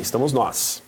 estamos 0.00 0.32
nós. 0.32 0.82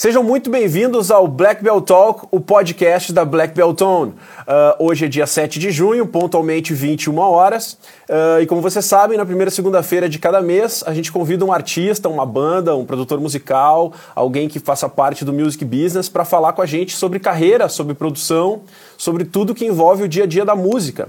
Sejam 0.00 0.22
muito 0.22 0.48
bem-vindos 0.48 1.10
ao 1.10 1.28
Black 1.28 1.62
Belt 1.62 1.84
Talk, 1.84 2.26
o 2.30 2.40
podcast 2.40 3.12
da 3.12 3.22
Black 3.22 3.54
Belt 3.54 3.76
Tone. 3.76 4.12
Uh, 4.12 4.86
hoje 4.86 5.04
é 5.04 5.08
dia 5.08 5.26
7 5.26 5.58
de 5.58 5.70
junho, 5.70 6.06
pontualmente 6.06 6.72
21 6.72 7.18
horas. 7.18 7.74
Uh, 8.08 8.40
e 8.40 8.46
como 8.46 8.62
vocês 8.62 8.82
sabem, 8.86 9.18
na 9.18 9.26
primeira 9.26 9.50
segunda-feira 9.50 10.08
de 10.08 10.18
cada 10.18 10.40
mês, 10.40 10.82
a 10.86 10.94
gente 10.94 11.12
convida 11.12 11.44
um 11.44 11.52
artista, 11.52 12.08
uma 12.08 12.24
banda, 12.24 12.74
um 12.74 12.86
produtor 12.86 13.20
musical, 13.20 13.92
alguém 14.14 14.48
que 14.48 14.58
faça 14.58 14.88
parte 14.88 15.22
do 15.22 15.34
music 15.34 15.66
business 15.66 16.08
para 16.08 16.24
falar 16.24 16.54
com 16.54 16.62
a 16.62 16.66
gente 16.66 16.96
sobre 16.96 17.18
carreira, 17.18 17.68
sobre 17.68 17.92
produção, 17.92 18.62
sobre 19.00 19.24
tudo 19.24 19.54
que 19.54 19.64
envolve 19.64 20.02
o 20.02 20.08
dia 20.08 20.24
a 20.24 20.26
dia 20.26 20.44
da 20.44 20.54
música. 20.54 21.08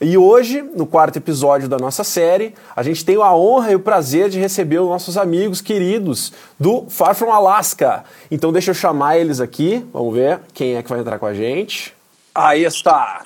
E 0.00 0.16
hoje, 0.16 0.62
no 0.62 0.86
quarto 0.86 1.16
episódio 1.16 1.68
da 1.68 1.76
nossa 1.76 2.04
série, 2.04 2.54
a 2.76 2.84
gente 2.84 3.04
tem 3.04 3.16
a 3.16 3.34
honra 3.34 3.72
e 3.72 3.74
o 3.74 3.80
prazer 3.80 4.28
de 4.28 4.38
receber 4.38 4.78
os 4.78 4.88
nossos 4.88 5.16
amigos 5.16 5.60
queridos 5.60 6.32
do 6.58 6.86
Far 6.88 7.16
From 7.16 7.32
Alaska. 7.32 8.04
Então 8.30 8.52
deixa 8.52 8.70
eu 8.70 8.74
chamar 8.76 9.18
eles 9.18 9.40
aqui, 9.40 9.84
vamos 9.92 10.14
ver 10.14 10.38
quem 10.54 10.76
é 10.76 10.84
que 10.84 10.88
vai 10.88 11.00
entrar 11.00 11.18
com 11.18 11.26
a 11.26 11.34
gente. 11.34 11.92
Aí 12.32 12.62
está! 12.62 13.24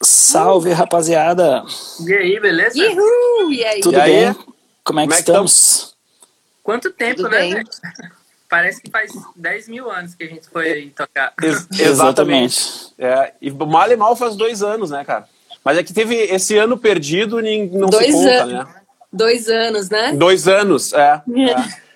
Salve, 0.00 0.70
rapaziada! 0.70 1.64
E 2.06 2.14
aí, 2.14 2.38
beleza? 2.38 2.78
Uhul! 2.78 3.52
E 3.52 3.64
aí? 3.64 3.80
Tudo 3.80 3.96
E 3.98 4.00
aí? 4.00 4.12
bem? 4.26 4.34
Como 4.34 4.40
é 4.40 4.44
que 4.44 4.84
Como 4.84 5.00
é 5.00 5.06
que 5.08 5.14
estamos? 5.14 5.96
Quanto 6.62 6.92
tempo, 6.92 7.16
Tudo 7.16 7.30
né? 7.30 7.38
bem. 7.54 7.64
Parece 8.48 8.80
que 8.80 8.90
faz 8.90 9.12
10 9.36 9.68
mil 9.68 9.90
anos 9.90 10.14
que 10.14 10.24
a 10.24 10.26
gente 10.26 10.48
foi 10.48 10.72
aí 10.72 10.90
tocar. 10.90 11.32
Ex- 11.42 11.68
Exatamente. 11.78 12.94
É, 12.98 13.32
e 13.42 13.50
mal 13.50 13.90
e 13.90 13.96
mal 13.96 14.16
faz 14.16 14.36
dois 14.36 14.62
anos, 14.62 14.90
né, 14.90 15.04
cara? 15.04 15.28
Mas 15.64 15.76
é 15.76 15.82
que 15.82 15.92
teve 15.92 16.14
esse 16.14 16.56
ano 16.56 16.78
perdido, 16.78 17.36
não 17.42 17.88
se 17.92 17.98
Dois 17.98 18.14
conta, 18.14 18.30
anos. 18.42 18.52
né? 18.54 18.74
Dois 19.12 19.48
anos, 19.48 19.90
né? 19.90 20.12
Dois 20.14 20.48
anos, 20.48 20.92
é. 20.92 21.22
é. 21.28 21.88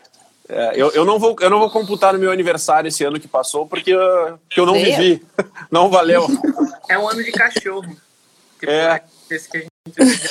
É, 0.48 0.72
eu, 0.75 0.91
eu, 0.91 1.05
não 1.06 1.19
vou, 1.19 1.34
eu 1.41 1.48
não 1.48 1.59
vou 1.61 1.70
computar 1.70 2.12
no 2.12 2.19
meu 2.19 2.31
aniversário 2.31 2.89
esse 2.89 3.03
ano 3.03 3.19
que 3.19 3.27
passou, 3.27 3.66
porque 3.66 3.91
eu, 3.92 4.39
porque 4.47 4.61
eu 4.61 4.66
não 4.66 4.77
eu. 4.77 4.84
vivi. 4.84 5.25
Não 5.70 5.89
valeu. 5.89 6.27
É 6.91 6.98
um 6.98 7.09
ano 7.09 7.25
de 7.25 7.33
cachorro. 7.33 7.89
Tipo, 8.61 8.70
É. 8.70 9.03
Esse 9.31 9.48
que 9.48 9.56
a 9.98 10.05
gente 10.05 10.28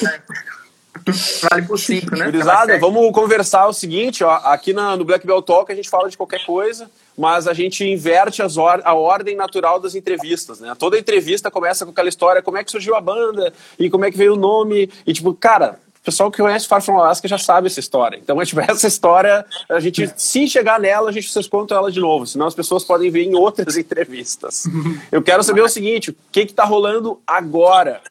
vale 1.50 1.62
por 1.68 1.80
5, 1.80 2.16
né? 2.16 2.26
Gurizada, 2.26 2.80
vamos 2.80 3.12
conversar 3.12 3.68
o 3.68 3.74
seguinte, 3.74 4.24
ó, 4.24 4.32
aqui 4.44 4.74
na, 4.74 4.96
no 4.96 5.06
Black 5.06 5.26
Belt 5.26 5.46
Talk 5.46 5.72
a 5.72 5.76
gente 5.76 5.90
fala 5.90 6.10
de 6.10 6.18
qualquer 6.18 6.46
coisa, 6.46 6.90
mas 7.18 7.48
a 7.48 7.54
gente 7.54 7.84
inverte 7.84 8.42
as 8.42 8.58
or 8.58 8.82
a 8.84 8.94
ordem 8.94 9.36
natural 9.36 9.80
das 9.80 9.96
entrevistas, 9.96 10.60
né? 10.60 10.74
Toda 10.78 10.98
entrevista 10.98 11.52
começa 11.52 11.86
com 11.86 11.92
aquela 11.92 12.10
história, 12.10 12.42
como 12.42 12.58
é 12.58 12.64
que 12.64 12.72
surgiu 12.72 12.96
a 12.96 13.02
banda, 13.02 13.54
e 13.78 13.90
como 13.90 14.06
é 14.06 14.12
que 14.12 14.18
veio 14.18 14.34
o 14.34 14.38
nome, 14.38 14.90
e 15.06 15.14
tipo, 15.14 15.34
cara, 15.34 15.80
o 16.02 16.04
pessoal 16.04 16.32
que 16.32 16.42
conhece 16.42 16.68
Far 16.68 16.82
From 16.82 16.98
Alaska 16.98 17.28
já 17.28 17.38
sabe 17.38 17.68
essa 17.68 17.80
história. 17.80 18.18
Então, 18.18 18.44
tipo, 18.44 18.60
essa 18.62 18.88
história, 18.88 19.46
a 19.70 19.80
gente, 19.80 20.12
se 20.18 20.48
chegar 20.48 20.80
nela, 20.80 21.10
a 21.10 21.14
gente 21.14 21.32
vocês 21.32 21.48
contam 21.48 21.78
ela 21.78 21.92
de 21.92 22.00
novo, 22.00 22.26
senão 22.26 22.48
as 22.48 22.56
pessoas 22.56 22.84
podem 22.84 23.12
ver 23.12 23.24
em 23.24 23.36
outras 23.36 23.78
entrevistas. 23.78 24.64
Eu 25.12 25.22
quero 25.22 25.44
saber 25.44 25.62
o 25.62 25.70
seguinte, 25.70 26.10
o 26.10 26.16
que 26.32 26.48
que 26.48 26.54
tá 26.54 26.64
rolando 26.64 27.22
agora? 27.26 28.02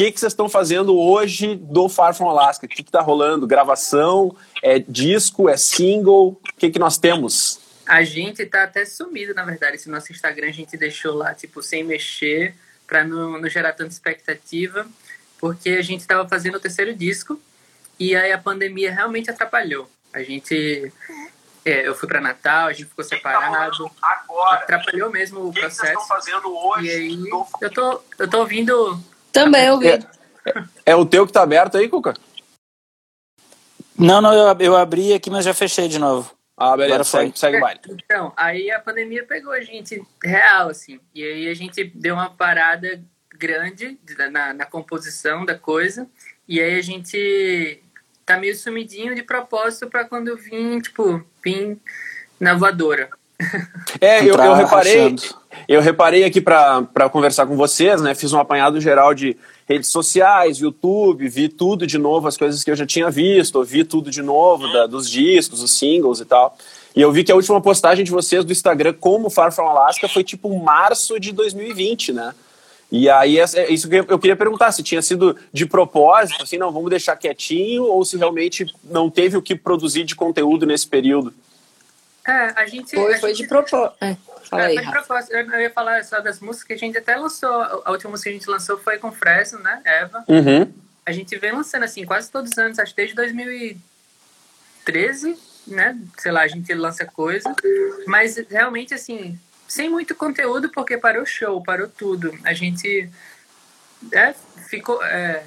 O 0.00 0.02
que, 0.02 0.12
que 0.12 0.18
vocês 0.18 0.32
estão 0.32 0.48
fazendo 0.48 0.98
hoje 0.98 1.56
do 1.56 1.86
Far 1.86 2.14
From 2.14 2.30
Alaska? 2.30 2.64
O 2.64 2.68
que 2.70 2.80
está 2.80 3.02
rolando? 3.02 3.46
Gravação? 3.46 4.34
É 4.62 4.78
disco? 4.78 5.46
É 5.46 5.58
single? 5.58 6.40
O 6.42 6.56
que, 6.56 6.70
que 6.70 6.78
nós 6.78 6.96
temos? 6.96 7.60
A 7.84 8.02
gente 8.02 8.46
tá 8.46 8.62
até 8.62 8.86
sumido, 8.86 9.34
na 9.34 9.44
verdade. 9.44 9.76
Esse 9.76 9.90
nosso 9.90 10.10
Instagram 10.10 10.48
a 10.48 10.52
gente 10.52 10.74
deixou 10.78 11.14
lá, 11.14 11.34
tipo, 11.34 11.62
sem 11.62 11.84
mexer, 11.84 12.54
pra 12.86 13.04
não, 13.04 13.38
não 13.38 13.46
gerar 13.46 13.74
tanta 13.74 13.90
expectativa, 13.90 14.88
porque 15.38 15.68
a 15.68 15.82
gente 15.82 16.06
tava 16.06 16.26
fazendo 16.26 16.54
o 16.54 16.60
terceiro 16.60 16.94
disco 16.94 17.38
e 17.98 18.16
aí 18.16 18.32
a 18.32 18.38
pandemia 18.38 18.90
realmente 18.90 19.30
atrapalhou. 19.30 19.86
A 20.14 20.22
gente. 20.22 20.90
é, 21.62 21.86
eu 21.86 21.94
fui 21.94 22.08
pra 22.08 22.22
Natal, 22.22 22.68
a 22.68 22.72
gente 22.72 22.88
ficou 22.88 23.04
separado. 23.04 23.90
Agora, 24.00 24.62
Atrapalhou 24.62 25.10
mesmo 25.10 25.46
o 25.46 25.52
processo. 25.52 26.08
fazendo 26.08 26.48
E 26.80 26.88
aí, 26.88 27.22
eu 27.60 27.70
tô, 27.70 28.02
eu 28.18 28.30
tô 28.30 28.38
ouvindo. 28.38 29.09
Também 29.32 29.70
ouvi. 29.70 29.88
É, 29.88 30.00
é 30.86 30.96
o 30.96 31.06
teu 31.06 31.26
que 31.26 31.32
tá 31.32 31.42
aberto 31.42 31.76
aí, 31.76 31.88
Cuca? 31.88 32.14
Não, 33.98 34.20
não, 34.20 34.32
eu, 34.32 34.56
eu 34.58 34.76
abri 34.76 35.12
aqui, 35.12 35.30
mas 35.30 35.44
já 35.44 35.52
fechei 35.52 35.86
de 35.88 35.98
novo. 35.98 36.34
Ah, 36.56 36.76
beleza, 36.76 36.94
Agora 36.94 37.04
segue, 37.04 37.38
segue 37.38 37.56
o 37.56 37.60
baile. 37.60 37.80
Então, 37.88 38.32
aí 38.36 38.70
a 38.70 38.78
pandemia 38.78 39.24
pegou 39.24 39.52
a 39.52 39.60
gente 39.60 40.02
real, 40.22 40.68
assim. 40.68 41.00
E 41.14 41.24
aí 41.24 41.48
a 41.48 41.54
gente 41.54 41.84
deu 41.94 42.14
uma 42.14 42.30
parada 42.30 43.02
grande 43.34 43.98
na, 44.30 44.52
na 44.52 44.66
composição 44.66 45.44
da 45.44 45.54
coisa. 45.54 46.06
E 46.46 46.60
aí 46.60 46.78
a 46.78 46.82
gente 46.82 47.82
tá 48.26 48.36
meio 48.36 48.54
sumidinho 48.54 49.14
de 49.14 49.22
propósito 49.22 49.88
pra 49.88 50.04
quando 50.04 50.28
eu 50.28 50.36
vim, 50.36 50.78
tipo, 50.80 51.24
vim 51.42 51.80
na 52.38 52.54
voadora. 52.54 53.08
É, 54.00 54.20
eu, 54.20 54.34
eu 54.34 54.54
reparei, 54.54 55.06
achando. 55.06 55.22
Eu 55.68 55.80
reparei 55.80 56.24
aqui 56.24 56.40
para 56.40 57.08
conversar 57.10 57.46
com 57.46 57.56
vocês, 57.56 58.00
né? 58.00 58.14
Fiz 58.14 58.32
um 58.32 58.38
apanhado 58.38 58.80
geral 58.80 59.14
de 59.14 59.36
redes 59.68 59.88
sociais, 59.88 60.58
YouTube, 60.58 61.28
vi 61.28 61.48
tudo 61.48 61.86
de 61.86 61.96
novo, 61.98 62.26
as 62.28 62.36
coisas 62.36 62.62
que 62.64 62.70
eu 62.70 62.76
já 62.76 62.86
tinha 62.86 63.10
visto, 63.10 63.62
vi 63.64 63.84
tudo 63.84 64.10
de 64.10 64.22
novo, 64.22 64.66
da- 64.72 64.86
dos 64.86 65.08
discos, 65.08 65.62
os 65.62 65.72
singles 65.78 66.20
e 66.20 66.24
tal. 66.24 66.56
E 66.94 67.00
eu 67.00 67.12
vi 67.12 67.22
que 67.22 67.30
a 67.30 67.36
última 67.36 67.60
postagem 67.60 68.04
de 68.04 68.10
vocês 68.10 68.44
do 68.44 68.50
Instagram 68.52 68.92
como 68.98 69.30
Far 69.30 69.52
From 69.52 69.68
Alaska 69.68 70.08
foi 70.08 70.24
tipo 70.24 70.48
março 70.58 71.20
de 71.20 71.30
2020, 71.32 72.12
né? 72.12 72.34
E 72.92 73.08
aí, 73.08 73.38
é 73.38 73.72
isso 73.72 73.88
que 73.88 73.94
eu 73.94 74.04
eu 74.08 74.18
queria 74.18 74.34
perguntar, 74.34 74.72
se 74.72 74.82
tinha 74.82 75.00
sido 75.00 75.36
de 75.52 75.64
propósito, 75.64 76.42
assim, 76.42 76.58
não, 76.58 76.72
vamos 76.72 76.90
deixar 76.90 77.14
quietinho, 77.14 77.84
ou 77.84 78.04
se 78.04 78.16
realmente 78.16 78.66
não 78.82 79.08
teve 79.08 79.36
o 79.36 79.42
que 79.42 79.54
produzir 79.54 80.02
de 80.02 80.16
conteúdo 80.16 80.66
nesse 80.66 80.88
período. 80.88 81.32
É, 82.26 82.52
a 82.60 82.66
gente. 82.66 82.90
Foi, 82.94 83.14
a 83.14 83.18
foi 83.20 83.28
gente- 83.30 83.42
de 83.42 83.48
propósito. 83.48 83.92
É, 84.00 84.16
fala 84.48 84.62
É, 84.62 84.66
aí, 84.66 84.76
Rafa. 84.76 84.92
propósito. 84.92 85.32
Eu 85.32 85.50
eu 85.50 85.60
ia 85.60 85.70
falar 85.70 86.04
só 86.04 86.20
das 86.20 86.40
músicas 86.40 86.66
que 86.66 86.72
a 86.74 86.78
gente 86.78 86.98
até 86.98 87.16
lançou. 87.16 87.50
A 87.84 87.90
última 87.90 88.10
música 88.10 88.30
que 88.30 88.36
a 88.36 88.38
gente 88.38 88.50
lançou 88.50 88.78
foi 88.78 88.98
com 88.98 89.10
Fresno, 89.12 89.58
né? 89.60 89.80
Eva. 89.84 90.24
Uhum. 90.28 90.72
A 91.04 91.12
gente 91.12 91.36
vem 91.38 91.52
lançando 91.52 91.84
assim 91.84 92.04
quase 92.04 92.30
todos 92.30 92.52
os 92.52 92.58
anos, 92.58 92.78
acho 92.78 92.92
que 92.94 93.00
desde 93.00 93.14
2013, 93.16 95.36
né? 95.66 95.98
Sei 96.18 96.30
lá, 96.30 96.42
a 96.42 96.48
gente 96.48 96.72
lança 96.74 97.04
coisa, 97.06 97.54
mas 98.06 98.36
realmente 98.48 98.92
assim, 98.94 99.38
sem 99.66 99.88
muito 99.88 100.14
conteúdo 100.14 100.68
porque 100.70 100.96
parou 100.98 101.22
o 101.22 101.26
show, 101.26 101.62
parou 101.62 101.88
tudo. 101.88 102.38
A 102.44 102.52
gente 102.52 103.10
é, 104.12 104.34
ficou 104.68 105.02
é, 105.04 105.42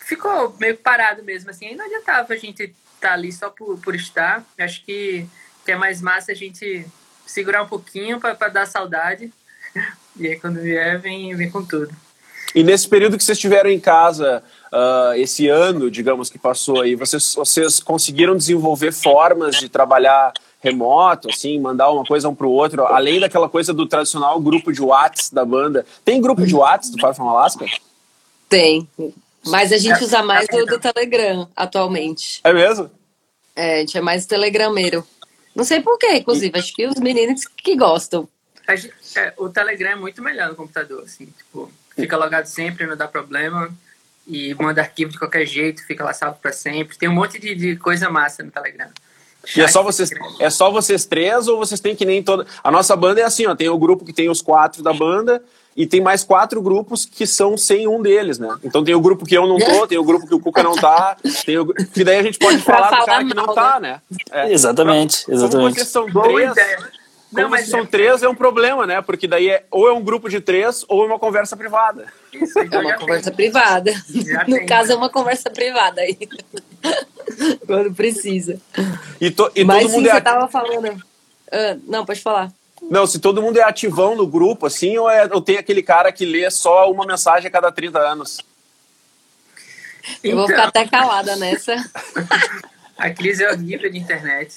ficou 0.00 0.54
meio 0.60 0.76
parado 0.76 1.22
mesmo 1.24 1.50
assim. 1.50 1.66
Aí 1.66 1.74
não 1.74 1.84
adiantava 1.84 2.32
a 2.32 2.36
gente 2.36 2.72
estar 2.94 3.14
ali 3.14 3.32
só 3.32 3.50
por, 3.50 3.78
por 3.80 3.94
estar. 3.94 4.44
Acho 4.58 4.84
que, 4.84 5.26
que 5.64 5.72
é 5.72 5.76
mais 5.76 6.00
massa 6.00 6.32
a 6.32 6.34
gente 6.34 6.86
segurar 7.26 7.62
um 7.62 7.68
pouquinho 7.68 8.20
para 8.20 8.48
dar 8.48 8.66
saudade. 8.66 9.32
E 10.18 10.26
aí 10.28 10.40
quando 10.40 10.62
vier, 10.62 10.98
vem, 10.98 11.36
vem 11.36 11.50
com 11.50 11.62
tudo. 11.62 11.94
E 12.54 12.64
nesse 12.64 12.88
período 12.88 13.18
que 13.18 13.22
vocês 13.22 13.36
estiveram 13.36 13.68
em 13.68 13.78
casa, 13.78 14.42
ah, 14.72 15.12
esse 15.16 15.46
ano, 15.48 15.90
digamos, 15.90 16.30
que 16.30 16.38
passou 16.38 16.80
aí, 16.80 16.94
vocês, 16.94 17.34
vocês 17.34 17.80
conseguiram 17.80 18.36
desenvolver 18.36 18.92
formas 18.92 19.56
de 19.56 19.68
trabalhar 19.68 20.32
remoto, 20.60 21.28
assim, 21.30 21.60
mandar 21.60 21.90
uma 21.90 22.04
coisa 22.04 22.28
um 22.28 22.34
pro 22.34 22.50
outro, 22.50 22.86
além 22.86 23.20
daquela 23.20 23.48
coisa 23.48 23.72
do 23.72 23.86
tradicional 23.86 24.40
grupo 24.40 24.72
de 24.72 24.82
Whats 24.82 25.30
da 25.30 25.44
banda. 25.44 25.86
Tem 26.04 26.20
grupo 26.20 26.46
de 26.46 26.54
Whats 26.54 26.90
do 26.90 27.00
Far 27.00 27.14
From 27.14 27.28
Alaska? 27.28 27.66
Tem. 28.48 28.88
Mas 29.44 29.72
a 29.72 29.78
gente 29.78 30.02
usa 30.04 30.22
mais 30.22 30.46
o 30.52 30.66
do 30.66 30.78
Telegram 30.80 31.48
atualmente. 31.54 32.40
É 32.42 32.52
mesmo? 32.52 32.90
É, 33.54 33.76
a 33.76 33.78
gente 33.80 33.96
é 33.96 34.00
mais 34.00 34.26
telegrameiro. 34.26 35.06
Não 35.56 35.64
sei 35.64 35.80
porquê, 35.80 36.18
inclusive. 36.18 36.56
Acho 36.56 36.72
que 36.74 36.86
os 36.86 37.00
meninos 37.00 37.46
que 37.56 37.74
gostam. 37.74 38.28
A 38.66 38.76
gente- 38.76 38.92
é, 39.16 39.32
o 39.38 39.48
Telegram 39.48 39.90
é 39.92 39.96
muito 39.96 40.22
melhor 40.22 40.50
no 40.50 40.54
computador, 40.54 41.02
assim, 41.04 41.26
tipo, 41.26 41.72
fica 41.96 42.16
logado 42.16 42.46
sempre, 42.46 42.86
não 42.86 42.96
dá 42.96 43.08
problema. 43.08 43.70
E 44.28 44.54
manda 44.54 44.80
arquivo 44.82 45.12
de 45.12 45.18
qualquer 45.18 45.46
jeito, 45.46 45.86
fica 45.86 46.04
lá 46.04 46.12
salvo 46.12 46.38
pra 46.42 46.52
sempre. 46.52 46.98
Tem 46.98 47.08
um 47.08 47.14
monte 47.14 47.38
de, 47.38 47.54
de 47.54 47.76
coisa 47.76 48.10
massa 48.10 48.42
no 48.42 48.50
Telegram. 48.50 48.88
E 49.56 49.60
é 49.60 49.68
só, 49.68 49.82
vocês, 49.84 50.10
é 50.40 50.50
só 50.50 50.70
vocês 50.72 51.04
três 51.04 51.46
ou 51.46 51.56
vocês 51.58 51.78
têm 51.80 51.94
que 51.94 52.04
nem 52.04 52.20
toda. 52.22 52.44
A 52.64 52.70
nossa 52.70 52.96
banda 52.96 53.20
é 53.20 53.24
assim, 53.24 53.46
ó. 53.46 53.54
Tem 53.54 53.68
o 53.68 53.78
grupo 53.78 54.04
que 54.04 54.12
tem 54.12 54.28
os 54.28 54.42
quatro 54.42 54.82
da 54.82 54.92
banda 54.92 55.40
e 55.76 55.86
tem 55.86 56.00
mais 56.00 56.24
quatro 56.24 56.62
grupos 56.62 57.04
que 57.04 57.26
são 57.26 57.56
sem 57.56 57.86
um 57.86 58.00
deles, 58.00 58.38
né? 58.38 58.48
Então 58.64 58.82
tem 58.82 58.94
o 58.94 59.00
grupo 59.00 59.24
que 59.26 59.36
eu 59.36 59.46
não 59.46 59.58
tô, 59.58 59.86
tem 59.86 59.98
o 59.98 60.04
grupo 60.04 60.26
que 60.26 60.34
o 60.34 60.40
Cuca 60.40 60.62
não 60.62 60.74
tá, 60.74 61.16
tem 61.44 61.58
o... 61.58 61.66
que 61.66 62.02
daí 62.02 62.18
a 62.18 62.22
gente 62.22 62.38
pode 62.38 62.58
Pra 62.64 62.76
falar 62.76 62.86
do 62.88 62.90
falar 62.96 63.06
cara 63.06 63.24
que 63.24 63.34
não 63.34 63.46
mal, 63.46 63.54
tá, 63.54 63.78
né? 63.80 64.00
É. 64.32 64.52
Exatamente, 64.52 65.24
Como 65.26 65.36
exatamente. 65.36 65.74
vocês 65.74 65.88
são 65.88 66.10
Boa 66.10 66.24
três, 66.32 66.50
ideia. 66.52 66.76
como 66.78 67.42
Não, 67.42 67.50
mas 67.50 67.60
vocês 67.60 67.70
são 67.70 67.80
é- 67.80 67.86
três 67.86 68.22
é 68.22 68.28
um 68.28 68.34
problema, 68.34 68.86
né? 68.86 69.02
Porque 69.02 69.28
daí 69.28 69.50
é 69.50 69.64
ou 69.70 69.86
é 69.88 69.92
um 69.92 70.02
grupo 70.02 70.28
de 70.30 70.40
três 70.40 70.84
ou 70.88 71.04
é 71.04 71.06
uma 71.06 71.18
conversa 71.18 71.56
privada. 71.56 72.06
Isso, 72.32 72.58
É 72.58 72.64
então 72.64 72.80
uma 72.80 72.90
já 72.90 72.96
conversa 72.98 73.30
tem. 73.30 73.36
privada. 73.36 73.92
Já 74.08 74.44
No 74.46 74.56
tem, 74.56 74.66
caso, 74.66 74.88
né? 74.88 74.94
é 74.94 74.96
uma 74.96 75.10
conversa 75.10 75.50
privada 75.50 76.00
aí. 76.00 76.16
Quando 77.66 77.92
precisa. 77.94 78.58
E, 79.20 79.30
to- 79.30 79.50
e 79.54 79.64
Mas 79.64 79.82
todo 79.82 79.90
sim, 79.90 79.96
mundo 79.96 80.08
é 80.08 80.12
você 80.14 80.20
tava 80.20 80.48
falando. 80.48 81.02
Ah, 81.52 81.76
não, 81.86 82.04
pode 82.06 82.20
falar. 82.20 82.50
Não, 82.82 83.06
se 83.06 83.18
todo 83.18 83.42
mundo 83.42 83.58
é 83.58 83.62
ativão 83.62 84.14
no 84.14 84.26
grupo, 84.26 84.66
assim, 84.66 84.96
ou, 84.98 85.10
é, 85.10 85.28
ou 85.32 85.40
tem 85.40 85.56
aquele 85.56 85.82
cara 85.82 86.12
que 86.12 86.24
lê 86.24 86.50
só 86.50 86.90
uma 86.90 87.06
mensagem 87.06 87.48
a 87.48 87.50
cada 87.50 87.72
30 87.72 87.98
anos? 87.98 88.38
Eu 90.22 90.36
vou 90.36 90.46
ficar 90.46 90.68
até 90.68 90.86
calada 90.86 91.36
nessa. 91.36 91.74
a 92.96 93.10
crise 93.10 93.42
é 93.42 93.50
horrível 93.50 93.90
de 93.90 93.98
internet. 93.98 94.54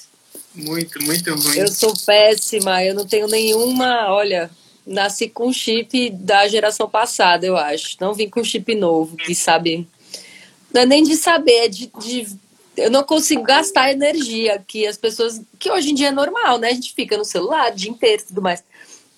Muito, 0.54 1.02
muito 1.04 1.34
ruim. 1.34 1.58
Eu 1.58 1.68
sou 1.68 1.94
péssima, 2.06 2.84
eu 2.84 2.94
não 2.94 3.06
tenho 3.06 3.26
nenhuma. 3.26 4.12
Olha, 4.12 4.50
nasci 4.86 5.28
com 5.28 5.52
chip 5.52 6.10
da 6.10 6.48
geração 6.48 6.88
passada, 6.88 7.46
eu 7.46 7.56
acho. 7.56 7.96
Não 8.00 8.14
vim 8.14 8.28
com 8.28 8.42
chip 8.42 8.74
novo, 8.74 9.16
que 9.16 9.34
sabe. 9.34 9.88
Não 10.72 10.82
é 10.82 10.86
nem 10.86 11.02
de 11.02 11.16
saber, 11.16 11.64
é 11.64 11.68
de, 11.68 11.90
de. 12.00 12.26
Eu 12.76 12.90
não 12.90 13.02
consigo 13.02 13.42
gastar 13.42 13.92
energia 13.92 14.62
que 14.66 14.86
as 14.86 14.96
pessoas. 14.96 15.40
Que 15.58 15.70
hoje 15.70 15.90
em 15.90 15.94
dia 15.94 16.08
é 16.08 16.12
normal, 16.12 16.58
né? 16.58 16.68
A 16.68 16.74
gente 16.74 16.94
fica 16.94 17.16
no 17.16 17.24
celular 17.24 17.72
o 17.72 17.74
dia 17.74 17.90
inteiro 17.90 18.22
e 18.22 18.26
tudo 18.26 18.42
mais. 18.42 18.62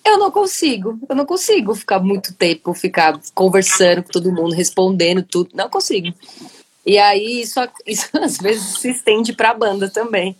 Eu 0.04 0.18
não 0.18 0.32
consigo, 0.32 0.98
eu 1.08 1.14
não 1.14 1.24
consigo 1.24 1.74
ficar 1.76 2.00
muito 2.00 2.34
tempo, 2.34 2.74
ficar 2.74 3.20
conversando 3.34 4.02
com 4.02 4.10
todo 4.10 4.32
mundo, 4.32 4.52
respondendo 4.52 5.22
tudo. 5.22 5.50
Não 5.54 5.70
consigo. 5.70 6.12
E 6.84 6.98
aí 6.98 7.42
isso, 7.42 7.60
isso 7.86 8.08
às 8.14 8.36
vezes 8.38 8.78
se 8.78 8.90
estende 8.90 9.32
para 9.32 9.50
a 9.50 9.54
banda 9.54 9.88
também. 9.88 10.36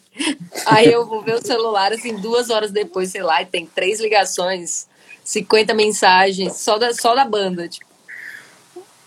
Aí 0.67 0.91
eu 0.91 1.07
vou 1.07 1.23
ver 1.23 1.37
o 1.37 1.47
celular 1.47 1.93
assim 1.93 2.17
duas 2.17 2.51
horas 2.51 2.73
depois, 2.73 3.11
sei 3.11 3.23
lá, 3.23 3.41
e 3.41 3.47
tem 3.47 3.65
três 3.65 4.01
ligações, 4.01 4.89
50 5.25 5.73
mensagens 5.75 6.57
só 6.57 6.77
da, 6.77 6.93
só 6.93 7.15
da 7.15 7.25
banda. 7.25 7.69
Tipo. 7.69 7.91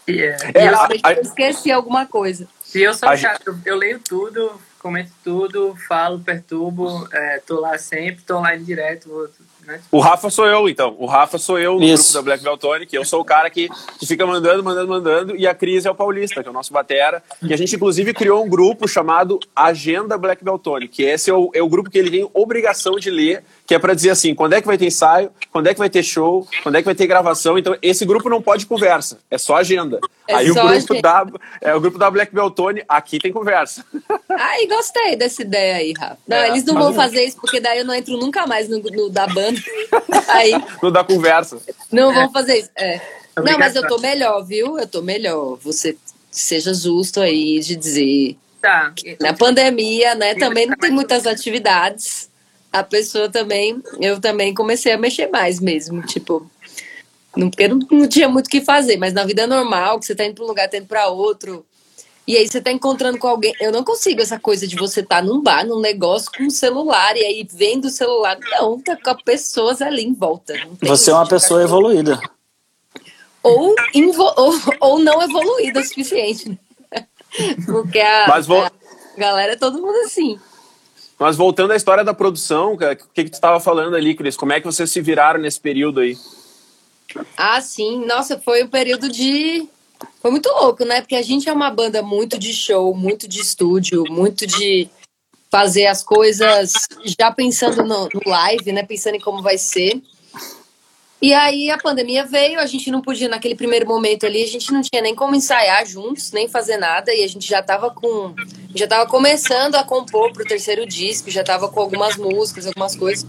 Yeah. 0.07 0.51
É, 0.53 0.67
eu, 0.67 1.15
eu 1.15 1.21
esqueci 1.21 1.71
alguma 1.71 2.05
coisa. 2.05 2.47
E 2.75 2.83
eu 2.83 2.93
sou 2.93 3.15
chato, 3.15 3.57
eu 3.65 3.75
leio 3.77 3.99
tudo, 3.99 4.51
comento 4.79 5.11
tudo, 5.23 5.75
falo, 5.87 6.19
perturbo, 6.19 7.07
é, 7.11 7.39
tô 7.39 7.59
lá 7.61 7.77
sempre, 7.77 8.21
tô 8.23 8.37
online 8.37 8.63
direto, 8.63 9.07
vou 9.07 9.29
né? 9.65 9.81
O 9.91 9.99
Rafa 9.99 10.29
sou 10.29 10.45
eu, 10.45 10.69
então. 10.69 10.95
O 10.99 11.05
Rafa 11.05 11.37
sou 11.37 11.59
eu 11.59 11.79
no 11.79 11.87
grupo 11.87 12.13
da 12.13 12.21
Black 12.21 12.43
Beltonic. 12.43 12.95
Eu 12.95 13.03
sou 13.03 13.21
o 13.21 13.25
cara 13.25 13.49
que, 13.49 13.67
que 13.99 14.05
fica 14.05 14.25
mandando, 14.25 14.63
mandando, 14.63 14.87
mandando. 14.87 15.35
E 15.35 15.47
a 15.47 15.55
Cris 15.55 15.85
é 15.85 15.91
o 15.91 15.95
Paulista, 15.95 16.41
que 16.41 16.47
é 16.47 16.51
o 16.51 16.53
nosso 16.53 16.71
batera. 16.71 17.21
E 17.41 17.53
a 17.53 17.57
gente, 17.57 17.75
inclusive, 17.75 18.13
criou 18.13 18.43
um 18.43 18.49
grupo 18.49 18.87
chamado 18.87 19.39
Agenda 19.55 20.17
Black 20.17 20.43
Beltonic, 20.43 20.95
que 20.95 21.03
esse 21.03 21.29
é 21.29 21.33
o, 21.33 21.49
é 21.53 21.61
o 21.61 21.69
grupo 21.69 21.89
que 21.89 21.97
ele 21.97 22.11
tem 22.11 22.29
obrigação 22.33 22.97
de 22.97 23.09
ler 23.09 23.43
que 23.65 23.73
é 23.73 23.79
para 23.79 23.93
dizer 23.93 24.11
assim, 24.11 24.35
quando 24.35 24.53
é 24.53 24.61
que 24.61 24.67
vai 24.67 24.77
ter 24.77 24.85
ensaio, 24.85 25.31
quando 25.51 25.67
é 25.67 25.73
que 25.73 25.79
vai 25.79 25.89
ter 25.89 26.03
show, 26.03 26.47
quando 26.61 26.75
é 26.75 26.79
que 26.79 26.85
vai 26.85 26.93
ter 26.93 27.07
gravação. 27.07 27.57
Então, 27.57 27.75
esse 27.81 28.05
grupo 28.05 28.29
não 28.29 28.41
pode 28.41 28.65
conversa, 28.65 29.19
é 29.29 29.37
só 29.37 29.55
agenda. 29.55 29.99
É 30.27 30.35
Aí 30.35 30.53
só 30.53 30.65
o 30.65 30.67
grupo 30.67 31.01
da 31.01 31.25
é 31.61 31.75
o 31.75 31.81
grupo 31.81 31.97
da 31.97 32.11
Black 32.11 32.33
Beltone, 32.33 32.83
aqui 32.87 33.17
tem 33.17 33.31
conversa. 33.31 33.83
Ai, 34.29 34.67
gostei 34.67 35.15
dessa 35.15 35.41
ideia 35.41 35.77
aí, 35.77 35.93
Rafa. 35.97 36.17
Não, 36.27 36.37
é, 36.37 36.49
eles 36.49 36.63
não 36.63 36.75
vão 36.75 36.93
fazer 36.93 37.23
isso 37.23 37.37
porque 37.41 37.59
daí 37.59 37.79
eu 37.79 37.85
não 37.85 37.93
entro 37.93 38.17
nunca 38.17 38.45
mais 38.45 38.69
no, 38.69 38.79
no 38.79 39.09
da 39.09 39.25
banda. 39.27 39.59
Aí 40.29 40.51
não 40.81 40.91
dá 40.91 41.03
conversa. 41.03 41.57
Não 41.91 42.13
vão 42.13 42.31
fazer 42.31 42.57
isso. 42.57 42.69
É. 42.75 42.99
Não, 43.37 43.57
mas 43.57 43.75
eu 43.75 43.87
tô 43.87 43.97
melhor, 43.99 44.43
viu? 44.43 44.77
Eu 44.77 44.87
tô 44.87 45.01
melhor. 45.01 45.57
Você 45.61 45.95
seja 46.31 46.73
justo 46.73 47.21
aí 47.21 47.59
de 47.59 47.75
dizer. 47.75 48.35
Tá. 48.61 48.93
Na 49.19 49.33
pandemia, 49.33 50.15
né, 50.15 50.35
também 50.35 50.65
não 50.65 50.75
tem 50.75 50.91
muitas 50.91 51.27
atividades 51.27 52.29
a 52.75 52.83
pessoa 52.83 53.29
também, 53.29 53.81
eu 54.01 54.19
também 54.19 54.53
comecei 54.53 54.91
a 54.91 54.97
mexer 54.97 55.27
mais 55.27 55.61
mesmo, 55.61 56.01
tipo, 56.01 56.45
não, 57.35 57.49
porque 57.49 57.67
não, 57.67 57.79
não 57.89 58.07
tinha 58.07 58.27
muito 58.27 58.47
o 58.47 58.49
que 58.49 58.59
fazer, 58.59 58.97
mas 58.97 59.13
na 59.13 59.23
vida 59.23 59.47
normal, 59.47 59.97
que 59.97 60.05
você 60.05 60.13
tá 60.13 60.25
indo 60.25 60.35
para 60.35 60.43
um 60.43 60.47
lugar, 60.47 60.69
tá 60.69 60.77
indo 60.77 60.85
para 60.85 61.07
outro, 61.07 61.65
e 62.27 62.35
aí 62.35 62.45
você 62.45 62.59
tá 62.59 62.71
encontrando 62.71 63.17
com 63.17 63.27
alguém. 63.27 63.53
Eu 63.61 63.71
não 63.71 63.83
consigo 63.83 64.21
essa 64.21 64.37
coisa 64.37 64.67
de 64.67 64.75
você 64.75 64.99
estar 64.99 65.17
tá 65.17 65.21
num 65.21 65.41
bar, 65.41 65.65
num 65.65 65.79
negócio 65.79 66.29
com 66.35 66.43
um 66.43 66.49
celular, 66.49 67.15
e 67.15 67.23
aí 67.23 67.47
vendo 67.49 67.85
o 67.85 67.89
celular, 67.89 68.37
não, 68.51 68.79
tá 68.81 68.97
com 68.97 69.23
pessoas 69.23 69.81
ali 69.81 70.03
em 70.03 70.13
volta. 70.13 70.53
Você 70.81 71.11
é 71.11 71.13
uma 71.13 71.27
pessoa 71.27 71.63
evoluída. 71.63 72.19
Ou, 73.41 73.73
ou, 74.37 74.53
ou 74.81 74.99
não 74.99 75.21
evoluída 75.21 75.79
o 75.79 75.83
suficiente. 75.85 76.49
Né? 76.49 76.57
Porque 77.65 77.99
a, 77.99 78.25
Mas 78.27 78.47
vou... 78.47 78.63
a 78.63 78.71
galera 79.15 79.53
é 79.53 79.55
todo 79.55 79.79
mundo 79.79 79.97
assim. 80.05 80.37
Mas 81.17 81.37
voltando 81.37 81.71
à 81.71 81.75
história 81.75 82.03
da 82.03 82.13
produção, 82.13 82.73
o 82.73 82.77
que, 82.77 83.23
que 83.23 83.29
tu 83.29 83.35
estava 83.35 83.59
falando 83.59 83.95
ali, 83.95 84.15
Cris? 84.15 84.35
Como 84.35 84.51
é 84.51 84.59
que 84.59 84.65
vocês 84.65 84.91
se 84.91 85.01
viraram 85.01 85.39
nesse 85.39 85.59
período 85.59 86.01
aí? 86.01 86.17
Ah, 87.37 87.61
sim. 87.61 88.05
Nossa, 88.05 88.39
foi 88.39 88.63
um 88.63 88.67
período 88.67 89.09
de. 89.09 89.67
Foi 90.21 90.29
muito 90.29 90.49
louco, 90.49 90.83
né? 90.83 91.01
Porque 91.01 91.15
a 91.15 91.21
gente 91.21 91.47
é 91.47 91.53
uma 91.53 91.69
banda 91.69 92.01
muito 92.01 92.37
de 92.37 92.53
show, 92.53 92.93
muito 92.93 93.27
de 93.27 93.39
estúdio, 93.39 94.03
muito 94.09 94.45
de 94.45 94.89
fazer 95.49 95.85
as 95.85 96.03
coisas 96.03 96.73
já 97.17 97.31
pensando 97.31 97.83
no, 97.83 98.09
no 98.13 98.21
live, 98.25 98.73
né? 98.73 98.83
Pensando 98.83 99.15
em 99.15 99.21
como 99.21 99.41
vai 99.41 99.57
ser. 99.57 100.01
E 101.25 101.33
aí 101.33 101.71
a 101.71 101.77
pandemia 101.79 102.23
veio, 102.23 102.59
a 102.59 102.67
gente 102.67 102.91
não 102.91 103.01
podia, 103.01 103.27
naquele 103.27 103.55
primeiro 103.55 103.87
momento 103.87 104.27
ali, 104.27 104.43
a 104.43 104.47
gente 104.47 104.71
não 104.71 104.83
tinha 104.83 105.01
nem 105.01 105.15
como 105.15 105.33
ensaiar 105.33 105.83
juntos, 105.83 106.31
nem 106.31 106.47
fazer 106.47 106.77
nada, 106.77 107.11
e 107.11 107.23
a 107.23 107.27
gente 107.27 107.47
já 107.47 107.61
estava 107.61 107.89
com. 107.89 108.35
Já 108.75 108.83
estava 108.83 109.09
começando 109.09 109.73
a 109.73 109.83
compor 109.83 110.31
pro 110.31 110.45
terceiro 110.45 110.85
disco, 110.85 111.31
já 111.31 111.41
estava 111.41 111.67
com 111.67 111.79
algumas 111.79 112.15
músicas, 112.15 112.67
algumas 112.67 112.95
coisas. 112.95 113.25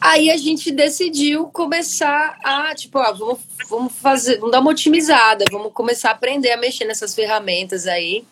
Aí 0.00 0.28
a 0.28 0.36
gente 0.36 0.72
decidiu 0.72 1.46
começar 1.50 2.36
a, 2.42 2.74
tipo, 2.74 2.98
ah, 2.98 3.12
vamos, 3.12 3.38
vamos 3.68 3.92
fazer, 3.92 4.38
vamos 4.38 4.50
dar 4.50 4.58
uma 4.58 4.72
otimizada, 4.72 5.44
vamos 5.52 5.72
começar 5.72 6.08
a 6.08 6.14
aprender 6.14 6.50
a 6.50 6.56
mexer 6.56 6.84
nessas 6.84 7.14
ferramentas 7.14 7.86
aí. 7.86 8.24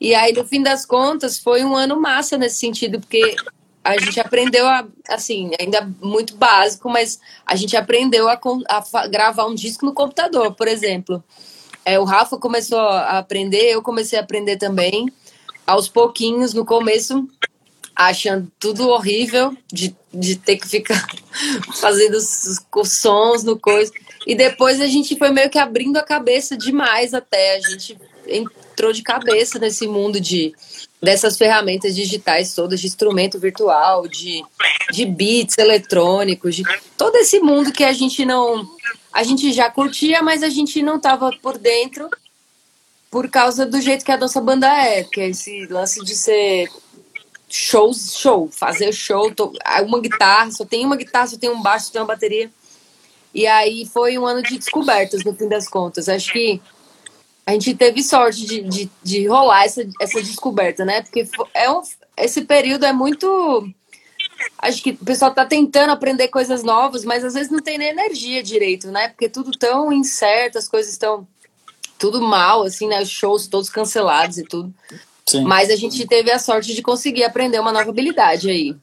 E 0.00 0.14
aí, 0.14 0.32
no 0.32 0.46
fim 0.46 0.62
das 0.62 0.86
contas, 0.86 1.38
foi 1.38 1.62
um 1.62 1.76
ano 1.76 2.00
massa 2.00 2.38
nesse 2.38 2.60
sentido, 2.60 2.98
porque 2.98 3.36
a 3.84 3.98
gente 3.98 4.18
aprendeu 4.18 4.66
a, 4.66 4.86
assim, 5.10 5.50
ainda 5.60 5.86
muito 6.00 6.34
básico, 6.36 6.88
mas 6.88 7.20
a 7.44 7.54
gente 7.54 7.76
aprendeu 7.76 8.28
a, 8.28 8.40
a 8.68 9.06
gravar 9.06 9.46
um 9.46 9.54
disco 9.54 9.84
no 9.84 9.92
computador, 9.92 10.54
por 10.54 10.66
exemplo. 10.66 11.22
É, 11.84 11.98
o 11.98 12.04
Rafa 12.04 12.38
começou 12.38 12.78
a 12.78 13.18
aprender, 13.18 13.70
eu 13.70 13.82
comecei 13.82 14.18
a 14.18 14.22
aprender 14.22 14.56
também. 14.56 15.12
Aos 15.66 15.86
pouquinhos, 15.86 16.54
no 16.54 16.64
começo, 16.64 17.28
achando 17.94 18.50
tudo 18.58 18.88
horrível 18.88 19.54
de, 19.70 19.94
de 20.12 20.36
ter 20.36 20.56
que 20.56 20.66
ficar 20.66 21.06
fazendo 21.78 22.14
os, 22.14 22.60
os 22.74 22.92
sons 22.98 23.44
no 23.44 23.58
coisa. 23.58 23.92
E 24.26 24.34
depois 24.34 24.80
a 24.80 24.86
gente 24.86 25.16
foi 25.16 25.30
meio 25.30 25.50
que 25.50 25.58
abrindo 25.58 25.98
a 25.98 26.02
cabeça 26.02 26.56
demais 26.56 27.12
até. 27.12 27.56
A 27.56 27.60
gente 27.60 27.98
entrou 28.26 28.92
de 28.92 29.02
cabeça 29.02 29.58
nesse 29.58 29.86
mundo 29.86 30.18
de 30.18 30.54
dessas 31.04 31.36
ferramentas 31.36 31.94
digitais 31.94 32.54
todas, 32.54 32.80
de 32.80 32.86
instrumento 32.86 33.38
virtual, 33.38 34.08
de, 34.08 34.42
de 34.90 35.04
beats 35.04 35.58
eletrônicos, 35.58 36.56
de 36.56 36.64
todo 36.96 37.16
esse 37.16 37.38
mundo 37.40 37.70
que 37.70 37.84
a 37.84 37.92
gente 37.92 38.24
não. 38.24 38.66
A 39.12 39.22
gente 39.22 39.52
já 39.52 39.70
curtia, 39.70 40.22
mas 40.22 40.42
a 40.42 40.48
gente 40.48 40.82
não 40.82 40.96
estava 40.96 41.30
por 41.40 41.56
dentro 41.58 42.08
por 43.10 43.28
causa 43.28 43.64
do 43.64 43.80
jeito 43.80 44.04
que 44.04 44.10
a 44.10 44.16
nossa 44.16 44.40
banda 44.40 44.66
é, 44.66 45.04
que 45.04 45.20
é 45.20 45.28
esse 45.28 45.66
lance 45.66 46.04
de 46.04 46.16
ser 46.16 46.68
show, 47.48 47.94
show, 47.94 48.48
fazer 48.50 48.92
show, 48.92 49.32
uma 49.86 50.00
guitarra, 50.00 50.50
só 50.50 50.64
tem 50.64 50.84
uma 50.84 50.96
guitarra, 50.96 51.28
só 51.28 51.38
tem 51.38 51.48
um 51.48 51.62
baixo, 51.62 51.86
só 51.86 51.92
tem 51.92 52.00
uma 52.00 52.08
bateria. 52.08 52.50
E 53.32 53.46
aí 53.46 53.86
foi 53.86 54.18
um 54.18 54.26
ano 54.26 54.42
de 54.42 54.58
descobertas, 54.58 55.22
no 55.24 55.32
fim 55.32 55.48
das 55.48 55.68
contas. 55.68 56.08
Acho 56.08 56.32
que 56.32 56.60
a 57.46 57.52
gente 57.52 57.74
teve 57.74 58.02
sorte 58.02 58.46
de, 58.46 58.62
de, 58.62 58.90
de 59.02 59.26
rolar 59.26 59.64
essa, 59.64 59.86
essa 60.00 60.22
descoberta, 60.22 60.84
né? 60.84 61.02
Porque 61.02 61.28
é 61.52 61.70
um, 61.70 61.82
esse 62.16 62.42
período 62.42 62.86
é 62.86 62.92
muito. 62.92 63.68
Acho 64.58 64.82
que 64.82 64.90
o 64.90 65.04
pessoal 65.04 65.32
tá 65.32 65.44
tentando 65.44 65.90
aprender 65.90 66.28
coisas 66.28 66.62
novas, 66.62 67.04
mas 67.04 67.24
às 67.24 67.34
vezes 67.34 67.52
não 67.52 67.60
tem 67.60 67.78
nem 67.78 67.88
energia 67.88 68.42
direito, 68.42 68.90
né? 68.90 69.08
Porque 69.08 69.28
tudo 69.28 69.50
tão 69.52 69.92
incerto, 69.92 70.58
as 70.58 70.68
coisas 70.68 70.92
estão 70.92 71.26
tudo 71.98 72.20
mal, 72.20 72.62
assim, 72.62 72.88
né? 72.88 73.02
Os 73.02 73.10
shows 73.10 73.46
todos 73.46 73.68
cancelados 73.68 74.38
e 74.38 74.44
tudo. 74.44 74.72
Sim. 75.26 75.44
Mas 75.44 75.70
a 75.70 75.76
gente 75.76 76.06
teve 76.06 76.30
a 76.30 76.38
sorte 76.38 76.74
de 76.74 76.82
conseguir 76.82 77.24
aprender 77.24 77.58
uma 77.58 77.72
nova 77.72 77.90
habilidade 77.90 78.48
aí. 78.50 78.74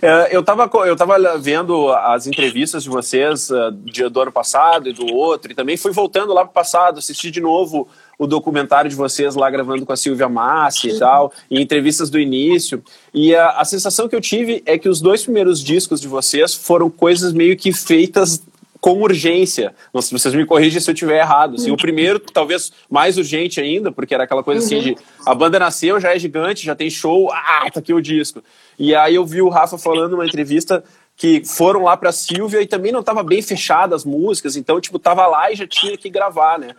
É, 0.00 0.34
eu 0.34 0.40
estava 0.40 0.68
eu 0.86 0.96
tava 0.96 1.38
vendo 1.38 1.90
as 1.92 2.26
entrevistas 2.26 2.82
de 2.82 2.88
vocês 2.88 3.50
uh, 3.50 3.70
do 4.10 4.20
ano 4.20 4.32
passado 4.32 4.88
e 4.88 4.92
do 4.92 5.06
outro, 5.06 5.52
e 5.52 5.54
também 5.54 5.76
fui 5.76 5.92
voltando 5.92 6.32
lá 6.32 6.42
para 6.42 6.50
o 6.50 6.54
passado, 6.54 6.98
assisti 6.98 7.30
de 7.30 7.40
novo 7.40 7.88
o 8.18 8.26
documentário 8.26 8.90
de 8.90 8.96
vocês 8.96 9.34
lá 9.34 9.50
gravando 9.50 9.86
com 9.86 9.92
a 9.92 9.96
Silvia 9.96 10.28
Massi 10.28 10.90
e 10.90 10.98
tal, 10.98 11.32
e 11.50 11.60
entrevistas 11.60 12.10
do 12.10 12.18
início. 12.18 12.82
E 13.12 13.34
a, 13.34 13.50
a 13.50 13.64
sensação 13.64 14.08
que 14.08 14.14
eu 14.14 14.20
tive 14.20 14.62
é 14.66 14.78
que 14.78 14.88
os 14.88 15.00
dois 15.00 15.22
primeiros 15.22 15.62
discos 15.62 16.00
de 16.00 16.08
vocês 16.08 16.54
foram 16.54 16.90
coisas 16.90 17.32
meio 17.32 17.56
que 17.56 17.72
feitas 17.72 18.42
com 18.82 19.00
urgência. 19.00 19.72
Vocês 19.92 20.34
me 20.34 20.44
corrigem 20.44 20.80
se 20.80 20.90
eu 20.90 20.92
estiver 20.92 21.20
errado. 21.20 21.54
Assim, 21.54 21.70
o 21.70 21.76
primeiro, 21.76 22.18
talvez 22.18 22.72
mais 22.90 23.16
urgente 23.16 23.60
ainda, 23.60 23.92
porque 23.92 24.12
era 24.12 24.24
aquela 24.24 24.42
coisa 24.42 24.64
assim 24.64 24.80
de 24.80 24.96
a 25.24 25.32
banda 25.36 25.56
nasceu, 25.56 26.00
já 26.00 26.12
é 26.12 26.18
gigante, 26.18 26.66
já 26.66 26.74
tem 26.74 26.90
show, 26.90 27.30
ah, 27.32 27.70
tá 27.72 27.78
aqui 27.78 27.94
o 27.94 28.00
disco. 28.00 28.42
E 28.78 28.94
aí 28.94 29.14
eu 29.14 29.24
vi 29.24 29.42
o 29.42 29.48
Rafa 29.48 29.78
falando 29.78 30.12
numa 30.12 30.26
entrevista 30.26 30.82
que 31.16 31.44
foram 31.44 31.84
lá 31.84 31.96
para 31.96 32.10
Silvia 32.10 32.60
e 32.60 32.66
também 32.66 32.90
não 32.90 33.00
estava 33.00 33.22
bem 33.22 33.40
fechada 33.42 33.94
as 33.94 34.04
músicas, 34.04 34.56
então 34.56 34.80
tipo 34.80 34.98
tava 34.98 35.26
lá 35.26 35.52
e 35.52 35.56
já 35.56 35.66
tinha 35.66 35.96
que 35.96 36.10
gravar, 36.10 36.58
né? 36.58 36.74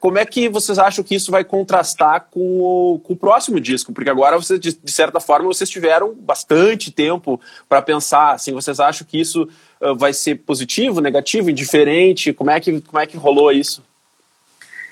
Como 0.00 0.18
é 0.18 0.24
que 0.24 0.48
vocês 0.48 0.78
acham 0.78 1.04
que 1.04 1.14
isso 1.14 1.30
vai 1.30 1.44
contrastar 1.44 2.28
com 2.30 2.60
o, 2.60 3.00
com 3.00 3.12
o 3.12 3.16
próximo 3.16 3.60
disco? 3.60 3.92
Porque 3.92 4.08
agora 4.08 4.36
vocês 4.36 4.58
de, 4.58 4.72
de 4.72 4.92
certa 4.92 5.20
forma 5.20 5.46
vocês 5.46 5.68
tiveram 5.68 6.14
bastante 6.14 6.90
tempo 6.90 7.40
para 7.68 7.82
pensar, 7.82 8.32
assim, 8.32 8.52
vocês 8.52 8.80
acham 8.80 9.06
que 9.06 9.20
isso 9.20 9.48
uh, 9.80 9.94
vai 9.94 10.12
ser 10.12 10.36
positivo, 10.36 11.00
negativo, 11.00 11.50
indiferente? 11.50 12.32
Como 12.32 12.50
é 12.50 12.60
que 12.60 12.80
como 12.80 12.98
é 12.98 13.06
que 13.06 13.16
rolou 13.16 13.52
isso? 13.52 13.82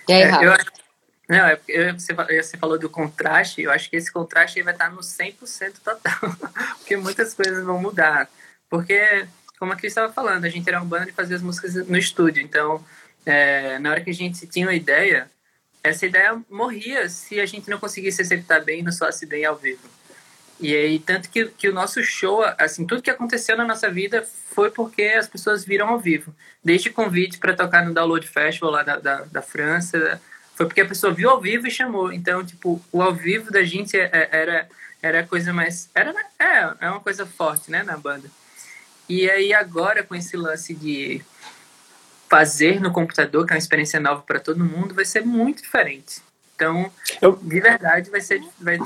É, 0.09 0.45
eu, 0.45 0.53
Não, 1.31 1.47
é 1.47 1.55
porque 1.55 1.93
você, 1.93 2.13
você 2.13 2.57
falou 2.57 2.77
do 2.77 2.91
contraste, 2.91 3.63
eu 3.63 3.71
acho 3.71 3.89
que 3.89 3.95
esse 3.95 4.11
contraste 4.11 4.61
vai 4.63 4.73
estar 4.73 4.91
no 4.91 4.99
100% 4.99 5.75
total, 5.79 6.19
porque 6.79 6.97
muitas 6.97 7.33
coisas 7.33 7.65
vão 7.65 7.81
mudar. 7.81 8.29
Porque, 8.69 9.29
como 9.57 9.73
a 9.73 9.77
Cris 9.77 9.93
estava 9.93 10.13
falando, 10.13 10.45
a 10.45 10.49
gente 10.49 10.69
era 10.69 10.83
um 10.83 10.85
bando 10.85 11.07
de 11.07 11.13
fazer 11.13 11.37
as 11.37 11.43
músicas 11.43 11.87
no 11.87 11.97
estúdio, 11.97 12.43
então, 12.43 12.85
é, 13.25 13.79
na 13.79 13.93
hora 13.93 14.01
que 14.01 14.11
a 14.11 14.15
gente 14.15 14.45
tinha 14.49 14.67
uma 14.67 14.75
ideia, 14.75 15.31
essa 15.85 16.05
ideia 16.05 16.37
morria 16.51 17.09
se 17.09 17.39
a 17.39 17.47
gente 17.47 17.71
não 17.71 17.79
conseguisse 17.79 18.21
executar 18.21 18.65
bem 18.65 18.83
no 18.83 18.91
soasse 18.91 19.25
bem 19.25 19.45
ao 19.45 19.55
vivo. 19.55 19.89
E 20.59 20.75
aí, 20.75 20.99
tanto 20.99 21.31
que, 21.31 21.47
que 21.47 21.69
o 21.69 21.73
nosso 21.73 22.03
show, 22.03 22.43
assim, 22.59 22.85
tudo 22.85 23.03
que 23.03 23.11
aconteceu 23.11 23.57
na 23.57 23.65
nossa 23.65 23.89
vida 23.89 24.27
foi 24.51 24.69
porque 24.69 25.05
as 25.05 25.29
pessoas 25.29 25.65
viram 25.65 25.91
ao 25.91 26.01
vivo. 26.01 26.35
Desde 26.63 26.91
convite 26.91 27.39
para 27.39 27.55
tocar 27.55 27.85
no 27.85 27.95
Download 27.95 28.27
Festival 28.27 28.73
lá 28.73 28.83
da, 28.83 28.97
da, 28.99 29.23
da 29.23 29.43
França, 29.43 30.21
foi 30.61 30.67
porque 30.67 30.83
a 30.83 30.87
pessoa 30.87 31.11
viu 31.11 31.31
ao 31.31 31.41
vivo 31.41 31.67
e 31.67 31.71
chamou. 31.71 32.13
Então, 32.13 32.45
tipo, 32.45 32.79
o 32.93 33.01
ao 33.01 33.15
vivo 33.15 33.51
da 33.51 33.63
gente 33.63 33.99
é, 33.99 34.11
é, 34.13 34.29
era 34.31 34.69
era 35.01 35.21
a 35.21 35.27
coisa 35.27 35.55
mais 35.55 35.89
era 35.95 36.15
é, 36.39 36.75
é 36.85 36.91
uma 36.91 37.01
coisa 37.01 37.25
forte, 37.25 37.71
né, 37.71 37.83
na 37.83 37.97
banda. 37.97 38.31
E 39.09 39.31
aí 39.31 39.55
agora 39.55 40.03
com 40.03 40.15
esse 40.15 40.37
lance 40.37 40.75
de 40.75 41.25
fazer 42.29 42.79
no 42.79 42.93
computador, 42.93 43.47
que 43.47 43.55
é 43.55 43.57
uma 43.57 43.59
experiência 43.59 43.99
nova 43.99 44.21
para 44.21 44.39
todo 44.39 44.63
mundo, 44.63 44.95
vai 44.95 45.07
ser 45.07 45.25
muito 45.25 45.63
diferente. 45.63 46.21
Então, 46.55 46.93
Eu... 47.23 47.37
de 47.37 47.59
verdade 47.59 48.11
vai 48.11 48.21
ser 48.21 48.43
vai, 48.61 48.77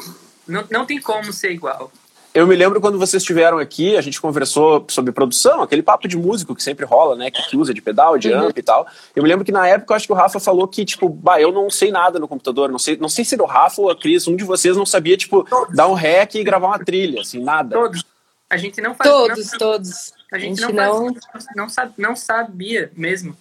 não, 0.46 0.64
não 0.70 0.86
tem 0.86 1.00
como 1.00 1.32
ser 1.32 1.50
igual. 1.50 1.90
Eu 2.34 2.48
me 2.48 2.56
lembro 2.56 2.80
quando 2.80 2.98
vocês 2.98 3.22
estiveram 3.22 3.58
aqui, 3.58 3.96
a 3.96 4.00
gente 4.00 4.20
conversou 4.20 4.84
sobre 4.88 5.12
produção, 5.12 5.62
aquele 5.62 5.84
papo 5.84 6.08
de 6.08 6.16
músico 6.16 6.52
que 6.52 6.64
sempre 6.64 6.84
rola, 6.84 7.14
né? 7.14 7.30
Que, 7.30 7.40
que 7.48 7.56
usa 7.56 7.72
de 7.72 7.80
pedal, 7.80 8.18
de 8.18 8.28
uhum. 8.28 8.48
amp 8.48 8.58
e 8.58 8.62
tal. 8.62 8.88
Eu 9.14 9.22
me 9.22 9.28
lembro 9.28 9.44
que 9.44 9.52
na 9.52 9.68
época 9.68 9.92
eu 9.92 9.96
acho 9.96 10.06
que 10.08 10.12
o 10.12 10.16
Rafa 10.16 10.40
falou 10.40 10.66
que, 10.66 10.84
tipo, 10.84 11.08
bah, 11.08 11.40
eu 11.40 11.52
não 11.52 11.70
sei 11.70 11.92
nada 11.92 12.18
no 12.18 12.26
computador, 12.26 12.72
não 12.72 12.78
sei, 12.78 12.96
não 12.96 13.08
sei 13.08 13.24
se 13.24 13.36
era 13.36 13.44
o 13.44 13.46
Rafa 13.46 13.80
ou 13.80 13.88
a 13.88 13.96
Cris, 13.96 14.26
um 14.26 14.34
de 14.34 14.42
vocês 14.42 14.76
não 14.76 14.84
sabia, 14.84 15.16
tipo, 15.16 15.44
Todos. 15.44 15.76
dar 15.76 15.86
um 15.86 15.94
rec 15.94 16.34
e 16.34 16.42
gravar 16.42 16.66
uma 16.66 16.78
trilha, 16.84 17.20
assim, 17.20 17.40
nada. 17.40 17.76
Todos. 17.76 18.04
A 18.50 18.56
gente 18.56 18.80
não 18.80 18.96
faz. 18.96 19.08
Todos, 19.08 19.52
não, 19.52 19.58
todos. 19.58 20.12
A 20.32 20.38
gente, 20.38 20.64
a 20.64 20.66
gente 20.66 20.76
não, 20.76 21.04
não... 21.04 21.14
Faz, 21.14 21.46
não, 21.54 21.66
não 21.96 22.16
sabia 22.16 22.90
mesmo. 22.96 23.36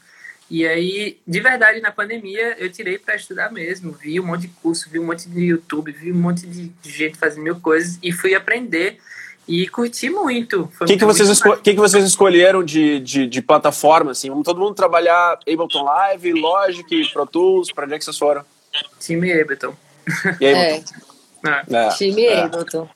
E 0.53 0.67
aí, 0.67 1.19
de 1.25 1.39
verdade, 1.39 1.81
na 1.81 1.91
pandemia, 1.91 2.55
eu 2.59 2.71
tirei 2.71 2.99
para 2.99 3.15
estudar 3.15 3.51
mesmo. 3.51 3.91
Vi 3.93 4.19
um 4.19 4.25
monte 4.27 4.41
de 4.41 4.49
curso, 4.49 4.87
vi 4.87 4.99
um 4.99 5.05
monte 5.07 5.27
de 5.27 5.45
YouTube, 5.45 5.91
vi 5.91 6.11
um 6.11 6.15
monte 6.15 6.45
de 6.45 6.71
gente 6.83 7.17
fazendo 7.17 7.43
mil 7.43 7.59
coisas 7.59 7.97
e 8.03 8.11
fui 8.11 8.35
aprender 8.35 8.99
e 9.47 9.67
curti 9.67 10.11
muito. 10.11 10.71
O 10.79 10.85
que, 10.85 10.95
que, 10.95 11.05
vocês 11.05 11.27
esco 11.27 11.57
que, 11.57 11.73
que 11.73 11.79
vocês 11.79 12.05
escolheram 12.05 12.63
de, 12.63 12.99
de, 12.99 13.25
de, 13.25 13.41
plataforma? 13.41 14.11
Assim? 14.11 14.29
Vamos 14.29 14.45
todo 14.45 14.59
mundo 14.59 14.75
trabalhar 14.75 15.39
Ableton 15.41 15.83
Live, 15.85 16.33
Logic, 16.33 17.11
Pro 17.11 17.25
Tools, 17.25 17.71
para 17.71 17.85
onde 17.85 17.95
é 17.95 17.97
que 17.97 18.05
vocês 18.05 18.19
foram? 18.19 18.45
Time 18.99 19.33
Ableton. 19.33 19.75
E 20.39 20.53
Ableton? 20.53 20.93
É. 21.47 21.87
É. 21.87 21.89
Time 21.97 22.25
é. 22.25 22.43
Ableton. 22.43 22.87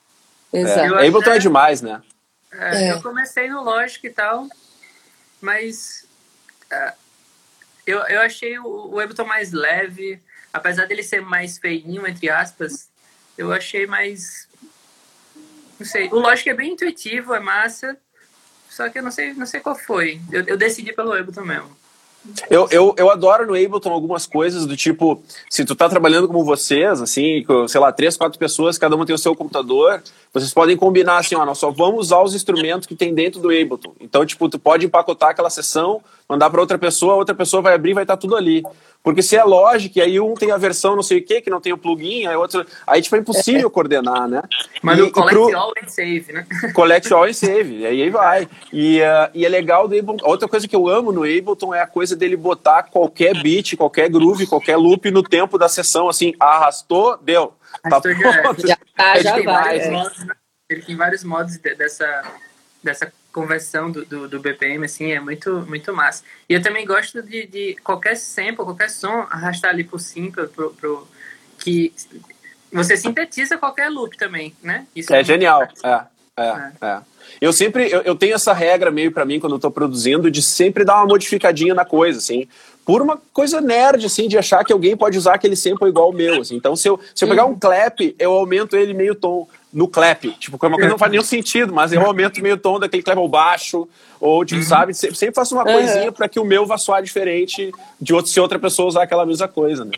Exato. 0.54 0.96
É. 0.96 1.08
Ableton 1.08 1.32
é 1.32 1.40
demais, 1.40 1.82
né? 1.82 2.04
É, 2.52 2.92
eu 2.92 3.02
comecei 3.02 3.50
no 3.50 3.64
Logic 3.64 4.06
e 4.06 4.12
tal, 4.12 4.48
mas 5.42 6.06
uh, 6.72 7.07
eu, 7.88 8.00
eu 8.00 8.22
achei 8.22 8.60
o, 8.60 8.94
o 8.94 9.00
Ableton 9.00 9.26
mais 9.26 9.52
leve, 9.52 10.20
apesar 10.54 10.86
dele 10.86 11.02
ser 11.02 11.22
mais 11.22 11.58
feinho, 11.58 12.06
entre 12.06 12.30
aspas, 12.30 12.90
eu 13.38 13.52
achei 13.52 13.88
mais 13.88 14.48
não 15.80 15.86
sei. 15.86 16.10
O 16.12 16.20
Logic 16.20 16.50
é 16.50 16.54
bem 16.54 16.74
intuitivo, 16.74 17.34
é 17.34 17.40
massa. 17.40 17.98
Só 18.70 18.90
que 18.90 19.00
eu 19.00 19.04
não 19.04 19.12
sei, 19.12 19.34
não 19.34 19.46
sei 19.46 19.60
qual 19.60 19.76
foi. 19.76 20.20
Eu, 20.32 20.44
eu 20.46 20.58
decidi 20.58 20.92
pelo 20.94 21.14
Ableton 21.14 21.44
mesmo. 21.44 21.70
Eu, 22.50 22.68
eu, 22.72 22.94
eu 22.98 23.10
adoro 23.10 23.46
no 23.46 23.54
Ableton 23.54 23.90
algumas 23.90 24.26
coisas 24.26 24.66
do 24.66 24.76
tipo, 24.76 25.24
se 25.50 25.64
tu 25.64 25.76
tá 25.76 25.88
trabalhando 25.88 26.28
como 26.28 26.44
vocês, 26.44 27.02
assim, 27.02 27.44
com, 27.44 27.68
sei 27.68 27.80
lá, 27.80 27.92
três, 27.92 28.18
quatro 28.18 28.38
pessoas, 28.38 28.78
cada 28.78 28.96
uma 28.96 29.06
tem 29.06 29.16
o 29.16 29.20
seu 29.20 29.34
computador, 29.34 30.04
vocês 30.40 30.54
podem 30.54 30.78
combinar 30.78 31.18
assim, 31.18 31.36
ó, 31.36 31.46
nós 31.46 31.58
só 31.58 31.72
vamos 31.72 32.00
usar 32.00 32.22
os 32.22 32.36
instrumentos 32.36 32.88
que 32.88 32.96
tem 32.96 33.14
dentro 33.14 33.40
do 33.40 33.50
Ableton. 33.50 33.94
Então, 34.00 34.26
tipo, 34.26 34.48
tu 34.50 34.60
pode 34.60 34.86
empacotar 34.86 35.30
aquela 35.30 35.50
sessão, 35.50 36.02
mandar 36.28 36.50
para 36.50 36.62
outra 36.62 36.78
pessoa, 36.78 37.14
a 37.14 37.18
outra 37.18 37.36
pessoa 37.36 37.62
vai 37.62 37.74
abrir 37.74 37.92
e 37.92 37.94
vai 37.94 38.04
estar 38.04 38.16
tá 38.16 38.22
tudo 38.22 38.36
ali. 38.36 38.64
Porque 39.04 39.22
se 39.22 39.38
é 39.38 39.44
lógico, 39.44 40.02
aí 40.02 40.20
um 40.20 40.34
tem 40.34 40.52
a 40.52 40.58
versão 40.58 40.96
não 40.96 41.02
sei 41.02 41.20
o 41.20 41.26
que, 41.26 41.40
que 41.40 41.50
não 41.50 41.62
tem 41.62 41.72
o 41.72 41.78
plugin, 41.78 42.26
aí 42.26 42.36
outro. 42.36 42.66
Aí 42.86 43.02
tipo, 43.02 43.16
é 43.16 43.20
impossível 43.20 43.68
é. 43.68 43.72
coordenar, 43.72 44.28
né? 44.28 44.42
Mas 44.82 45.00
e, 45.00 45.02
o 45.04 45.12
collect 45.12 45.34
pro... 45.34 45.58
all 45.58 45.72
and 45.82 45.88
save, 45.88 46.34
né? 46.34 46.46
Collect 46.76 47.14
all 47.14 47.24
and 47.24 47.34
save, 47.34 47.78
e 47.78 47.86
aí 47.86 48.10
vai. 48.10 48.50
E, 48.74 49.00
uh, 49.00 49.32
e 49.34 49.46
é 49.46 49.50
legal 49.50 49.88
do 49.88 49.98
Ableton. 49.98 50.28
Outra 50.28 50.48
coisa 50.48 50.68
que 50.68 50.76
eu 50.76 50.90
amo 50.90 51.14
no 51.14 51.24
Ableton 51.24 51.74
é 51.74 51.82
a 51.82 51.88
coisa 51.88 52.18
dele 52.18 52.36
botar 52.36 52.84
qualquer 52.84 53.42
beat, 53.42 53.78
qualquer 53.78 54.10
groove, 54.10 54.46
qualquer 54.46 54.76
loop 54.76 55.10
no 55.10 55.24
tempo 55.24 55.58
da 55.58 55.70
sessão, 55.70 56.10
assim, 56.10 56.34
arrastou, 56.38 57.18
deu. 57.22 57.54
Tá 57.82 58.02
pronto. 58.02 58.68
Já, 58.68 58.78
tá, 58.96 59.20
já 59.20 59.42
vai. 59.42 59.80
É. 59.80 59.90
Modos, 59.90 60.26
ele 60.70 60.82
tem 60.82 60.96
vários 60.96 61.24
modos 61.24 61.58
dessa, 61.58 62.24
dessa 62.84 63.14
conversão 63.32 63.92
do, 63.92 64.06
do, 64.06 64.28
do, 64.28 64.40
BPM, 64.40 64.84
assim, 64.86 65.12
é 65.12 65.20
muito, 65.20 65.66
muito 65.68 65.94
massa. 65.94 66.24
E 66.50 66.54
eu 66.54 66.62
também 66.62 66.86
gosto 66.86 67.22
de, 67.22 67.46
de 67.46 67.76
qualquer 67.84 68.16
sample, 68.16 68.66
qualquer 68.66 68.90
som, 68.90 69.28
arrastar 69.30 69.72
ali 69.72 69.84
por 69.84 70.00
cima, 70.00 70.32
pro, 70.32 70.72
pro, 70.74 71.08
que 71.60 71.94
você 72.72 72.98
sintetiza 72.98 73.58
qualquer 73.58 73.90
loop 73.90 74.18
também, 74.18 74.56
né? 74.62 74.88
Isso 74.96 75.14
é, 75.14 75.22
é 75.22 75.24
genial, 75.24 75.64
é, 75.84 76.06
é, 76.38 76.44
é, 76.48 76.88
é. 76.88 77.00
Eu 77.42 77.52
sempre, 77.52 77.92
eu, 77.92 78.02
eu 78.02 78.16
tenho 78.16 78.36
essa 78.36 78.54
regra 78.54 78.90
meio 78.90 79.12
para 79.12 79.26
mim 79.26 79.40
quando 79.40 79.54
eu 79.54 79.60
tô 79.60 79.70
produzindo, 79.70 80.32
de 80.32 80.42
sempre 80.42 80.86
dar 80.86 80.98
uma 80.98 81.06
modificadinha 81.06 81.74
na 81.74 81.86
coisa, 81.86 82.20
assim, 82.20 82.48
por 82.86 83.02
uma 83.02 83.22
coisa 83.34 83.60
nerd, 83.60 84.06
assim, 84.06 84.28
de 84.28 84.38
achar 84.38 84.64
que 84.64 84.72
alguém 84.72 84.96
pode 84.96 85.18
usar 85.18 85.36
aquele 85.36 85.56
sample 85.56 85.90
igual 85.90 86.10
o 86.10 86.14
meu, 86.14 86.42
assim. 86.42 86.56
Então, 86.56 86.76
se 86.76 86.88
eu, 86.88 87.00
se 87.14 87.26
eu 87.26 87.30
pegar 87.30 87.46
um 87.46 87.58
clap, 87.58 88.16
eu 88.18 88.32
aumento 88.32 88.78
ele 88.78 88.94
meio 88.94 89.14
tom 89.14 89.48
no 89.74 89.88
clap. 89.88 90.24
Tipo, 90.40 90.58
é 90.64 90.68
uma 90.68 90.78
coisa 90.78 90.88
que 90.88 90.94
não 90.94 90.98
faz 90.98 91.12
nenhum 91.12 91.24
sentido, 91.24 91.74
mas 91.74 91.92
eu 91.92 92.02
aumento 92.02 92.42
meio 92.42 92.58
tom 92.58 92.80
daquele 92.80 93.04
clap 93.04 93.20
ao 93.20 93.28
baixo, 93.28 93.88
ou, 94.20 94.46
tipo, 94.46 94.62
uhum. 94.62 94.68
sabe? 94.68 94.94
Sempre, 94.94 95.18
sempre 95.18 95.36
faço 95.36 95.54
uma 95.54 95.66
coisinha 95.66 96.12
para 96.12 96.30
que 96.30 96.40
o 96.40 96.46
meu 96.46 96.66
vá 96.66 96.78
soar 96.78 97.04
diferente 97.04 97.72
de 98.00 98.14
outro, 98.14 98.32
se 98.32 98.40
outra 98.40 98.58
pessoa 98.58 98.88
usar 98.88 99.04
aquela 99.04 99.26
mesma 99.26 99.48
coisa, 99.48 99.84
né? 99.84 99.92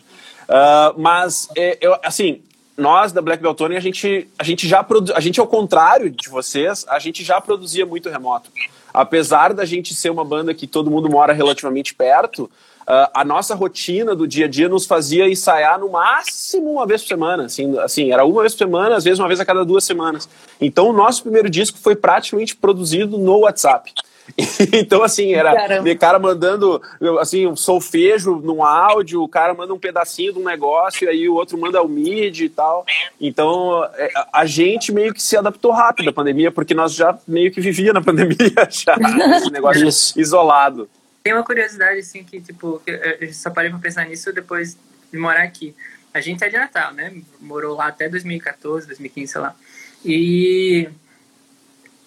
Uh, 0.50 1.00
mas, 1.00 1.48
é, 1.56 1.78
eu, 1.80 1.96
assim, 2.04 2.42
nós 2.80 3.12
da 3.12 3.22
Black 3.22 3.42
Belt 3.42 3.58
Tony, 3.58 3.76
a 3.76 3.80
gente, 3.80 4.28
a 4.38 4.44
gente 4.44 4.68
já 4.68 4.84
produ... 4.84 5.14
a 5.14 5.20
gente 5.20 5.40
ao 5.40 5.48
contrário 5.48 6.10
de 6.10 6.30
vocês, 6.30 6.86
a 6.88 7.00
gente 7.00 7.24
já 7.24 7.40
produzia 7.40 7.86
muito 7.86 8.10
remoto. 8.10 8.50
Apesar 8.94 9.54
da 9.54 9.66
gente 9.66 9.94
ser 9.94 10.10
uma 10.10 10.26
banda 10.26 10.54
que 10.54 10.66
todo 10.66 10.90
mundo 10.90 11.10
mora 11.10 11.34
relativamente 11.34 11.94
perto, 11.94 12.50
Uh, 12.90 13.06
a 13.14 13.24
nossa 13.24 13.54
rotina 13.54 14.16
do 14.16 14.28
dia 14.28 14.46
a 14.46 14.48
dia 14.48 14.68
nos 14.68 14.88
fazia 14.88 15.30
ensaiar 15.30 15.80
no 15.80 15.90
máximo 15.92 16.72
uma 16.72 16.88
vez 16.88 17.04
por 17.04 17.10
semana. 17.10 17.46
Assim, 17.46 17.78
assim, 17.78 18.12
era 18.12 18.26
uma 18.26 18.42
vez 18.42 18.54
por 18.54 18.60
semana, 18.66 18.96
às 18.96 19.04
vezes 19.04 19.20
uma 19.20 19.28
vez 19.28 19.40
a 19.40 19.46
cada 19.46 19.64
duas 19.64 19.84
semanas. 19.84 20.28
Então, 20.60 20.90
o 20.90 20.94
nosso 20.94 21.22
primeiro 21.22 21.52
disco 21.52 21.78
foi 21.78 21.96
praticamente 21.96 22.56
produzido 22.56 23.16
no 23.16 23.42
WhatsApp. 23.42 23.94
então, 24.74 25.04
assim, 25.04 25.34
era 25.34 25.54
Caramba. 25.54 25.96
cara 25.96 26.20
mandando 26.20 26.82
assim, 27.20 27.48
um 27.48 27.56
solfejo 27.56 28.36
num 28.38 28.64
áudio, 28.64 29.22
o 29.24 29.28
cara 29.28 29.54
manda 29.54 29.74
um 29.74 29.80
pedacinho 29.80 30.34
de 30.34 30.40
um 30.40 30.44
negócio, 30.44 31.06
e 31.06 31.10
aí 31.10 31.30
o 31.30 31.34
outro 31.34 31.58
manda 31.58 31.82
o 31.82 31.88
MIDI 31.88 32.46
e 32.46 32.50
tal. 32.50 32.86
Então, 33.20 33.84
é, 33.96 34.12
a 34.34 34.46
gente 34.46 34.92
meio 34.92 35.14
que 35.14 35.22
se 35.22 35.38
adaptou 35.38 35.72
rápido 35.72 36.10
à 36.10 36.14
pandemia, 36.14 36.52
porque 36.52 36.74
nós 36.74 36.94
já 36.94 37.18
meio 37.28 37.52
que 37.52 37.62
vivia 37.62 37.94
na 37.94 38.02
pandemia, 38.04 38.68
já, 38.70 38.96
esse 39.38 39.52
negócio 39.52 39.88
isolado. 40.20 40.90
Tem 41.24 41.34
uma 41.34 41.44
curiosidade, 41.44 42.00
assim, 42.00 42.24
que, 42.24 42.40
tipo, 42.40 42.82
eu 42.88 43.34
só 43.34 43.50
parei 43.50 43.70
pra 43.70 43.80
pensar 43.80 44.06
nisso 44.06 44.32
depois 44.32 44.78
de 45.12 45.18
morar 45.20 45.44
aqui. 45.44 45.76
A 46.14 46.22
gente 46.22 46.44
é 46.44 46.50
de 46.50 46.58
Natal, 46.58 46.94
né? 46.94 47.14
Morou 47.40 47.76
lá 47.76 47.88
até 47.88 48.10
2014, 48.10 48.88
2015, 48.88 49.32
sei 49.32 49.42
lá. 49.42 49.56
E 50.04 50.90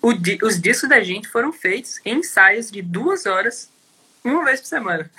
os 0.03 0.61
discos 0.61 0.89
da 0.89 1.01
gente 1.01 1.29
foram 1.29 1.53
feitos 1.53 2.01
em 2.05 2.19
ensaios 2.19 2.71
de 2.71 2.83
duas 2.83 3.25
horas, 3.25 3.69
uma 4.25 4.45
vez 4.45 4.61
por 4.61 4.67
semana. 4.67 5.11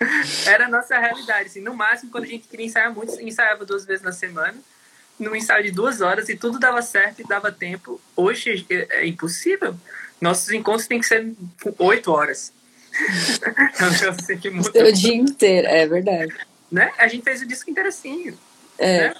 Era 0.46 0.66
a 0.66 0.68
nossa 0.68 0.98
realidade. 0.98 1.48
Assim, 1.48 1.60
no 1.60 1.74
máximo, 1.74 2.10
quando 2.10 2.24
a 2.24 2.28
gente 2.28 2.48
queria 2.48 2.66
ensaiar 2.66 2.94
muito, 2.94 3.20
ensaiava 3.20 3.64
duas 3.64 3.84
vezes 3.84 4.02
na 4.02 4.12
semana, 4.12 4.56
num 5.18 5.34
ensaio 5.34 5.64
de 5.64 5.70
duas 5.70 6.00
horas, 6.00 6.28
e 6.28 6.36
tudo 6.36 6.58
dava 6.58 6.80
certo 6.82 7.20
e 7.20 7.24
dava 7.26 7.52
tempo. 7.52 8.00
Hoje 8.14 8.66
é, 8.70 9.02
é 9.02 9.06
impossível. 9.06 9.74
Nossos 10.20 10.50
encontros 10.50 10.86
têm 10.86 11.00
que 11.00 11.06
ser 11.06 11.34
oito 11.78 12.10
horas. 12.10 12.52
É 14.74 14.84
o 14.84 14.92
dia 14.92 15.14
inteiro, 15.14 15.68
é 15.68 15.86
verdade. 15.86 16.34
Né? 16.72 16.90
A 16.96 17.06
gente 17.08 17.22
fez 17.22 17.42
o 17.42 17.46
disco 17.46 17.70
inteiro 17.70 17.90
assim. 17.90 18.34
É. 18.78 19.08
Né? 19.08 19.14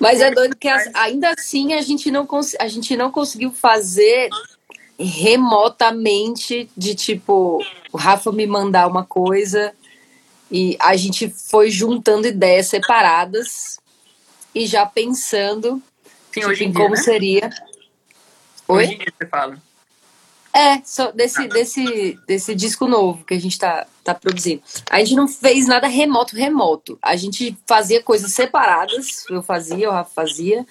Mas 0.00 0.20
é 0.20 0.30
doido 0.30 0.56
que 0.56 0.66
ainda 0.94 1.30
assim 1.30 1.74
a 1.74 1.82
gente, 1.82 2.10
não 2.10 2.26
a 2.58 2.68
gente 2.68 2.96
não 2.96 3.10
conseguiu 3.10 3.52
fazer 3.52 4.30
remotamente 4.98 6.70
de 6.76 6.94
tipo 6.94 7.62
o 7.92 7.96
Rafa 7.96 8.32
me 8.32 8.46
mandar 8.46 8.86
uma 8.86 9.04
coisa 9.04 9.74
e 10.50 10.76
a 10.80 10.96
gente 10.96 11.28
foi 11.28 11.70
juntando 11.70 12.26
ideias 12.26 12.66
separadas 12.66 13.78
e 14.54 14.66
já 14.66 14.84
pensando 14.86 15.82
Sim, 16.32 16.40
tipo, 16.40 16.52
em 16.52 16.70
dia, 16.70 16.72
como 16.72 16.94
né? 16.94 17.02
seria. 17.02 17.50
Oi? 18.68 18.84
Hoje 18.84 18.94
em 18.94 18.98
dia 18.98 19.12
você 19.18 19.26
fala. 19.26 19.69
É, 20.52 20.80
só 20.84 21.12
desse, 21.12 21.46
desse, 21.46 22.18
desse 22.26 22.54
disco 22.54 22.86
novo 22.86 23.24
que 23.24 23.34
a 23.34 23.40
gente 23.40 23.56
tá, 23.58 23.86
tá 24.02 24.14
produzindo. 24.14 24.62
A 24.90 24.98
gente 24.98 25.14
não 25.14 25.28
fez 25.28 25.66
nada 25.66 25.86
remoto, 25.86 26.34
remoto. 26.34 26.98
A 27.00 27.14
gente 27.14 27.56
fazia 27.66 28.02
coisas 28.02 28.32
separadas, 28.32 29.24
eu 29.30 29.42
fazia, 29.42 29.88
o 29.88 29.92
Rafa 29.92 30.10
fazia. 30.12 30.66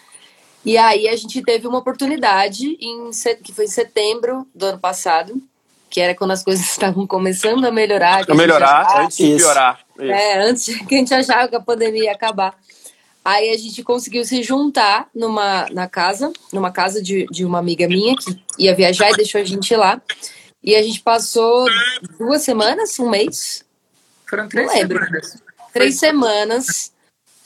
E 0.66 0.78
aí 0.78 1.08
a 1.08 1.16
gente 1.16 1.42
teve 1.42 1.66
uma 1.66 1.80
oportunidade, 1.80 2.78
em, 2.82 3.10
que 3.42 3.54
foi 3.54 3.66
em 3.66 3.70
setembro 3.70 4.46
do 4.54 4.66
ano 4.66 4.80
passado, 4.80 5.42
que 5.90 6.02
era 6.02 6.14
quando 6.14 6.32
as 6.32 6.44
coisas 6.44 6.66
estavam 6.70 7.08
começando 7.08 7.64
a 7.66 7.72
melhorar. 7.72 8.30
A 8.30 8.36
melhorar, 8.36 8.82
achava, 8.82 9.04
antes 9.04 9.18
de 9.18 9.36
piorar. 9.36 9.80
Isso. 9.98 10.12
É, 10.12 10.46
antes 10.46 10.78
que 10.86 10.96
a 10.96 10.98
gente 10.98 11.14
achava 11.14 11.48
que 11.48 11.56
a 11.56 11.62
pandemia 11.62 12.06
ia 12.06 12.12
acabar. 12.12 12.54
Aí 13.24 13.50
a 13.50 13.58
gente 13.58 13.84
conseguiu 13.84 14.24
se 14.26 14.42
juntar 14.42 15.10
numa 15.14 15.68
na 15.72 15.88
casa, 15.88 16.32
numa 16.52 16.72
casa 16.72 17.02
de, 17.02 17.26
de 17.28 17.46
uma 17.46 17.60
amiga 17.60 17.88
minha 17.88 18.16
que 18.16 18.42
ia 18.58 18.74
viajar 18.74 19.12
e 19.12 19.18
deixou 19.18 19.42
a 19.42 19.44
gente 19.44 19.76
lá. 19.76 20.02
E 20.64 20.76
a 20.76 20.82
gente 20.82 21.02
passou 21.02 21.68
duas 22.18 22.42
semanas, 22.42 22.98
um 23.00 23.10
mês. 23.10 23.64
Foram 24.28 24.48
três 24.48 24.72
semanas. 24.72 25.44
Três 25.74 26.00
semanas 26.00 26.94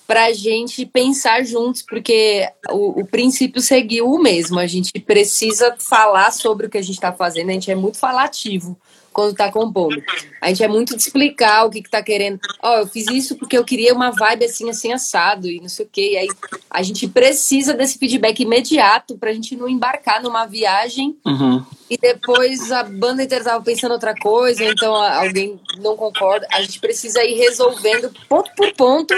para 0.08 0.26
a 0.26 0.34
gente 0.34 0.86
pensar 0.86 1.44
juntos, 1.44 1.82
porque 1.82 2.48
o, 2.70 3.02
o, 3.02 3.06
princípio 3.06 3.62
seguiu 3.62 4.10
o 4.10 4.22
mesmo. 4.22 4.60
A 4.60 4.68
gente 4.68 4.92
precisa 5.00 5.76
falar 5.80 6.32
sobre 6.32 6.68
o 6.68 6.70
que 6.70 6.78
a 6.78 6.82
gente 6.82 6.96
está 6.96 7.12
fazendo, 7.12 7.50
a 7.50 7.54
gente 7.54 7.72
é 7.72 7.76
muito 7.76 7.98
falativo 7.98 8.78
quando 9.14 9.32
está 9.32 9.52
compondo. 9.52 10.02
A 10.42 10.50
gente 10.50 10.64
é 10.64 10.68
muito 10.68 10.96
de 10.96 11.02
explicar 11.02 11.66
o 11.66 11.70
que, 11.70 11.80
está 11.80 12.02
querendo. 12.02 12.40
Ó, 12.62 12.76
oh, 12.76 12.80
eu 12.80 12.88
fiz 12.88 13.08
isso 13.08 13.36
porque 13.38 13.58
eu 13.58 13.64
queria 13.64 13.94
uma 13.94 14.12
vibe 14.12 14.46
assim, 14.46 14.70
assim, 14.70 14.92
assado, 14.92 15.50
e 15.50 15.62
não 15.62 15.70
sei 15.70 15.86
o 15.86 15.90
quê. 15.90 16.12
E 16.14 16.18
aí 16.18 16.28
a 16.70 16.84
gente 16.84 17.08
precisa 17.08 17.74
desse 17.74 17.98
feedback 17.98 18.42
imediato 18.42 19.18
para 19.18 19.30
a 19.30 19.34
gente 19.34 19.56
não 19.56 19.70
embarcar 19.70 20.22
numa 20.22 20.46
viagem 20.46 21.16
uhum. 21.26 21.64
e 21.90 21.98
depois 21.98 22.72
a 22.72 22.84
banda 22.84 23.24
inteira 23.24 23.44
estava 23.44 23.64
pensando 23.64 23.94
outra 23.94 24.16
coisa, 24.16 24.66
então 24.66 24.96
alguém 24.96 25.60
não 25.78 25.96
concorda. 25.96 26.48
A 26.52 26.62
gente 26.62 26.80
precisa 26.80 27.24
ir 27.24 27.36
resolvendo 27.36 28.12
ponto 28.28 28.52
por 28.56 28.74
ponto 28.74 29.14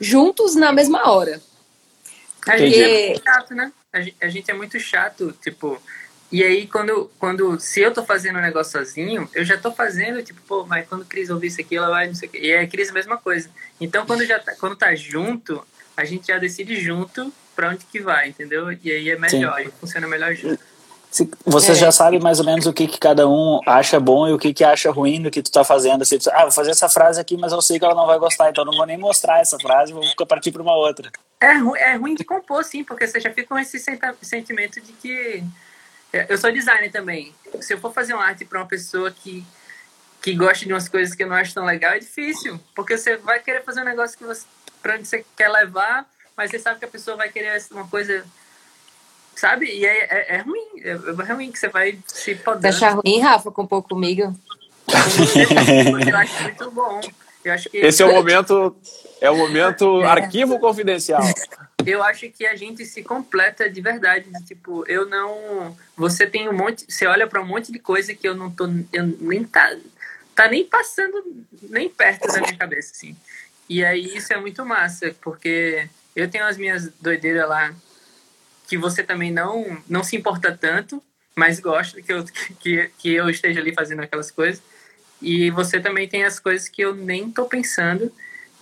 juntos 0.00 0.54
na 0.54 0.72
mesma 0.72 1.10
hora. 1.10 1.40
A 2.48 2.56
gente 2.56 2.80
é 2.80 3.08
muito 3.08 3.22
chato, 3.24 3.54
né? 3.54 3.72
A 4.20 4.28
gente 4.28 4.50
é 4.50 4.54
muito 4.54 4.80
chato, 4.80 5.36
tipo. 5.42 5.80
E 6.30 6.44
aí, 6.44 6.66
quando, 6.66 7.10
quando 7.18 7.58
se 7.58 7.80
eu 7.80 7.92
tô 7.92 8.04
fazendo 8.04 8.38
um 8.38 8.42
negócio 8.42 8.72
sozinho, 8.72 9.28
eu 9.34 9.44
já 9.44 9.58
tô 9.58 9.72
fazendo, 9.72 10.22
tipo, 10.22 10.40
pô, 10.42 10.64
mas 10.64 10.86
quando 10.88 11.02
a 11.02 11.04
Cris 11.04 11.28
ouvir 11.28 11.48
isso 11.48 11.60
aqui, 11.60 11.76
ela 11.76 11.90
vai, 11.90 12.06
não 12.06 12.14
sei 12.14 12.28
o 12.28 12.30
quê. 12.30 12.38
E 12.40 12.56
a 12.56 12.66
Cris 12.68 12.90
a 12.90 12.92
mesma 12.92 13.16
coisa. 13.16 13.50
Então, 13.80 14.06
quando, 14.06 14.24
já 14.24 14.38
tá, 14.38 14.54
quando 14.54 14.76
tá 14.76 14.94
junto, 14.94 15.66
a 15.96 16.04
gente 16.04 16.28
já 16.28 16.38
decide 16.38 16.80
junto 16.80 17.32
pra 17.56 17.70
onde 17.70 17.84
que 17.84 18.00
vai, 18.00 18.28
entendeu? 18.28 18.70
E 18.72 18.90
aí 18.90 19.10
é 19.10 19.18
melhor, 19.18 19.62
funciona 19.80 20.06
melhor 20.06 20.34
junto. 20.34 20.62
Você 21.44 21.72
é. 21.72 21.74
já 21.74 21.90
sabe 21.90 22.20
mais 22.20 22.38
ou 22.38 22.46
menos 22.46 22.66
o 22.66 22.72
que, 22.72 22.86
que 22.86 22.98
cada 22.98 23.28
um 23.28 23.60
acha 23.66 23.98
bom 23.98 24.28
e 24.28 24.32
o 24.32 24.38
que, 24.38 24.54
que 24.54 24.62
acha 24.62 24.92
ruim 24.92 25.20
do 25.20 25.30
que 25.30 25.42
tu 25.42 25.50
tá 25.50 25.64
fazendo. 25.64 26.02
Assim, 26.02 26.18
ah, 26.32 26.42
vou 26.42 26.52
fazer 26.52 26.70
essa 26.70 26.88
frase 26.88 27.20
aqui, 27.20 27.36
mas 27.36 27.52
eu 27.52 27.60
sei 27.60 27.78
que 27.78 27.84
ela 27.84 27.96
não 27.96 28.06
vai 28.06 28.18
gostar, 28.18 28.48
então 28.48 28.64
não 28.64 28.76
vou 28.76 28.86
nem 28.86 28.96
mostrar 28.96 29.40
essa 29.40 29.58
frase, 29.58 29.92
vou 29.92 30.26
partir 30.26 30.52
para 30.52 30.62
uma 30.62 30.76
outra. 30.76 31.10
É, 31.40 31.54
ru 31.54 31.74
é 31.74 31.96
ruim 31.96 32.14
de 32.14 32.22
compor, 32.22 32.62
sim, 32.62 32.84
porque 32.84 33.08
você 33.08 33.18
já 33.18 33.30
fica 33.30 33.48
com 33.48 33.58
esse 33.58 33.82
sentimento 34.22 34.80
de 34.80 34.92
que. 34.92 35.42
É, 36.12 36.26
eu 36.28 36.38
sou 36.38 36.52
designer 36.52 36.90
também. 36.90 37.34
Se 37.60 37.74
eu 37.74 37.78
for 37.78 37.92
fazer 37.92 38.14
uma 38.14 38.24
arte 38.24 38.44
para 38.44 38.60
uma 38.60 38.66
pessoa 38.66 39.10
que, 39.10 39.44
que 40.20 40.34
gosta 40.34 40.64
de 40.64 40.72
umas 40.72 40.88
coisas 40.88 41.14
que 41.14 41.22
eu 41.22 41.28
não 41.28 41.36
acho 41.36 41.54
tão 41.54 41.64
legal, 41.64 41.92
é 41.92 41.98
difícil. 41.98 42.60
Porque 42.74 42.96
você 42.96 43.16
vai 43.16 43.40
querer 43.40 43.62
fazer 43.64 43.80
um 43.80 43.84
negócio 43.84 44.16
que 44.18 44.24
você, 44.24 44.44
para 44.82 44.94
onde 44.94 45.06
você 45.06 45.24
quer 45.36 45.48
levar, 45.48 46.08
mas 46.36 46.50
você 46.50 46.58
sabe 46.58 46.78
que 46.78 46.84
a 46.84 46.88
pessoa 46.88 47.16
vai 47.16 47.28
querer 47.28 47.62
uma 47.70 47.86
coisa 47.86 48.24
Sabe? 49.40 49.66
E 49.66 49.86
é, 49.86 50.04
é, 50.04 50.36
é 50.36 50.38
ruim. 50.42 50.66
É, 50.82 50.90
é, 50.90 51.32
ruim 51.32 51.50
que 51.50 51.58
você 51.58 51.68
vai 51.68 51.98
se 52.06 52.34
podando. 52.34 52.60
Deixar 52.60 52.90
ruim, 52.90 53.20
Rafa, 53.20 53.50
compor 53.50 53.82
comigo? 53.82 54.36
Eu 56.06 56.16
acho 56.16 56.42
muito 56.42 56.70
bom. 56.70 57.00
Eu 57.42 57.54
acho 57.54 57.70
que... 57.70 57.78
Esse 57.78 58.02
é 58.02 58.06
o 58.06 58.12
momento, 58.12 58.76
é 59.18 59.30
o 59.30 59.36
momento 59.36 60.02
é. 60.02 60.06
arquivo 60.06 60.58
confidencial. 60.58 61.22
Eu 61.86 62.02
acho 62.02 62.28
que 62.30 62.46
a 62.46 62.56
gente 62.56 62.84
se 62.84 63.02
completa 63.02 63.68
de 63.68 63.80
verdade. 63.80 64.30
De, 64.30 64.44
tipo, 64.44 64.84
eu 64.86 65.06
não. 65.06 65.76
Você 65.96 66.26
tem 66.26 66.48
um 66.48 66.52
monte. 66.52 66.84
Você 66.88 67.06
olha 67.06 67.26
para 67.26 67.42
um 67.42 67.46
monte 67.46 67.72
de 67.72 67.78
coisa 67.78 68.14
que 68.14 68.26
eu 68.26 68.34
não 68.34 68.50
tô. 68.50 68.66
Eu 68.92 69.06
nem 69.20 69.44
tá, 69.44 69.76
tá 70.34 70.48
nem 70.48 70.64
passando 70.64 71.46
nem 71.62 71.88
perto 71.88 72.26
da 72.26 72.40
minha 72.40 72.56
cabeça, 72.56 72.92
assim. 72.92 73.16
E 73.68 73.84
aí 73.84 74.16
isso 74.16 74.32
é 74.32 74.36
muito 74.36 74.64
massa, 74.64 75.14
porque 75.20 75.88
eu 76.14 76.28
tenho 76.28 76.44
as 76.44 76.56
minhas 76.56 76.88
doideiras 77.00 77.48
lá 77.48 77.74
que 78.66 78.76
você 78.76 79.02
também 79.02 79.32
não, 79.32 79.82
não 79.88 80.04
se 80.04 80.16
importa 80.16 80.56
tanto, 80.56 81.02
mas 81.34 81.58
gosta 81.58 82.00
que 82.00 82.12
eu, 82.12 82.24
que, 82.60 82.90
que 82.98 83.12
eu 83.12 83.28
esteja 83.28 83.60
ali 83.60 83.74
fazendo 83.74 84.02
aquelas 84.02 84.30
coisas. 84.30 84.62
E 85.20 85.50
você 85.50 85.80
também 85.80 86.08
tem 86.08 86.24
as 86.24 86.38
coisas 86.38 86.68
que 86.68 86.82
eu 86.82 86.94
nem 86.94 87.30
tô 87.30 87.44
pensando. 87.46 88.12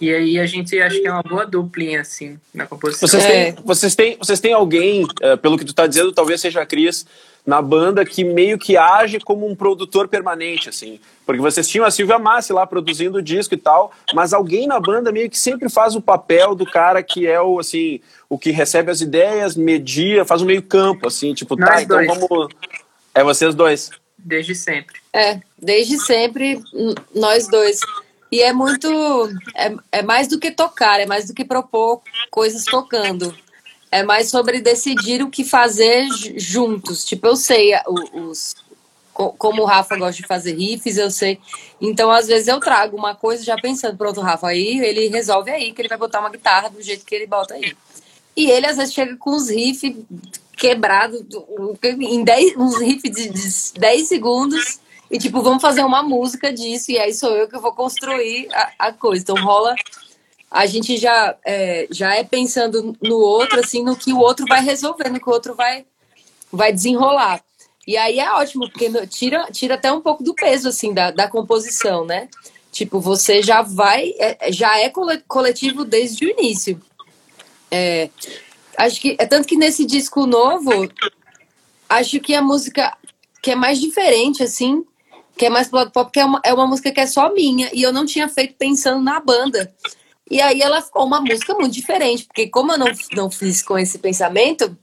E 0.00 0.14
aí 0.14 0.38
a 0.38 0.46
gente 0.46 0.80
acha 0.80 1.00
que 1.00 1.08
é 1.08 1.12
uma 1.12 1.22
boa 1.22 1.44
duplinha, 1.44 2.00
assim, 2.00 2.38
na 2.54 2.66
composição. 2.66 3.08
Vocês 3.08 3.24
têm, 3.24 3.34
é. 3.34 3.56
vocês 3.64 3.94
têm, 3.96 4.16
vocês 4.16 4.40
têm 4.40 4.52
alguém, 4.52 5.04
uh, 5.04 5.36
pelo 5.40 5.58
que 5.58 5.64
tu 5.64 5.74
tá 5.74 5.86
dizendo, 5.86 6.12
talvez 6.12 6.40
seja 6.40 6.62
a 6.62 6.66
Cris, 6.66 7.04
na 7.44 7.60
banda 7.60 8.04
que 8.04 8.22
meio 8.22 8.58
que 8.58 8.76
age 8.76 9.18
como 9.20 9.46
um 9.46 9.56
produtor 9.56 10.06
permanente, 10.06 10.68
assim. 10.68 11.00
Porque 11.26 11.40
vocês 11.40 11.66
tinham 11.66 11.86
a 11.86 11.90
Silvia 11.90 12.18
Massi 12.18 12.52
lá 12.52 12.66
produzindo 12.66 13.18
o 13.18 13.22
disco 13.22 13.54
e 13.54 13.56
tal, 13.56 13.92
mas 14.14 14.32
alguém 14.32 14.66
na 14.66 14.78
banda 14.78 15.10
meio 15.10 15.30
que 15.30 15.38
sempre 15.38 15.68
faz 15.68 15.96
o 15.96 16.00
papel 16.00 16.54
do 16.54 16.66
cara 16.66 17.02
que 17.02 17.26
é 17.26 17.40
o, 17.40 17.58
assim, 17.58 18.00
o 18.28 18.38
que 18.38 18.50
recebe 18.50 18.90
as 18.90 19.00
ideias, 19.00 19.56
media, 19.56 20.24
faz 20.24 20.42
o 20.42 20.46
meio 20.46 20.62
campo, 20.62 21.08
assim, 21.08 21.34
tipo, 21.34 21.56
tá, 21.56 21.66
Nós 21.66 21.86
tá, 21.86 21.94
dois. 21.94 22.08
então 22.08 22.28
vamos... 22.28 22.54
É 23.14 23.24
vocês 23.24 23.54
dois. 23.54 23.90
Desde 24.18 24.54
sempre. 24.54 25.00
É, 25.12 25.40
desde 25.60 25.98
sempre, 25.98 26.60
nós 27.14 27.48
dois. 27.48 27.80
E 28.30 28.42
é 28.42 28.52
muito. 28.52 28.88
É, 29.54 29.74
é 29.92 30.02
mais 30.02 30.28
do 30.28 30.38
que 30.38 30.50
tocar, 30.50 31.00
é 31.00 31.06
mais 31.06 31.26
do 31.26 31.34
que 31.34 31.44
propor 31.44 32.02
coisas 32.30 32.64
tocando. 32.64 33.34
É 33.90 34.02
mais 34.02 34.28
sobre 34.28 34.60
decidir 34.60 35.22
o 35.22 35.30
que 35.30 35.44
fazer 35.44 36.06
juntos. 36.36 37.04
Tipo, 37.04 37.28
eu 37.28 37.36
sei 37.36 37.72
os, 38.12 38.54
como 39.36 39.62
o 39.62 39.64
Rafa 39.64 39.96
gosta 39.96 40.20
de 40.20 40.28
fazer 40.28 40.54
riffs, 40.54 40.96
eu 40.96 41.10
sei. 41.10 41.40
Então, 41.80 42.10
às 42.10 42.28
vezes, 42.28 42.46
eu 42.46 42.60
trago 42.60 42.96
uma 42.96 43.14
coisa 43.14 43.42
já 43.42 43.56
pensando, 43.56 43.96
pronto, 43.96 44.20
Rafa, 44.20 44.48
aí 44.48 44.78
ele 44.78 45.08
resolve 45.08 45.50
aí 45.50 45.72
que 45.72 45.80
ele 45.80 45.88
vai 45.88 45.98
botar 45.98 46.20
uma 46.20 46.30
guitarra 46.30 46.68
do 46.68 46.80
jeito 46.80 47.04
que 47.04 47.14
ele 47.14 47.26
bota 47.26 47.54
aí. 47.54 47.74
E 48.36 48.50
ele, 48.50 48.66
às 48.66 48.76
vezes, 48.76 48.94
chega 48.94 49.16
com 49.16 49.30
uns 49.30 49.48
riffs 49.48 49.96
quebrados, 50.56 51.24
em 51.82 52.22
10, 52.22 52.56
uns 52.56 52.78
riffs 52.78 53.10
de 53.10 53.80
10 53.80 54.08
segundos, 54.08 54.80
e 55.10 55.18
tipo, 55.18 55.42
vamos 55.42 55.62
fazer 55.62 55.82
uma 55.82 56.02
música 56.02 56.52
disso, 56.52 56.90
e 56.90 56.98
aí 56.98 57.14
sou 57.14 57.30
eu 57.30 57.48
que 57.48 57.58
vou 57.58 57.72
construir 57.72 58.48
a, 58.52 58.72
a 58.78 58.92
coisa. 58.92 59.22
Então 59.22 59.36
rola 59.36 59.74
a 60.50 60.66
gente 60.66 60.96
já 60.96 61.36
é, 61.44 61.86
já 61.90 62.14
é 62.14 62.24
pensando 62.24 62.96
no 63.02 63.18
outro, 63.18 63.60
assim, 63.60 63.82
no 63.82 63.96
que 63.96 64.12
o 64.12 64.18
outro 64.18 64.46
vai 64.46 64.62
resolver, 64.62 65.10
no 65.10 65.20
que 65.20 65.28
o 65.28 65.32
outro 65.32 65.54
vai, 65.54 65.84
vai 66.50 66.72
desenrolar. 66.72 67.42
E 67.86 67.96
aí 67.96 68.18
é 68.18 68.30
ótimo, 68.32 68.68
porque 68.70 68.90
tira, 69.06 69.46
tira 69.50 69.74
até 69.74 69.92
um 69.92 70.00
pouco 70.00 70.22
do 70.22 70.34
peso, 70.34 70.68
assim, 70.68 70.92
da, 70.92 71.10
da 71.10 71.28
composição, 71.28 72.04
né? 72.04 72.28
Tipo, 72.70 73.00
você 73.00 73.42
já 73.42 73.62
vai, 73.62 74.14
é, 74.18 74.52
já 74.52 74.78
é 74.78 74.90
coletivo 75.26 75.84
desde 75.84 76.26
o 76.26 76.30
início. 76.30 76.80
É, 77.70 78.10
acho 78.76 79.00
que, 79.00 79.16
é 79.18 79.26
tanto 79.26 79.46
que 79.46 79.56
nesse 79.56 79.84
disco 79.84 80.26
novo, 80.26 80.70
acho 81.88 82.20
que 82.20 82.34
a 82.34 82.42
música 82.42 82.96
que 83.42 83.50
é 83.50 83.54
mais 83.54 83.80
diferente, 83.80 84.42
assim, 84.42 84.84
que 85.38 85.46
é 85.46 85.50
mais 85.50 85.68
pro 85.68 85.78
lado 85.78 85.92
pop, 85.92 86.10
que 86.10 86.18
é 86.18 86.24
uma, 86.24 86.40
é 86.44 86.52
uma 86.52 86.66
música 86.66 86.90
que 86.90 87.00
é 87.00 87.06
só 87.06 87.32
minha, 87.32 87.70
e 87.72 87.82
eu 87.82 87.92
não 87.92 88.04
tinha 88.04 88.28
feito 88.28 88.54
pensando 88.58 89.02
na 89.02 89.20
banda. 89.20 89.72
E 90.30 90.42
aí 90.42 90.60
ela 90.60 90.82
ficou 90.82 91.06
uma 91.06 91.20
música 91.20 91.54
muito 91.54 91.72
diferente, 91.72 92.24
porque 92.24 92.48
como 92.48 92.72
eu 92.72 92.78
não, 92.78 92.88
não 93.12 93.30
fiz 93.30 93.62
com 93.62 93.78
esse 93.78 93.98
pensamento, 93.98 94.76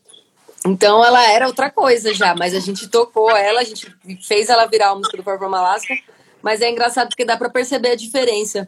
então 0.65 1.03
ela 1.03 1.23
era 1.29 1.45
outra 1.45 1.69
coisa 1.69 2.13
já, 2.13 2.33
mas 2.33 2.55
a 2.55 2.59
gente 2.59 2.87
tocou 2.87 3.29
ela, 3.29 3.59
a 3.59 3.63
gente 3.63 3.95
fez 4.25 4.49
ela 4.49 4.65
virar 4.65 4.89
a 4.89 4.95
música 4.95 5.17
do 5.17 5.23
Purple 5.23 5.45
Alaska, 5.45 5.93
mas 6.41 6.61
é 6.61 6.71
engraçado 6.71 7.09
porque 7.09 7.25
dá 7.25 7.37
para 7.37 7.49
perceber 7.49 7.91
a 7.91 7.95
diferença 7.95 8.67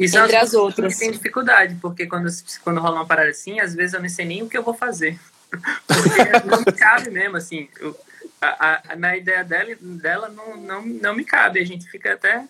Isso 0.00 0.18
entre 0.18 0.36
as 0.36 0.54
outras. 0.54 0.96
Tem 0.96 1.12
dificuldade, 1.12 1.76
porque 1.80 2.06
quando, 2.06 2.28
quando 2.64 2.80
rola 2.80 2.96
uma 2.96 3.06
parada 3.06 3.30
assim, 3.30 3.60
às 3.60 3.74
vezes 3.74 3.94
eu 3.94 4.00
não 4.00 4.08
sei 4.08 4.24
nem 4.24 4.42
o 4.42 4.48
que 4.48 4.56
eu 4.56 4.62
vou 4.62 4.74
fazer. 4.74 5.18
Porque 5.86 6.46
não 6.46 6.58
me 6.58 6.72
cabe 6.72 7.08
mesmo, 7.08 7.36
assim. 7.36 7.68
Eu, 7.78 7.96
a, 8.40 8.92
a, 8.92 8.96
na 8.96 9.16
ideia 9.16 9.42
dela, 9.44 9.74
dela 9.80 10.28
não, 10.28 10.56
não, 10.56 10.84
não 10.84 11.14
me 11.14 11.24
cabe. 11.24 11.60
A 11.60 11.64
gente 11.64 11.88
fica 11.88 12.12
até. 12.12 12.44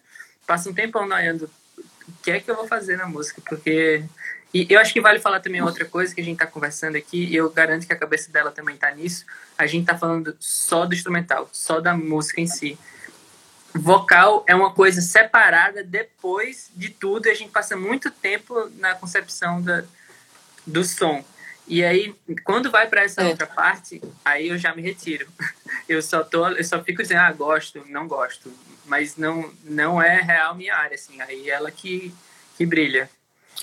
Passa 0.47 0.71
um 0.71 0.75
tempão 0.75 1.07
noiando 1.07 1.51
o 2.09 2.13
que 2.23 2.31
é 2.31 2.41
que 2.41 2.51
eu 2.51 2.57
vou 2.57 2.69
fazer 2.69 2.97
na 2.97 3.07
música, 3.07 3.43
porque. 3.49 4.05
E 4.55 4.67
eu 4.71 4.81
acho 4.81 4.93
que 4.93 5.01
vale 5.01 5.19
falar 5.19 5.41
também 5.41 5.61
outra 5.61 5.85
coisa 5.85 6.15
que 6.15 6.21
a 6.21 6.25
gente 6.25 6.39
tá 6.39 6.47
conversando 6.47 6.97
aqui, 6.97 7.25
e 7.25 7.37
eu 7.37 7.51
garanto 7.51 7.87
que 7.87 7.93
a 7.93 7.99
cabeça 7.99 8.31
dela 8.31 8.51
também 8.51 8.77
tá 8.77 8.91
nisso. 8.91 9.27
A 9.59 9.67
gente 9.67 9.87
tá 9.87 9.99
falando 9.99 10.37
só 10.41 10.87
do 10.87 10.95
instrumental, 10.95 11.49
só 11.53 11.81
da 11.81 11.95
música 11.95 12.41
em 12.41 12.47
si. 12.47 12.79
Vocal 13.75 14.45
é 14.47 14.55
uma 14.55 14.73
coisa 14.73 15.03
separada 15.03 15.85
depois 15.85 16.71
de 16.75 16.89
tudo, 16.89 17.29
a 17.29 17.35
gente 17.35 17.51
passa 17.51 17.77
muito 17.77 18.11
tempo 18.11 18.71
na 18.77 18.95
concepção 18.95 19.61
da, 19.61 19.85
do 20.67 20.83
som. 20.85 21.23
E 21.69 21.85
aí, 21.85 22.15
quando 22.45 22.71
vai 22.71 22.87
para 22.87 23.03
essa 23.03 23.23
é. 23.23 23.29
outra 23.29 23.47
parte, 23.47 24.01
aí 24.25 24.49
eu 24.49 24.59
já 24.59 24.75
me 24.75 24.83
retiro. 24.83 25.27
Eu 25.89 26.03
só 26.03 26.25
tô, 26.25 26.49
eu 26.49 26.65
só 26.65 26.83
fico 26.83 27.01
dizendo, 27.01 27.21
ah, 27.21 27.33
gosto, 27.33 27.81
não 27.89 28.09
gosto, 28.09 28.53
mas 28.87 29.17
não 29.17 29.53
não 29.63 30.03
é 30.03 30.21
real 30.21 30.53
minha 30.53 30.75
área 30.75 30.97
assim. 30.97 31.21
Aí 31.21 31.49
ela 31.49 31.71
que 31.71 32.13
que 32.57 32.67
brilha. 32.67 33.09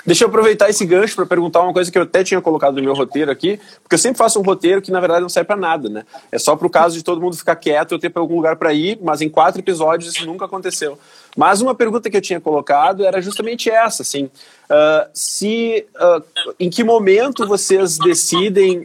Deixa 0.05 0.23
eu 0.23 0.27
aproveitar 0.27 0.69
esse 0.69 0.85
gancho 0.85 1.15
para 1.15 1.25
perguntar 1.25 1.61
uma 1.61 1.71
coisa 1.71 1.91
que 1.91 1.97
eu 1.97 2.03
até 2.03 2.23
tinha 2.23 2.41
colocado 2.41 2.75
no 2.75 2.81
meu 2.81 2.93
roteiro 2.93 3.29
aqui, 3.29 3.59
porque 3.81 3.93
eu 3.95 3.99
sempre 3.99 4.17
faço 4.17 4.39
um 4.39 4.43
roteiro 4.43 4.81
que 4.81 4.91
na 4.91 4.99
verdade 4.99 5.21
não 5.21 5.29
serve 5.29 5.47
para 5.47 5.55
nada, 5.55 5.87
né? 5.87 6.03
É 6.31 6.39
só 6.39 6.55
para 6.55 6.65
o 6.65 6.69
caso 6.69 6.97
de 6.97 7.03
todo 7.03 7.21
mundo 7.21 7.37
ficar 7.37 7.55
quieto, 7.55 7.91
eu 7.91 7.99
ter 7.99 8.09
para 8.09 8.21
algum 8.21 8.35
lugar 8.35 8.55
para 8.55 8.73
ir, 8.73 8.97
mas 9.01 9.21
em 9.21 9.29
quatro 9.29 9.61
episódios 9.61 10.15
isso 10.15 10.25
nunca 10.25 10.45
aconteceu. 10.45 10.97
Mas 11.35 11.61
uma 11.61 11.73
pergunta 11.73 12.09
que 12.09 12.17
eu 12.17 12.21
tinha 12.21 12.39
colocado 12.39 13.03
era 13.05 13.21
justamente 13.21 13.69
essa, 13.69 14.03
assim, 14.03 14.25
uh, 14.25 15.09
se 15.13 15.85
uh, 15.95 16.53
em 16.59 16.69
que 16.69 16.83
momento 16.83 17.47
vocês 17.47 17.97
decidem 17.97 18.83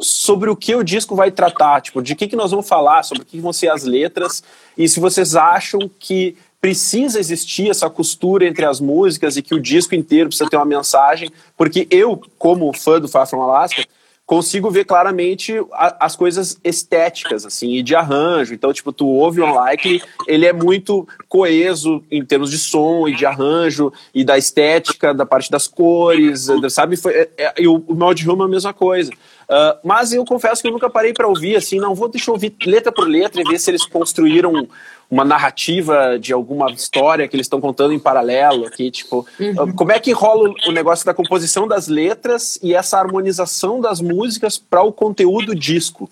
sobre 0.00 0.48
o 0.48 0.56
que 0.56 0.74
o 0.74 0.84
disco 0.84 1.16
vai 1.16 1.30
tratar, 1.30 1.80
tipo, 1.80 2.00
de 2.00 2.14
que 2.14 2.28
que 2.28 2.36
nós 2.36 2.52
vamos 2.52 2.68
falar, 2.68 3.02
sobre 3.02 3.24
o 3.24 3.26
que 3.26 3.40
vão 3.40 3.52
ser 3.52 3.68
as 3.68 3.82
letras? 3.82 4.44
E 4.76 4.88
se 4.88 5.00
vocês 5.00 5.34
acham 5.34 5.90
que 5.98 6.36
precisa 6.60 7.18
existir 7.18 7.70
essa 7.70 7.88
costura 7.88 8.46
entre 8.46 8.64
as 8.64 8.80
músicas 8.80 9.36
e 9.36 9.42
que 9.42 9.54
o 9.54 9.60
disco 9.60 9.94
inteiro 9.94 10.28
precisa 10.28 10.48
ter 10.48 10.56
uma 10.56 10.64
mensagem, 10.64 11.30
porque 11.56 11.86
eu, 11.90 12.20
como 12.38 12.72
fã 12.72 13.00
do 13.00 13.08
Far 13.08 13.26
From 13.26 13.42
Alaska, 13.42 13.84
consigo 14.28 14.70
ver 14.70 14.84
claramente 14.84 15.54
a, 15.72 16.04
as 16.04 16.14
coisas 16.14 16.60
estéticas, 16.62 17.46
assim, 17.46 17.76
e 17.76 17.82
de 17.82 17.94
arranjo. 17.94 18.52
Então, 18.52 18.70
tipo, 18.74 18.92
tu 18.92 19.06
ouve 19.06 19.40
o 19.40 19.46
Unlikely, 19.46 20.02
ele 20.26 20.44
é 20.44 20.52
muito 20.52 21.08
coeso 21.30 22.04
em 22.10 22.22
termos 22.22 22.50
de 22.50 22.58
som 22.58 23.08
e 23.08 23.16
de 23.16 23.24
arranjo, 23.24 23.90
e 24.14 24.22
da 24.22 24.36
estética, 24.36 25.14
da 25.14 25.24
parte 25.24 25.50
das 25.50 25.66
cores, 25.66 26.46
sabe? 26.68 26.98
Foi, 26.98 27.14
é, 27.14 27.30
é, 27.38 27.54
e 27.56 27.66
o, 27.66 27.82
o 27.88 27.94
Home 28.04 28.42
é 28.42 28.44
a 28.44 28.48
mesma 28.48 28.74
coisa. 28.74 29.10
Uh, 29.10 29.80
mas 29.82 30.12
eu 30.12 30.22
confesso 30.26 30.60
que 30.60 30.68
eu 30.68 30.72
nunca 30.72 30.90
parei 30.90 31.14
para 31.14 31.26
ouvir, 31.26 31.56
assim, 31.56 31.78
não 31.78 31.94
vou 31.94 32.06
deixar 32.06 32.32
ouvir 32.32 32.54
letra 32.66 32.92
por 32.92 33.08
letra 33.08 33.40
e 33.40 33.44
ver 33.44 33.58
se 33.58 33.70
eles 33.70 33.86
construíram 33.86 34.68
uma 35.10 35.24
narrativa 35.24 36.18
de 36.18 36.32
alguma 36.32 36.70
história 36.70 37.26
que 37.26 37.34
eles 37.34 37.46
estão 37.46 37.60
contando 37.60 37.94
em 37.94 37.98
paralelo 37.98 38.66
aqui, 38.66 38.90
tipo, 38.90 39.26
uhum. 39.40 39.72
como 39.72 39.90
é 39.90 39.98
que 39.98 40.12
rola 40.12 40.52
o 40.66 40.72
negócio 40.72 41.06
da 41.06 41.14
composição 41.14 41.66
das 41.66 41.88
letras 41.88 42.58
e 42.62 42.74
essa 42.74 42.98
harmonização 42.98 43.80
das 43.80 44.00
músicas 44.00 44.58
para 44.58 44.82
o 44.82 44.92
conteúdo 44.92 45.54
disco? 45.54 46.10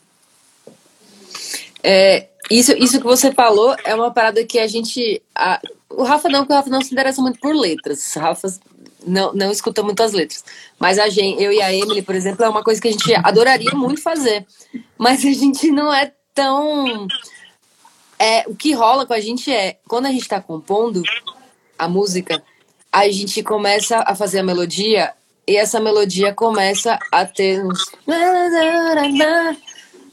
É, 1.82 2.28
isso, 2.50 2.72
isso 2.72 2.98
que 2.98 3.04
você 3.04 3.32
falou 3.32 3.76
é 3.84 3.94
uma 3.94 4.10
parada 4.10 4.44
que 4.44 4.58
a 4.58 4.66
gente. 4.66 5.22
A, 5.34 5.60
o 5.90 6.02
Rafa 6.02 6.28
não, 6.28 6.40
porque 6.40 6.52
o 6.52 6.56
Rafa 6.56 6.70
não 6.70 6.82
se 6.82 6.92
interessa 6.92 7.20
muito 7.20 7.38
por 7.38 7.54
letras. 7.54 8.16
O 8.16 8.18
Rafa 8.18 8.48
não, 9.06 9.32
não 9.34 9.50
escuta 9.50 9.82
muitas 9.82 10.12
letras. 10.12 10.44
Mas 10.78 10.98
a 10.98 11.08
gente, 11.08 11.42
eu 11.42 11.52
e 11.52 11.60
a 11.60 11.72
Emily, 11.72 12.02
por 12.02 12.14
exemplo, 12.14 12.44
é 12.44 12.48
uma 12.48 12.64
coisa 12.64 12.80
que 12.80 12.88
a 12.88 12.90
gente 12.90 13.14
adoraria 13.14 13.72
muito 13.72 14.02
fazer. 14.02 14.46
Mas 14.96 15.24
a 15.24 15.32
gente 15.32 15.70
não 15.70 15.92
é 15.92 16.12
tão 16.34 17.06
é, 18.18 18.44
o 18.46 18.54
que 18.54 18.72
rola 18.72 19.06
com 19.06 19.12
a 19.12 19.20
gente 19.20 19.52
é, 19.52 19.78
quando 19.86 20.06
a 20.06 20.10
gente 20.10 20.22
está 20.22 20.40
compondo 20.40 21.02
a 21.78 21.88
música, 21.88 22.42
a 22.90 23.08
gente 23.10 23.42
começa 23.42 24.02
a 24.06 24.14
fazer 24.14 24.38
a 24.38 24.42
melodia 24.42 25.12
e 25.46 25.56
essa 25.56 25.78
melodia 25.78 26.34
começa 26.34 26.98
a 27.12 27.24
ter 27.24 27.64
uns. 27.64 27.84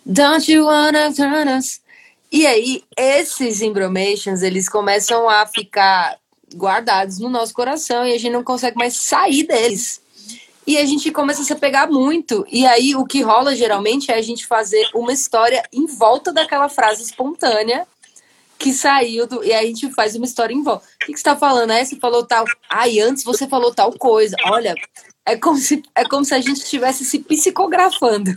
Don't 0.05 0.51
you 0.51 0.65
wanna 0.65 1.13
turn 1.13 1.49
us? 1.57 1.81
E 2.31 2.45
aí, 2.45 2.83
esses 2.97 3.61
embromations, 3.61 4.41
eles 4.41 4.67
começam 4.67 5.29
a 5.29 5.45
ficar 5.45 6.17
guardados 6.55 7.19
no 7.19 7.29
nosso 7.29 7.53
coração 7.53 8.05
e 8.05 8.13
a 8.13 8.17
gente 8.17 8.33
não 8.33 8.43
consegue 8.43 8.77
mais 8.77 8.95
sair 8.95 9.43
deles. 9.43 10.01
E 10.65 10.77
a 10.77 10.85
gente 10.85 11.11
começa 11.11 11.41
a 11.41 11.45
se 11.45 11.55
pegar 11.55 11.87
muito. 11.87 12.45
E 12.49 12.65
aí, 12.65 12.95
o 12.95 13.05
que 13.05 13.21
rola 13.21 13.55
geralmente 13.55 14.11
é 14.11 14.15
a 14.15 14.21
gente 14.21 14.45
fazer 14.45 14.89
uma 14.93 15.13
história 15.13 15.63
em 15.71 15.85
volta 15.85 16.31
daquela 16.31 16.69
frase 16.69 17.03
espontânea 17.03 17.87
que 18.63 18.71
saiu 18.71 19.28
do. 19.28 19.43
E 19.43 19.52
aí 19.52 19.65
a 19.65 19.67
gente 19.67 19.91
faz 19.91 20.15
uma 20.15 20.26
história 20.26 20.54
em 20.54 20.63
volta. 20.63 20.86
O 20.86 21.06
que, 21.06 21.12
que 21.12 21.19
você 21.19 21.23
tá 21.23 21.36
falando? 21.36 21.71
É, 21.71 21.84
você 21.84 21.97
falou 21.97 22.26
tal. 22.26 22.45
Ai, 22.69 22.97
antes 23.02 23.26
você 23.26 23.45
falou 23.45 23.73
tal 23.73 23.91
coisa. 23.91 24.38
Olha, 24.45 24.73
é 25.26 25.36
como 25.36 25.58
se, 25.58 25.84
é 25.93 26.06
como 26.06 26.23
se 26.23 26.34
a 26.34 26.39
gente 26.39 26.62
estivesse 26.62 27.04
se 27.04 27.19
psicografando. 27.19 28.34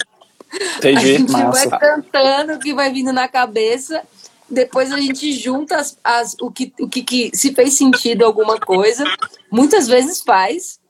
Entendi. 0.78 0.96
A 0.96 1.00
gente 1.00 1.30
Massa. 1.30 1.68
vai 1.68 1.78
cantando 1.78 2.54
o 2.54 2.58
que 2.58 2.74
vai 2.74 2.92
vindo 2.92 3.12
na 3.12 3.28
cabeça. 3.28 4.02
Depois 4.50 4.92
a 4.92 5.00
gente 5.00 5.30
junta 5.32 5.76
as, 5.76 5.96
as, 6.02 6.36
o, 6.40 6.50
que, 6.50 6.72
o 6.80 6.88
que, 6.88 7.02
que 7.02 7.30
se 7.32 7.54
fez 7.54 7.74
sentido 7.74 8.24
alguma 8.24 8.58
coisa. 8.58 9.04
Muitas 9.48 9.86
vezes 9.86 10.22
faz. 10.22 10.80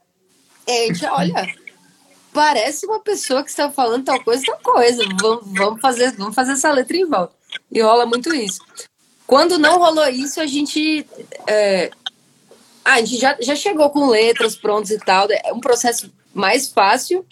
E 0.66 0.70
a 0.70 0.86
gente, 0.86 1.04
olha, 1.06 1.54
parece 2.32 2.86
uma 2.86 3.00
pessoa 3.00 3.44
que 3.44 3.50
está 3.50 3.70
falando 3.70 4.04
tal 4.06 4.22
coisa, 4.24 4.42
tal 4.46 4.58
coisa. 4.60 5.04
Vamos, 5.20 5.44
vamos, 5.52 5.80
fazer, 5.82 6.12
vamos 6.12 6.34
fazer 6.34 6.52
essa 6.52 6.72
letra 6.72 6.96
em 6.96 7.04
volta. 7.06 7.34
E 7.70 7.82
rola 7.82 8.06
muito 8.06 8.34
isso. 8.34 8.60
Quando 9.26 9.58
não 9.58 9.78
rolou 9.78 10.08
isso, 10.08 10.40
a 10.40 10.46
gente. 10.46 11.04
É, 11.46 11.90
a 12.84 13.00
gente 13.00 13.18
já, 13.18 13.36
já 13.40 13.56
chegou 13.56 13.90
com 13.90 14.08
letras 14.08 14.54
prontas 14.54 14.90
e 14.90 14.98
tal. 14.98 15.26
É 15.30 15.52
um 15.52 15.60
processo 15.60 16.10
mais 16.32 16.68
fácil. 16.68 17.26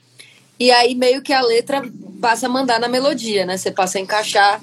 E 0.59 0.71
aí, 0.71 0.95
meio 0.95 1.23
que 1.23 1.33
a 1.33 1.41
letra 1.41 1.83
passa 2.21 2.47
a 2.47 2.49
mandar 2.49 2.81
na 2.81 2.89
melodia, 2.89 3.47
né? 3.47 3.57
Você 3.57 3.71
passa 3.71 3.99
a 3.99 4.01
encaixar 4.01 4.61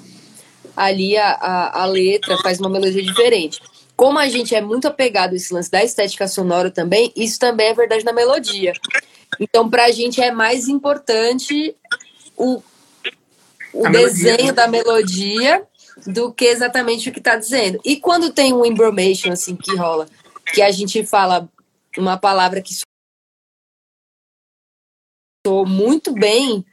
ali 0.76 1.16
a, 1.16 1.30
a, 1.30 1.82
a 1.82 1.84
letra, 1.86 2.36
faz 2.42 2.58
uma 2.60 2.68
melodia 2.68 3.02
diferente. 3.02 3.60
Como 3.96 4.18
a 4.18 4.28
gente 4.28 4.54
é 4.54 4.60
muito 4.60 4.88
apegado 4.88 5.32
a 5.32 5.36
esse 5.36 5.52
lance 5.52 5.70
da 5.70 5.84
estética 5.84 6.26
sonora 6.26 6.70
também, 6.70 7.12
isso 7.14 7.38
também 7.38 7.68
é 7.68 7.74
verdade 7.74 8.04
na 8.04 8.12
melodia. 8.12 8.72
Então, 9.38 9.68
pra 9.68 9.90
gente 9.90 10.20
é 10.20 10.30
mais 10.30 10.66
importante 10.68 11.74
o, 12.36 12.62
o 13.72 13.88
desenho 13.90 14.36
melodia. 14.36 14.52
da 14.52 14.66
melodia 14.66 15.62
do 16.06 16.32
que 16.32 16.46
exatamente 16.46 17.08
o 17.08 17.12
que 17.12 17.18
está 17.18 17.36
dizendo. 17.36 17.80
E 17.84 17.96
quando 17.96 18.32
tem 18.32 18.52
um 18.52 18.64
embromation, 18.64 19.32
assim, 19.32 19.56
que 19.56 19.74
rola, 19.76 20.08
que 20.52 20.62
a 20.62 20.70
gente 20.70 21.04
fala 21.06 21.48
uma 21.96 22.16
palavra 22.16 22.60
que 22.60 22.74
soou 25.46 25.66
muito 25.66 26.12
bem, 26.12 26.64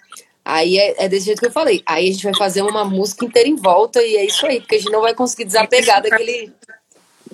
aí 0.44 0.78
é, 0.78 1.06
é, 1.06 1.10
desse 1.10 1.28
jeito 1.28 1.40
que 1.40 1.48
eu 1.48 1.52
falei. 1.52 1.84
Aí 1.86 2.10
a 2.10 2.12
gente 2.12 2.24
vai 2.24 2.36
fazer 2.36 2.62
uma 2.62 2.86
música 2.86 3.26
inteira 3.26 3.48
em 3.48 3.56
volta 3.56 4.02
e 4.02 4.16
é 4.16 4.26
isso 4.26 4.46
aí, 4.46 4.60
porque 4.60 4.76
a 4.76 4.80
gente 4.80 4.92
não 4.92 5.02
vai 5.02 5.14
conseguir 5.14 5.46
desapegar 5.46 6.02
daquele... 6.02 6.52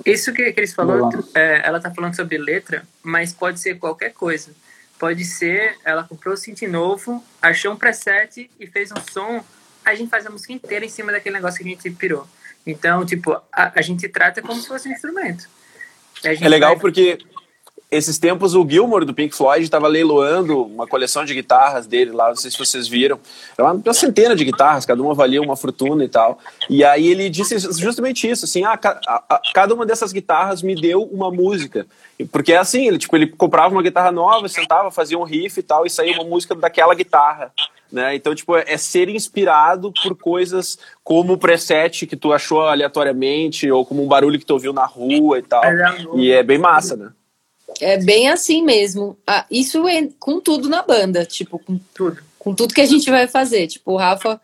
Isso 0.05 0.34
que, 0.34 0.51
que 0.51 0.60
eles 0.60 0.73
falou, 0.73 1.10
é, 1.34 1.62
ela 1.65 1.79
tá 1.79 1.89
falando 1.89 2.15
sobre 2.15 2.38
letra, 2.38 2.86
mas 3.01 3.34
pode 3.34 3.60
ser 3.60 3.79
qualquer 3.79 4.12
coisa. 4.13 4.51
Pode 4.99 5.23
ser, 5.25 5.77
ela 5.84 6.03
comprou 6.03 6.34
o 6.34 6.38
synth 6.38 6.62
novo, 6.63 7.23
achou 7.41 7.73
um 7.73 7.77
preset 7.77 8.49
e 8.60 8.67
fez 8.67 8.91
um 8.91 9.01
som 9.12 9.43
a 9.86 9.95
gente 9.95 10.10
faz 10.10 10.26
a 10.26 10.30
música 10.30 10.52
inteira 10.52 10.84
em 10.84 10.89
cima 10.89 11.12
daquele 11.12 11.36
negócio 11.36 11.62
que 11.62 11.69
a 11.69 11.71
gente 11.71 11.89
pirou. 11.91 12.28
Então, 12.65 13.06
tipo, 13.06 13.32
a, 13.52 13.71
a 13.76 13.82
gente 13.82 14.10
trata 14.10 14.41
como 14.41 14.60
se 14.60 14.67
fosse 14.67 14.89
um 14.89 14.91
instrumento. 14.91 15.48
É 16.24 16.50
legal 16.50 16.71
vai... 16.71 16.80
porque 16.80 17.19
esses 17.91 18.17
tempos 18.17 18.56
o 18.56 18.67
Gilmore 18.67 19.06
do 19.06 19.13
Pink 19.13 19.36
Floyd 19.36 19.63
estava 19.63 19.88
leiloando 19.88 20.63
uma 20.63 20.88
coleção 20.88 21.24
de 21.24 21.34
guitarras 21.34 21.86
dele 21.86 22.12
lá, 22.12 22.30
não 22.30 22.36
sei 22.36 22.50
se 22.50 22.58
vocês 22.58 22.88
viram. 22.88 23.19
Era 23.58 23.67
uma, 23.67 23.74
uma, 23.74 23.93
centena 23.93 24.36
de 24.36 24.43
guitarras, 24.43 24.86
cada 24.86 25.02
uma 25.02 25.13
valia 25.13 25.41
uma 25.41 25.56
fortuna 25.56 26.04
e 26.04 26.10
tal. 26.10 26.39
E 26.69 26.84
aí 26.84 27.08
ele 27.08 27.30
disse 27.30 27.58
justamente 27.80 28.30
isso, 28.30 28.45
assim, 28.45 28.63
ah, 28.63 28.78
a, 29.08 29.24
a, 29.30 29.41
cada 29.54 29.74
uma 29.74 29.86
dessas 29.86 30.12
guitarras 30.12 30.62
me 30.63 30.76
deu 30.76 31.04
uma 31.04 31.32
música. 31.32 31.86
Porque 32.32 32.54
é 32.54 32.58
assim, 32.58 32.88
ele, 32.88 32.98
tipo, 32.98 33.15
ele 33.15 33.28
comprava 33.28 33.74
uma 33.74 33.84
guitarra 33.84 34.12
nova, 34.12 34.48
sentava, 34.50 34.89
fazia 34.89 35.17
um 35.17 35.24
riff 35.24 35.60
e 35.60 35.63
tal, 35.63 35.86
e 35.86 35.89
saía 35.89 36.15
uma 36.15 36.24
música 36.24 36.56
daquela 36.56 36.95
guitarra. 36.95 37.52
Né? 37.91 38.15
Então, 38.15 38.34
tipo, 38.34 38.56
é 38.56 38.78
ser 38.78 39.10
inspirado 39.10 39.93
por 40.04 40.17
coisas 40.17 40.78
como 41.04 41.34
o 41.34 41.38
preset 41.38 42.06
que 42.06 42.15
tu 42.15 42.34
achou 42.34 42.62
aleatoriamente, 42.62 43.69
ou 43.71 43.86
como 43.86 44.04
um 44.04 44.08
barulho 44.08 44.39
que 44.39 44.45
tu 44.45 44.54
ouviu 44.54 44.74
na 44.74 44.86
rua 44.86 45.39
e 45.39 45.43
tal. 45.43 45.63
E 46.15 46.32
é 46.32 46.43
bem 46.43 46.58
massa, 46.58 46.95
né? 46.95 47.12
É 47.80 47.98
bem 47.98 48.30
assim 48.30 48.63
mesmo. 48.63 49.17
Ah, 49.26 49.45
isso 49.50 49.88
é 49.88 50.08
com 50.19 50.39
tudo 50.39 50.69
na 50.69 50.82
banda, 50.82 51.26
tipo, 51.26 51.60
com 51.60 51.80
tudo. 51.93 52.21
Com 52.39 52.54
tudo 52.54 52.74
que 52.74 52.82
a 52.82 52.86
gente 52.86 53.10
vai 53.10 53.28
fazer. 53.28 53.67
Tipo, 53.67 53.93
o 53.93 53.98
Rafa 53.98 54.39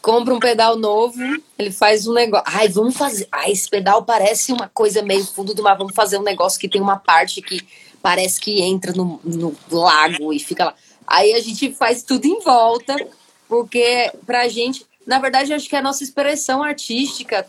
compra 0.00 0.34
um 0.34 0.38
pedal 0.38 0.76
novo, 0.76 1.18
ele 1.58 1.70
faz 1.70 2.06
um 2.06 2.12
negócio. 2.12 2.46
Ai, 2.48 2.68
vamos 2.68 2.96
fazer. 2.96 3.28
Ai, 3.30 3.52
esse 3.52 3.68
pedal 3.68 4.04
parece 4.04 4.52
uma 4.52 4.68
coisa 4.68 5.02
meio 5.02 5.24
fundo 5.24 5.54
do 5.54 5.62
mar. 5.62 5.76
Vamos 5.76 5.94
fazer 5.94 6.18
um 6.18 6.22
negócio 6.22 6.58
que 6.58 6.68
tem 6.68 6.80
uma 6.80 6.96
parte 6.96 7.42
que 7.42 7.60
parece 8.02 8.40
que 8.40 8.62
entra 8.62 8.92
no, 8.92 9.20
no 9.24 9.56
lago 9.70 10.32
e 10.32 10.38
fica 10.38 10.66
lá. 10.66 10.74
Aí 11.10 11.32
a 11.32 11.40
gente 11.40 11.72
faz 11.72 12.02
tudo 12.02 12.26
em 12.26 12.40
volta, 12.40 12.94
porque 13.48 14.12
pra 14.26 14.46
gente, 14.48 14.84
na 15.06 15.18
verdade, 15.18 15.54
acho 15.54 15.68
que 15.68 15.76
a 15.76 15.82
nossa 15.82 16.04
expressão 16.04 16.62
artística, 16.62 17.46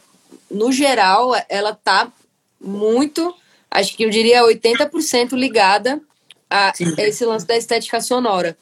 no 0.50 0.72
geral, 0.72 1.32
ela 1.50 1.76
tá 1.76 2.12
muito, 2.60 3.36
acho 3.70 3.96
que 3.98 4.04
eu 4.04 4.10
diria 4.10 4.44
80% 4.44 5.34
ligada 5.34 6.02
a 6.50 6.74
Sim. 6.74 6.94
esse 6.98 7.26
lance 7.26 7.46
da 7.46 7.58
estética 7.58 8.00
sonora. 8.00 8.58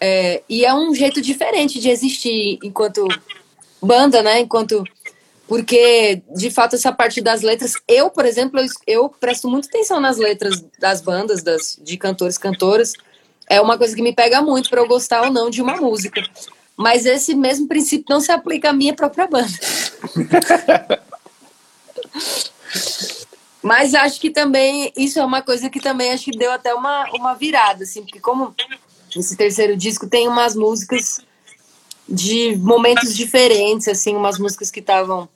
É, 0.00 0.42
e 0.48 0.64
é 0.64 0.74
um 0.74 0.94
jeito 0.94 1.22
diferente 1.22 1.80
de 1.80 1.88
existir 1.88 2.58
enquanto 2.62 3.06
banda, 3.80 4.22
né? 4.22 4.40
Enquanto. 4.40 4.84
Porque, 5.48 6.22
de 6.34 6.50
fato, 6.50 6.74
essa 6.74 6.92
parte 6.92 7.20
das 7.20 7.40
letras, 7.40 7.74
eu, 7.86 8.10
por 8.10 8.26
exemplo, 8.26 8.58
eu, 8.58 8.66
eu 8.84 9.08
presto 9.08 9.48
muita 9.48 9.68
atenção 9.68 10.00
nas 10.00 10.16
letras 10.16 10.64
das 10.80 11.00
bandas, 11.00 11.40
das, 11.40 11.78
de 11.80 11.96
cantores, 11.96 12.36
cantoras, 12.36 12.94
é 13.48 13.60
uma 13.60 13.78
coisa 13.78 13.94
que 13.94 14.02
me 14.02 14.14
pega 14.14 14.42
muito 14.42 14.68
para 14.68 14.80
eu 14.80 14.88
gostar 14.88 15.22
ou 15.22 15.32
não 15.32 15.48
de 15.50 15.62
uma 15.62 15.76
música. 15.76 16.22
Mas 16.76 17.06
esse 17.06 17.34
mesmo 17.34 17.66
princípio 17.66 18.06
não 18.08 18.20
se 18.20 18.30
aplica 18.30 18.70
à 18.70 18.72
minha 18.72 18.94
própria 18.94 19.26
banda. 19.26 19.48
Mas 23.62 23.94
acho 23.94 24.20
que 24.20 24.30
também, 24.30 24.92
isso 24.96 25.18
é 25.18 25.24
uma 25.24 25.42
coisa 25.42 25.68
que 25.68 25.80
também 25.80 26.12
acho 26.12 26.26
que 26.26 26.38
deu 26.38 26.52
até 26.52 26.72
uma, 26.72 27.10
uma 27.14 27.34
virada, 27.34 27.82
assim, 27.82 28.02
porque 28.02 28.20
como 28.20 28.54
esse 29.16 29.36
terceiro 29.36 29.76
disco 29.76 30.06
tem 30.06 30.28
umas 30.28 30.54
músicas 30.54 31.20
de 32.08 32.54
momentos 32.58 33.16
diferentes, 33.16 33.88
assim, 33.88 34.14
umas 34.14 34.38
músicas 34.38 34.70
que 34.70 34.78
estavam 34.78 35.28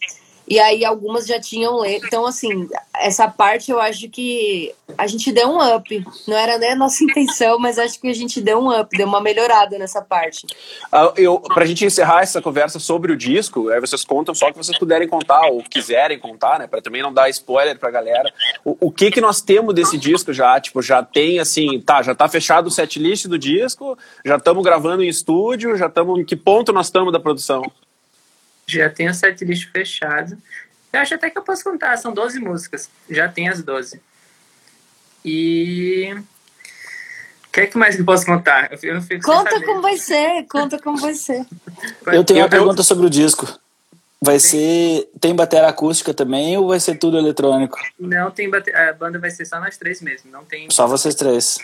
e 0.51 0.59
aí 0.59 0.85
algumas 0.85 1.29
já 1.29 1.39
tinham 1.39 1.79
letra. 1.79 2.09
Então, 2.09 2.27
assim, 2.27 2.69
essa 2.99 3.29
parte 3.29 3.71
eu 3.71 3.81
acho 3.81 4.09
que 4.09 4.75
a 4.99 5.07
gente 5.07 5.31
deu 5.31 5.49
um 5.49 5.77
up. 5.77 6.05
Não 6.27 6.37
era 6.37 6.59
nem 6.59 6.73
a 6.73 6.75
nossa 6.75 7.05
intenção, 7.07 7.57
mas 7.57 7.79
acho 7.79 8.01
que 8.01 8.09
a 8.09 8.13
gente 8.13 8.41
deu 8.41 8.59
um 8.59 8.81
up, 8.81 8.99
deu 8.99 9.07
uma 9.07 9.21
melhorada 9.21 9.79
nessa 9.79 10.03
parte. 10.03 10.45
Uh, 10.93 11.13
eu, 11.17 11.39
pra 11.39 11.65
gente 11.65 11.85
encerrar 11.85 12.23
essa 12.23 12.43
conversa 12.43 12.81
sobre 12.81 13.13
o 13.13 13.17
disco, 13.17 13.69
aí 13.69 13.79
vocês 13.79 14.05
contam 14.05 14.35
só 14.35 14.49
o 14.49 14.53
que 14.53 14.59
vocês 14.59 14.77
puderem 14.77 15.07
contar, 15.07 15.47
ou 15.47 15.63
quiserem 15.63 16.19
contar, 16.19 16.59
né? 16.59 16.67
Pra 16.67 16.83
também 16.83 17.01
não 17.01 17.13
dar 17.13 17.31
spoiler 17.31 17.79
pra 17.79 17.89
galera. 17.89 18.33
O, 18.65 18.89
o 18.89 18.91
que 18.91 19.13
que 19.13 19.21
nós 19.21 19.41
temos 19.41 19.73
desse 19.73 19.97
disco 19.97 20.33
já? 20.33 20.61
Tipo, 20.61 20.83
já 20.83 21.01
tem 21.01 21.39
assim, 21.39 21.81
tá, 21.81 22.03
já 22.03 22.13
tá 22.13 22.29
fechado 22.29 22.67
o 22.67 22.71
setlist 22.73 23.27
do 23.27 23.39
disco, 23.39 23.97
já 24.27 24.35
estamos 24.35 24.65
gravando 24.65 25.05
em 25.05 25.09
estúdio, 25.09 25.77
já 25.77 25.87
estamos. 25.87 26.19
Em 26.19 26.25
que 26.25 26.35
ponto 26.35 26.73
nós 26.73 26.87
estamos 26.87 27.13
da 27.13 27.21
produção? 27.21 27.63
Já 28.73 28.91
tem 28.91 29.09
o 29.09 29.15
setlist 29.15 29.71
fechado. 29.71 30.37
Eu 30.93 31.01
acho 31.01 31.15
até 31.15 31.31
que 31.31 31.39
eu 31.39 31.43
posso 31.43 31.63
contar, 31.63 31.97
são 31.97 32.13
12 32.13 32.41
músicas, 32.41 32.91
já 33.09 33.29
tem 33.29 33.49
as 33.49 33.63
12. 33.63 34.01
E. 35.25 36.15
O 37.47 37.53
que, 37.53 37.61
é 37.63 37.67
que 37.67 37.77
mais 37.77 37.99
eu 37.99 38.05
posso 38.05 38.25
contar? 38.25 38.71
Eu 38.83 38.95
não 38.95 39.03
fico 39.03 39.25
conta 39.25 39.59
vai 39.81 39.97
ser, 39.97 40.47
conta 40.49 40.79
vai 41.01 41.15
ser. 41.15 41.45
Eu 42.07 42.23
tenho 42.23 42.41
uma 42.41 42.49
pergunta 42.49 42.83
sobre 42.83 43.07
o 43.07 43.11
disco. 43.11 43.47
Vai 44.23 44.39
tem. 44.39 44.51
ser. 44.51 45.11
Tem 45.21 45.35
bateria 45.35 45.69
acústica 45.69 46.15
também 46.15 46.57
ou 46.57 46.69
vai 46.69 46.79
ser 46.79 46.97
tudo 46.97 47.19
eletrônico? 47.19 47.79
Não, 47.99 48.31
tem 48.31 48.49
bateria. 48.49 48.91
A 48.91 48.93
banda 48.93 49.19
vai 49.19 49.31
ser 49.31 49.47
só 49.47 49.59
nós 49.59 49.77
três 49.77 50.01
mesmo. 50.01 50.31
Não 50.31 50.45
tem. 50.45 50.71
Só 50.71 50.87
vocês 50.87 51.15
três. 51.15 51.59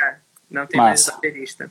Não 0.51 0.67
tem 0.67 0.79
Massa. 0.79 1.13
mais 1.13 1.23
baterista. 1.23 1.71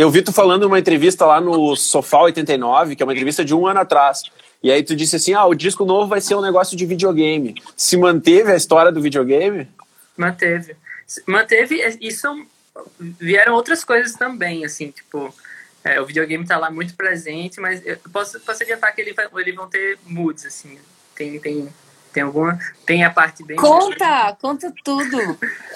Eu 0.00 0.10
vi 0.10 0.22
tu 0.22 0.32
falando 0.32 0.62
numa 0.62 0.78
entrevista 0.78 1.26
lá 1.26 1.42
no 1.42 1.76
Sofá 1.76 2.22
89, 2.22 2.96
que 2.96 3.02
é 3.02 3.04
uma 3.04 3.12
entrevista 3.12 3.44
de 3.44 3.54
um 3.54 3.66
ano 3.66 3.80
atrás. 3.80 4.22
E 4.62 4.70
aí 4.70 4.82
tu 4.82 4.96
disse 4.96 5.16
assim, 5.16 5.34
ah, 5.34 5.44
o 5.44 5.54
disco 5.54 5.84
novo 5.84 6.06
vai 6.06 6.22
ser 6.22 6.34
um 6.34 6.40
negócio 6.40 6.74
de 6.74 6.86
videogame. 6.86 7.54
Se 7.76 7.98
manteve 7.98 8.50
a 8.50 8.56
história 8.56 8.90
do 8.90 9.02
videogame? 9.02 9.68
Manteve. 10.16 10.74
Manteve, 11.26 11.98
e 12.00 12.10
são, 12.12 12.46
vieram 12.98 13.52
outras 13.52 13.84
coisas 13.84 14.14
também, 14.14 14.64
assim, 14.64 14.90
tipo, 14.90 15.34
é, 15.84 16.00
o 16.00 16.06
videogame 16.06 16.46
tá 16.46 16.56
lá 16.56 16.70
muito 16.70 16.94
presente, 16.94 17.60
mas 17.60 17.84
eu 17.84 17.98
posso, 18.10 18.40
posso 18.40 18.62
adiantar 18.62 18.94
que 18.94 19.02
ele 19.02 19.12
vai, 19.12 19.28
eles 19.36 19.54
vão 19.54 19.68
ter 19.68 19.98
moods, 20.06 20.46
assim, 20.46 20.78
tem, 21.14 21.38
tem, 21.38 21.68
tem 22.10 22.22
alguma, 22.22 22.58
tem 22.86 23.04
a 23.04 23.10
parte 23.10 23.44
bem... 23.44 23.58
Conta, 23.58 24.34
conta 24.40 24.72
tudo. 24.82 25.18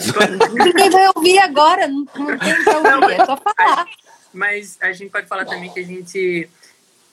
Ninguém 0.64 0.88
vai 0.88 1.08
ouvir 1.14 1.38
agora, 1.40 1.86
não, 1.88 2.06
não 2.16 2.38
tem 2.38 2.64
pra 2.64 2.78
ouvir, 2.78 3.20
é 3.20 3.26
só 3.26 3.36
falar. 3.36 3.86
Mas 4.34 4.76
a 4.80 4.92
gente 4.92 5.10
pode 5.10 5.26
falar 5.26 5.44
também 5.44 5.72
que 5.72 5.80
a 5.80 5.84
gente 5.84 6.50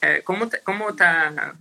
é, 0.02 0.20
como, 0.22 0.48
tá, 0.48 0.58
como 0.66 0.92
tá 0.94 1.56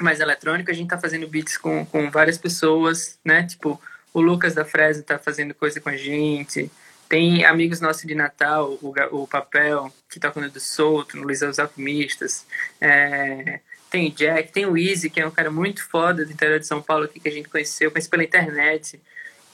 mais 0.00 0.18
eletrônico, 0.18 0.70
a 0.70 0.74
gente 0.74 0.88
tá 0.88 0.98
fazendo 0.98 1.28
beats 1.28 1.58
com, 1.58 1.84
com 1.84 2.10
várias 2.10 2.38
pessoas, 2.38 3.18
né? 3.24 3.44
Tipo, 3.44 3.80
o 4.12 4.20
Lucas 4.20 4.54
da 4.54 4.64
Fresa 4.64 5.02
tá 5.02 5.18
fazendo 5.18 5.54
coisa 5.54 5.80
com 5.80 5.90
a 5.90 5.96
gente. 5.96 6.70
Tem 7.08 7.44
amigos 7.44 7.80
nossos 7.80 8.04
de 8.04 8.14
Natal, 8.14 8.78
o, 8.80 8.94
o 9.12 9.28
Papel, 9.28 9.92
que 10.10 10.18
tá 10.18 10.32
falando 10.32 10.52
do 10.52 10.60
Solto, 10.60 11.16
no 11.16 11.24
Luiz 11.24 11.42
os 11.42 11.58
Alquimistas. 11.58 12.46
É, 12.80 13.60
tem 13.90 14.08
o 14.08 14.14
Jack, 14.14 14.50
tem 14.50 14.64
o 14.64 14.76
Easy, 14.76 15.10
que 15.10 15.20
é 15.20 15.26
um 15.26 15.30
cara 15.30 15.50
muito 15.50 15.86
foda 15.86 16.24
do 16.24 16.32
interior 16.32 16.58
de 16.58 16.66
São 16.66 16.80
Paulo 16.80 17.04
aqui, 17.04 17.20
que 17.20 17.28
a 17.28 17.32
gente 17.32 17.50
conheceu, 17.50 17.90
conheci 17.90 18.08
pela 18.08 18.24
internet. 18.24 18.98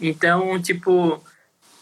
Então, 0.00 0.62
tipo, 0.62 1.22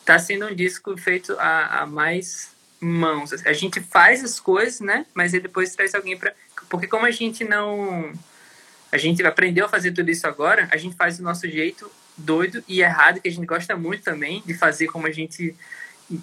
tá 0.04 0.18
sendo 0.18 0.46
um 0.46 0.54
disco 0.54 0.96
feito 0.96 1.36
a, 1.38 1.82
a 1.82 1.86
mais 1.86 2.55
mãos. 2.80 3.32
A 3.44 3.52
gente 3.52 3.80
faz 3.80 4.24
as 4.24 4.38
coisas, 4.38 4.80
né? 4.80 5.06
Mas 5.14 5.32
ele 5.32 5.44
depois 5.44 5.74
traz 5.74 5.94
alguém 5.94 6.16
para. 6.16 6.34
Porque 6.68 6.86
como 6.86 7.06
a 7.06 7.10
gente 7.10 7.44
não. 7.44 8.12
A 8.90 8.98
gente 8.98 9.24
aprendeu 9.24 9.66
a 9.66 9.68
fazer 9.68 9.92
tudo 9.92 10.10
isso 10.10 10.26
agora, 10.26 10.68
a 10.70 10.76
gente 10.76 10.96
faz 10.96 11.18
do 11.18 11.24
nosso 11.24 11.48
jeito 11.48 11.90
doido 12.16 12.62
e 12.66 12.80
errado, 12.80 13.20
que 13.20 13.28
a 13.28 13.32
gente 13.32 13.46
gosta 13.46 13.76
muito 13.76 14.02
também 14.02 14.42
de 14.46 14.54
fazer 14.54 14.86
como 14.86 15.06
a 15.06 15.10
gente. 15.10 15.54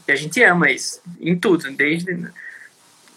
A 0.08 0.16
gente 0.16 0.42
ama 0.44 0.72
isso, 0.72 1.02
em 1.20 1.38
tudo, 1.38 1.70
desde. 1.72 2.32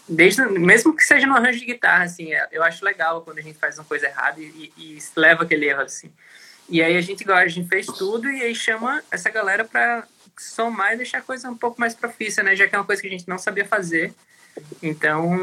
Desde, 0.09 0.41
mesmo 0.45 0.95
que 0.95 1.03
seja 1.03 1.27
no 1.27 1.35
arranjo 1.35 1.59
de 1.59 1.65
guitarra, 1.65 2.05
assim, 2.05 2.31
é, 2.33 2.47
eu 2.53 2.63
acho 2.63 2.85
legal 2.85 3.23
quando 3.23 3.39
a 3.39 3.41
gente 3.41 3.59
faz 3.59 3.77
uma 3.77 3.83
coisa 3.83 4.07
errada 4.07 4.39
e, 4.39 4.71
e, 4.77 4.97
e 4.97 5.03
leva 5.17 5.43
aquele 5.43 5.65
erro, 5.65 5.81
assim. 5.81 6.09
E 6.69 6.81
aí 6.81 6.95
a 6.95 7.01
gente, 7.01 7.29
a 7.29 7.47
gente 7.47 7.67
fez 7.67 7.85
tudo 7.85 8.29
e 8.29 8.41
aí 8.41 8.55
chama 8.55 9.03
essa 9.11 9.29
galera 9.29 9.65
para 9.65 10.07
somar 10.43 10.93
e 10.93 10.97
deixar 10.97 11.19
a 11.19 11.21
coisa 11.21 11.49
um 11.49 11.57
pouco 11.57 11.79
mais 11.79 11.93
profícia, 11.93 12.43
né? 12.43 12.55
Já 12.55 12.67
que 12.67 12.75
é 12.75 12.77
uma 12.77 12.85
coisa 12.85 13.01
que 13.01 13.07
a 13.07 13.11
gente 13.11 13.27
não 13.27 13.37
sabia 13.37 13.65
fazer. 13.65 14.13
Então. 14.81 15.33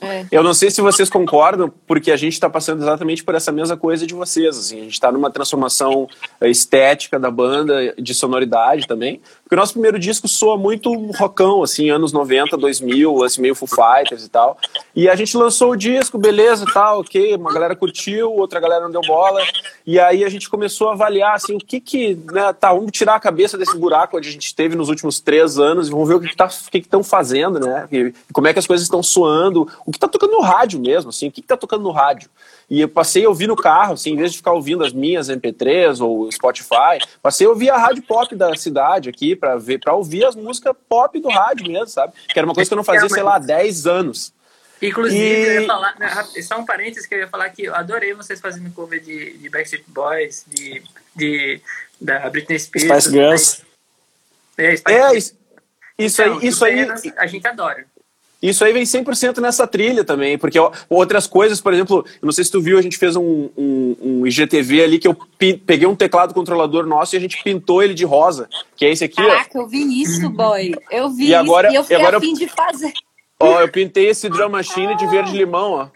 É. 0.00 0.26
Eu 0.30 0.42
não 0.42 0.54
sei 0.54 0.70
se 0.70 0.80
vocês 0.80 1.08
concordam, 1.10 1.72
porque 1.86 2.10
a 2.10 2.16
gente 2.16 2.34
está 2.34 2.48
passando 2.48 2.82
exatamente 2.82 3.24
por 3.24 3.34
essa 3.34 3.52
mesma 3.52 3.76
coisa 3.76 4.06
de 4.06 4.14
vocês. 4.14 4.56
Assim, 4.56 4.80
a 4.80 4.84
gente 4.84 4.92
está 4.92 5.10
numa 5.12 5.30
transformação 5.30 6.08
estética 6.42 7.18
da 7.18 7.30
banda, 7.30 7.94
de 7.98 8.14
sonoridade 8.14 8.86
também. 8.86 9.20
Porque 9.42 9.54
o 9.54 9.58
nosso 9.58 9.72
primeiro 9.72 9.98
disco 9.98 10.28
soa 10.28 10.58
muito 10.58 10.92
rockão, 11.12 11.62
assim, 11.62 11.88
anos 11.90 12.12
90, 12.12 12.56
2000, 12.56 13.24
assim, 13.24 13.40
meio 13.40 13.54
Foo 13.54 13.66
Fighters 13.66 14.24
e 14.24 14.28
tal. 14.28 14.58
E 14.94 15.08
a 15.08 15.16
gente 15.16 15.36
lançou 15.36 15.70
o 15.72 15.76
disco, 15.76 16.18
beleza 16.18 16.66
tal, 16.72 17.00
ok, 17.00 17.34
uma 17.34 17.52
galera 17.52 17.74
curtiu, 17.74 18.30
outra 18.30 18.60
galera 18.60 18.82
não 18.82 18.90
deu 18.90 19.00
bola. 19.00 19.40
E 19.86 19.98
aí 19.98 20.22
a 20.22 20.28
gente 20.28 20.50
começou 20.50 20.90
a 20.90 20.92
avaliar, 20.92 21.34
assim, 21.34 21.56
o 21.56 21.58
que 21.58 21.80
que, 21.80 22.14
né, 22.30 22.52
tá, 22.52 22.72
vamos 22.72 22.92
tirar 22.92 23.14
a 23.14 23.20
cabeça 23.20 23.56
desse 23.56 23.76
buraco 23.76 24.18
onde 24.18 24.28
a 24.28 24.32
gente 24.32 24.54
teve 24.54 24.76
nos 24.76 24.88
últimos 24.88 25.18
três 25.18 25.58
anos 25.58 25.88
e 25.88 25.90
vamos 25.90 26.08
ver 26.08 26.16
o 26.16 26.20
que 26.20 26.26
estão 26.26 26.48
que 26.70 26.80
que 26.82 26.88
que 26.88 27.02
fazendo, 27.04 27.58
né? 27.58 27.88
E 27.90 28.12
como 28.32 28.46
é 28.48 28.52
que 28.52 28.58
as 28.58 28.66
coisas 28.66 28.84
estão 28.84 29.02
soando, 29.02 29.68
o 29.86 29.90
que 29.90 29.96
está 29.96 30.08
tocando 30.08 30.32
no 30.32 30.40
rádio 30.40 30.80
mesmo, 30.80 31.10
assim, 31.10 31.28
o 31.28 31.32
que 31.32 31.40
está 31.40 31.56
tocando 31.56 31.82
no 31.82 31.90
rádio. 31.90 32.28
E 32.70 32.80
eu 32.80 32.88
passei 32.88 33.24
a 33.24 33.28
ouvir 33.28 33.46
no 33.46 33.56
carro, 33.56 33.94
assim, 33.94 34.12
em 34.12 34.16
vez 34.16 34.32
de 34.32 34.38
ficar 34.38 34.52
ouvindo 34.52 34.84
as 34.84 34.92
minhas 34.92 35.28
MP3 35.28 36.00
ou 36.04 36.30
Spotify, 36.30 36.98
passei 37.22 37.46
a 37.46 37.50
ouvir 37.50 37.70
a 37.70 37.78
rádio 37.78 38.02
pop 38.02 38.34
da 38.34 38.54
cidade 38.56 39.08
aqui 39.08 39.34
para 39.34 39.56
ver, 39.56 39.78
para 39.78 39.94
ouvir 39.94 40.24
as 40.24 40.36
músicas 40.36 40.74
pop 40.88 41.18
do 41.18 41.28
rádio 41.28 41.66
mesmo, 41.66 41.88
sabe? 41.88 42.12
Que 42.28 42.38
era 42.38 42.46
uma 42.46 42.54
coisa 42.54 42.68
que 42.68 42.74
eu 42.74 42.76
não 42.76 42.84
fazia, 42.84 43.08
sei 43.08 43.22
lá, 43.22 43.36
há 43.36 43.38
10 43.38 43.86
anos. 43.86 44.32
Inclusive, 44.80 45.24
e... 45.24 45.46
eu 45.46 45.60
ia 45.62 45.66
falar, 45.66 45.98
né, 45.98 46.08
só 46.42 46.58
um 46.58 46.64
parênteses 46.64 47.06
que 47.06 47.14
eu 47.14 47.18
ia 47.18 47.28
falar 47.28 47.48
que 47.50 47.64
eu 47.64 47.74
adorei 47.74 48.14
vocês 48.14 48.40
fazendo 48.40 48.70
cover 48.72 49.00
de, 49.00 49.36
de 49.38 49.48
Backstreet 49.48 49.84
Boys, 49.88 50.44
de, 50.46 50.82
de 51.16 51.60
da 52.00 52.30
Britney 52.30 52.58
Spears. 52.58 53.04
Spice 53.04 53.10
Girls. 53.10 53.62
É, 54.56 54.76
Spice 54.76 54.96
é 54.96 55.16
isso, 55.16 55.36
isso 55.98 56.22
então, 56.22 56.38
aí, 56.38 56.46
isso 56.46 56.64
aí. 56.64 57.12
A 57.16 57.26
gente 57.26 57.46
adora. 57.46 57.84
Isso 58.40 58.64
aí 58.64 58.72
vem 58.72 58.84
100% 58.84 59.38
nessa 59.38 59.66
trilha 59.66 60.04
também, 60.04 60.38
porque 60.38 60.58
outras 60.88 61.26
coisas, 61.26 61.60
por 61.60 61.74
exemplo, 61.74 62.04
eu 62.22 62.26
não 62.26 62.32
sei 62.32 62.44
se 62.44 62.50
tu 62.52 62.60
viu, 62.60 62.78
a 62.78 62.82
gente 62.82 62.96
fez 62.96 63.16
um, 63.16 63.48
um, 63.56 63.96
um 64.00 64.26
IGTV 64.26 64.84
ali 64.84 64.98
que 65.00 65.08
eu 65.08 65.16
peguei 65.66 65.88
um 65.88 65.96
teclado 65.96 66.32
controlador 66.32 66.86
nosso 66.86 67.16
e 67.16 67.18
a 67.18 67.20
gente 67.20 67.42
pintou 67.42 67.82
ele 67.82 67.94
de 67.94 68.04
rosa, 68.04 68.48
que 68.76 68.84
é 68.84 68.92
esse 68.92 69.02
aqui, 69.02 69.16
Caraca, 69.16 69.58
ó. 69.58 69.62
eu 69.62 69.66
vi 69.66 70.02
isso, 70.02 70.30
boy. 70.30 70.72
Eu 70.88 71.10
vi 71.10 71.28
e 71.28 71.34
agora, 71.34 71.66
isso 71.66 71.74
e 71.74 71.78
eu 71.78 71.84
fui 71.84 71.96
agora, 71.96 72.18
a 72.18 72.20
fim 72.20 72.34
de 72.34 72.46
fazer. 72.46 72.92
Ó, 73.40 73.60
eu 73.60 73.68
pintei 73.68 74.08
esse 74.08 74.28
drum 74.28 74.48
machine 74.48 74.96
de 74.96 75.06
verde 75.08 75.36
limão, 75.36 75.72
ó. 75.72 75.88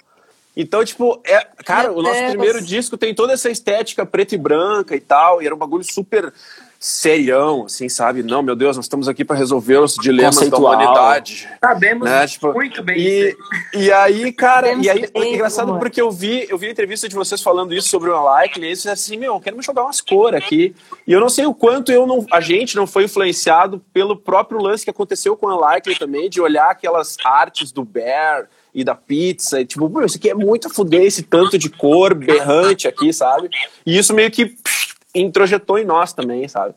Então, 0.56 0.84
tipo, 0.84 1.20
é, 1.24 1.46
cara, 1.64 1.88
Meu 1.88 1.98
o 1.98 2.02
nosso 2.02 2.18
Deus. 2.18 2.30
primeiro 2.30 2.60
disco 2.60 2.98
tem 2.98 3.14
toda 3.14 3.32
essa 3.32 3.50
estética 3.50 4.04
preta 4.04 4.34
e 4.34 4.38
branca 4.38 4.94
e 4.94 5.00
tal, 5.00 5.40
e 5.40 5.46
era 5.46 5.54
um 5.54 5.58
bagulho 5.58 5.84
super 5.84 6.32
serião, 6.82 7.66
assim, 7.66 7.88
sabe? 7.88 8.24
Não, 8.24 8.42
meu 8.42 8.56
Deus, 8.56 8.74
nós 8.74 8.86
estamos 8.86 9.06
aqui 9.06 9.24
para 9.24 9.36
resolver 9.36 9.76
os 9.76 9.94
dilemas 9.94 10.50
da 10.50 10.56
humanidade. 10.56 11.48
Sabemos 11.62 12.10
né? 12.10 12.26
tipo, 12.26 12.52
muito 12.52 12.82
bem. 12.82 12.98
E, 12.98 13.36
e 13.72 13.92
aí, 13.92 14.32
cara, 14.32 14.66
Sabemos 14.66 14.86
e 14.86 14.90
aí, 14.90 15.10
bem, 15.12 15.34
engraçado 15.34 15.68
amor. 15.68 15.78
porque 15.78 16.00
eu 16.00 16.10
vi, 16.10 16.44
eu 16.50 16.58
vi 16.58 16.66
a 16.66 16.70
entrevista 16.72 17.08
de 17.08 17.14
vocês 17.14 17.40
falando 17.40 17.72
isso 17.72 17.88
sobre 17.88 18.10
o 18.10 18.20
Unlikely, 18.20 18.66
e 18.66 18.88
eu 18.88 18.92
assim, 18.92 19.16
meu, 19.16 19.38
quero 19.38 19.56
me 19.56 19.62
jogar 19.62 19.84
umas 19.84 20.00
cores 20.00 20.42
aqui. 20.42 20.74
E 21.06 21.12
eu 21.12 21.20
não 21.20 21.28
sei 21.28 21.46
o 21.46 21.54
quanto 21.54 21.92
eu 21.92 22.04
não, 22.04 22.26
a 22.32 22.40
gente 22.40 22.74
não 22.74 22.84
foi 22.84 23.04
influenciado 23.04 23.80
pelo 23.92 24.16
próprio 24.16 24.60
lance 24.60 24.82
que 24.82 24.90
aconteceu 24.90 25.36
com 25.36 25.46
o 25.46 25.56
Unlikely 25.56 25.96
também, 25.96 26.28
de 26.28 26.40
olhar 26.40 26.68
aquelas 26.68 27.16
artes 27.24 27.70
do 27.70 27.84
Bear, 27.84 28.48
e 28.74 28.82
da 28.82 28.94
pizza, 28.94 29.60
e 29.60 29.66
tipo, 29.66 30.02
isso 30.02 30.16
aqui 30.16 30.30
é 30.30 30.34
muito 30.34 30.70
fuder 30.70 31.02
esse 31.02 31.22
tanto 31.22 31.58
de 31.58 31.68
cor 31.68 32.14
berrante 32.14 32.88
aqui, 32.88 33.12
sabe? 33.12 33.50
E 33.84 33.98
isso 33.98 34.14
meio 34.14 34.30
que 34.30 34.46
psh, 34.46 34.91
introjetou 35.14 35.78
em 35.78 35.84
nós 35.84 36.12
também, 36.12 36.46
sabe? 36.48 36.74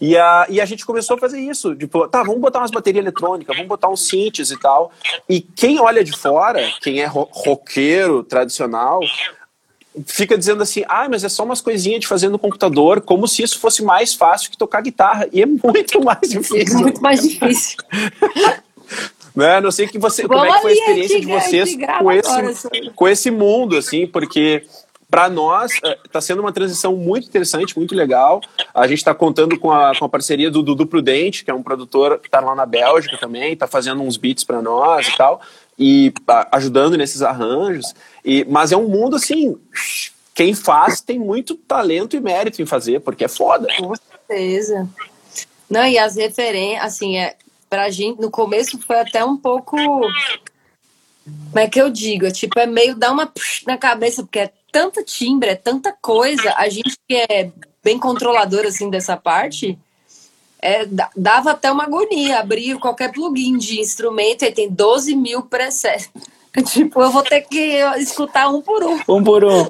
E 0.00 0.16
a, 0.16 0.46
e 0.50 0.60
a 0.60 0.64
gente 0.66 0.84
começou 0.84 1.16
a 1.16 1.18
fazer 1.18 1.40
isso, 1.40 1.74
tipo, 1.74 2.06
tá, 2.08 2.22
vamos 2.22 2.40
botar 2.40 2.58
umas 2.58 2.70
baterias 2.70 3.02
eletrônicas, 3.02 3.56
vamos 3.56 3.68
botar 3.68 3.88
uns 3.88 4.06
synths 4.06 4.50
e 4.50 4.58
tal. 4.58 4.92
E 5.28 5.40
quem 5.40 5.80
olha 5.80 6.04
de 6.04 6.12
fora, 6.12 6.70
quem 6.82 7.00
é 7.00 7.06
ro 7.06 7.28
roqueiro 7.32 8.22
tradicional, 8.22 9.00
fica 10.04 10.36
dizendo 10.36 10.62
assim, 10.62 10.84
ah, 10.86 11.08
mas 11.08 11.24
é 11.24 11.28
só 11.30 11.44
umas 11.44 11.62
coisinhas 11.62 12.00
de 12.00 12.06
fazer 12.06 12.28
no 12.28 12.38
computador, 12.38 13.00
como 13.00 13.26
se 13.26 13.42
isso 13.42 13.58
fosse 13.58 13.82
mais 13.82 14.12
fácil 14.12 14.50
que 14.50 14.58
tocar 14.58 14.82
guitarra. 14.82 15.28
E 15.32 15.40
é 15.40 15.46
muito 15.46 16.04
mais 16.04 16.28
difícil. 16.28 16.78
Muito 16.78 17.00
mais 17.00 17.22
difícil. 17.22 17.78
né? 19.34 19.60
Não 19.60 19.70
sei 19.70 19.86
que 19.86 19.98
você, 19.98 20.26
como 20.26 20.44
é 20.44 20.52
que 20.52 20.60
foi 20.60 20.72
a 20.72 20.74
experiência 20.74 21.20
de 21.20 21.26
vocês 21.26 21.76
com 21.98 22.12
esse, 22.12 22.90
com 22.94 23.08
esse 23.08 23.30
mundo, 23.30 23.76
assim, 23.76 24.06
porque 24.06 24.66
para 25.16 25.30
nós 25.30 25.72
está 26.04 26.20
sendo 26.20 26.40
uma 26.40 26.52
transição 26.52 26.94
muito 26.94 27.26
interessante, 27.26 27.74
muito 27.74 27.94
legal. 27.94 28.42
A 28.74 28.86
gente 28.86 28.98
está 28.98 29.14
contando 29.14 29.58
com 29.58 29.72
a, 29.72 29.98
com 29.98 30.04
a 30.04 30.08
parceria 30.10 30.50
do 30.50 30.62
Dudu 30.62 30.86
Prudente, 30.86 31.42
que 31.42 31.50
é 31.50 31.54
um 31.54 31.62
produtor 31.62 32.18
que 32.18 32.28
está 32.28 32.38
lá 32.38 32.54
na 32.54 32.66
Bélgica 32.66 33.16
também, 33.16 33.54
está 33.54 33.66
fazendo 33.66 34.02
uns 34.02 34.18
beats 34.18 34.44
para 34.44 34.60
nós 34.60 35.08
e 35.08 35.16
tal, 35.16 35.40
e 35.78 36.12
ajudando 36.52 36.98
nesses 36.98 37.22
arranjos. 37.22 37.94
E, 38.22 38.44
mas 38.44 38.72
é 38.72 38.76
um 38.76 38.88
mundo 38.88 39.16
assim, 39.16 39.56
quem 40.34 40.52
faz 40.52 41.00
tem 41.00 41.18
muito 41.18 41.54
talento 41.54 42.14
e 42.14 42.20
mérito 42.20 42.60
em 42.60 42.66
fazer, 42.66 43.00
porque 43.00 43.24
é 43.24 43.28
foda. 43.28 43.68
Com 43.78 43.94
certeza. 43.96 44.86
Não, 45.70 45.86
e 45.86 45.96
as 45.96 46.16
referências, 46.16 46.84
assim, 46.84 47.16
é, 47.16 47.36
pra 47.70 47.88
gente, 47.88 48.20
no 48.20 48.30
começo 48.30 48.78
foi 48.86 49.00
até 49.00 49.24
um 49.24 49.38
pouco. 49.38 49.78
Como 49.78 51.58
é 51.58 51.66
que 51.66 51.80
eu 51.80 51.88
digo? 51.88 52.26
É, 52.26 52.30
tipo, 52.30 52.60
é 52.60 52.66
meio 52.66 52.94
dar 52.94 53.12
uma 53.12 53.32
na 53.66 53.78
cabeça, 53.78 54.22
porque 54.22 54.40
é 54.40 54.52
tanta 54.70 55.02
timbre, 55.02 55.50
é 55.50 55.54
tanta 55.54 55.92
coisa. 55.92 56.54
A 56.56 56.68
gente 56.68 56.96
que 57.08 57.14
é 57.14 57.50
bem 57.82 57.98
controlador, 57.98 58.66
assim, 58.66 58.90
dessa 58.90 59.16
parte, 59.16 59.78
é, 60.60 60.86
dava 61.16 61.52
até 61.52 61.70
uma 61.70 61.84
agonia. 61.84 62.40
Abrir 62.40 62.78
qualquer 62.78 63.12
plugin 63.12 63.56
de 63.56 63.80
instrumento 63.80 64.44
e 64.44 64.52
tem 64.52 64.68
12 64.70 65.14
mil 65.14 65.42
presets. 65.42 66.10
Tipo, 66.72 67.02
eu 67.02 67.10
vou 67.10 67.22
ter 67.22 67.42
que 67.42 67.80
escutar 67.98 68.48
um 68.48 68.62
por 68.62 68.82
um. 68.82 68.98
Um 69.08 69.22
por 69.22 69.44
um. 69.44 69.66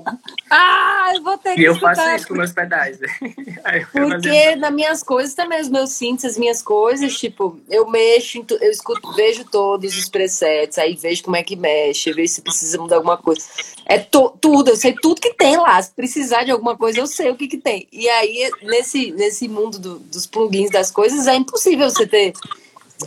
Ah, 0.48 1.10
eu 1.14 1.22
vou 1.22 1.36
ter 1.36 1.54
que 1.54 1.60
E 1.60 1.64
eu 1.64 1.72
escutar. 1.72 1.96
faço 1.96 2.16
isso 2.16 2.28
com 2.28 2.34
meus 2.34 2.52
pedais. 2.52 2.98
Porque 3.92 4.56
nas 4.56 4.72
minhas 4.72 5.02
coisas 5.02 5.34
também, 5.34 5.60
os 5.60 5.68
meus 5.68 5.90
synths, 5.90 6.24
as 6.24 6.38
minhas 6.38 6.62
coisas, 6.62 7.18
tipo, 7.18 7.58
eu 7.68 7.88
mexo, 7.88 8.44
eu 8.60 8.70
escuto, 8.70 9.12
vejo 9.14 9.44
todos 9.44 9.96
os 9.96 10.08
presets, 10.08 10.78
aí 10.78 10.94
vejo 10.94 11.24
como 11.24 11.36
é 11.36 11.42
que 11.42 11.56
mexe, 11.56 12.12
vejo 12.12 12.34
se 12.34 12.40
precisa 12.42 12.78
mudar 12.78 12.96
alguma 12.96 13.16
coisa. 13.16 13.42
É 13.84 13.98
to, 13.98 14.36
tudo, 14.40 14.70
eu 14.70 14.76
sei 14.76 14.94
tudo 14.94 15.20
que 15.20 15.34
tem 15.34 15.56
lá. 15.56 15.80
Se 15.82 15.90
precisar 15.90 16.44
de 16.44 16.52
alguma 16.52 16.76
coisa, 16.76 17.00
eu 17.00 17.06
sei 17.06 17.30
o 17.30 17.36
que, 17.36 17.48
que 17.48 17.58
tem. 17.58 17.88
E 17.92 18.08
aí, 18.08 18.50
nesse, 18.62 19.10
nesse 19.12 19.48
mundo 19.48 19.78
do, 19.78 19.98
dos 19.98 20.26
plugins 20.26 20.70
das 20.70 20.90
coisas, 20.90 21.26
é 21.26 21.34
impossível 21.34 21.90
você 21.90 22.06
ter 22.06 22.32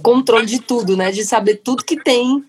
controle 0.01 0.45
de 0.45 0.59
tudo, 0.59 0.97
né? 0.97 1.11
De 1.11 1.23
saber 1.23 1.55
tudo 1.57 1.83
que 1.83 2.01
tem 2.01 2.43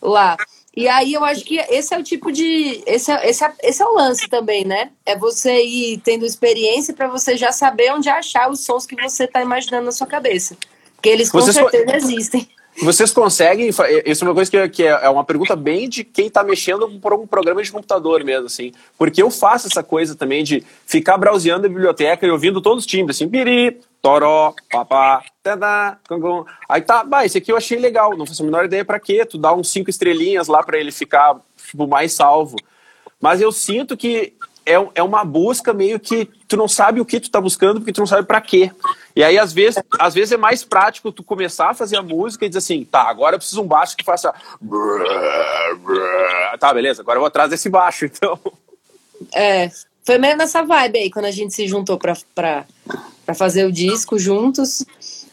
lá. 0.00 0.36
E 0.74 0.88
aí 0.88 1.12
eu 1.12 1.22
acho 1.22 1.44
que 1.44 1.58
esse 1.58 1.94
é 1.94 1.98
o 1.98 2.02
tipo 2.02 2.32
de. 2.32 2.82
Esse 2.86 3.12
é, 3.12 3.28
esse 3.28 3.44
é, 3.44 3.52
esse 3.62 3.82
é 3.82 3.86
o 3.86 3.94
lance 3.94 4.28
também, 4.28 4.64
né? 4.64 4.90
É 5.04 5.16
você 5.16 5.62
ir 5.62 5.98
tendo 5.98 6.24
experiência 6.24 6.94
para 6.94 7.08
você 7.08 7.36
já 7.36 7.52
saber 7.52 7.92
onde 7.92 8.08
achar 8.08 8.50
os 8.50 8.64
sons 8.64 8.86
que 8.86 8.96
você 8.96 9.24
está 9.24 9.42
imaginando 9.42 9.84
na 9.84 9.92
sua 9.92 10.06
cabeça. 10.06 10.56
Porque 10.94 11.10
eles 11.10 11.30
com 11.30 11.40
Vocês 11.40 11.56
certeza 11.56 11.96
existem. 11.96 12.48
Vocês 12.80 13.10
conseguem. 13.10 13.68
Isso 13.68 14.24
é 14.24 14.28
uma 14.28 14.34
coisa 14.34 14.50
que, 14.50 14.68
que 14.70 14.82
é 14.84 15.08
uma 15.10 15.24
pergunta 15.24 15.54
bem 15.54 15.88
de 15.88 16.04
quem 16.04 16.28
está 16.28 16.42
mexendo 16.42 16.88
por 17.00 17.12
um 17.12 17.26
programa 17.26 17.62
de 17.62 17.70
computador 17.70 18.24
mesmo, 18.24 18.46
assim. 18.46 18.72
Porque 18.96 19.22
eu 19.22 19.30
faço 19.30 19.66
essa 19.66 19.82
coisa 19.82 20.14
também 20.14 20.42
de 20.42 20.64
ficar 20.86 21.18
browseando 21.18 21.66
a 21.66 21.68
biblioteca 21.68 22.26
e 22.26 22.30
ouvindo 22.30 22.62
todos 22.62 22.84
os 22.84 22.86
timbres, 22.86 23.16
assim, 23.16 23.28
piri, 23.28 23.78
toró, 24.02 24.52
papá, 24.70 25.24
tadá, 25.42 25.96
cangum. 26.08 26.44
Aí 26.68 26.82
tá, 26.82 27.04
bah, 27.04 27.24
esse 27.24 27.38
aqui 27.38 27.52
eu 27.52 27.56
achei 27.56 27.78
legal, 27.78 28.16
não 28.16 28.26
faço 28.26 28.42
a 28.42 28.44
menor 28.44 28.64
ideia 28.64 28.84
para 28.84 28.98
quê. 28.98 29.24
Tu 29.24 29.38
dá 29.38 29.54
uns 29.54 29.70
cinco 29.70 29.88
estrelinhas 29.88 30.48
lá 30.48 30.62
para 30.62 30.76
ele 30.76 30.90
ficar 30.90 31.36
tipo, 31.56 31.86
mais 31.86 32.12
salvo. 32.12 32.56
Mas 33.20 33.40
eu 33.40 33.52
sinto 33.52 33.96
que 33.96 34.34
é, 34.66 34.74
é 34.94 35.02
uma 35.02 35.24
busca 35.24 35.72
meio 35.72 36.00
que 36.00 36.28
tu 36.48 36.56
não 36.56 36.66
sabe 36.66 37.00
o 37.00 37.04
que 37.04 37.20
tu 37.20 37.30
tá 37.30 37.40
buscando 37.40 37.80
porque 37.80 37.92
tu 37.92 38.00
não 38.00 38.06
sabe 38.06 38.26
para 38.26 38.40
quê. 38.40 38.72
E 39.14 39.22
aí, 39.22 39.38
às 39.38 39.52
vezes, 39.52 39.82
às 39.98 40.14
vezes 40.14 40.32
é 40.32 40.36
mais 40.36 40.64
prático 40.64 41.12
tu 41.12 41.22
começar 41.22 41.70
a 41.70 41.74
fazer 41.74 41.96
a 41.96 42.02
música 42.02 42.44
e 42.44 42.48
dizer 42.48 42.58
assim, 42.58 42.84
tá, 42.84 43.02
agora 43.02 43.36
eu 43.36 43.38
preciso 43.38 43.62
um 43.62 43.66
baixo 43.66 43.96
que 43.96 44.04
faça. 44.04 44.34
Tá, 46.58 46.74
beleza, 46.74 47.02
agora 47.02 47.18
eu 47.18 47.20
vou 47.20 47.28
atrás 47.28 47.50
desse 47.50 47.68
baixo, 47.68 48.06
então. 48.06 48.38
É, 49.32 49.70
foi 50.04 50.18
meio 50.18 50.36
nessa 50.36 50.62
vibe 50.62 50.98
aí, 50.98 51.10
quando 51.10 51.26
a 51.26 51.30
gente 51.30 51.54
se 51.54 51.66
juntou 51.66 51.98
pra, 51.98 52.16
pra, 52.34 52.64
pra 53.24 53.34
fazer 53.34 53.64
o 53.64 53.72
disco 53.72 54.18
juntos. 54.18 54.84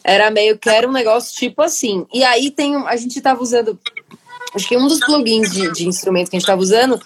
Era 0.03 0.31
meio 0.31 0.57
que 0.57 0.69
era 0.69 0.87
um 0.87 0.91
negócio 0.91 1.35
tipo 1.35 1.61
assim. 1.61 2.05
E 2.13 2.23
aí 2.23 2.51
tem. 2.51 2.75
A 2.87 2.95
gente 2.95 3.19
tava 3.21 3.41
usando. 3.41 3.77
Acho 4.53 4.67
que 4.67 4.77
um 4.77 4.87
dos 4.87 4.99
plugins 4.99 5.51
de, 5.51 5.71
de 5.73 5.87
instrumento 5.87 6.29
que 6.29 6.37
a 6.37 6.39
gente 6.39 6.47
tava 6.47 6.61
usando 6.61 6.99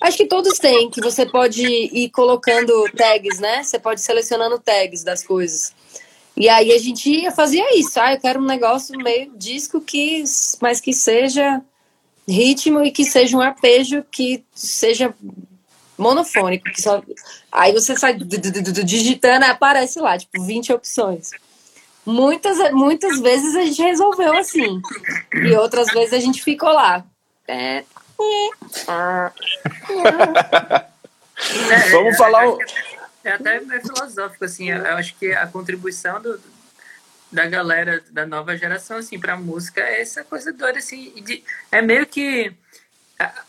Acho 0.00 0.16
que 0.16 0.26
todos 0.26 0.58
têm, 0.58 0.90
que 0.90 1.00
você 1.00 1.26
pode 1.26 1.64
ir 1.64 2.10
colocando 2.10 2.72
tags, 2.96 3.40
né? 3.40 3.64
Você 3.64 3.78
pode 3.78 4.00
ir 4.00 4.04
selecionando 4.04 4.58
tags 4.58 5.02
das 5.02 5.24
coisas. 5.24 5.72
E 6.36 6.48
aí 6.48 6.70
a 6.72 6.78
gente 6.78 7.28
fazia 7.32 7.76
isso. 7.78 7.98
Ah, 7.98 8.14
eu 8.14 8.20
quero 8.20 8.40
um 8.40 8.46
negócio 8.46 8.96
meio 8.96 9.32
disco 9.36 9.80
que, 9.80 10.22
mas 10.60 10.80
que 10.80 10.92
seja 10.92 11.60
ritmo 12.28 12.84
e 12.84 12.92
que 12.92 13.04
seja 13.04 13.36
um 13.36 13.40
arpejo 13.40 14.04
que 14.08 14.44
seja 14.54 15.12
monofônico. 15.98 16.64
Que 16.66 16.80
só... 16.80 17.02
Aí 17.50 17.72
você 17.72 17.96
sai 17.96 18.14
digitando 18.14 19.44
e 19.44 19.48
aparece 19.48 20.00
lá, 20.00 20.16
tipo, 20.16 20.42
20 20.42 20.72
opções. 20.72 21.30
Muitas, 22.06 22.72
muitas 22.72 23.20
vezes 23.20 23.54
a 23.54 23.62
gente 23.64 23.82
resolveu 23.82 24.38
assim. 24.38 24.80
E 25.34 25.54
outras 25.56 25.88
vezes 25.88 26.14
a 26.14 26.20
gente 26.20 26.42
ficou 26.42 26.72
lá. 26.72 27.04
É, 27.46 27.84
é, 28.88 29.30
Vamos 31.90 32.16
falar. 32.16 32.46
É, 33.24 33.28
é 33.28 33.32
até 33.32 33.56
é 33.56 33.80
filosófico, 33.80 34.44
assim. 34.44 34.70
Eu 34.70 34.96
acho 34.96 35.14
que 35.16 35.32
a 35.32 35.46
contribuição 35.46 36.20
do, 36.20 36.40
da 37.30 37.46
galera 37.46 38.02
da 38.10 38.26
nova 38.26 38.56
geração, 38.56 38.98
assim, 38.98 39.18
pra 39.18 39.36
música 39.36 39.80
é 39.80 40.00
essa 40.00 40.24
coisa 40.24 40.52
doida, 40.52 40.78
assim. 40.78 41.12
De, 41.22 41.44
é 41.70 41.80
meio 41.80 42.06
que. 42.06 42.52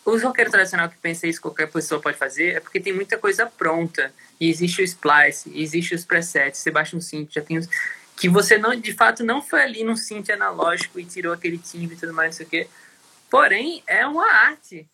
Os 0.04 0.24
roqueiros 0.24 0.52
tradicional 0.52 0.90
que 0.90 0.98
pensam 0.98 1.30
isso 1.30 1.42
qualquer 1.42 1.70
pessoa 1.72 2.02
pode 2.02 2.18
fazer 2.18 2.56
é 2.56 2.60
porque 2.60 2.80
tem 2.80 2.94
muita 2.94 3.18
coisa 3.18 3.46
pronta. 3.46 4.12
E 4.40 4.50
existe 4.50 4.82
o 4.82 4.86
splice, 4.86 5.52
existe 5.54 5.94
os 5.94 6.04
presets, 6.04 6.60
você 6.60 6.72
baixa 6.72 6.98
um 6.98 7.02
synth, 7.02 7.32
já 7.32 7.42
tem 7.42 7.58
os. 7.58 7.68
Que 8.16 8.28
você 8.28 8.58
não, 8.58 8.76
de 8.76 8.94
fato 8.94 9.24
não 9.24 9.42
foi 9.42 9.62
ali 9.62 9.84
num 9.84 9.96
synth 9.96 10.30
analógico 10.32 11.00
e 11.00 11.06
tirou 11.06 11.32
aquele 11.32 11.58
timbre 11.58 11.96
e 11.96 12.00
tudo 12.00 12.14
mais, 12.14 12.32
não 12.32 12.38
sei 12.38 12.46
o 12.46 12.50
quê 12.50 12.68
Porém, 13.30 13.84
é 13.86 14.06
uma 14.08 14.26
arte 14.26 14.88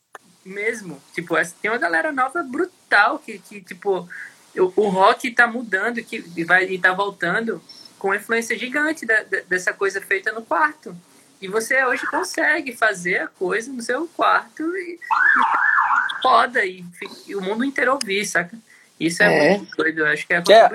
mesmo. 0.44 1.02
Tipo, 1.14 1.36
tem 1.62 1.72
uma 1.72 1.78
galera 1.78 2.12
nova 2.12 2.44
brutal 2.44 3.18
que, 3.20 3.40
que 3.40 3.62
tipo, 3.62 4.08
o, 4.56 4.74
o 4.76 4.90
rock 4.90 5.32
tá 5.32 5.48
mudando 5.48 6.04
que 6.04 6.20
vai 6.44 6.66
e 6.66 6.78
tá 6.78 6.94
voltando 6.94 7.64
com 7.98 8.14
influência 8.14 8.58
gigante 8.58 9.06
da, 9.06 9.24
da, 9.24 9.40
dessa 9.48 9.74
coisa 9.74 10.02
feita 10.02 10.32
no 10.32 10.44
quarto. 10.44 10.96
E 11.42 11.48
você 11.48 11.84
hoje 11.86 12.06
consegue 12.08 12.76
fazer 12.76 13.22
a 13.22 13.28
coisa 13.28 13.72
no 13.72 13.82
seu 13.82 14.08
quarto 14.16 14.64
e, 14.78 14.94
e 14.94 16.22
foda 16.22 16.66
e, 16.66 16.84
e, 17.28 17.36
o 17.36 17.42
mundo 17.42 17.64
inteiro 17.64 17.94
ouvir, 17.94 18.26
saca? 18.26 18.58
Isso 19.00 19.22
é, 19.22 19.54
é. 19.54 19.58
muito 19.58 19.76
doido. 19.76 20.00
Eu 20.00 20.08
acho 20.08 20.26
que 20.26 20.34
é 20.34 20.38
é 20.38 20.70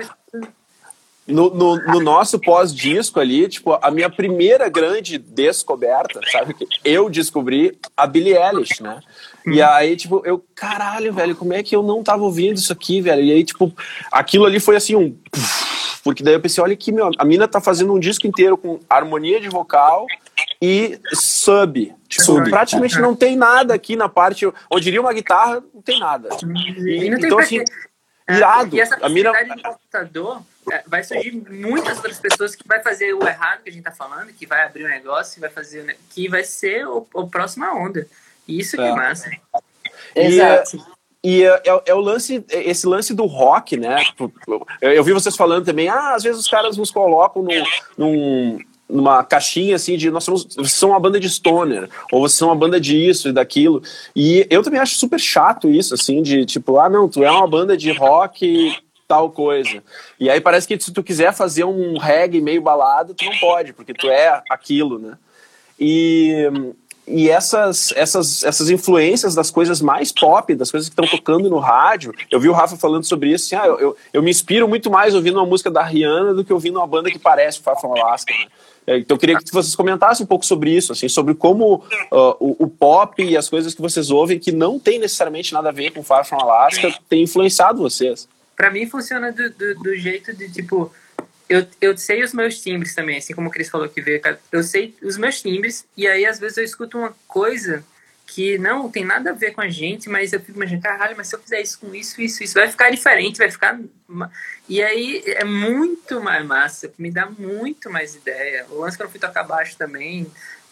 no, 1.27 1.49
no, 1.49 1.75
no, 1.77 1.99
nosso 1.99 2.39
pós-disco 2.39 3.19
ali, 3.19 3.47
tipo, 3.47 3.77
a 3.81 3.91
minha 3.91 4.09
primeira 4.09 4.67
grande 4.69 5.17
descoberta, 5.17 6.19
sabe? 6.31 6.53
Que 6.53 6.67
eu 6.83 7.09
descobri 7.09 7.77
a 7.95 8.05
Billie 8.05 8.35
Eilish, 8.35 8.81
né? 8.81 8.99
E 9.45 9.61
uhum. 9.61 9.67
aí, 9.67 9.95
tipo, 9.95 10.21
eu, 10.25 10.43
caralho, 10.53 11.13
velho, 11.13 11.35
como 11.35 11.53
é 11.53 11.63
que 11.63 11.75
eu 11.75 11.81
não 11.81 12.03
tava 12.03 12.23
ouvindo 12.23 12.57
isso 12.57 12.73
aqui, 12.73 13.01
velho? 13.01 13.23
E 13.23 13.31
aí, 13.31 13.43
tipo, 13.43 13.73
aquilo 14.11 14.45
ali 14.45 14.59
foi 14.59 14.75
assim 14.75 14.95
um. 14.95 15.15
Porque 16.03 16.23
daí 16.23 16.33
eu 16.33 16.41
pensei, 16.41 16.63
olha 16.63 16.73
aqui, 16.73 16.91
meu, 16.91 17.11
a 17.17 17.25
mina 17.25 17.47
tá 17.47 17.61
fazendo 17.61 17.93
um 17.93 17.99
disco 17.99 18.25
inteiro 18.25 18.57
com 18.57 18.79
harmonia 18.89 19.39
de 19.39 19.49
vocal 19.49 20.07
e 20.61 20.99
sub. 21.13 21.93
Tipo, 22.07 22.23
sub. 22.23 22.49
praticamente 22.49 22.99
não 22.99 23.15
tem 23.15 23.35
nada 23.35 23.73
aqui 23.73 23.95
na 23.95 24.07
parte. 24.07 24.45
Onde 24.69 24.89
iria 24.89 25.01
uma 25.01 25.13
guitarra, 25.13 25.63
não 25.73 25.81
tem 25.81 25.99
nada. 25.99 26.29
E, 26.77 27.07
então, 27.07 27.39
assim, 27.39 27.63
irado. 28.29 28.75
E 28.75 28.79
essa 28.79 28.95
a 29.01 29.09
mina... 29.09 29.31
de 29.31 29.63
computador 29.63 30.41
é, 30.71 30.83
vai 30.85 31.03
surgir 31.03 31.31
muitas 31.49 31.97
outras 31.97 32.19
pessoas 32.19 32.55
que 32.55 32.67
vai 32.67 32.81
fazer 32.83 33.13
o 33.13 33.27
errado 33.27 33.63
que 33.63 33.69
a 33.69 33.73
gente 33.73 33.83
tá 33.83 33.91
falando, 33.91 34.31
que 34.33 34.45
vai 34.45 34.63
abrir 34.63 34.85
um 34.85 34.89
negócio, 34.89 35.41
vai 35.41 35.49
fazer, 35.49 35.97
que 36.11 36.27
vai 36.29 36.43
ser 36.43 36.87
o, 36.87 37.07
o 37.13 37.27
próxima 37.27 37.73
onda. 37.73 38.05
Isso 38.47 38.77
que 38.77 38.83
é, 38.83 38.89
é 38.89 38.95
massa. 38.95 39.31
Exato. 40.15 40.77
E 41.23 41.43
é, 41.43 41.61
é, 41.65 41.83
é, 41.87 41.93
o 41.93 41.99
lance, 41.99 42.43
esse 42.49 42.87
lance 42.87 43.13
do 43.13 43.25
rock, 43.25 43.77
né? 43.77 44.03
Tipo, 44.05 44.33
eu, 44.81 44.91
eu, 44.91 45.03
vi 45.03 45.13
vocês 45.13 45.35
falando 45.35 45.65
também, 45.65 45.87
ah, 45.87 46.15
às 46.15 46.23
vezes 46.23 46.39
os 46.39 46.47
caras 46.47 46.77
nos 46.77 46.89
colocam 46.89 47.43
no, 47.43 47.51
num, 47.95 48.59
numa 48.91 49.23
caixinha 49.23 49.75
assim 49.75 49.97
de 49.97 50.11
nós 50.11 50.23
somos, 50.23 50.43
vocês 50.43 50.73
são 50.73 50.89
uma 50.89 50.99
banda 50.99 51.19
de 51.19 51.29
stoner, 51.29 51.89
ou 52.11 52.21
vocês 52.21 52.37
são 52.37 52.49
uma 52.49 52.55
banda 52.55 52.79
de 52.79 52.97
isso 52.97 53.29
e 53.29 53.31
daquilo. 53.31 53.81
E 54.15 54.45
eu 54.49 54.61
também 54.61 54.79
acho 54.79 54.95
super 54.95 55.19
chato 55.19 55.69
isso, 55.69 55.93
assim, 55.93 56.21
de 56.21 56.45
tipo, 56.45 56.77
ah, 56.77 56.89
não, 56.89 57.07
tu 57.07 57.23
é 57.23 57.31
uma 57.31 57.47
banda 57.47 57.77
de 57.77 57.91
rock 57.91 58.75
tal 59.07 59.29
coisa. 59.29 59.83
E 60.17 60.29
aí 60.29 60.39
parece 60.39 60.65
que 60.65 60.79
se 60.79 60.93
tu 60.93 61.03
quiser 61.03 61.33
fazer 61.33 61.65
um 61.65 61.97
reggae 61.97 62.39
meio 62.39 62.61
balado, 62.61 63.13
tu 63.13 63.25
não 63.25 63.37
pode, 63.39 63.73
porque 63.73 63.93
tu 63.93 64.09
é 64.09 64.41
aquilo, 64.49 64.97
né? 64.97 65.17
E, 65.77 66.47
e 67.05 67.29
essas, 67.29 67.91
essas, 67.97 68.41
essas 68.43 68.69
influências 68.69 69.35
das 69.35 69.51
coisas 69.51 69.81
mais 69.81 70.13
pop, 70.13 70.55
das 70.55 70.71
coisas 70.71 70.87
que 70.87 70.93
estão 70.93 71.05
tocando 71.05 71.49
no 71.49 71.59
rádio, 71.59 72.13
eu 72.31 72.39
vi 72.39 72.47
o 72.47 72.53
Rafa 72.53 72.77
falando 72.77 73.03
sobre 73.03 73.33
isso, 73.33 73.53
assim, 73.53 73.61
ah, 73.61 73.67
eu, 73.67 73.79
eu, 73.79 73.97
eu, 74.13 74.23
me 74.23 74.31
inspiro 74.31 74.65
muito 74.65 74.89
mais 74.89 75.13
ouvindo 75.13 75.37
uma 75.37 75.45
música 75.45 75.69
da 75.69 75.83
Rihanna 75.83 76.33
do 76.33 76.45
que 76.45 76.53
ouvindo 76.53 76.77
uma 76.77 76.87
banda 76.87 77.11
que 77.11 77.19
parece 77.19 77.59
o 77.59 77.63
Far 77.63 77.79
From 77.81 77.93
Alaska, 77.93 78.33
né? 78.33 78.45
É, 78.85 78.97
então 78.97 79.15
eu 79.15 79.19
queria 79.19 79.37
que 79.37 79.51
vocês 79.51 79.75
comentassem 79.75 80.23
um 80.23 80.27
pouco 80.27 80.45
sobre 80.45 80.71
isso, 80.71 80.91
assim, 80.91 81.07
sobre 81.07 81.35
como 81.35 81.75
uh, 81.75 82.35
o, 82.39 82.63
o, 82.63 82.67
pop 82.67 83.23
e 83.23 83.37
as 83.37 83.47
coisas 83.47 83.75
que 83.75 83.81
vocês 83.81 84.09
ouvem 84.09 84.39
que 84.39 84.51
não 84.51 84.79
tem 84.79 84.97
necessariamente 84.97 85.53
nada 85.53 85.69
a 85.69 85.71
ver 85.71 85.91
com 85.91 86.03
Far 86.03 86.25
From 86.25 86.39
Alaska 86.39 86.91
tem 87.07 87.23
influenciado 87.23 87.79
vocês. 87.79 88.27
Para 88.55 88.71
mim 88.71 88.87
funciona 88.87 89.31
do, 89.31 89.49
do, 89.51 89.75
do, 89.75 89.95
jeito 89.95 90.35
de 90.35 90.49
tipo 90.49 90.91
eu, 91.47 91.65
eu 91.79 91.97
sei 91.97 92.23
os 92.23 92.33
meus 92.33 92.59
timbres 92.59 92.95
também, 92.95 93.17
assim 93.17 93.33
como 93.33 93.49
o 93.49 93.51
Cris 93.51 93.69
falou 93.69 93.87
que 93.87 94.01
veio, 94.01 94.21
eu 94.51 94.63
sei 94.63 94.95
os 95.03 95.17
meus 95.17 95.41
timbres 95.41 95.85
e 95.95 96.07
aí 96.07 96.25
às 96.25 96.39
vezes 96.39 96.57
eu 96.57 96.63
escuto 96.63 96.97
uma 96.97 97.13
coisa 97.27 97.83
que 98.33 98.57
não 98.57 98.89
tem 98.89 99.03
nada 99.03 99.31
a 99.31 99.33
ver 99.33 99.51
com 99.51 99.59
a 99.59 99.67
gente, 99.67 100.07
mas 100.07 100.31
eu 100.31 100.39
fico 100.39 100.57
imaginando, 100.57 100.83
caralho, 100.83 101.17
mas 101.17 101.27
se 101.27 101.35
eu 101.35 101.39
fizer 101.41 101.59
isso 101.59 101.77
com 101.77 101.93
isso, 101.93 102.21
isso, 102.21 102.41
isso, 102.41 102.53
vai 102.53 102.71
ficar 102.71 102.89
diferente, 102.89 103.39
vai 103.39 103.51
ficar. 103.51 103.77
E 104.69 104.81
aí 104.81 105.21
é 105.27 105.43
muito 105.43 106.21
mais 106.21 106.45
massa, 106.45 106.89
me 106.97 107.11
dá 107.11 107.25
muito 107.25 107.89
mais 107.89 108.15
ideia. 108.15 108.65
O 108.69 108.79
lance 108.79 108.95
que 108.95 109.03
eu 109.03 109.09
fui 109.09 109.19
tocar 109.19 109.43
baixo 109.43 109.75
também, 109.77 110.31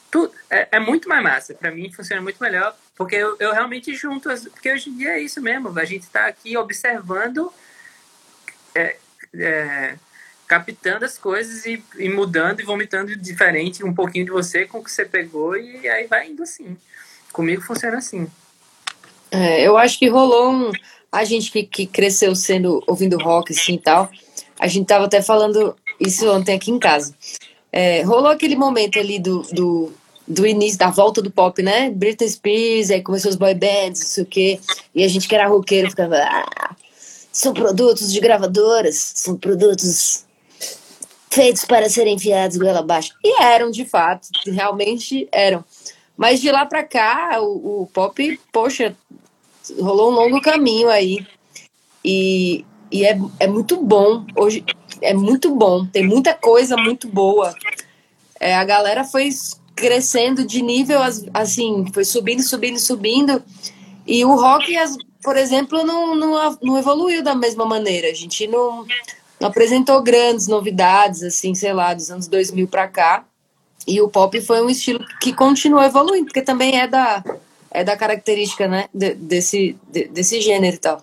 tudo, 0.10 0.34
é, 0.50 0.70
é 0.72 0.80
muito 0.80 1.10
mais 1.10 1.22
massa. 1.22 1.54
Para 1.54 1.70
mim 1.70 1.92
funciona 1.92 2.22
muito 2.22 2.42
melhor, 2.42 2.74
porque 2.96 3.18
eu, 3.18 3.36
eu 3.42 3.52
realmente 3.52 3.94
junto, 3.94 4.30
as, 4.30 4.46
porque 4.48 4.72
hoje 4.72 4.90
em 4.90 4.96
dia 4.96 5.18
é 5.18 5.20
isso 5.20 5.42
mesmo, 5.42 5.78
a 5.78 5.84
gente 5.84 6.08
tá 6.08 6.28
aqui 6.28 6.56
observando. 6.56 7.52
É, 8.74 8.96
é, 9.36 9.96
captando 10.48 11.04
as 11.04 11.18
coisas 11.18 11.66
e, 11.66 11.84
e, 11.98 12.08
mudando 12.08 12.62
e 12.62 12.64
vomitando 12.64 13.16
diferente 13.18 13.84
um 13.84 13.94
pouquinho 13.94 14.26
de 14.26 14.32
você 14.32 14.66
com 14.66 14.80
o 14.80 14.84
que 14.84 14.92
você 14.92 15.04
pegou 15.04 15.58
e 15.58 15.88
aí 15.90 16.08
vai 16.08 16.30
indo 16.30 16.42
assim. 16.42 16.78
Comigo 17.32 17.62
funciona 17.62 17.98
assim. 17.98 18.28
É, 19.32 19.62
eu 19.62 19.78
acho 19.78 19.98
que 20.00 20.10
rolou 20.10 20.52
um. 20.52 20.72
A 21.12 21.24
gente 21.24 21.52
que, 21.52 21.64
que 21.64 21.86
cresceu 21.86 22.36
sendo 22.36 22.84
ouvindo 22.88 23.18
rock 23.18 23.52
assim 23.52 23.74
e 23.76 23.80
tal. 23.80 24.10
A 24.60 24.68
gente 24.68 24.88
tava 24.88 25.06
até 25.06 25.22
falando 25.22 25.76
isso 26.00 26.30
ontem 26.30 26.56
aqui 26.56 26.72
em 26.72 26.80
casa. 26.80 27.14
É, 27.72 28.02
rolou 28.04 28.28
aquele 28.28 28.56
momento 28.56 29.00
ali 29.00 29.20
do, 29.20 29.42
do, 29.52 29.94
do 30.28 30.46
início, 30.46 30.78
da 30.78 30.90
volta 30.90 31.22
do 31.22 31.32
pop, 31.32 31.62
né? 31.62 31.90
Britney 31.90 32.30
Spears, 32.30 32.92
aí 32.92 33.02
começou 33.02 33.30
os 33.30 33.38
boy 33.38 33.54
bands, 33.54 34.00
sei 34.08 34.24
o 34.24 34.26
quê. 34.26 34.60
E 34.94 35.04
a 35.04 35.08
gente 35.08 35.28
que 35.28 35.36
era 35.36 35.48
roqueiro 35.48 35.90
ficava. 35.90 36.18
Ah, 36.18 36.76
são 37.32 37.54
produtos 37.54 38.12
de 38.12 38.20
gravadoras, 38.20 39.14
são 39.16 39.38
produtos 39.38 40.26
feitos 41.32 41.64
para 41.64 41.90
serem 41.90 42.16
enfiados 42.16 42.58
goela 42.58 42.80
abaixo. 42.80 43.14
E 43.24 43.42
eram, 43.42 43.70
de 43.72 43.86
fato, 43.86 44.28
realmente 44.46 45.28
eram. 45.32 45.64
Mas 46.20 46.42
de 46.42 46.52
lá 46.52 46.66
para 46.66 46.84
cá, 46.84 47.40
o, 47.42 47.84
o, 47.84 47.88
pop, 47.94 48.38
poxa, 48.52 48.94
rolou 49.80 50.12
um 50.12 50.16
longo 50.16 50.42
caminho 50.42 50.90
aí. 50.90 51.26
E, 52.04 52.66
e 52.92 53.06
é, 53.06 53.18
é 53.40 53.48
muito 53.48 53.82
bom. 53.82 54.26
Hoje 54.36 54.66
é 55.02 55.14
muito 55.14 55.56
bom. 55.56 55.86
Tem 55.86 56.06
muita 56.06 56.34
coisa 56.34 56.76
muito 56.76 57.08
boa. 57.08 57.56
É, 58.38 58.54
a 58.54 58.66
galera 58.66 59.06
foi 59.06 59.30
crescendo 59.74 60.46
de 60.46 60.62
nível, 60.62 61.00
assim, 61.34 61.86
foi 61.94 62.04
subindo, 62.04 62.44
subindo, 62.44 62.80
subindo. 62.80 63.42
E 64.06 64.26
o 64.26 64.36
rock, 64.36 64.76
por 65.24 65.38
exemplo, 65.38 65.86
não, 65.86 66.18
não, 66.18 66.58
não 66.62 66.78
evoluiu 66.78 67.24
da 67.24 67.34
mesma 67.34 67.64
maneira. 67.64 68.10
A 68.10 68.14
gente 68.14 68.46
não, 68.46 68.86
não 69.40 69.48
apresentou 69.48 70.04
grandes 70.04 70.48
novidades, 70.48 71.24
assim, 71.24 71.56
sei 71.56 71.72
lá, 71.72 71.94
dos 71.94 72.12
anos 72.12 72.28
2000 72.28 72.68
para 72.68 72.90
cá. 72.90 73.26
E 73.90 74.00
o 74.02 74.08
pop 74.08 74.40
foi 74.40 74.62
um 74.62 74.70
estilo 74.70 75.04
que 75.20 75.34
continuou 75.34 75.84
evoluindo, 75.84 76.26
porque 76.26 76.44
também 76.44 76.80
é 76.80 76.88
da, 76.88 77.24
é 77.72 77.84
da 77.84 77.98
característica, 77.98 78.68
né, 78.68 78.88
de, 78.94 79.16
desse, 79.16 79.76
de, 79.92 80.08
desse 80.10 80.40
gênero 80.40 80.76
e 80.76 80.80
tal. 80.80 81.02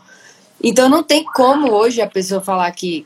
Então 0.62 0.88
não 0.88 1.02
tem 1.02 1.24
como 1.24 1.72
hoje 1.72 2.00
a 2.00 2.06
pessoa 2.06 2.40
falar 2.40 2.70
que, 2.70 3.04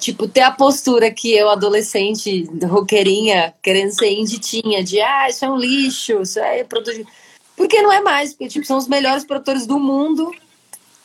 tipo, 0.00 0.26
ter 0.26 0.40
a 0.40 0.50
postura 0.50 1.12
que 1.12 1.32
eu, 1.32 1.48
adolescente, 1.48 2.50
roqueirinha, 2.64 3.54
querendo 3.62 3.92
ser 3.92 4.10
indie, 4.10 4.40
tinha, 4.40 4.82
de, 4.82 5.00
ah, 5.00 5.28
isso 5.28 5.44
é 5.44 5.48
um 5.48 5.56
lixo, 5.56 6.22
isso 6.22 6.40
é 6.40 6.64
produto... 6.64 7.06
Porque 7.56 7.80
não 7.80 7.92
é 7.92 8.00
mais, 8.00 8.30
porque, 8.30 8.48
tipo, 8.48 8.66
são 8.66 8.78
os 8.78 8.88
melhores 8.88 9.22
produtores 9.22 9.64
do 9.64 9.78
mundo 9.78 10.34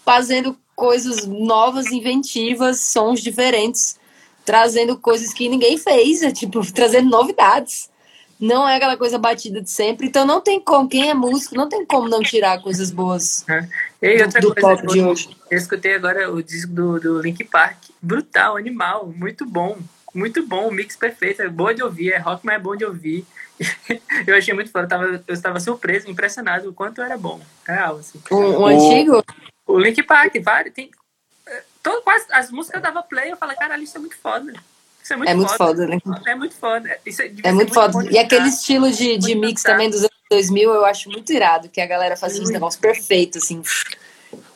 fazendo 0.03 0.57
coisas 0.75 1.27
novas, 1.27 1.91
inventivas, 1.91 2.79
sons 2.79 3.21
diferentes, 3.21 3.99
trazendo 4.43 4.97
coisas 4.97 5.31
que 5.31 5.47
ninguém 5.47 5.77
fez, 5.77 6.23
é, 6.23 6.31
tipo, 6.31 6.59
trazendo 6.73 7.07
novidades 7.07 7.93
não 8.39 8.67
é 8.67 8.75
aquela 8.75 8.97
coisa 8.97 9.17
batida 9.17 9.61
de 9.61 9.69
sempre. 9.69 10.07
Então 10.07 10.25
não 10.25 10.41
tem 10.41 10.59
como, 10.59 10.87
quem 10.87 11.09
é 11.09 11.13
músico, 11.13 11.55
não 11.55 11.69
tem 11.69 11.85
como 11.85 12.09
não 12.09 12.21
tirar 12.21 12.61
coisas 12.61 12.91
boas 12.91 13.47
é. 13.49 13.67
e 14.01 14.21
outra 14.21 14.41
do, 14.41 14.49
do 14.49 14.61
coisa, 14.61 14.81
pop 14.81 14.93
de 14.93 15.01
hoje. 15.01 15.37
Eu 15.49 15.57
escutei 15.57 15.95
agora 15.95 16.31
o 16.31 16.41
disco 16.43 16.71
do, 16.71 16.99
do 16.99 17.21
Link 17.21 17.43
Park. 17.45 17.77
Brutal, 18.01 18.57
animal, 18.57 19.07
muito 19.15 19.45
bom. 19.45 19.77
Muito 20.13 20.45
bom, 20.47 20.71
mix 20.71 20.95
perfeito, 20.95 21.41
é 21.41 21.49
boa 21.49 21.75
de 21.75 21.83
ouvir, 21.83 22.13
é 22.13 22.17
rock, 22.17 22.45
mas 22.45 22.55
é 22.55 22.59
bom 22.59 22.73
de 22.73 22.85
ouvir. 22.85 23.25
eu 24.25 24.35
achei 24.35 24.53
muito 24.53 24.71
foda, 24.71 24.85
eu, 24.85 24.89
tava, 24.89 25.23
eu 25.27 25.33
estava 25.33 25.59
surpreso, 25.59 26.09
impressionado 26.09 26.69
o 26.69 26.73
quanto 26.73 27.01
era 27.01 27.17
bom. 27.17 27.41
Real, 27.65 27.97
assim. 27.97 28.21
O, 28.31 28.35
o 28.35 28.65
antigo? 28.65 29.21
O 29.67 29.77
Link 29.77 30.01
Park, 30.03 30.35
vários, 30.41 30.73
tem. 30.73 30.89
É, 31.45 31.63
todo, 31.83 32.01
quase, 32.01 32.27
as 32.31 32.49
músicas 32.49 32.77
eu 32.77 32.83
dava 32.83 33.03
play, 33.03 33.29
eu 33.29 33.35
falei, 33.35 33.57
caralho, 33.57 33.83
isso 33.83 33.97
é 33.97 33.99
muito 33.99 34.15
foda. 34.15 34.53
Isso 35.05 35.13
é 35.13 35.17
muito, 35.17 35.29
é 35.29 35.33
muito 35.35 35.49
foda. 35.49 35.65
foda. 35.65 35.87
né? 35.87 35.99
É 36.25 36.35
muito 36.35 36.55
foda. 36.55 36.97
Isso 37.05 37.21
é, 37.21 37.31
é 37.43 37.51
muito 37.51 37.71
foda. 37.71 38.09
E 38.09 38.17
aquele 38.17 38.49
estilo 38.49 38.91
de, 38.91 39.19
de 39.19 39.35
mix 39.35 39.61
também 39.61 39.87
dos 39.87 39.99
anos 39.99 40.09
2000 40.31 40.73
eu 40.73 40.83
acho 40.83 41.11
muito 41.11 41.31
irado, 41.31 41.69
que 41.69 41.79
a 41.79 41.85
galera 41.85 42.17
fazia 42.17 42.41
uns 42.41 42.49
negócios 42.49 42.81
perfeitos, 42.81 43.43
assim. 43.43 43.61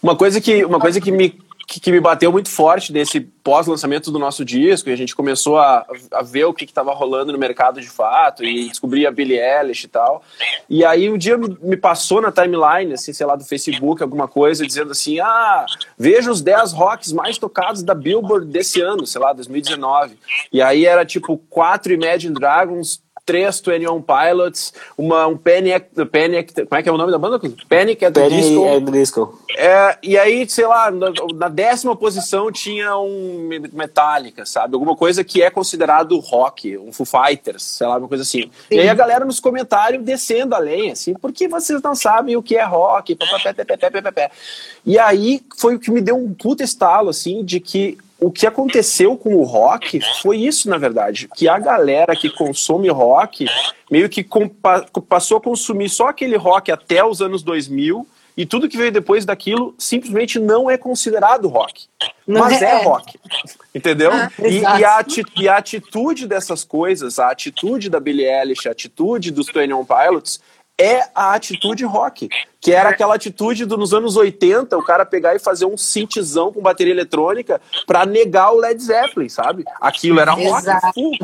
Uma 0.02 0.16
coisa 0.16 0.42
que, 0.42 0.66
uma 0.66 0.80
coisa 0.80 1.00
que 1.00 1.12
me 1.12 1.40
que, 1.70 1.80
que, 1.80 1.92
me 1.92 2.00
bateu 2.00 2.32
muito 2.32 2.50
forte 2.50 2.92
desse 2.92 3.20
pós-lançamento 3.20 4.10
do 4.10 4.18
nosso 4.18 4.44
disco, 4.44 4.90
e 4.90 4.94
a 4.94 4.96
gente 4.96 5.16
começou 5.16 5.60
a, 5.60 5.86
a 6.12 6.24
ver 6.24 6.46
o 6.46 6.54
que 6.54 6.66
estava 6.66 6.92
rolando 6.96 7.32
no 7.32 7.38
mercado 7.38 7.80
de 7.80 7.88
fato, 7.88 8.44
e 8.44 8.70
descobrir 8.70 9.06
a 9.06 9.12
Billie 9.12 9.40
Eilish 9.40 9.84
e 9.84 9.88
tal. 9.88 10.24
E 10.68 10.84
aí 10.84 11.12
um 11.12 11.18
dia 11.18 11.38
me, 11.38 11.56
me, 11.62 11.78
passou 11.78 12.22
na 12.22 12.32
timeline, 12.32 12.94
assim, 12.94 13.14
sei 13.14 13.26
lá, 13.26 13.36
do 13.36 13.46
Facebook, 13.46 14.02
alguma 14.02 14.28
coisa, 14.28 14.66
dizendo 14.66 14.92
assim, 14.92 15.20
ah, 15.20 15.68
veja 15.96 16.32
os 16.32 16.42
10 16.42 16.74
rocks 16.74 17.14
mais 17.14 17.38
tocados 17.38 17.84
da 17.84 17.94
Billboard 17.94 18.48
desse 18.48 18.82
ano, 18.82 19.06
sei 19.06 19.22
lá, 19.22 19.32
2019. 19.32 20.18
E 20.52 20.64
aí 20.64 20.88
era 20.88 21.06
tipo 21.06 21.38
quatro 21.50 21.94
Imagine 21.94 22.34
Dragons, 22.34 23.00
três 23.30 23.62
21 23.62 24.02
Pilots, 24.02 24.74
uma, 24.98 25.28
um 25.28 25.38
Panic, 25.38 25.86
Panic, 26.12 26.66
como 26.66 26.80
é 26.80 26.82
que 26.82 26.90
é 26.90 26.92
o 26.92 26.98
nome 26.98 27.12
da 27.12 27.20
banda? 27.20 27.40
Panic 27.70 28.04
at 28.04 28.12
the 28.12 28.22
Panic 28.22 28.42
Disco. 28.42 28.68
At 28.68 28.86
the 28.86 28.92
Disco. 28.92 29.40
É, 29.56 29.98
e 30.02 30.18
aí, 30.18 30.50
sei 30.50 30.66
lá, 30.66 30.90
na, 30.90 31.12
na, 31.36 31.48
décima 31.48 31.96
posição 31.96 32.52
tinha 32.52 32.98
um 32.98 33.48
Metallica, 33.72 34.48
sabe? 34.48 34.74
Alguma 34.74 34.96
coisa 34.96 35.24
que 35.24 35.44
é 35.44 35.52
considerado 35.52 36.18
rock, 36.18 36.76
um 36.80 36.92
Foo 36.92 37.06
Fighters, 37.06 37.62
sei 37.62 37.86
lá, 37.86 37.98
uma 38.00 38.08
coisa 38.08 38.24
assim. 38.24 38.42
Sim. 38.42 38.52
E 38.72 38.80
aí 38.80 38.90
a 38.90 38.96
galera 38.96 39.24
nos 39.24 39.40
comentários 39.40 40.04
descendo 40.04 40.56
a 40.56 40.58
lenha, 40.58 40.94
assim, 40.94 41.14
porque 41.14 41.48
vocês 41.48 41.80
não 41.84 41.94
sabem 41.94 42.36
o 42.36 42.42
que 42.42 42.56
é 42.56 42.64
rock, 42.64 43.16
pé, 43.16 43.54
pé, 43.54 43.92
pé, 43.92 44.12
pé, 44.12 44.32
E 44.84 44.98
aí 44.98 45.40
foi 45.56 45.76
o 45.76 45.80
que 45.80 45.92
me 45.92 46.02
deu 46.02 46.18
um 46.18 46.34
puta 46.34 46.64
estalo, 46.64 47.10
assim, 47.10 47.46
de 47.46 47.60
que 47.60 47.96
o 48.20 48.32
que 48.32 48.46
aconteceu 48.46 49.16
com 49.16 49.36
o 49.36 49.44
rock 49.44 50.00
foi 50.22 50.38
isso, 50.38 50.70
na 50.70 50.78
verdade, 50.78 51.30
que 51.36 51.48
a 51.48 51.58
galera 51.58 52.16
que 52.16 52.30
consome 52.30 52.90
rock 52.90 53.46
meio 53.90 54.10
que 54.10 54.26
passou 55.08 55.38
a 55.38 55.42
consumir 55.42 55.90
só 55.90 56.10
aquele 56.10 56.36
rock 56.36 56.72
até 56.72 57.04
os 57.04 57.22
anos 57.22 57.42
2000 57.44 58.06
e 58.36 58.46
tudo 58.46 58.70
que 58.70 58.78
veio 58.78 58.92
depois 58.92 59.26
daquilo 59.26 59.76
simplesmente 59.78 60.40
não 60.40 60.70
é 60.70 60.78
considerado 60.78 61.48
rock. 61.48 61.88
Não 62.26 62.40
mas 62.42 62.62
é, 62.62 62.66
é 62.66 62.84
rock. 62.84 63.20
Entendeu? 63.76 64.12
Ah, 64.14 64.32
e, 64.40 64.60
e, 64.60 64.66
a, 64.66 65.06
e, 65.38 65.48
a, 65.50 65.58
atitude 65.58 66.26
dessas 66.26 66.64
coisas, 66.64 67.20
a 67.20 67.32
atitude 67.32 67.90
da 67.90 68.00
Billie 68.00 68.26
Eilish, 68.26 68.68
a 68.68 68.72
atitude 68.72 69.32
dos 69.32 69.48
Twenty 69.48 69.74
One 69.74 69.86
Pilots 69.86 70.40
é 70.80 71.10
a 71.14 71.34
atitude 71.34 71.84
rock, 71.84 72.30
que 72.62 72.72
era 72.72 72.90
aquela 72.90 73.16
atitude 73.16 73.66
do, 73.66 73.78
nos 73.78 73.94
anos 73.94 74.16
80, 74.16 74.78
o 74.78 74.84
cara 74.84 75.06
pegar 75.06 75.36
e 75.36 75.40
fazer 75.40 75.66
um 75.66 75.78
synthzão 75.78 76.54
com 76.54 76.62
bateria 76.62 76.94
eletrônica 76.94 77.60
para 77.86 78.06
negar 78.06 78.52
o 78.54 78.58
Led 78.58 78.82
Zeppelin, 78.82 79.28
sabe? 79.28 79.66
Aquilo 79.82 80.20
era 80.20 80.32
rock 80.32 80.60
Exato. 80.60 80.94
full 80.94 81.18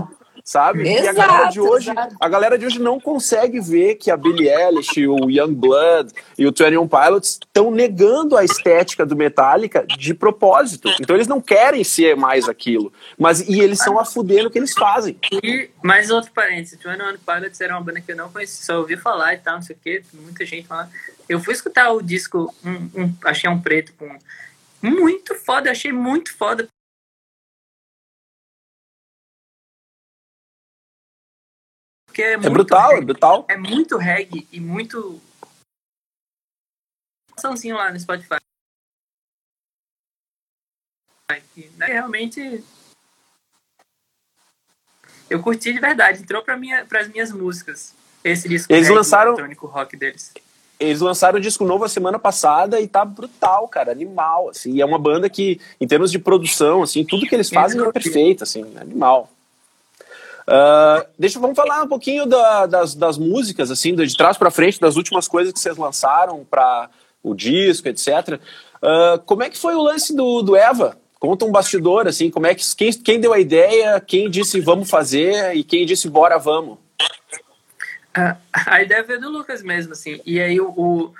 sabe? 0.45 0.87
Exato, 0.87 1.03
e 1.03 1.07
a 1.07 1.13
galera 1.13 1.49
de 1.49 1.59
hoje, 1.59 1.89
exato. 1.89 2.15
a 2.19 2.29
galera 2.29 2.57
de 2.57 2.65
hoje 2.67 2.79
não 2.79 2.99
consegue 2.99 3.59
ver 3.59 3.95
que 3.95 4.11
a 4.11 4.15
Billie 4.15 4.47
Eilish, 4.47 5.07
o 5.07 5.27
Young 5.27 5.55
Blood 5.55 6.13
e 6.37 6.45
o 6.45 6.51
Twenty 6.51 6.77
One 6.77 6.87
Pilots 6.87 7.39
estão 7.43 7.71
negando 7.71 8.37
a 8.37 8.45
estética 8.45 9.03
do 9.03 9.15
Metallica 9.15 9.83
de 9.87 10.13
propósito. 10.13 10.87
Então 11.01 11.15
eles 11.15 11.27
não 11.27 11.41
querem 11.41 11.83
ser 11.83 12.15
mais 12.15 12.47
aquilo, 12.47 12.93
mas 13.17 13.41
e 13.41 13.59
eles 13.59 13.79
são 13.79 13.99
a 13.99 14.05
fuder 14.05 14.43
no 14.43 14.51
que 14.51 14.59
eles 14.59 14.73
fazem. 14.73 15.17
E 15.31 15.69
mais 15.81 16.11
outro 16.11 16.31
parênteses, 16.31 16.77
Twenty 16.79 17.01
One 17.01 17.17
Pilots 17.17 17.59
era 17.59 17.73
uma 17.73 17.81
banda 17.81 17.99
que 17.99 18.11
eu 18.11 18.15
não 18.15 18.29
conhecia, 18.29 18.63
só 18.63 18.77
ouvi 18.77 18.95
falar 18.95 19.33
e 19.33 19.37
tal, 19.39 19.55
não 19.55 19.61
sei 19.63 19.75
o 19.75 19.79
que, 19.79 20.03
muita 20.13 20.45
gente 20.45 20.67
falando. 20.67 20.91
Eu 21.27 21.39
fui 21.39 21.55
escutar 21.55 21.91
o 21.91 22.03
disco, 22.03 22.53
um, 22.63 23.01
um, 23.01 23.13
achei 23.23 23.49
um 23.49 23.59
preto 23.59 23.93
com 23.97 24.07
muito 24.79 25.33
foda, 25.33 25.71
achei 25.71 25.91
muito 25.91 26.35
foda. 26.37 26.67
Porque 32.15 32.23
é, 32.23 32.31
É 32.33 32.37
muito 32.37 32.53
brutal, 32.53 32.91
é 32.91 32.93
reggae. 32.93 33.05
brutal. 33.05 33.45
É 33.49 33.57
muito 33.57 33.97
reggae 33.97 34.47
e 34.49 34.59
muito. 34.61 35.21
Sãozinho 37.37 37.75
lá 37.75 37.91
no 37.91 37.99
Spotify. 37.99 38.37
Né, 41.77 41.85
realmente. 41.87 42.63
Eu 45.29 45.41
curti 45.41 45.73
de 45.73 45.79
verdade, 45.79 46.21
entrou 46.21 46.41
para 46.41 46.55
minha, 46.55 46.87
as 46.89 47.07
minhas 47.09 47.31
músicas. 47.33 47.93
Esse 48.23 48.47
disco 48.47 48.71
Eles 48.71 48.83
reggae 48.87 48.95
lançaram- 48.97 49.31
eletrônico 49.31 49.67
rock 49.67 49.97
deles. 49.97 50.31
Eles 50.79 51.01
lançaram 51.01 51.37
um 51.37 51.41
disco 51.41 51.65
novo 51.65 51.83
a 51.83 51.89
semana 51.89 52.19
passada 52.19 52.79
e 52.79 52.87
tá 52.87 53.03
brutal, 53.03 53.67
cara, 53.67 53.91
animal, 53.91 54.49
assim. 54.49 54.79
É 54.79 54.85
uma 54.85 54.99
banda 54.99 55.29
que, 55.29 55.59
em 55.81 55.87
termos 55.87 56.11
de 56.11 56.19
produção, 56.19 56.81
assim, 56.83 57.03
tudo 57.05 57.25
que 57.27 57.33
eles 57.35 57.49
fazem 57.49 57.81
é 57.81 57.91
perfeito, 57.91 58.43
assim, 58.43 58.77
animal. 58.77 59.29
Ah, 60.47 61.05
deixa, 61.17 61.39
vamos 61.39 61.55
falar 61.55 61.83
um 61.83 61.87
pouquinho 61.87 62.25
da- 62.25 62.65
das, 62.65 62.93
das 62.95 63.17
músicas, 63.17 63.71
assim, 63.71 63.95
de 63.95 64.15
trás 64.15 64.37
pra 64.37 64.51
frente, 64.51 64.79
das 64.79 64.95
últimas 64.95 65.27
coisas 65.27 65.51
que 65.51 65.59
vocês 65.59 65.77
lançaram 65.77 66.45
para 66.45 66.89
o 67.23 67.33
disco, 67.33 67.87
etc. 67.87 68.39
Ah, 68.81 69.19
como 69.25 69.43
é 69.43 69.49
que 69.49 69.57
foi 69.57 69.73
o 69.75 69.81
lance 69.81 70.15
do, 70.15 70.41
do 70.41 70.55
Eva? 70.55 70.97
Conta 71.19 71.45
um 71.45 71.51
bastidor, 71.51 72.07
assim, 72.07 72.29
como 72.29 72.45
é 72.45 72.53
que 72.53 72.63
quem, 72.75 72.93
quem 72.93 73.19
deu 73.19 73.33
a 73.33 73.39
ideia, 73.39 73.99
quem 73.99 74.29
disse 74.29 74.59
vamos 74.59 74.89
fazer 74.89 75.55
e 75.55 75.63
quem 75.63 75.85
disse 75.85 76.07
bora 76.09 76.37
vamos. 76.37 76.77
A, 78.13 78.37
a 78.53 78.81
ideia 78.83 79.01
veio 79.03 79.19
do 79.19 79.29
Lucas 79.29 79.63
mesmo, 79.63 79.93
assim. 79.93 80.21
E 80.25 80.39
aí 80.39 80.59
o, 80.61 80.69
o- 80.69 81.13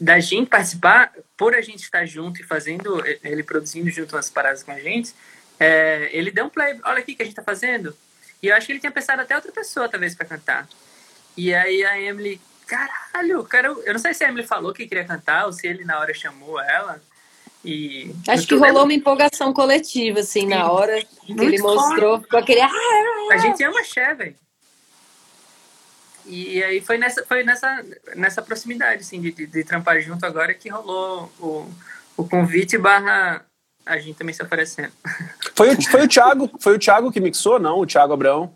da 0.00 0.18
gente 0.20 0.48
participar, 0.48 1.12
por 1.36 1.54
a 1.54 1.60
gente 1.60 1.82
estar 1.82 2.04
junto 2.06 2.40
e 2.40 2.44
fazendo, 2.44 3.02
ele 3.22 3.42
produzindo 3.42 3.90
junto 3.90 4.16
umas 4.16 4.28
paradas 4.30 4.62
com 4.62 4.72
a 4.72 4.80
gente, 4.80 5.14
é, 5.58 6.08
ele 6.12 6.30
deu 6.30 6.46
um 6.46 6.48
play, 6.50 6.78
olha 6.84 6.98
aqui 6.98 7.14
que 7.14 7.22
a 7.22 7.24
gente 7.24 7.34
tá 7.34 7.42
fazendo. 7.42 7.94
E 8.42 8.48
eu 8.48 8.56
acho 8.56 8.66
que 8.66 8.72
ele 8.72 8.80
tinha 8.80 8.92
pensado 8.92 9.20
até 9.22 9.34
outra 9.34 9.52
pessoa, 9.52 9.88
talvez, 9.88 10.14
para 10.14 10.26
cantar. 10.26 10.68
E 11.36 11.54
aí 11.54 11.84
a 11.84 12.00
Emily, 12.00 12.40
caralho, 12.66 13.44
cara, 13.44 13.68
eu 13.68 13.92
não 13.92 14.00
sei 14.00 14.14
se 14.14 14.24
a 14.24 14.28
Emily 14.28 14.46
falou 14.46 14.72
que 14.72 14.86
queria 14.86 15.04
cantar 15.04 15.46
ou 15.46 15.52
se 15.52 15.66
ele 15.66 15.84
na 15.84 15.98
hora 15.98 16.12
chamou 16.14 16.60
ela. 16.60 17.02
E 17.64 18.14
Acho 18.26 18.46
que 18.46 18.54
rolou 18.54 18.68
lembro- 18.68 18.82
uma 18.84 18.92
empolgação 18.94 19.52
coletiva, 19.52 20.20
assim, 20.20 20.46
na 20.46 20.56
Sim. 20.64 20.70
hora 20.70 21.02
que 21.02 21.26
Muito 21.34 21.42
ele 21.44 21.58
mostrou, 21.60 22.20
ficou 22.20 22.38
aquele. 22.40 22.60
Ah, 22.62 22.70
A 23.32 23.36
gente 23.36 23.62
ama 23.62 23.84
Cher, 23.84 24.16
velho. 24.16 24.34
E 26.26 26.62
aí 26.62 26.80
foi 26.80 26.96
nessa, 26.96 27.24
foi 27.26 27.42
nessa, 27.42 27.84
nessa 28.14 28.40
proximidade, 28.42 29.02
assim, 29.02 29.20
de, 29.20 29.32
de, 29.32 29.46
de 29.46 29.64
trampar 29.64 30.00
junto 30.00 30.24
agora 30.24 30.54
que 30.54 30.68
rolou 30.68 31.30
o, 31.40 31.68
o 32.16 32.28
convite 32.28 32.78
barra 32.78 33.44
a 33.86 33.98
gente 33.98 34.16
também 34.16 34.34
se 34.34 34.42
oferecendo. 34.42 34.92
Foi, 35.54 35.74
o- 35.74 35.82
foi, 35.90 36.02
o 36.04 36.08
Thiago, 36.08 36.50
foi 36.60 36.74
o 36.76 36.78
Thiago 36.78 37.10
que 37.12 37.20
mixou, 37.20 37.58
não? 37.58 37.78
O 37.80 37.86
Thiago 37.86 38.12
Abrão. 38.12 38.52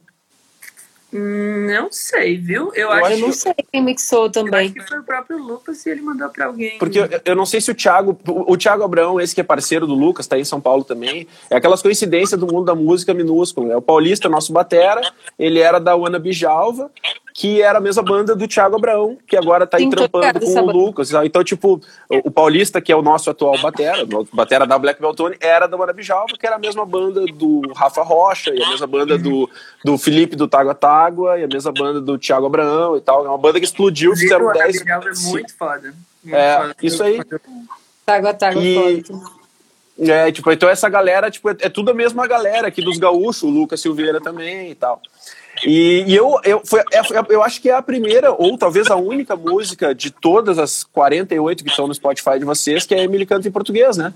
Não 1.16 1.92
sei, 1.92 2.36
viu? 2.36 2.72
Eu, 2.74 2.88
Eu 2.88 2.90
acho, 2.90 3.12
eu 3.12 3.18
não 3.18 3.32
sei 3.32 3.54
quem 3.72 3.80
mixou 3.80 4.22
eu 4.22 4.24
acho 4.24 4.32
também. 4.32 4.72
que 4.72 4.80
foi 4.82 4.98
o 4.98 5.04
próprio 5.04 5.38
Lucas 5.38 5.86
e 5.86 5.90
ele 5.90 6.02
mandou 6.02 6.28
pra 6.28 6.46
alguém. 6.46 6.76
Porque 6.76 6.98
eu, 6.98 7.08
eu 7.24 7.36
não 7.36 7.46
sei 7.46 7.60
se 7.60 7.70
o 7.70 7.74
Thiago, 7.74 8.18
o, 8.26 8.56
Thiago 8.56 8.82
Abrão, 8.82 9.20
esse 9.20 9.32
que 9.32 9.40
é 9.40 9.44
parceiro 9.44 9.86
do 9.86 9.94
Lucas, 9.94 10.26
tá 10.26 10.34
aí 10.34 10.42
em 10.42 10.44
São 10.44 10.60
Paulo 10.60 10.82
também, 10.82 11.28
é 11.48 11.54
aquelas 11.56 11.80
coincidências 11.82 12.38
do 12.40 12.48
mundo 12.48 12.64
da 12.64 12.74
música 12.74 13.14
minúsculo, 13.14 13.68
né? 13.68 13.76
O 13.76 13.82
Paulista, 13.82 14.28
nosso 14.28 14.52
batera, 14.52 15.00
ele 15.38 15.60
era 15.60 15.78
da 15.78 15.92
Ana 15.92 16.18
Bijalva, 16.18 16.90
que 17.36 17.60
era 17.60 17.78
a 17.78 17.80
mesma 17.80 18.00
banda 18.00 18.32
do 18.36 18.46
Thiago 18.46 18.76
Abrão, 18.76 19.18
que 19.26 19.36
agora 19.36 19.66
tá 19.66 19.76
aí 19.76 19.82
Sim, 19.82 19.90
trampando 19.90 20.38
com 20.38 20.46
o 20.46 20.54
banda. 20.54 20.72
Lucas. 20.72 21.10
Então, 21.24 21.42
tipo, 21.42 21.80
o, 22.08 22.28
o 22.28 22.30
Paulista, 22.30 22.80
que 22.80 22.92
é 22.92 22.96
o 22.96 23.02
nosso 23.02 23.28
atual 23.28 23.58
batera, 23.60 24.06
batera 24.32 24.64
da 24.64 24.78
Black 24.78 25.00
Beltone, 25.00 25.36
era 25.40 25.66
da 25.66 25.76
Ana 25.76 25.92
Bijalva, 25.92 26.36
que 26.38 26.46
era 26.46 26.54
a 26.54 26.60
mesma 26.60 26.86
banda 26.86 27.24
do 27.26 27.60
Rafa 27.74 28.02
Rocha, 28.04 28.54
e 28.54 28.62
a 28.62 28.68
mesma 28.70 28.86
banda 28.86 29.18
do, 29.18 29.50
do 29.84 29.98
Felipe 29.98 30.36
do 30.36 30.46
Tágua 30.46 30.76
Tágua, 30.76 31.36
e 31.36 31.42
a 31.42 31.48
mesma 31.48 31.72
banda 31.72 32.00
do 32.00 32.16
Thiago 32.16 32.46
Abrão 32.46 32.96
e 32.96 33.00
tal. 33.00 33.26
É 33.26 33.28
uma 33.28 33.36
banda 33.36 33.58
que 33.58 33.66
explodiu, 33.66 34.14
fizeram 34.14 34.46
o 34.46 34.52
10... 34.52 34.82
Gabriel 34.82 35.12
é 35.12 35.28
muito 35.28 35.56
foda. 35.58 35.94
Muito 36.22 36.36
É, 36.36 36.56
foda. 36.58 36.76
isso 36.84 37.02
aí. 37.02 37.20
Tágua, 38.06 38.32
tágua, 38.32 38.62
E- 38.62 39.02
foda. 39.04 39.20
É, 39.98 40.30
tipo, 40.32 40.50
então 40.50 40.68
essa 40.68 40.88
galera, 40.88 41.30
tipo, 41.30 41.48
é, 41.50 41.56
é 41.60 41.68
tudo 41.68 41.90
a 41.90 41.94
mesma 41.94 42.26
galera 42.26 42.66
aqui 42.68 42.82
dos 42.82 42.98
gaúchos, 42.98 43.42
o 43.44 43.48
Lucas 43.48 43.80
Silveira 43.80 44.20
também 44.20 44.70
e 44.70 44.74
tal. 44.74 45.00
E, 45.64 46.04
e 46.08 46.14
eu, 46.16 46.40
eu, 46.44 46.60
foi, 46.64 46.82
é, 46.92 47.04
foi- 47.04 47.16
eu 47.28 47.42
acho 47.42 47.60
que 47.60 47.68
é 47.70 47.74
a 47.74 47.82
primeira, 47.82 48.32
ou 48.32 48.58
talvez 48.58 48.90
a 48.90 48.96
única 48.96 49.36
música 49.36 49.94
de 49.94 50.10
todas 50.10 50.58
as 50.58 50.82
48 50.84 51.62
que 51.62 51.70
estão 51.70 51.86
no 51.86 51.94
Spotify 51.94 52.38
de 52.38 52.44
vocês, 52.44 52.84
que 52.84 52.94
a 52.94 52.98
Emily 52.98 53.24
canta 53.24 53.46
em 53.46 53.52
português, 53.52 53.96
né? 53.96 54.12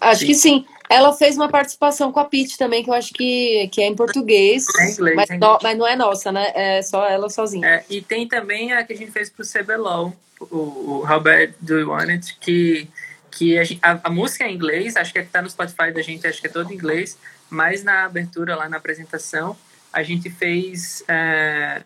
Acho 0.00 0.26
que 0.26 0.34
sim. 0.34 0.64
Ela 0.88 1.12
fez 1.12 1.36
uma 1.36 1.48
participação 1.48 2.12
com 2.12 2.20
a 2.20 2.24
Pete 2.24 2.58
também, 2.58 2.82
que 2.82 2.90
eu 2.90 2.94
acho 2.94 3.14
que, 3.14 3.68
que 3.72 3.80
é 3.80 3.86
em 3.86 3.94
português. 3.94 4.66
É 4.78 4.86
em 4.88 4.92
inglês, 4.92 5.16
mas, 5.16 5.30
é 5.30 5.38
no- 5.38 5.58
mas 5.62 5.78
não 5.78 5.86
é 5.86 5.96
nossa, 5.96 6.30
né? 6.32 6.52
É 6.54 6.82
só 6.82 7.06
ela 7.06 7.30
sozinha. 7.30 7.66
É, 7.66 7.84
e 7.88 8.02
tem 8.02 8.26
também 8.28 8.72
a 8.72 8.82
que 8.84 8.92
a 8.92 8.96
gente 8.96 9.10
fez 9.10 9.30
pro 9.30 9.44
CBLOL, 9.46 10.12
o, 10.40 10.56
o 10.56 11.06
How 11.08 11.20
Bad 11.20 11.54
Do 11.60 11.78
You 11.78 11.90
Want 11.90 12.10
It, 12.10 12.36
que, 12.40 12.88
que 13.30 13.58
a- 13.80 14.00
a 14.04 14.10
música 14.10 14.44
é 14.44 14.50
em 14.50 14.54
inglês, 14.54 14.96
acho 14.96 15.12
que 15.12 15.20
é 15.20 15.22
que 15.22 15.30
tá 15.30 15.40
no 15.40 15.48
Spotify 15.48 15.92
da 15.92 16.02
gente, 16.02 16.26
acho 16.26 16.40
que 16.40 16.46
é 16.46 16.50
todo 16.50 16.70
em 16.70 16.74
inglês, 16.74 17.16
mas 17.52 17.84
na 17.84 18.04
abertura, 18.04 18.56
lá 18.56 18.68
na 18.68 18.78
apresentação, 18.78 19.56
a 19.92 20.02
gente 20.02 20.30
fez. 20.30 21.04
é, 21.06 21.82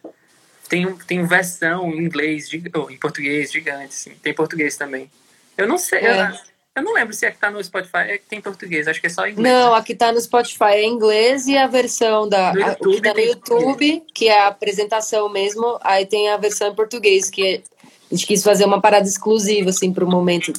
tem, 0.69 0.91
tem 1.07 1.25
versão 1.25 1.91
em 1.93 1.99
inglês, 1.99 2.49
ou 2.75 2.91
em 2.91 2.97
português, 2.97 3.53
gigante, 3.53 3.87
assim. 3.95 4.11
Tem 4.23 4.33
português 4.35 4.77
também. 4.77 5.11
Eu 5.59 5.67
não 5.69 5.79
sei, 5.79 6.01
É. 6.01 6.21
eu, 6.31 6.37
eu 6.77 6.83
não 6.83 6.93
lembro 6.93 7.15
se 7.15 7.25
é 7.27 7.31
que 7.31 7.39
tá 7.39 7.51
no 7.51 7.63
Spotify, 7.63 7.99
é 7.99 8.19
que 8.19 8.27
tem 8.27 8.41
português, 8.41 8.87
acho 8.89 9.01
que 9.01 9.07
é 9.07 9.11
só 9.11 9.27
em 9.27 9.33
inglês. 9.33 9.53
Não, 9.55 9.75
a 9.75 9.83
que 9.83 9.95
tá 9.95 10.11
no 10.13 10.21
Spotify 10.21 10.65
é 10.75 10.83
em 10.83 10.93
inglês 10.93 11.47
e 11.47 11.57
a 11.57 11.67
versão 11.67 12.29
da. 12.29 12.53
No 12.53 12.65
a- 12.65 12.77
o 12.81 12.91
que 12.91 13.01
tá 13.01 13.13
no 13.15 13.21
YouTube 13.21 13.61
YouTube, 13.61 14.03
que 14.15 14.29
é 14.29 14.41
a 14.41 14.49
apresentação 14.49 15.29
mesmo, 15.29 15.79
aí 15.83 16.05
tem 16.07 16.29
a 16.31 16.37
versão 16.37 16.69
em 16.69 16.75
português, 16.75 17.31
que 17.31 17.45
é- 17.47 17.63
a 18.11 18.15
gente 18.15 18.27
quis 18.27 18.43
fazer 18.43 18.65
uma 18.65 18.81
parada 18.81 19.07
exclusiva, 19.09 19.71
assim, 19.71 19.93
pro 19.93 20.07
momento 20.09 20.53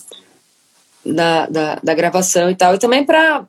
da, 1.06 1.46
da, 1.48 1.76
da 1.84 1.94
gravação 1.94 2.50
e 2.50 2.56
tal. 2.56 2.76
E 2.76 2.80
também 2.80 3.06
pra, 3.06 3.46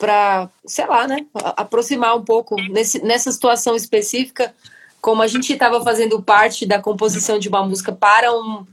pra 0.00 0.48
sei 0.64 0.86
lá, 0.86 1.06
né? 1.06 1.26
Aproximar 1.34 2.16
um 2.16 2.24
pouco 2.24 2.56
nesse, 2.70 3.04
nessa 3.04 3.30
situação 3.30 3.76
específica, 3.76 4.52
como 5.00 5.20
a 5.20 5.26
gente 5.26 5.52
estava 5.52 5.84
fazendo 5.84 6.20
parte 6.22 6.66
da 6.66 6.80
composição 6.80 7.38
de 7.38 7.48
uma 7.48 7.64
música 7.64 7.92
para 7.92 8.32
um, 8.32 8.66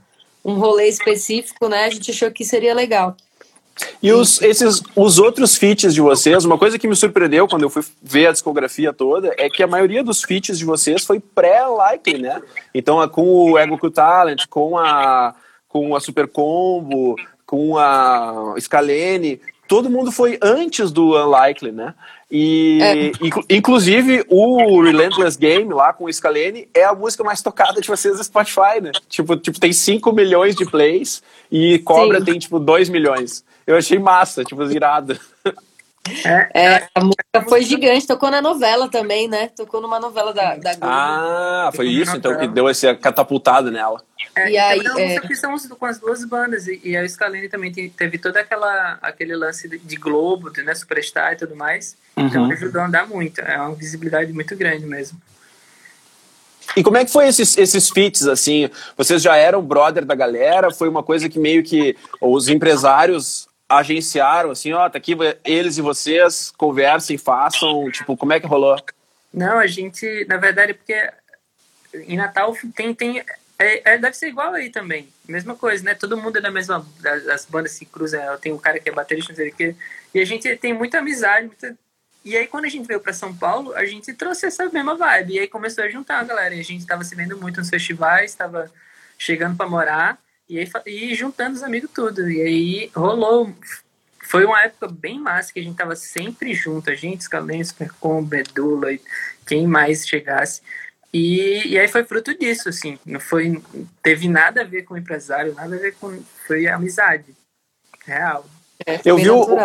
um 0.43 0.53
rolê 0.53 0.87
específico, 0.87 1.67
né? 1.67 1.83
A 1.83 1.89
gente 1.89 2.09
achou 2.09 2.31
que 2.31 2.45
seria 2.45 2.73
legal. 2.73 3.15
E 4.01 4.11
os, 4.11 4.41
esses, 4.41 4.81
os 4.95 5.19
outros 5.19 5.55
feats 5.55 5.93
de 5.93 6.01
vocês, 6.01 6.43
uma 6.45 6.57
coisa 6.57 6.79
que 6.79 6.87
me 6.87 6.95
surpreendeu 6.95 7.47
quando 7.47 7.63
eu 7.63 7.69
fui 7.69 7.83
ver 8.01 8.27
a 8.27 8.31
discografia 8.31 8.91
toda 8.91 9.35
é 9.37 9.49
que 9.49 9.61
a 9.61 9.67
maioria 9.67 10.03
dos 10.03 10.23
feats 10.23 10.57
de 10.57 10.65
vocês 10.65 11.05
foi 11.05 11.19
pré-Likely, 11.19 12.21
né? 12.21 12.41
Então, 12.73 13.07
com 13.09 13.51
o 13.51 13.57
Ego 13.57 13.77
Q 13.77 13.91
Talent, 13.91 14.47
com 14.49 14.77
a, 14.77 15.35
com 15.67 15.95
a 15.95 15.99
Super 15.99 16.27
Combo, 16.27 17.15
com 17.45 17.77
a 17.77 18.55
Scalene, 18.59 19.39
todo 19.67 19.89
mundo 19.89 20.11
foi 20.11 20.37
antes 20.41 20.91
do 20.91 21.13
Unlikely, 21.15 21.71
né? 21.71 21.93
E, 22.29 22.79
É. 22.81 23.07
inclu- 23.25 23.45
inclusive, 23.49 24.25
o 24.29 24.81
Relentless 24.81 25.37
Game 25.37 25.73
lá 25.73 25.93
com 25.93 26.05
o 26.05 26.13
Scalene 26.13 26.67
é 26.73 26.83
a 26.83 26.93
música 26.93 27.23
mais 27.23 27.41
tocada 27.41 27.79
de 27.79 27.87
vocês 27.87 28.17
no 28.17 28.23
Spotify, 28.23 28.81
né? 28.81 28.91
Tipo, 29.07 29.37
tipo 29.37 29.59
tem 29.59 29.71
5 29.71 30.11
milhões 30.11 30.55
de 30.55 30.65
plays 30.65 31.21
e 31.51 31.79
Cobra 31.79 32.19
Sim. 32.19 32.25
tem, 32.25 32.39
tipo, 32.39 32.59
2 32.59 32.89
milhões. 32.89 33.43
Eu 33.65 33.77
achei 33.77 33.97
massa, 33.99 34.43
tipo, 34.43 34.61
irado. 34.63 35.17
É, 36.53 36.87
a 36.95 37.03
música 37.03 37.41
foi 37.47 37.63
gigante, 37.63 38.07
tocou 38.07 38.29
na 38.31 38.41
novela 38.41 38.89
também, 38.89 39.27
né? 39.27 39.49
Tocou 39.55 39.81
numa 39.81 39.99
novela 39.99 40.33
da, 40.33 40.55
da 40.55 40.71
Globo. 40.75 40.85
Ah, 40.93 41.71
foi 41.73 41.87
isso 41.87 42.15
então 42.15 42.37
que 42.37 42.47
deu 42.47 42.67
essa 42.67 42.93
catapultada 42.95 43.69
nela. 43.71 44.01
É, 44.35 44.51
E 44.51 44.57
aí, 44.57 44.81
é- 44.97 45.15
é... 45.15 45.35
são 45.35 45.57
com 45.57 45.85
as 45.85 45.99
duas 45.99 46.23
bandas. 46.25 46.67
E, 46.67 46.79
e 46.83 46.95
a 46.97 47.07
Scalene 47.07 47.49
também 47.49 47.71
te- 47.71 47.89
teve 47.89 48.17
todo 48.17 48.37
aquela, 48.37 48.97
aquele 49.01 49.35
lance 49.35 49.67
de, 49.67 49.77
de 49.79 49.95
Globo, 49.95 50.51
de 50.51 50.61
né, 50.63 50.75
Superstar 50.75 51.33
e 51.33 51.35
tudo 51.37 51.55
mais. 51.55 51.95
Então 52.15 52.43
Uhum. 52.43 52.51
ajudou 52.51 52.81
a 52.81 52.85
andar 52.87 53.07
muito. 53.07 53.41
É 53.41 53.59
uma 53.59 53.75
visibilidade 53.75 54.31
muito 54.33 54.55
grande 54.55 54.85
mesmo. 54.85 55.19
E 56.75 56.83
como 56.83 56.97
é 56.97 57.05
que 57.05 57.11
foi 57.11 57.27
esses, 57.27 57.57
esses 57.57 57.89
feats, 57.89 58.27
assim? 58.27 58.69
Vocês 58.97 59.21
já 59.21 59.35
eram 59.37 59.61
brother 59.61 60.05
da 60.05 60.13
galera? 60.15 60.69
Foi 60.69 60.89
uma 60.89 61.01
coisa 61.01 61.29
que 61.29 61.39
meio 61.39 61.63
que 61.63 61.95
os 62.21 62.49
empresários 62.49 63.47
agenciaram, 63.69 64.51
assim, 64.51 64.71
ó, 64.71 64.89
tá 64.89 64.97
aqui, 64.97 65.15
eles 65.43 65.77
e 65.77 65.81
vocês 65.81 66.51
conversem, 66.57 67.17
façam, 67.17 67.91
tipo, 67.91 68.15
como 68.15 68.33
é 68.33 68.39
que 68.39 68.47
rolou? 68.47 68.77
Não, 69.33 69.59
a 69.59 69.67
gente, 69.67 70.25
na 70.27 70.37
verdade, 70.37 70.73
porque 70.73 71.11
em 71.93 72.17
Natal 72.17 72.55
tem. 72.75 72.93
tem 72.93 73.23
é, 73.59 73.93
é- 73.93 73.97
deve 73.97 74.15
ser 74.15 74.27
igual 74.27 74.53
aí 74.53 74.69
também. 74.69 75.09
Mesma 75.27 75.55
coisa, 75.55 75.83
né? 75.83 75.95
Todo 75.95 76.17
mundo 76.17 76.37
é 76.37 76.41
da 76.41 76.51
mesma. 76.51 76.85
As, 77.05 77.27
as 77.27 77.45
bandas 77.45 77.71
se 77.71 77.85
cruzam. 77.85 78.19
Tem 78.39 78.53
um 78.53 78.57
cara 78.57 78.79
que 78.79 78.89
é 78.89 78.91
baterista, 78.91 79.31
não 79.31 79.35
sei 79.35 79.49
o 79.49 79.55
quê. 79.55 79.75
E 80.13 80.19
a 80.19 80.25
gente 80.25 80.55
tem 80.57 80.73
muita 80.73 80.99
amizade. 80.99 81.47
Muita... 81.47 81.75
E 82.23 82.37
aí, 82.37 82.47
quando 82.47 82.65
a 82.65 82.69
gente 82.69 82.87
veio 82.87 82.99
para 82.99 83.13
São 83.13 83.35
Paulo, 83.35 83.73
a 83.73 83.85
gente 83.85 84.13
trouxe 84.13 84.45
essa 84.45 84.69
mesma 84.69 84.95
vibe. 84.95 85.33
E 85.33 85.39
aí 85.39 85.47
começou 85.47 85.83
a 85.83 85.89
juntar 85.89 86.19
a 86.19 86.23
galera. 86.23 86.53
E 86.53 86.59
a 86.59 86.63
gente 86.63 86.85
tava 86.85 87.03
se 87.03 87.15
vendo 87.15 87.37
muito 87.37 87.59
nos 87.59 87.69
festivais, 87.69 88.35
tava 88.35 88.71
chegando 89.17 89.57
para 89.57 89.69
morar. 89.69 90.19
E 90.49 90.59
aí 90.59 90.69
e 90.85 91.15
juntando 91.15 91.55
os 91.55 91.63
amigos 91.63 91.89
tudo. 91.93 92.29
E 92.29 92.41
aí 92.41 92.91
rolou. 92.95 93.53
foi 94.21 94.45
uma 94.45 94.63
época 94.63 94.87
bem 94.87 95.19
massa 95.19 95.51
que 95.53 95.59
a 95.59 95.63
gente 95.63 95.77
tava 95.77 95.95
sempre 95.95 96.53
junto, 96.53 96.89
a 96.89 96.95
gente, 96.95 97.23
Scalene, 97.23 97.63
Supercom, 97.63 98.23
Bedula, 98.23 98.89
quem 99.45 99.67
mais 99.67 100.07
chegasse. 100.07 100.61
E, 101.13 101.69
e 101.69 101.79
aí 101.79 101.87
foi 101.87 102.03
fruto 102.03 102.37
disso, 102.37 102.67
assim, 102.67 102.99
não 103.05 103.19
foi, 103.19 103.61
teve 104.03 104.27
nada 104.27 104.61
a 104.61 104.65
ver 104.65 104.83
com 104.83 104.97
empresário, 104.97 105.53
nada 105.55 105.75
a 105.75 105.79
ver 105.79 105.95
com, 105.95 106.21
foi 106.45 106.67
amizade, 106.67 107.33
real. 108.05 108.45
É, 108.85 108.99
eu 109.05 109.15
vi 109.15 109.29
o, 109.29 109.57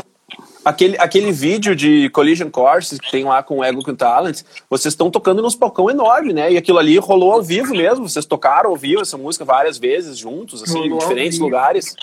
aquele, 0.65 0.97
aquele 0.99 1.33
vídeo 1.33 1.75
de 1.75 2.09
Collision 2.11 2.51
Course 2.51 2.99
que 2.99 3.11
tem 3.11 3.25
lá 3.25 3.43
com 3.43 3.59
o 3.59 3.65
Ego 3.65 3.83
com 3.83 3.95
Talent, 3.95 4.43
vocês 4.69 4.93
estão 4.93 5.11
tocando 5.11 5.43
nos 5.43 5.55
palcão 5.55 5.91
enorme, 5.91 6.33
né? 6.33 6.53
E 6.53 6.57
aquilo 6.57 6.79
ali 6.79 6.97
rolou 6.99 7.33
ao 7.33 7.43
vivo 7.43 7.75
mesmo, 7.75 8.09
vocês 8.09 8.27
tocaram 8.27 8.71
ao 8.71 8.77
vivo 8.77 9.03
essa 9.03 9.17
música 9.17 9.45
várias 9.45 9.79
vezes 9.79 10.19
juntos, 10.19 10.63
assim, 10.63 10.79
rolou 10.79 10.97
em 10.97 10.99
diferentes 10.99 11.39
lugares. 11.39 11.95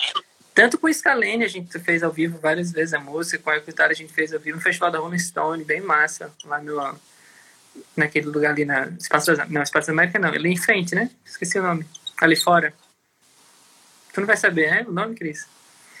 Tanto 0.54 0.78
com 0.78 0.92
Scalene 0.92 1.44
a 1.44 1.48
gente 1.48 1.78
fez 1.78 2.02
ao 2.02 2.12
vivo 2.12 2.38
várias 2.38 2.72
vezes 2.72 2.92
a 2.92 3.00
música, 3.00 3.38
com 3.38 3.50
o 3.50 3.52
Ego 3.52 3.72
Talent 3.72 3.92
a 3.92 3.94
gente 3.94 4.12
fez 4.12 4.32
ao 4.32 4.40
vivo 4.40 4.56
no 4.56 4.62
Festival 4.62 4.90
da 4.90 4.98
Rolling 4.98 5.18
Stone, 5.18 5.64
bem 5.64 5.80
massa, 5.80 6.30
lá 6.44 6.60
no 6.60 6.98
naquele 7.96 8.26
lugar 8.26 8.50
ali 8.50 8.64
na 8.64 8.86
Espaço 8.98 9.32
não, 9.48 9.62
Espaço 9.62 9.86
da 9.86 9.92
América 9.92 10.18
não, 10.18 10.28
ali 10.28 10.52
em 10.52 10.56
frente, 10.56 10.94
né? 10.94 11.10
Esqueci 11.24 11.58
o 11.58 11.62
nome. 11.62 11.86
Ali 12.20 12.36
fora. 12.36 12.74
Tu 14.12 14.20
não 14.20 14.26
vai 14.26 14.36
saber, 14.36 14.70
né? 14.70 14.84
O 14.88 14.92
nome, 14.92 15.14
Cris? 15.14 15.46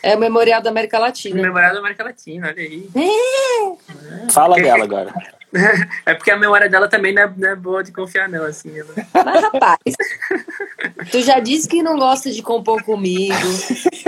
É 0.02 0.16
o 0.16 0.18
Memorial 0.18 0.62
da 0.62 0.70
América 0.70 0.98
Latina. 0.98 1.38
O 1.38 1.42
Memorial 1.42 1.74
da 1.74 1.78
América 1.80 2.04
Latina, 2.04 2.48
olha 2.48 2.62
aí. 2.62 2.88
É. 2.94 4.32
Fala 4.32 4.54
porque... 4.54 4.68
dela 4.68 4.84
agora. 4.84 5.14
É 6.06 6.14
porque 6.14 6.30
a 6.30 6.36
memória 6.36 6.68
dela 6.68 6.88
também 6.88 7.12
não 7.12 7.22
é, 7.22 7.32
não 7.36 7.48
é 7.48 7.56
boa 7.56 7.82
de 7.82 7.90
confiar, 7.92 8.28
não, 8.28 8.44
assim. 8.44 8.72
Ela... 8.78 8.88
Mas, 9.24 9.42
rapaz, 9.42 9.78
tu 11.10 11.20
já 11.22 11.40
disse 11.40 11.68
que 11.68 11.82
não 11.82 11.98
gosta 11.98 12.30
de 12.30 12.40
compor 12.40 12.84
comigo. 12.84 13.34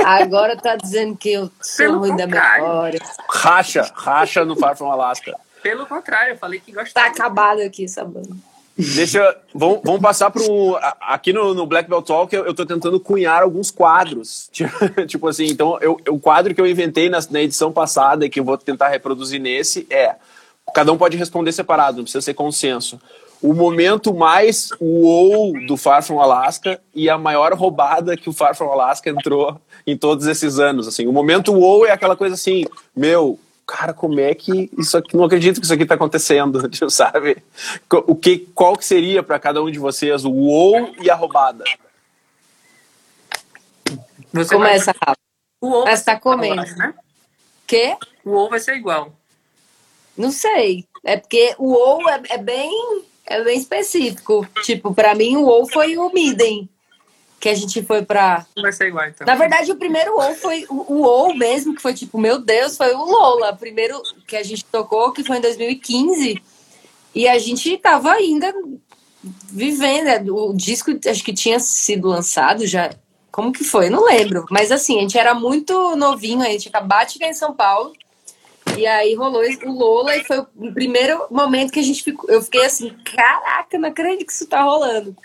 Agora 0.05 0.57
tá 0.57 0.77
dizendo 0.77 1.17
que 1.17 1.33
eu 1.33 1.51
sou 1.61 1.87
Pelo 1.87 1.99
ruim 1.99 2.11
contrário. 2.11 2.63
da 2.63 2.69
memória. 2.69 3.01
Racha, 3.29 3.93
racha 3.95 4.45
no 4.45 4.57
Far 4.57 4.77
From 4.77 4.93
Alaska. 4.93 5.37
Pelo 5.63 5.87
contrário, 5.87 6.35
eu 6.35 6.39
falei 6.39 6.61
que 6.61 6.71
gostava. 6.73 7.07
Tá 7.07 7.13
acabado 7.13 7.61
aqui 7.61 7.85
essa 7.85 8.05
banda. 8.05 8.37
Deixa. 8.77 9.37
Vamos, 9.55 9.81
vamos 9.85 10.01
passar 10.01 10.31
para 10.31 10.43
um. 10.43 10.75
Aqui 11.01 11.33
no, 11.33 11.55
no 11.55 11.67
Black 11.67 11.89
Belt 11.89 12.07
Talk 12.07 12.35
eu, 12.35 12.55
tô 12.55 12.65
tentando 12.65 12.99
cunhar 12.99 13.43
alguns 13.43 13.71
quadros. 13.71 14.51
tipo 15.07 15.29
assim, 15.29 15.47
então 15.47 15.79
eu, 15.81 15.99
o 16.09 16.19
quadro 16.19 16.55
que 16.55 16.61
eu 16.61 16.67
inventei 16.67 17.09
na, 17.11 17.19
na 17.31 17.43
edição 17.43 17.71
passada 17.71 18.25
e 18.25 18.31
que 18.31 18.41
eu 18.41 18.45
vou 18.45 18.57
tentar 18.57 18.89
reproduzir 18.89 19.41
nesse 19.41 19.87
é. 19.91 20.17
Cada 20.75 20.93
um 20.93 20.97
pode 20.97 21.17
responder 21.17 21.53
separado, 21.53 21.99
não 21.99 22.05
precisa 22.05 22.23
ser 22.23 22.35
consenso. 22.35 22.99
O 23.43 23.53
momento 23.53 24.15
mais 24.15 24.71
uou 24.81 25.53
do 25.67 25.77
Far 25.77 26.03
From 26.03 26.21
Alaska 26.21 26.81
e 26.95 27.11
a 27.11 27.19
maior 27.19 27.53
roubada 27.55 28.17
que 28.17 28.31
o 28.31 28.33
Far 28.33 28.55
From 28.57 28.71
Alaska 28.71 29.11
entrou 29.11 29.61
em 29.85 29.97
todos 29.97 30.27
esses 30.27 30.61
anos. 30.61 30.87
Assim, 30.87 31.09
o 31.09 31.13
momento 31.13 31.53
uou 31.53 31.85
é 31.85 31.91
aquela 31.91 32.15
coisa 32.15 32.37
assim, 32.37 32.65
meu, 32.95 33.39
cara, 33.67 33.93
como 33.93 34.21
é 34.21 34.35
que 34.35 34.71
isso 34.77 34.97
aqui, 34.97 35.17
não 35.17 35.25
acredito 35.25 35.61
que 35.61 35.65
isso 35.65 35.75
aqui 35.75 35.83
está 35.83 35.95
acontecendo, 35.95 36.61
sabe? 36.91 37.43
O 38.07 38.15
que, 38.15 38.39
qual 38.55 38.77
que 38.77 38.85
seria 38.85 39.23
para 39.23 39.39
cada 39.39 39.63
um 39.63 39.71
de 39.71 39.79
vocês 39.79 40.25
o 40.25 40.33
ou 40.33 40.95
e 41.01 41.11
a 41.11 41.15
roubada? 41.15 41.65
Você 44.33 44.55
Começa, 44.55 44.93
Rafa. 44.93 45.19
O 45.61 45.69
ou 45.69 45.87
Você 45.87 45.93
está 45.93 46.19
comendo. 46.19 46.57
né? 46.77 46.95
Quê? 47.67 47.97
O 48.25 48.33
ou 48.33 48.51
vai 48.51 48.59
ser 48.59 48.75
igual. 48.75 49.13
Não 50.17 50.31
sei. 50.31 50.85
É 51.05 51.17
porque 51.17 51.55
o 51.59 51.73
ou 51.73 52.09
é, 52.09 52.21
é 52.31 52.39
bem 52.39 53.05
é 53.27 53.43
bem 53.43 53.59
específico. 53.59 54.47
Tipo, 54.63 54.95
para 54.95 55.15
mim 55.15 55.37
o 55.37 55.45
ou 55.45 55.69
foi 55.69 55.97
o 55.97 56.13
Midem 56.13 56.69
que 57.43 57.49
a 57.49 57.55
gente 57.57 57.83
foi 57.83 58.03
pra. 58.03 58.47
Vai 58.57 58.71
ser 58.71 58.87
igual, 58.87 59.05
então. 59.09 59.27
Na 59.27 59.35
verdade, 59.35 59.73
o 59.73 59.77
primeiro 59.77 60.15
ou 60.15 60.33
foi 60.37 60.65
o, 60.69 60.95
o 60.95 61.03
ou 61.03 61.35
mesmo, 61.35 61.75
que 61.75 61.83
foi 61.83 61.93
tipo, 61.93 62.17
meu 62.17 62.39
Deus, 62.39 62.77
foi 62.77 62.95
o 62.95 63.05
Lola. 63.05 63.53
Primeiro 63.53 64.01
que 64.29 64.37
a 64.37 64.45
gente 64.45 64.65
tocou, 64.65 65.11
que 65.11 65.25
foi 65.25 65.39
em 65.39 65.41
2015. 65.41 66.41
E 67.13 67.27
a 67.27 67.37
gente 67.41 67.77
tava 67.79 68.13
ainda 68.13 68.55
vivendo. 69.51 70.05
Né? 70.05 70.25
O 70.31 70.55
disco 70.55 70.93
acho 71.05 71.25
que 71.25 71.33
tinha 71.33 71.59
sido 71.59 72.07
lançado 72.07 72.65
já. 72.65 72.95
Como 73.33 73.51
que 73.51 73.65
foi? 73.65 73.91
Não 73.91 74.05
lembro. 74.05 74.47
Mas 74.49 74.71
assim, 74.71 74.99
a 74.99 75.01
gente 75.01 75.19
era 75.19 75.35
muito 75.35 75.97
novinho, 75.97 76.43
a 76.43 76.51
gente 76.51 76.69
acabou 76.69 77.05
de 77.05 77.15
chegar 77.15 77.29
em 77.29 77.35
São 77.35 77.53
Paulo. 77.53 77.93
E 78.79 78.87
aí 78.87 79.17
rolou 79.17 79.43
o 79.43 79.73
Lola 79.73 80.17
e 80.17 80.23
foi 80.23 80.39
o 80.39 80.73
primeiro 80.73 81.27
momento 81.29 81.73
que 81.73 81.81
a 81.81 81.83
gente 81.83 82.05
ficou. 82.05 82.31
Eu 82.31 82.41
fiquei 82.41 82.65
assim, 82.65 82.97
caraca, 83.05 83.77
não 83.81 83.89
acredito 83.89 84.27
que 84.27 84.33
isso 84.33 84.47
tá 84.47 84.63
rolando. 84.63 85.17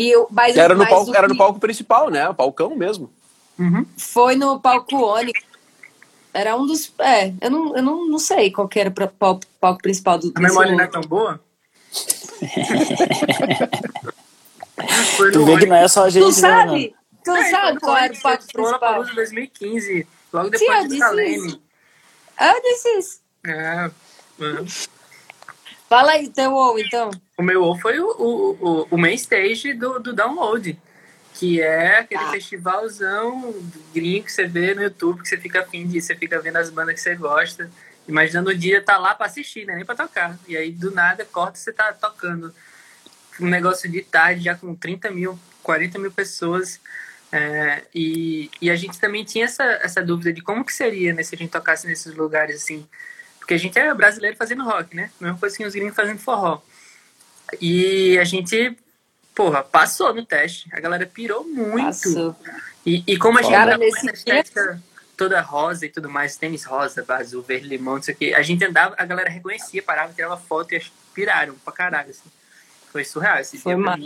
E 0.00 0.10
eu, 0.12 0.26
mas, 0.30 0.56
era, 0.56 0.74
no 0.74 0.88
palco, 0.88 1.14
era 1.14 1.28
no 1.28 1.36
palco 1.36 1.60
principal, 1.60 2.08
né? 2.08 2.26
O 2.26 2.34
palcão 2.34 2.74
mesmo. 2.74 3.12
Uhum. 3.58 3.84
Foi 3.98 4.34
no 4.34 4.58
palco 4.58 4.96
Onyx. 4.96 5.42
Era 6.32 6.56
um 6.56 6.66
dos. 6.66 6.90
É, 7.00 7.34
eu 7.38 7.50
não, 7.50 7.76
eu 7.76 7.82
não, 7.82 8.08
não 8.08 8.18
sei 8.18 8.50
qual 8.50 8.66
que 8.66 8.80
era 8.80 8.88
o 8.88 9.08
palco, 9.10 9.42
palco 9.60 9.82
principal 9.82 10.16
do. 10.16 10.32
A 10.34 10.40
memória 10.40 10.72
não 10.72 10.80
é 10.80 10.86
tão 10.86 11.02
boa? 11.02 11.38
tu 15.34 15.44
vê 15.44 15.58
que 15.58 15.66
não 15.66 15.76
é 15.76 15.86
só 15.86 16.04
a 16.04 16.08
gente. 16.08 16.24
Tu 16.24 16.32
sabe? 16.32 16.86
Né, 16.86 16.92
tu 17.22 17.32
é, 17.32 17.50
sabe 17.50 17.80
qual 17.80 17.98
era 17.98 18.14
o 18.14 18.20
palco 18.22 18.44
principal? 18.50 19.04
Foi 19.04 19.14
2015, 19.16 20.06
logo 20.32 20.48
depois 20.48 20.80
Sim, 20.80 20.88
do 20.88 20.96
Salene. 20.96 21.62
Eu 22.40 22.62
disse 22.62 22.88
isso. 22.96 23.20
É. 23.46 23.90
Fala 25.90 26.12
aí 26.12 26.30
teu 26.30 26.54
ou, 26.54 26.78
então. 26.78 27.10
O 27.40 27.42
meu 27.42 27.62
ou 27.62 27.74
foi 27.74 27.98
o, 27.98 28.06
o, 28.06 28.86
o, 28.90 28.98
main 28.98 29.14
stage 29.14 29.72
do, 29.72 29.98
do 29.98 30.12
download, 30.12 30.78
que 31.32 31.58
é 31.58 32.00
aquele 32.00 32.22
ah. 32.22 32.30
festivalzão 32.30 33.54
gringo 33.94 34.26
que 34.26 34.32
você 34.32 34.46
vê 34.46 34.74
no 34.74 34.82
YouTube, 34.82 35.22
que 35.22 35.28
você 35.30 35.38
fica 35.38 35.62
afim 35.62 35.86
de 35.86 36.02
você 36.02 36.14
fica 36.14 36.38
vendo 36.38 36.56
as 36.56 36.68
bandas 36.68 36.96
que 36.96 37.00
você 37.00 37.14
gosta, 37.14 37.70
imaginando 38.06 38.50
o 38.50 38.54
dia 38.54 38.82
tá 38.82 38.98
lá 38.98 39.14
para 39.14 39.24
assistir, 39.24 39.64
né? 39.64 39.74
Nem 39.74 39.86
para 39.86 39.94
tocar. 39.94 40.38
E 40.46 40.54
aí 40.54 40.70
do 40.70 40.90
nada 40.90 41.24
corta 41.24 41.56
você 41.56 41.72
tá 41.72 41.94
tocando 41.94 42.54
um 43.40 43.46
negócio 43.46 43.90
de 43.90 44.02
tarde 44.02 44.44
já 44.44 44.54
com 44.54 44.74
30 44.74 45.10
mil, 45.10 45.38
40 45.62 45.98
mil 45.98 46.12
pessoas. 46.12 46.78
É, 47.32 47.84
e, 47.94 48.50
e 48.60 48.70
a 48.70 48.76
gente 48.76 49.00
também 49.00 49.24
tinha 49.24 49.46
essa, 49.46 49.64
essa 49.64 50.02
dúvida 50.02 50.30
de 50.30 50.42
como 50.42 50.62
que 50.62 50.74
seria 50.74 51.14
né, 51.14 51.22
se 51.22 51.34
a 51.34 51.38
gente 51.38 51.52
tocasse 51.52 51.86
nesses 51.86 52.14
lugares 52.14 52.56
assim 52.56 52.86
porque 53.50 53.54
a 53.54 53.58
gente 53.58 53.76
é 53.76 53.92
brasileiro 53.92 54.36
fazendo 54.36 54.62
rock, 54.62 54.94
né? 54.94 55.10
Mesma 55.20 55.36
coisa 55.36 55.56
que 55.56 55.64
os 55.64 55.74
gringos 55.74 55.96
fazendo 55.96 56.20
forró. 56.20 56.60
E 57.60 58.18
a 58.18 58.24
gente, 58.24 58.76
porra, 59.34 59.62
passou 59.62 60.12
no 60.14 60.24
teste. 60.24 60.68
A 60.72 60.80
galera 60.80 61.06
pirou 61.06 61.44
muito. 61.44 61.84
Passou. 61.84 62.36
E, 62.84 63.02
e 63.06 63.16
como 63.16 63.38
a 63.38 63.42
gente 63.42 63.52
Cara, 63.52 63.78
nesse 63.78 64.06
estética 64.10 64.80
toda 65.20 65.38
rosa 65.42 65.84
e 65.84 65.90
tudo 65.90 66.08
mais, 66.08 66.38
tênis 66.38 66.64
rosa, 66.64 67.04
azul, 67.06 67.42
verde, 67.42 67.68
limão, 67.68 67.98
isso 67.98 68.10
aqui, 68.10 68.32
a 68.32 68.40
gente 68.40 68.64
andava, 68.64 68.94
a 68.96 69.04
galera 69.04 69.28
reconhecia, 69.28 69.82
parava, 69.82 70.14
tirava 70.14 70.38
foto 70.38 70.74
e 70.74 70.82
piraram 71.14 71.54
pra 71.62 71.74
caralho, 71.74 72.08
assim. 72.08 72.30
Foi 72.90 73.04
surreal 73.04 73.38
esse 73.38 73.58
foi 73.58 73.74
dia. 73.74 73.82
Uma... 73.82 73.98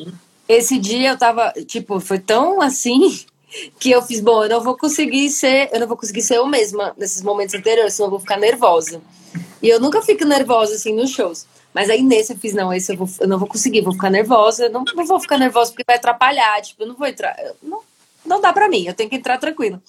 Esse 0.49 0.77
dia 0.77 1.11
eu 1.11 1.17
tava, 1.17 1.53
tipo, 1.67 2.01
foi 2.01 2.19
tão 2.19 2.61
assim 2.61 3.25
que 3.79 3.93
eu 3.93 4.03
fiz, 4.03 4.21
bom, 4.21 4.43
eu 4.43 4.51
não 4.51 4.61
vou 4.61 4.77
conseguir 4.77 5.31
ser, 5.31 5.71
eu 5.73 5.79
não 5.79 5.87
vou 5.87 5.97
conseguir 5.97 6.23
ser 6.23 6.39
eu 6.39 6.47
mesma 6.49 6.93
nesses 6.99 7.23
momentos 7.23 7.55
anteriores, 7.55 7.95
senão 7.95 8.09
eu 8.09 8.11
vou 8.11 8.21
ficar 8.21 8.37
nervosa. 8.37 9.01
E 9.63 9.69
eu 9.69 9.79
nunca 9.79 10.03
fico 10.03 10.25
nervosa 10.25 10.75
assim 10.75 10.93
nos 10.93 11.11
shows. 11.11 11.47
Mas 11.75 11.91
aí 11.91 12.03
nesse 12.03 12.33
eu 12.33 12.39
fiz, 12.39 12.55
não, 12.55 12.72
esse 12.72 12.93
eu, 12.93 12.97
vou, 12.97 13.09
eu 13.20 13.27
não 13.27 13.37
vou 13.37 13.49
conseguir, 13.49 13.81
vou 13.81 13.93
ficar 13.93 14.09
nervosa. 14.09 14.68
Não, 14.68 14.85
não 14.95 15.05
vou 15.05 15.18
ficar 15.18 15.37
nervosa 15.37 15.72
porque 15.72 15.83
vai 15.85 15.97
atrapalhar. 15.97 16.62
Tipo, 16.62 16.85
eu 16.85 16.87
não 16.87 16.95
vou 16.95 17.07
entrar. 17.07 17.37
Não, 17.61 17.81
não 18.25 18.41
dá 18.41 18.53
pra 18.53 18.68
mim, 18.68 18.87
eu 18.87 18.95
tenho 18.95 19.11
que 19.11 19.16
entrar 19.16 19.39
tranquilo. 19.39 19.83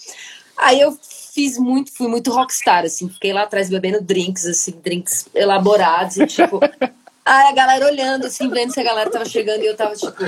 Aí 0.58 0.82
eu 0.82 0.98
fiz 1.34 1.58
muito, 1.60 1.94
fui 1.94 2.08
muito 2.08 2.32
rockstar, 2.32 2.86
assim, 2.86 3.10
fiquei 3.10 3.34
lá 3.34 3.44
atrás 3.44 3.70
bebendo 3.70 4.02
drinks, 4.02 4.46
assim, 4.46 4.72
drinks 4.84 5.28
elaborados, 5.36 6.18
e 6.18 6.26
tipo. 6.26 6.60
aí 7.24 7.48
a 7.50 7.52
galera 7.52 7.86
olhando, 7.86 8.26
assim, 8.26 8.50
vendo 8.50 8.74
se 8.74 8.80
a 8.80 8.84
galera 8.84 9.10
tava 9.10 9.26
chegando 9.26 9.62
e 9.62 9.68
eu 9.68 9.76
tava 9.76 9.96
tipo. 9.96 10.24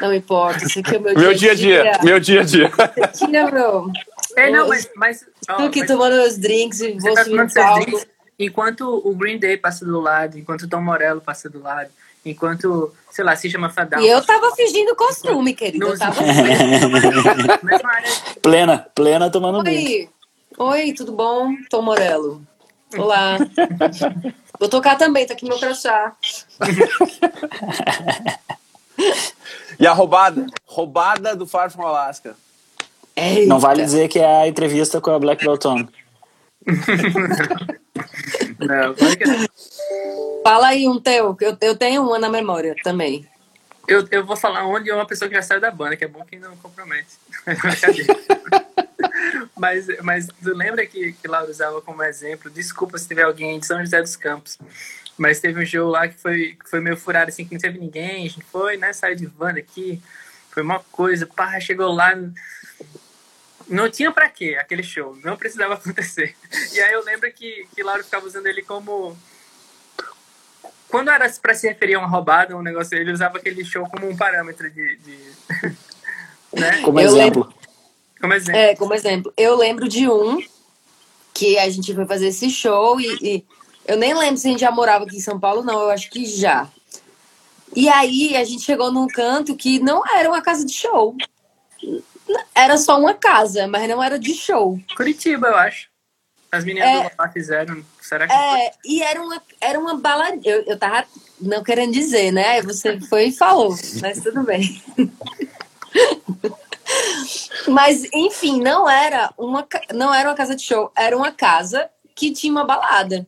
Não 0.00 0.12
importa, 0.12 0.64
isso 0.64 0.80
aqui 0.80 0.94
é 0.94 0.98
o 0.98 1.00
meu, 1.00 1.14
meu 1.14 1.34
dia 1.34 1.52
a 1.52 1.54
dia. 1.54 1.82
dia. 1.82 2.00
Meu 2.02 2.20
dia 2.20 2.40
a 2.40 2.44
dia. 2.44 2.70
Dia, 3.28 3.46
bro. 3.46 3.90
É, 4.36 4.50
não, 4.50 4.68
mas. 4.68 4.90
mas 4.96 5.24
oh, 5.48 5.54
tu 5.54 5.70
que 5.70 5.80
mas... 5.80 5.88
tomando 5.88 6.14
os 6.26 6.36
drinks 6.36 6.80
e 6.80 6.92
vou 6.98 7.14
tá 7.14 7.24
subir 7.24 7.36
no 7.36 7.52
palco 7.52 8.13
enquanto 8.38 9.02
o 9.04 9.14
Green 9.14 9.38
Day 9.38 9.56
passa 9.56 9.84
do 9.84 10.00
lado, 10.00 10.38
enquanto 10.38 10.62
o 10.62 10.68
Tom 10.68 10.80
Morello 10.80 11.20
passa 11.20 11.48
do 11.48 11.62
lado, 11.62 11.90
enquanto, 12.24 12.92
sei 13.10 13.24
lá, 13.24 13.36
se 13.36 13.50
chama 13.50 13.70
Fadal. 13.70 14.00
E 14.00 14.08
eu 14.08 14.24
tava 14.24 14.54
fingindo 14.54 14.94
costume, 14.96 15.54
querido. 15.54 15.86
Eu 15.86 15.98
tava 15.98 16.22
plena, 18.42 18.86
plena 18.94 19.30
tomando 19.30 19.58
Oi. 19.58 20.08
Oi, 20.56 20.92
tudo 20.92 21.12
bom? 21.12 21.52
Tom 21.68 21.82
Morello. 21.82 22.42
Olá. 22.96 23.38
Vou 24.58 24.68
tocar 24.68 24.96
também, 24.96 25.26
tá 25.26 25.34
aqui 25.34 25.46
meu 25.46 25.58
crachá. 25.58 26.14
e 29.78 29.86
a 29.86 29.92
roubada? 29.92 30.46
Roubada 30.64 31.34
do 31.34 31.46
Far 31.46 31.70
From 31.70 31.86
Alaska. 31.86 32.36
Eita. 33.16 33.46
Não 33.46 33.58
vale 33.58 33.84
dizer 33.84 34.08
que 34.08 34.18
é 34.18 34.42
a 34.42 34.48
entrevista 34.48 35.00
com 35.00 35.10
a 35.10 35.18
Black 35.18 35.44
Belton. 35.44 35.86
Não, 38.66 38.94
que 38.94 39.24
não. 39.24 40.42
Fala 40.42 40.68
aí 40.68 40.88
um 40.88 41.00
teu, 41.00 41.34
que 41.34 41.44
eu, 41.44 41.56
eu 41.60 41.76
tenho 41.76 42.02
uma 42.02 42.18
na 42.18 42.28
memória 42.28 42.74
também. 42.82 43.26
Eu, 43.86 44.06
eu 44.10 44.24
vou 44.24 44.36
falar 44.36 44.66
onde 44.66 44.90
é 44.90 44.94
uma 44.94 45.06
pessoa 45.06 45.28
que 45.28 45.34
já 45.34 45.42
saiu 45.42 45.60
da 45.60 45.70
banda, 45.70 45.96
que 45.96 46.04
é 46.04 46.08
bom 46.08 46.24
que 46.24 46.38
não 46.38 46.56
compromete. 46.56 47.18
Mas, 49.56 49.86
mas 50.02 50.26
tu 50.26 50.54
lembra 50.54 50.86
que, 50.86 51.12
que 51.12 51.28
Laura 51.28 51.50
usava 51.50 51.80
como 51.80 52.02
exemplo? 52.02 52.50
Desculpa 52.50 52.98
se 52.98 53.08
tiver 53.08 53.22
alguém 53.22 53.58
de 53.58 53.66
São 53.66 53.80
José 53.80 54.00
dos 54.00 54.16
Campos. 54.16 54.58
Mas 55.16 55.40
teve 55.40 55.62
um 55.62 55.64
jogo 55.64 55.90
lá 55.90 56.08
que 56.08 56.18
foi, 56.18 56.56
que 56.60 56.68
foi 56.68 56.80
meio 56.80 56.96
furado, 56.96 57.28
assim, 57.28 57.44
que 57.44 57.54
não 57.54 57.60
teve 57.60 57.78
ninguém. 57.78 58.26
A 58.26 58.28
gente 58.28 58.44
foi, 58.44 58.76
né? 58.76 58.92
Saiu 58.92 59.14
de 59.14 59.26
van 59.26 59.50
aqui. 59.50 60.02
Foi 60.50 60.62
uma 60.62 60.80
coisa. 60.80 61.26
Pá, 61.26 61.58
chegou 61.60 61.92
lá. 61.92 62.14
Não 63.68 63.90
tinha 63.90 64.12
pra 64.12 64.28
quê 64.28 64.56
aquele 64.60 64.82
show. 64.82 65.16
Não 65.24 65.36
precisava 65.36 65.74
acontecer. 65.74 66.36
E 66.72 66.80
aí 66.80 66.92
eu 66.92 67.04
lembro 67.04 67.30
que, 67.32 67.66
que 67.74 67.82
Laura 67.82 68.04
ficava 68.04 68.26
usando 68.26 68.46
ele 68.46 68.62
como 68.62 69.16
quando 70.94 71.10
era 71.10 71.28
para 71.42 71.54
se 71.54 71.66
referir 71.66 71.94
a 71.94 71.98
uma 71.98 72.06
roubada, 72.06 72.56
um 72.56 72.62
negócio, 72.62 72.96
ele 72.96 73.10
usava 73.10 73.38
aquele 73.38 73.64
show 73.64 73.84
como 73.88 74.08
um 74.08 74.16
parâmetro 74.16 74.70
de. 74.70 74.96
de 74.98 75.18
né? 76.54 76.82
Como 76.82 77.00
eu 77.00 77.08
exemplo. 77.08 77.42
Lembro, 77.42 77.54
como 78.20 78.32
exemplo. 78.32 78.60
É, 78.60 78.76
como 78.76 78.94
exemplo. 78.94 79.34
Eu 79.36 79.56
lembro 79.56 79.88
de 79.88 80.08
um 80.08 80.38
que 81.32 81.58
a 81.58 81.68
gente 81.68 81.92
foi 81.92 82.06
fazer 82.06 82.28
esse 82.28 82.48
show 82.48 83.00
e, 83.00 83.18
e, 83.20 83.44
eu 83.86 83.96
nem 83.96 84.14
lembro 84.14 84.36
se 84.36 84.46
a 84.46 84.50
gente 84.52 84.60
já 84.60 84.70
morava 84.70 85.04
aqui 85.04 85.16
em 85.16 85.20
São 85.20 85.40
Paulo, 85.40 85.64
não, 85.64 85.80
eu 85.80 85.90
acho 85.90 86.08
que 86.08 86.24
já. 86.24 86.68
E 87.74 87.88
aí 87.88 88.36
a 88.36 88.44
gente 88.44 88.62
chegou 88.62 88.92
num 88.92 89.08
canto 89.08 89.56
que 89.56 89.80
não 89.80 90.00
era 90.16 90.28
uma 90.28 90.40
casa 90.40 90.64
de 90.64 90.72
show. 90.72 91.16
Era 92.54 92.76
só 92.76 92.98
uma 92.98 93.14
casa, 93.14 93.66
mas 93.66 93.88
não 93.88 94.02
era 94.02 94.18
de 94.18 94.34
show. 94.34 94.78
Curitiba, 94.96 95.48
eu 95.48 95.56
acho. 95.56 95.88
As 96.50 96.64
meninas 96.64 96.88
é, 96.88 97.10
do 97.10 97.32
fizeram. 97.32 97.84
Será 98.00 98.26
que 98.26 98.32
é, 98.32 98.72
e 98.84 99.02
era 99.02 99.20
uma, 99.20 99.42
era 99.60 99.78
uma 99.78 99.96
balada. 99.96 100.38
Eu, 100.44 100.62
eu 100.62 100.78
tava 100.78 101.04
não 101.40 101.64
querendo 101.64 101.92
dizer, 101.92 102.30
né? 102.30 102.62
Você 102.62 103.00
foi 103.00 103.26
e 103.26 103.32
falou, 103.32 103.76
mas 104.00 104.20
tudo 104.20 104.44
bem. 104.44 104.82
mas, 107.66 108.04
enfim, 108.12 108.60
não 108.60 108.88
era, 108.88 109.32
uma, 109.36 109.66
não 109.92 110.14
era 110.14 110.28
uma 110.28 110.36
casa 110.36 110.54
de 110.54 110.62
show, 110.62 110.92
era 110.96 111.16
uma 111.16 111.32
casa 111.32 111.90
que 112.14 112.32
tinha 112.32 112.52
uma 112.52 112.64
balada. 112.64 113.26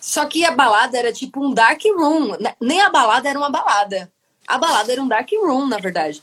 Só 0.00 0.24
que 0.24 0.44
a 0.44 0.52
balada 0.52 0.96
era 0.96 1.12
tipo 1.12 1.44
um 1.44 1.52
dark 1.52 1.82
room. 1.84 2.36
Nem 2.60 2.80
a 2.80 2.88
balada 2.88 3.28
era 3.28 3.38
uma 3.38 3.50
balada. 3.50 4.10
A 4.46 4.56
balada 4.56 4.90
era 4.90 5.02
um 5.02 5.08
dark 5.08 5.28
room, 5.32 5.66
na 5.66 5.76
verdade. 5.76 6.22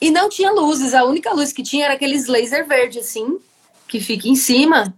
E 0.00 0.10
não 0.10 0.28
tinha 0.28 0.50
luzes. 0.50 0.94
A 0.94 1.04
única 1.04 1.32
luz 1.32 1.52
que 1.52 1.62
tinha 1.62 1.86
era 1.86 1.94
aqueles 1.94 2.26
laser 2.26 2.66
verde, 2.66 3.00
assim, 3.00 3.38
que 3.86 4.00
fica 4.00 4.28
em 4.28 4.36
cima. 4.36 4.94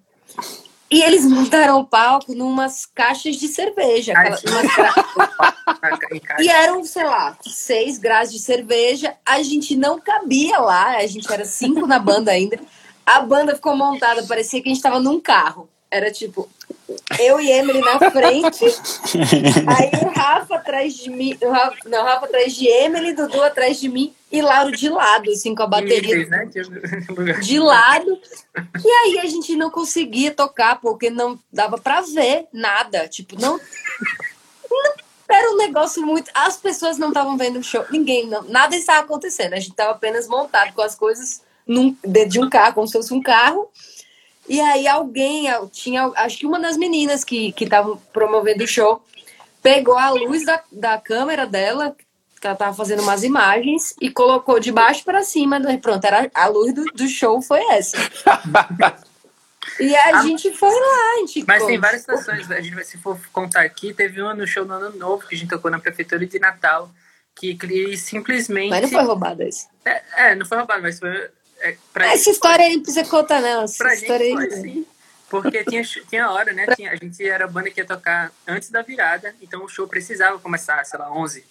E 0.90 1.02
eles 1.02 1.24
montaram 1.24 1.80
o 1.80 1.86
palco 1.86 2.34
numas 2.34 2.84
caixas 2.84 3.36
de 3.36 3.48
cerveja. 3.48 4.12
Aquela, 4.12 4.38
e 6.40 6.48
eram, 6.48 6.84
sei 6.84 7.04
lá, 7.04 7.36
seis 7.42 7.98
graus 7.98 8.30
de 8.30 8.38
cerveja. 8.38 9.14
A 9.24 9.42
gente 9.42 9.76
não 9.76 10.00
cabia 10.00 10.58
lá, 10.58 10.96
a 10.96 11.06
gente 11.06 11.32
era 11.32 11.44
cinco 11.44 11.86
na 11.86 11.98
banda 11.98 12.32
ainda. 12.32 12.58
A 13.06 13.20
banda 13.20 13.54
ficou 13.54 13.76
montada, 13.76 14.24
parecia 14.24 14.60
que 14.60 14.68
a 14.68 14.70
gente 14.70 14.78
estava 14.78 15.00
num 15.00 15.20
carro. 15.20 15.68
Era 15.90 16.10
tipo, 16.10 16.48
eu 17.18 17.40
e 17.40 17.50
Emily 17.50 17.80
na 17.80 17.98
frente, 18.10 18.64
aí 19.66 19.90
o 20.02 20.08
Rafa 20.08 20.56
atrás 20.56 20.94
de 20.94 21.10
mim, 21.10 21.36
Rafa, 21.42 21.76
não, 21.88 22.04
Rafa 22.04 22.26
atrás 22.26 22.54
de 22.54 22.66
Emily, 22.66 23.12
Dudu 23.12 23.42
atrás 23.42 23.80
de 23.80 23.88
mim 23.88 24.14
e 24.30 24.40
Lauro 24.40 24.70
de 24.72 24.88
lado, 24.88 25.30
assim, 25.30 25.54
com 25.54 25.62
a 25.62 25.66
bateria 25.66 26.26
né? 26.28 26.48
de 27.42 27.58
lado. 27.58 28.18
E 28.84 28.88
aí 28.88 29.18
a 29.18 29.26
gente 29.26 29.56
não 29.56 29.70
conseguia 29.70 30.30
tocar, 30.30 30.80
porque 30.80 31.10
não 31.10 31.38
dava 31.52 31.78
para 31.78 32.00
ver 32.02 32.46
nada. 32.52 33.08
Tipo, 33.08 33.40
não, 33.40 33.58
não. 34.70 34.92
Era 35.28 35.52
um 35.52 35.56
negócio 35.56 36.04
muito. 36.04 36.30
As 36.34 36.56
pessoas 36.56 36.98
não 36.98 37.08
estavam 37.08 37.36
vendo 37.36 37.58
o 37.58 37.62
show, 37.62 37.84
ninguém, 37.90 38.26
não, 38.26 38.42
nada 38.44 38.76
estava 38.76 39.00
acontecendo. 39.00 39.54
A 39.54 39.60
gente 39.60 39.70
estava 39.70 39.92
apenas 39.92 40.28
montado 40.28 40.72
com 40.74 40.82
as 40.82 40.94
coisas 40.94 41.42
num, 41.66 41.96
dentro 42.04 42.30
de 42.30 42.40
um 42.40 42.50
carro, 42.50 42.74
como 42.74 42.86
se 42.86 42.94
fosse 42.94 43.12
um 43.12 43.22
carro. 43.22 43.68
E 44.50 44.60
aí 44.60 44.88
alguém, 44.88 45.46
tinha, 45.70 46.10
acho 46.16 46.38
que 46.38 46.44
uma 46.44 46.58
das 46.58 46.76
meninas 46.76 47.22
que 47.22 47.54
estavam 47.56 47.96
promovendo 48.12 48.64
o 48.64 48.66
show, 48.66 49.00
pegou 49.62 49.96
a 49.96 50.10
luz 50.10 50.44
da, 50.44 50.60
da 50.72 50.98
câmera 50.98 51.46
dela, 51.46 51.94
que 52.40 52.44
ela 52.44 52.56
tava 52.56 52.74
fazendo 52.74 53.00
umas 53.00 53.22
imagens 53.22 53.94
e 54.00 54.10
colocou 54.10 54.58
de 54.58 54.72
baixo 54.72 55.04
para 55.04 55.22
cima. 55.22 55.60
Né? 55.60 55.76
Pronto, 55.76 56.04
era, 56.04 56.28
a 56.34 56.48
luz 56.48 56.74
do, 56.74 56.84
do 56.86 57.06
show 57.06 57.40
foi 57.40 57.60
essa. 57.70 57.96
e 59.78 59.94
a 59.94 60.18
ah, 60.18 60.22
gente 60.22 60.52
foi 60.52 60.68
lá, 60.68 61.14
a 61.14 61.18
gente 61.18 61.44
Mas 61.46 61.64
tem 61.64 61.78
várias 61.78 62.00
situações, 62.00 62.50
a 62.50 62.60
gente, 62.60 62.84
se 62.84 62.98
for 62.98 63.16
contar 63.32 63.60
aqui, 63.60 63.94
teve 63.94 64.20
uma 64.20 64.34
no 64.34 64.48
show 64.48 64.64
no 64.64 64.74
Ano 64.74 64.98
Novo 64.98 65.28
que 65.28 65.36
a 65.36 65.38
gente 65.38 65.48
tocou 65.48 65.70
na 65.70 65.78
Prefeitura 65.78 66.26
de 66.26 66.40
Natal, 66.40 66.90
que, 67.36 67.54
que 67.54 67.96
simplesmente... 67.96 68.70
Mas 68.70 68.82
não 68.82 68.88
foi 68.88 69.04
roubado 69.04 69.44
isso. 69.44 69.68
É, 69.84 70.02
é, 70.16 70.34
não 70.34 70.44
foi 70.44 70.58
roubado, 70.58 70.82
mas 70.82 70.98
foi... 70.98 71.30
É, 71.60 71.76
Essa 71.94 72.30
história 72.30 72.64
aí 72.64 72.76
não 72.76 72.82
precisa 72.82 73.04
contar, 73.08 73.40
não. 73.40 73.64
Essa 73.64 73.78
pra 73.78 73.94
história 73.94 74.24
gente 74.24 74.36
foi, 74.36 74.54
aí... 74.54 74.62
sim. 74.62 74.86
Porque 75.28 75.64
tinha, 75.64 75.82
tinha 75.84 76.30
hora, 76.30 76.52
né? 76.52 76.66
Tinha, 76.74 76.90
a 76.90 76.96
gente 76.96 77.24
era 77.24 77.44
a 77.44 77.48
banda 77.48 77.70
que 77.70 77.80
ia 77.80 77.86
tocar 77.86 78.32
antes 78.48 78.68
da 78.70 78.82
virada, 78.82 79.34
então 79.40 79.64
o 79.64 79.68
show 79.68 79.86
precisava 79.86 80.38
começar, 80.40 80.84
sei 80.84 80.98
lá, 80.98 81.12
11 81.12 81.44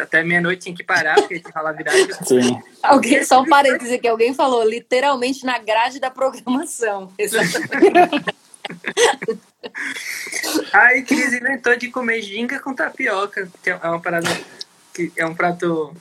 até 0.00 0.22
meia-noite 0.22 0.62
tinha 0.62 0.76
que 0.76 0.84
parar, 0.84 1.16
porque 1.16 1.34
tinha 1.34 1.46
que 1.46 1.52
falar 1.52 1.72
virada. 1.72 2.14
Sim. 2.24 2.62
Alguém, 2.82 3.24
só 3.24 3.42
um 3.42 3.46
parêntese 3.46 3.98
que 3.98 4.06
alguém 4.06 4.32
falou, 4.32 4.62
literalmente 4.64 5.44
na 5.44 5.58
grade 5.58 5.98
da 5.98 6.10
programação. 6.10 7.12
Aí 10.72 11.02
Cris 11.02 11.32
inventou 11.32 11.76
de 11.76 11.90
comer 11.90 12.22
ginga 12.22 12.60
com 12.60 12.72
tapioca, 12.74 13.50
que 13.62 13.70
é 13.70 13.74
uma 13.74 14.00
parada 14.00 14.28
que 14.92 15.10
é 15.16 15.26
um 15.26 15.34
prato 15.34 15.94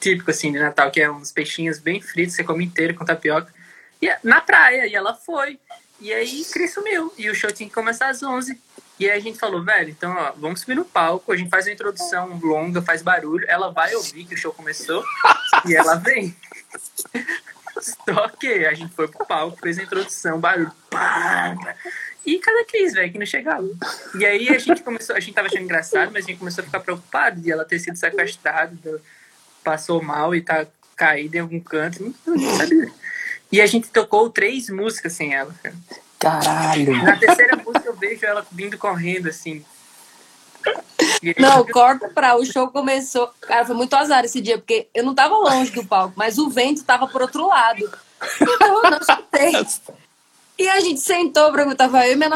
típico 0.00 0.30
assim 0.30 0.52
de 0.52 0.58
Natal, 0.58 0.90
que 0.90 1.00
é 1.00 1.10
uns 1.10 1.32
peixinhos 1.32 1.78
bem 1.78 2.00
fritos, 2.00 2.34
você 2.34 2.44
come 2.44 2.64
inteiro 2.64 2.94
com 2.94 3.04
tapioca. 3.04 3.52
E 4.00 4.08
é 4.08 4.18
na 4.22 4.40
praia, 4.40 4.86
e 4.86 4.94
ela 4.94 5.14
foi. 5.14 5.58
E 6.00 6.12
aí 6.12 6.44
Cris 6.44 6.72
sumiu. 6.72 7.12
E 7.18 7.28
o 7.28 7.34
show 7.34 7.50
tinha 7.50 7.68
que 7.68 7.74
começar 7.74 8.08
às 8.08 8.22
11. 8.22 8.58
E 8.98 9.08
aí 9.08 9.16
a 9.16 9.20
gente 9.20 9.38
falou, 9.38 9.64
velho, 9.64 9.90
então 9.90 10.12
ó, 10.12 10.32
vamos 10.36 10.60
subir 10.60 10.74
no 10.74 10.84
palco, 10.84 11.32
a 11.32 11.36
gente 11.36 11.50
faz 11.50 11.66
uma 11.66 11.72
introdução 11.72 12.36
longa, 12.42 12.82
faz 12.82 13.00
barulho, 13.00 13.44
ela 13.48 13.70
vai 13.70 13.94
ouvir 13.94 14.24
que 14.24 14.34
o 14.34 14.36
show 14.36 14.52
começou 14.52 15.04
e 15.66 15.74
ela 15.74 15.94
vem. 15.94 16.34
Só 17.80 18.28
que 18.28 18.66
a 18.66 18.74
gente 18.74 18.92
foi 18.92 19.06
pro 19.06 19.24
palco, 19.24 19.56
fez 19.60 19.78
a 19.78 19.84
introdução, 19.84 20.40
barulho, 20.40 20.72
pá, 20.90 21.56
e 22.26 22.38
cada 22.40 22.64
Cris, 22.64 22.92
velho, 22.92 23.10
que 23.10 23.18
não 23.18 23.24
chegava. 23.24 23.66
E 24.18 24.26
aí 24.26 24.48
a 24.48 24.58
gente 24.58 24.82
começou, 24.82 25.16
a 25.16 25.20
gente 25.20 25.32
tava 25.32 25.46
achando 25.46 25.62
engraçado, 25.62 26.10
mas 26.12 26.24
a 26.24 26.26
gente 26.28 26.38
começou 26.38 26.62
a 26.62 26.66
ficar 26.66 26.80
preocupado 26.80 27.40
de 27.40 27.50
ela 27.50 27.64
ter 27.64 27.78
sido 27.78 27.96
sequestrada, 27.96 29.00
passou 29.68 30.02
mal 30.02 30.34
e 30.34 30.40
tá 30.40 30.66
caída 30.96 31.36
em 31.36 31.40
algum 31.40 31.60
canto, 31.60 32.14
não 32.26 32.56
sabia. 32.56 32.90
E 33.52 33.60
a 33.60 33.66
gente 33.66 33.90
tocou 33.90 34.30
três 34.30 34.70
músicas 34.70 35.12
sem 35.12 35.34
ela, 35.34 35.54
cara. 35.62 35.74
Caralho. 36.18 37.02
Na 37.02 37.18
terceira 37.18 37.54
música 37.56 37.86
eu 37.86 37.94
vejo 37.94 38.24
ela 38.24 38.46
vindo 38.50 38.78
correndo, 38.78 39.28
assim. 39.28 39.62
Não, 41.38 41.66
corta 41.66 42.08
pra. 42.08 42.36
O 42.36 42.46
show 42.46 42.68
começou. 42.68 43.30
Cara, 43.42 43.66
foi 43.66 43.74
muito 43.74 43.94
azar 43.94 44.24
esse 44.24 44.40
dia, 44.40 44.56
porque 44.56 44.88
eu 44.94 45.04
não 45.04 45.14
tava 45.14 45.36
longe 45.36 45.70
do 45.70 45.84
palco, 45.84 46.14
mas 46.16 46.38
o 46.38 46.48
vento 46.48 46.82
tava 46.82 47.06
por 47.06 47.20
outro 47.20 47.46
lado. 47.46 47.90
Então 48.40 48.84
eu 48.84 48.90
não 48.90 48.98
escutei. 48.98 49.52
E 50.60 50.68
a 50.68 50.80
gente 50.80 51.00
sentou, 51.00 51.52
pra, 51.52 51.72
tava 51.76 52.04
eu 52.04 52.14
e 52.14 52.16
minha 52.16 52.30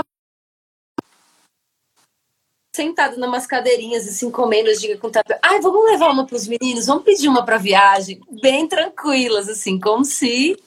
Sentada 2.74 3.18
numas 3.18 3.46
cadeirinhas, 3.46 4.08
assim, 4.08 4.30
comendo 4.30 4.74
giga 4.74 4.96
com 4.96 5.10
tapioca. 5.10 5.38
Ai, 5.42 5.60
vamos 5.60 5.84
levar 5.84 6.10
uma 6.10 6.26
pros 6.26 6.48
meninos, 6.48 6.86
vamos 6.86 7.04
pedir 7.04 7.28
uma 7.28 7.44
pra 7.44 7.58
viagem. 7.58 8.18
Bem 8.40 8.66
tranquilas, 8.66 9.46
assim, 9.46 9.78
como 9.78 10.06
se. 10.06 10.58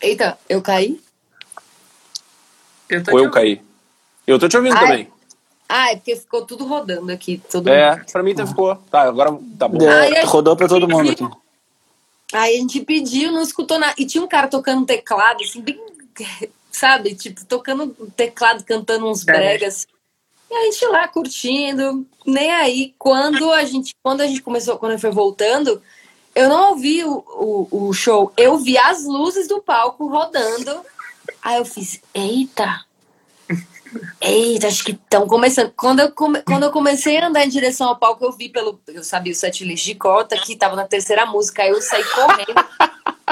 Eita, 0.00 0.38
eu 0.48 0.62
caí? 0.62 0.98
Eu 2.88 3.02
Ou 3.12 3.18
eu 3.24 3.30
caí. 3.30 3.60
Eu 4.26 4.38
tô 4.38 4.48
te 4.48 4.56
ouvindo 4.56 4.76
Ai. 4.76 4.80
também. 4.80 5.12
Ah, 5.68 5.92
é 5.92 5.96
porque 5.96 6.16
ficou 6.16 6.46
tudo 6.46 6.64
rodando 6.64 7.12
aqui. 7.12 7.42
Todo 7.50 7.68
é, 7.68 7.96
mundo. 7.96 8.06
pra 8.10 8.22
mim 8.22 8.34
tá, 8.34 8.46
ficou. 8.46 8.74
Tá, 8.90 9.02
agora 9.02 9.38
tá 9.58 9.68
bom. 9.68 9.86
É, 9.86 10.24
rodou 10.24 10.56
pra 10.56 10.66
todo 10.66 10.88
mundo 10.88 11.10
aqui. 11.10 11.28
Aí 12.32 12.56
a 12.56 12.58
gente 12.58 12.80
pediu, 12.80 13.30
não 13.30 13.42
escutou 13.42 13.78
nada. 13.78 13.94
E 13.98 14.06
tinha 14.06 14.24
um 14.24 14.28
cara 14.28 14.48
tocando 14.48 14.86
teclado, 14.86 15.44
assim, 15.44 15.60
bem. 15.60 15.78
Sabe? 16.72 17.14
Tipo, 17.14 17.44
tocando 17.44 17.94
teclado, 18.16 18.64
cantando 18.64 19.06
uns 19.10 19.28
é. 19.28 19.32
bregas. 19.32 19.86
E 20.50 20.54
a 20.54 20.64
gente 20.64 20.86
lá 20.86 21.08
curtindo, 21.08 22.06
nem 22.26 22.50
aí. 22.50 22.94
Quando 22.98 23.50
a 23.52 23.64
gente, 23.64 23.94
quando 24.02 24.22
a 24.22 24.26
gente 24.26 24.42
começou, 24.42 24.78
quando 24.78 24.98
foi 24.98 25.10
voltando, 25.10 25.82
eu 26.34 26.48
não 26.48 26.70
ouvi 26.70 27.04
o, 27.04 27.22
o, 27.26 27.88
o 27.88 27.92
show, 27.92 28.32
eu 28.36 28.56
vi 28.58 28.78
as 28.78 29.04
luzes 29.04 29.46
do 29.46 29.60
palco 29.60 30.06
rodando 30.06 30.84
Aí 31.42 31.58
eu 31.58 31.64
fiz, 31.64 32.00
eita! 32.14 32.84
Eita, 34.20 34.66
acho 34.66 34.84
que 34.84 34.92
estão 34.92 35.26
começando. 35.26 35.72
Quando 35.76 36.00
eu, 36.00 36.12
come, 36.12 36.42
quando 36.42 36.64
eu 36.64 36.70
comecei 36.70 37.16
a 37.18 37.28
andar 37.28 37.44
em 37.44 37.48
direção 37.48 37.88
ao 37.88 37.96
palco, 37.96 38.24
eu 38.24 38.32
vi 38.32 38.48
pelo. 38.48 38.80
Eu 38.88 39.02
sabia 39.02 39.32
o 39.32 39.36
setlist 39.36 39.84
de 39.84 39.94
cota, 39.94 40.36
que 40.36 40.56
tava 40.56 40.76
na 40.76 40.84
terceira 40.84 41.24
música, 41.24 41.62
aí 41.62 41.70
eu 41.70 41.80
saí 41.80 42.04
correndo. 42.04 42.68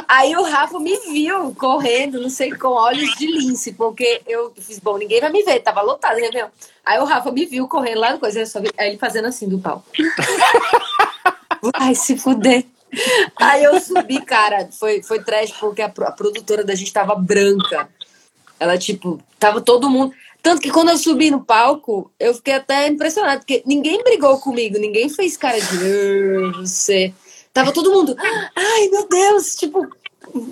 aí 0.09 0.37
o 0.37 0.43
Rafa 0.43 0.79
me 0.79 0.97
viu 1.09 1.55
correndo, 1.55 2.21
não 2.21 2.31
sei, 2.31 2.53
com 2.53 2.69
olhos 2.69 3.15
de 3.17 3.27
lince, 3.27 3.73
porque 3.73 4.23
eu 4.27 4.53
fiz, 4.59 4.79
bom, 4.79 4.97
ninguém 4.97 5.21
vai 5.21 5.31
me 5.31 5.43
ver, 5.43 5.61
tava 5.61 5.83
lotado, 5.83 6.19
né, 6.19 6.31
meu? 6.33 6.49
Aí 6.85 6.99
o 6.99 7.05
Rafa 7.05 7.31
me 7.33 7.45
viu 7.45 7.69
correndo 7.69 8.01
lá 8.01 8.13
no 8.13 8.19
coisa, 8.19 8.41
eu 8.41 8.47
só 8.47 8.61
vi, 8.61 8.71
aí 8.79 8.91
ele 8.91 8.99
fazendo 8.99 9.27
assim 9.27 9.49
do 9.49 9.59
palco. 9.59 9.85
Vai 11.77 11.95
se 11.95 12.17
fuder. 12.17 12.65
Aí 13.37 13.65
eu 13.65 13.81
subi, 13.81 14.21
cara, 14.21 14.69
foi, 14.73 15.03
foi 15.03 15.23
trash 15.23 15.53
porque 15.53 15.83
a, 15.83 15.87
a 15.87 16.13
produtora 16.13 16.65
da 16.65 16.75
gente 16.75 16.93
tava 16.93 17.15
branca. 17.15 17.89
Ela, 18.59 18.79
tipo, 18.79 19.21
tava 19.39 19.61
todo 19.61 19.91
mundo. 19.91 20.15
Tanto 20.47 20.63
que 20.63 20.71
quando 20.71 20.91
eu 20.91 20.97
subi 20.97 21.29
no 21.29 21.45
palco, 21.45 22.09
eu 22.21 22.33
fiquei 22.33 22.55
até 22.55 22.87
impressionada, 22.87 23.41
porque 23.41 23.65
ninguém 23.67 24.01
brigou 24.05 24.39
comigo, 24.39 24.79
ninguém 24.79 25.09
fez 25.09 25.37
cara 25.37 25.61
de 25.61 26.53
você. 26.57 27.13
Tava 27.53 27.73
todo 27.73 27.91
mundo, 27.91 28.17
ai 28.55 28.89
meu 28.89 29.09
Deus, 29.09 29.57
tipo. 29.57 29.85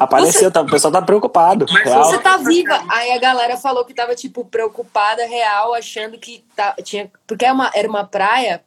Apareceu, 0.01 0.41
você... 0.41 0.51
tá, 0.51 0.63
o 0.63 0.67
pessoal 0.67 0.93
tá 0.93 1.01
preocupado. 1.01 1.65
Mas 1.71 1.85
real. 1.85 2.05
você 2.07 2.19
tá 2.19 2.39
viva. 2.39 2.83
Aí 2.89 3.13
a 3.13 3.19
galera 3.19 3.57
falou 3.57 3.85
que 3.85 3.95
tava, 3.95 4.17
tipo, 4.17 4.45
preocupada, 4.45 5.25
real, 5.27 5.73
achando 5.75 6.19
que 6.19 6.43
tá, 6.57 6.75
tinha. 6.83 7.09
Porque 7.25 7.45
é 7.45 7.53
uma, 7.53 7.71
era 7.73 7.89
uma 7.89 8.05
praia 8.05 8.65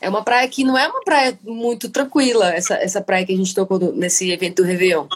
é 0.00 0.08
uma 0.08 0.22
praia 0.22 0.46
que 0.48 0.62
não 0.62 0.78
é 0.78 0.88
uma 0.88 1.02
praia 1.02 1.36
muito 1.42 1.90
tranquila, 1.90 2.54
essa, 2.54 2.74
essa 2.74 3.00
praia 3.00 3.26
que 3.26 3.34
a 3.34 3.36
gente 3.36 3.54
tocou 3.54 3.78
nesse 3.92 4.30
evento 4.30 4.62
do 4.62 4.68
Réveillon. 4.68 5.06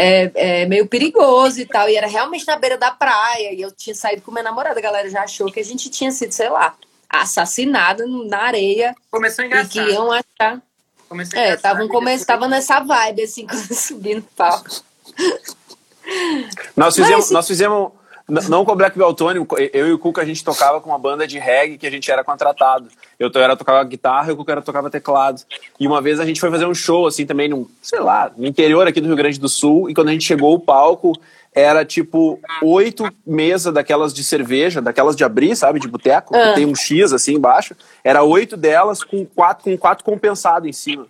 É, 0.00 0.32
é, 0.34 0.66
meio 0.66 0.86
perigoso 0.86 1.60
e 1.60 1.66
tal, 1.66 1.88
e 1.88 1.96
era 1.96 2.06
realmente 2.06 2.46
na 2.46 2.56
beira 2.56 2.78
da 2.78 2.90
praia, 2.90 3.52
e 3.52 3.60
eu 3.60 3.70
tinha 3.70 3.94
saído 3.94 4.22
com 4.22 4.30
minha 4.30 4.42
namorada, 4.42 4.78
a 4.78 4.82
galera 4.82 5.10
já 5.10 5.22
achou 5.22 5.52
que 5.52 5.60
a 5.60 5.64
gente 5.64 5.90
tinha 5.90 6.10
sido, 6.10 6.32
sei 6.32 6.48
lá, 6.48 6.74
assassinada 7.08 8.06
na 8.06 8.38
areia. 8.38 8.94
Começou 9.10 9.42
a 9.42 9.46
engraçar. 9.46 9.66
E 9.66 9.86
que 9.86 9.92
iam 9.92 10.10
achar. 10.10 10.62
Começou 11.08 11.38
a 11.38 11.42
é, 11.42 11.56
tava, 11.56 11.82
um 11.82 11.88
tava 12.24 12.48
nessa 12.48 12.80
vibe, 12.80 13.22
assim, 13.22 13.44
quando 13.48 13.74
subi 13.74 14.14
no 14.14 14.22
palco. 14.22 14.70
Nós 16.76 16.94
fizemos, 16.94 17.26
Mas, 17.26 17.30
nós 17.30 17.46
fizemos 17.46 17.92
não 18.48 18.64
com 18.64 18.72
o 18.72 18.76
Black 18.76 18.96
Beltone, 18.96 19.46
eu 19.72 19.88
e 19.88 19.92
o 19.92 19.98
Cuca 19.98 20.22
a 20.22 20.24
gente 20.24 20.44
tocava 20.44 20.80
com 20.80 20.90
uma 20.90 20.98
banda 20.98 21.26
de 21.26 21.38
reggae 21.38 21.76
que 21.76 21.86
a 21.86 21.90
gente 21.90 22.10
era 22.10 22.22
contratado. 22.22 22.88
Eu 23.20 23.30
era 23.34 23.54
tocava 23.54 23.84
guitarra 23.84 24.32
e 24.32 24.34
o 24.34 24.44
era 24.48 24.62
tocava 24.62 24.88
teclado. 24.88 25.42
E 25.78 25.86
uma 25.86 26.00
vez 26.00 26.18
a 26.18 26.24
gente 26.24 26.40
foi 26.40 26.50
fazer 26.50 26.64
um 26.64 26.74
show 26.74 27.06
assim 27.06 27.26
também, 27.26 27.50
num, 27.50 27.66
sei 27.82 28.00
lá, 28.00 28.32
no 28.34 28.46
interior 28.46 28.88
aqui 28.88 28.98
do 28.98 29.08
Rio 29.08 29.16
Grande 29.16 29.38
do 29.38 29.46
Sul, 29.46 29.90
e 29.90 29.94
quando 29.94 30.08
a 30.08 30.12
gente 30.12 30.24
chegou 30.24 30.54
o 30.54 30.58
palco, 30.58 31.12
era 31.54 31.84
tipo 31.84 32.40
oito 32.62 33.04
mesas 33.26 33.74
daquelas 33.74 34.14
de 34.14 34.24
cerveja, 34.24 34.80
daquelas 34.80 35.14
de 35.14 35.22
abrir, 35.22 35.54
sabe, 35.54 35.78
de 35.78 35.86
boteco, 35.86 36.32
que 36.32 36.40
ah. 36.40 36.54
tem 36.54 36.64
um 36.64 36.74
X 36.74 37.12
assim 37.12 37.34
embaixo. 37.34 37.76
Era 38.02 38.22
oito 38.22 38.56
delas 38.56 39.04
com 39.04 39.26
quatro, 39.26 39.64
com 39.64 39.76
quatro 39.76 40.02
compensado 40.02 40.66
em 40.66 40.72
cima. 40.72 41.06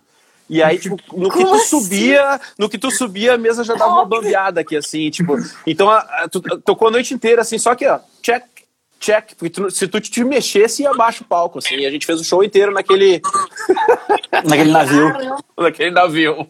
E 0.49 0.61
aí, 0.61 0.77
tipo, 0.77 0.97
no 1.13 1.31
que 1.31 1.45
tu 1.45 1.53
assim? 1.53 1.65
subia, 1.65 2.41
no 2.59 2.67
que 2.67 2.77
tu 2.77 2.91
subia, 2.91 3.35
a 3.35 3.37
mesa 3.37 3.63
já 3.63 3.73
dava 3.73 3.93
uma 3.93 4.05
bambeada 4.05 4.59
aqui, 4.59 4.75
assim, 4.75 5.09
tipo. 5.09 5.37
Então, 5.65 5.89
a, 5.89 5.99
a, 5.99 6.27
tu 6.27 6.41
tocou 6.41 6.89
a 6.89 6.91
noite 6.91 7.13
inteira, 7.13 7.41
assim, 7.41 7.57
só 7.57 7.73
que, 7.73 7.87
ó, 7.87 7.99
check, 8.21 8.43
check. 9.01 9.35
Porque 9.35 9.49
tu, 9.49 9.69
se 9.69 9.87
tu 9.87 9.99
te 9.99 10.23
mexesse, 10.23 10.83
ia 10.83 10.91
abaixo 10.91 11.23
o 11.23 11.27
palco, 11.27 11.59
assim. 11.59 11.75
E 11.75 11.85
a 11.85 11.91
gente 11.91 12.05
fez 12.05 12.21
o 12.21 12.23
show 12.23 12.43
inteiro 12.43 12.71
naquele. 12.71 13.21
naquele 14.45 14.71
navio. 14.71 15.13
naquele 15.57 15.91
navio. 15.91 16.47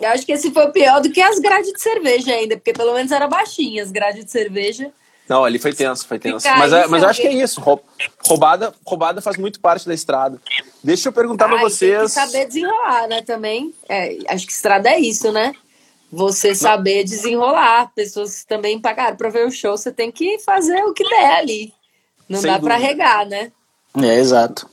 Eu 0.00 0.08
acho 0.10 0.24
que 0.24 0.32
esse 0.32 0.50
foi 0.50 0.70
pior 0.70 1.00
do 1.00 1.10
que 1.10 1.20
as 1.20 1.38
grades 1.38 1.72
de 1.72 1.80
cerveja 1.80 2.32
ainda, 2.32 2.56
porque 2.56 2.72
pelo 2.72 2.94
menos 2.94 3.10
era 3.10 3.26
baixinha 3.26 3.82
as 3.82 3.90
grades 3.90 4.24
de 4.24 4.30
cerveja. 4.30 4.92
Não, 5.28 5.44
ali 5.44 5.58
foi 5.58 5.72
tenso, 5.72 6.06
foi 6.06 6.20
tenso. 6.20 6.46
mas, 6.56 6.72
é, 6.72 6.86
mas 6.86 7.02
eu 7.02 7.08
acho 7.08 7.20
que 7.20 7.26
é 7.26 7.32
isso. 7.32 7.60
Roubada, 8.28 8.72
roubada 8.86 9.20
faz 9.20 9.36
muito 9.36 9.58
parte 9.58 9.86
da 9.86 9.94
estrada. 9.94 10.40
Deixa 10.84 11.08
eu 11.08 11.12
perguntar 11.12 11.48
para 11.48 11.58
vocês. 11.58 12.12
Tem 12.12 12.24
que 12.24 12.30
saber 12.30 12.46
desenrolar, 12.46 13.08
né? 13.08 13.22
Também. 13.22 13.74
É, 13.88 14.18
acho 14.28 14.46
que 14.46 14.52
estrada 14.52 14.88
é 14.88 15.00
isso, 15.00 15.32
né? 15.32 15.52
Você 16.16 16.54
saber 16.54 17.04
desenrolar. 17.04 17.92
Pessoas 17.94 18.42
também 18.44 18.80
pagaram 18.80 19.16
para 19.16 19.28
ver 19.28 19.46
o 19.46 19.50
show, 19.50 19.76
você 19.76 19.92
tem 19.92 20.10
que 20.10 20.38
fazer 20.38 20.82
o 20.84 20.94
que 20.94 21.06
der 21.06 21.36
ali. 21.36 21.74
Não 22.26 22.40
Sem 22.40 22.50
dá 22.50 22.58
para 22.58 22.76
regar, 22.76 23.26
né? 23.26 23.52
É, 24.02 24.18
exato. 24.18 24.68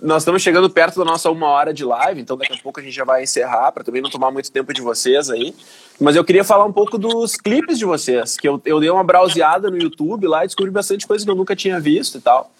Nós 0.00 0.22
estamos 0.22 0.42
chegando 0.42 0.68
perto 0.70 0.98
da 0.98 1.04
nossa 1.04 1.30
uma 1.30 1.48
hora 1.48 1.72
de 1.72 1.84
live, 1.84 2.20
então 2.20 2.36
daqui 2.36 2.52
a 2.52 2.62
pouco 2.62 2.80
a 2.80 2.82
gente 2.82 2.94
já 2.94 3.04
vai 3.04 3.22
encerrar, 3.22 3.72
para 3.72 3.84
também 3.84 4.00
não 4.00 4.08
tomar 4.08 4.30
muito 4.30 4.50
tempo 4.50 4.72
de 4.72 4.80
vocês 4.80 5.30
aí. 5.30 5.54
Mas 6.00 6.14
eu 6.14 6.24
queria 6.24 6.44
falar 6.44 6.64
um 6.64 6.72
pouco 6.72 6.96
dos 6.96 7.36
clipes 7.36 7.78
de 7.78 7.84
vocês, 7.84 8.36
que 8.36 8.48
eu, 8.48 8.60
eu 8.64 8.80
dei 8.80 8.90
uma 8.90 9.04
browseada 9.04 9.70
no 9.70 9.78
YouTube 9.78 10.26
lá 10.26 10.44
e 10.44 10.46
descobri 10.46 10.70
bastante 10.70 11.06
coisa 11.06 11.24
que 11.24 11.30
eu 11.30 11.34
nunca 11.34 11.56
tinha 11.56 11.80
visto 11.80 12.18
e 12.18 12.20
tal. 12.20 12.50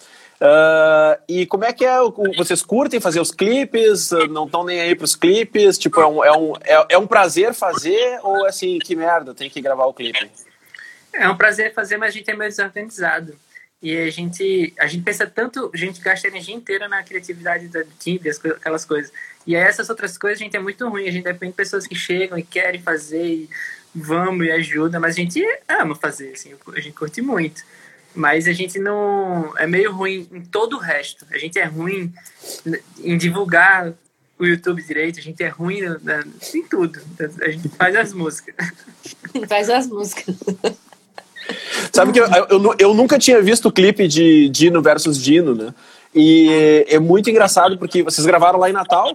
Uh, 0.43 1.23
e 1.25 1.45
como 1.45 1.63
é 1.63 1.71
que 1.71 1.85
é? 1.85 1.95
Vocês 2.35 2.61
curtem 2.61 2.99
fazer 2.99 3.21
os 3.21 3.31
clipes? 3.31 4.11
Não 4.29 4.45
estão 4.45 4.65
nem 4.65 4.81
aí 4.81 4.93
para 4.93 5.05
os 5.05 5.15
clipes? 5.15 5.77
Tipo, 5.77 6.01
é 6.01 6.05
um, 6.05 6.23
é, 6.25 6.37
um, 6.37 6.53
é, 6.65 6.85
é 6.89 6.97
um 6.97 7.07
prazer 7.07 7.53
fazer 7.53 8.19
ou 8.21 8.45
assim, 8.45 8.77
que 8.77 8.93
merda, 8.93 9.33
tem 9.33 9.49
que 9.49 9.61
gravar 9.61 9.85
o 9.85 9.93
clipe? 9.93 10.29
É 11.13 11.29
um 11.29 11.37
prazer 11.37 11.73
fazer, 11.73 11.95
mas 11.95 12.09
a 12.09 12.17
gente 12.17 12.29
é 12.29 12.35
meio 12.35 12.49
desorganizado. 12.49 13.33
E 13.81 13.95
a 13.97 14.09
gente, 14.09 14.73
a 14.77 14.85
gente 14.85 15.03
pensa 15.03 15.25
tanto, 15.25 15.71
a 15.73 15.77
gente 15.77 16.01
gasta 16.01 16.27
a 16.27 16.29
energia 16.29 16.55
inteira 16.55 16.89
na 16.89 17.01
criatividade 17.03 17.69
da 17.69 17.83
time, 17.97 18.19
aquelas 18.29 18.83
coisas. 18.83 19.13
E 19.47 19.55
essas 19.55 19.89
outras 19.89 20.17
coisas 20.17 20.41
a 20.41 20.43
gente 20.43 20.57
é 20.57 20.59
muito 20.59 20.87
ruim, 20.89 21.07
a 21.07 21.11
gente 21.11 21.23
depende 21.23 21.53
de 21.53 21.57
pessoas 21.57 21.87
que 21.87 21.95
chegam 21.95 22.37
e 22.37 22.43
querem 22.43 22.81
fazer 22.81 23.25
e 23.25 23.49
vamos 23.95 24.45
e 24.45 24.51
ajuda, 24.51 24.99
mas 24.99 25.15
a 25.15 25.19
gente 25.19 25.41
ama 25.69 25.95
fazer, 25.95 26.33
assim, 26.33 26.53
a 26.75 26.79
gente 26.81 26.93
curte 26.93 27.21
muito. 27.21 27.63
Mas 28.15 28.47
a 28.47 28.53
gente 28.53 28.79
não. 28.79 29.53
É 29.57 29.65
meio 29.65 29.91
ruim 29.91 30.27
em 30.31 30.41
todo 30.41 30.75
o 30.75 30.79
resto. 30.79 31.25
A 31.31 31.37
gente 31.37 31.57
é 31.57 31.65
ruim 31.65 32.13
em 32.99 33.17
divulgar 33.17 33.93
o 34.37 34.45
YouTube 34.45 34.83
direito, 34.83 35.19
a 35.19 35.21
gente 35.21 35.41
é 35.43 35.47
ruim 35.47 35.81
na, 36.01 36.23
em 36.53 36.63
tudo. 36.63 36.99
A 37.41 37.49
gente 37.49 37.69
faz 37.69 37.95
as 37.95 38.13
músicas. 38.13 38.55
Faz 39.47 39.69
as 39.69 39.87
músicas. 39.87 40.35
Sabe 41.91 42.11
que 42.11 42.19
eu, 42.19 42.25
eu, 42.49 42.75
eu, 42.77 42.93
nunca 42.93 43.17
tinha 43.17 43.41
visto 43.41 43.67
o 43.67 43.71
clipe 43.71 44.07
de 44.07 44.47
Dino 44.49 44.81
versus 44.81 45.17
Dino, 45.17 45.55
né? 45.55 45.73
E 46.13 46.85
é 46.87 46.99
muito 46.99 47.29
engraçado 47.29 47.77
porque 47.77 48.03
vocês 48.03 48.25
gravaram 48.25 48.59
lá 48.59 48.69
em 48.69 48.73
Natal. 48.73 49.11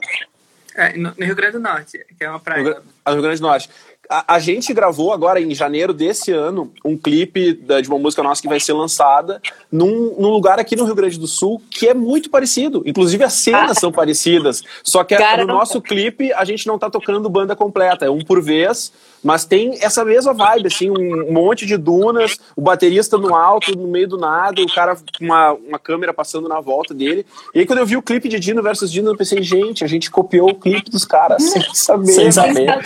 É, 0.74 0.96
no, 0.96 1.10
Rio 1.10 1.34
Grande 1.34 1.52
do 1.52 1.60
Norte, 1.60 2.04
que 2.16 2.24
é 2.24 2.28
uma 2.28 2.40
praia. 2.40 2.82
No 3.06 3.12
Rio 3.12 3.22
Grande 3.22 3.40
do 3.40 3.46
Norte. 3.46 3.70
A, 4.10 4.36
a, 4.36 4.38
gente 4.38 4.72
gravou 4.72 5.12
agora, 5.12 5.38
em 5.38 5.54
janeiro 5.54 5.92
desse 5.92 6.32
ano, 6.32 6.72
um 6.82 6.96
clipe 6.96 7.52
da, 7.52 7.78
de 7.80 7.88
uma 7.88 7.98
música 7.98 8.22
nossa 8.22 8.40
que 8.40 8.48
vai 8.48 8.58
ser 8.58 8.72
lançada 8.72 9.38
num, 9.70 10.16
num, 10.18 10.30
lugar 10.30 10.58
aqui 10.58 10.74
no 10.74 10.84
Rio 10.84 10.94
Grande 10.94 11.18
do 11.18 11.26
Sul 11.26 11.60
que 11.70 11.86
é 11.88 11.92
muito 11.92 12.30
parecido. 12.30 12.82
Inclusive 12.86 13.22
as 13.22 13.34
cenas 13.34 13.72
ah. 13.72 13.74
são 13.74 13.92
parecidas. 13.92 14.62
Só 14.82 15.04
que 15.04 15.14
no 15.36 15.46
nosso 15.46 15.82
clipe 15.82 16.32
a 16.32 16.44
gente 16.46 16.66
não 16.66 16.78
tá 16.78 16.88
tocando 16.88 17.28
banda 17.28 17.54
completa, 17.54 18.06
é 18.06 18.10
um 18.10 18.20
por 18.20 18.42
vez. 18.42 18.90
Mas 19.22 19.44
tem 19.44 19.78
essa 19.82 20.04
mesma 20.04 20.32
vibe, 20.32 20.68
assim, 20.68 20.90
um 20.90 21.32
monte 21.32 21.66
de 21.66 21.76
dunas, 21.76 22.38
o 22.54 22.60
baterista 22.60 23.18
no 23.18 23.34
alto, 23.34 23.76
no 23.76 23.88
meio 23.88 24.08
do 24.08 24.16
nada, 24.16 24.62
o 24.62 24.72
cara 24.72 24.96
com 24.96 25.24
uma, 25.24 25.52
uma 25.52 25.78
câmera 25.78 26.14
passando 26.14 26.48
na 26.48 26.60
volta 26.60 26.94
dele. 26.94 27.26
E 27.54 27.60
aí, 27.60 27.66
quando 27.66 27.80
eu 27.80 27.86
vi 27.86 27.96
o 27.96 28.02
clipe 28.02 28.28
de 28.28 28.38
Dino 28.38 28.62
versus 28.62 28.90
Dino, 28.90 29.10
eu 29.10 29.16
pensei, 29.16 29.42
gente, 29.42 29.84
a 29.84 29.88
gente 29.88 30.10
copiou 30.10 30.50
o 30.50 30.54
clipe 30.54 30.90
dos 30.90 31.04
caras 31.04 31.42
sem 31.42 31.62
saber. 31.74 32.12
Sem 32.12 32.32
saber. 32.32 32.80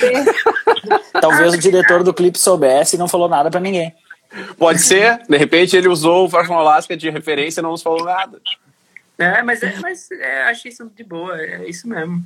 Talvez 1.20 1.54
o 1.54 1.58
diretor 1.58 2.02
do 2.02 2.14
clipe 2.14 2.38
soubesse 2.38 2.96
e 2.96 2.98
não 2.98 3.08
falou 3.08 3.28
nada 3.28 3.50
para 3.50 3.60
ninguém. 3.60 3.94
Pode 4.58 4.80
ser, 4.80 5.20
de 5.28 5.36
repente 5.36 5.76
ele 5.76 5.88
usou 5.88 6.24
o 6.24 6.30
Farfão 6.30 6.58
Alaska 6.58 6.96
de 6.96 7.10
referência 7.10 7.60
e 7.60 7.62
não 7.62 7.72
nos 7.72 7.82
falou 7.82 8.04
nada. 8.04 8.40
É, 9.18 9.42
mas, 9.42 9.62
é, 9.62 9.76
mas 9.80 10.10
é, 10.10 10.44
achei 10.44 10.72
isso 10.72 10.90
de 10.96 11.04
boa, 11.04 11.38
é 11.38 11.68
isso 11.68 11.86
mesmo. 11.86 12.24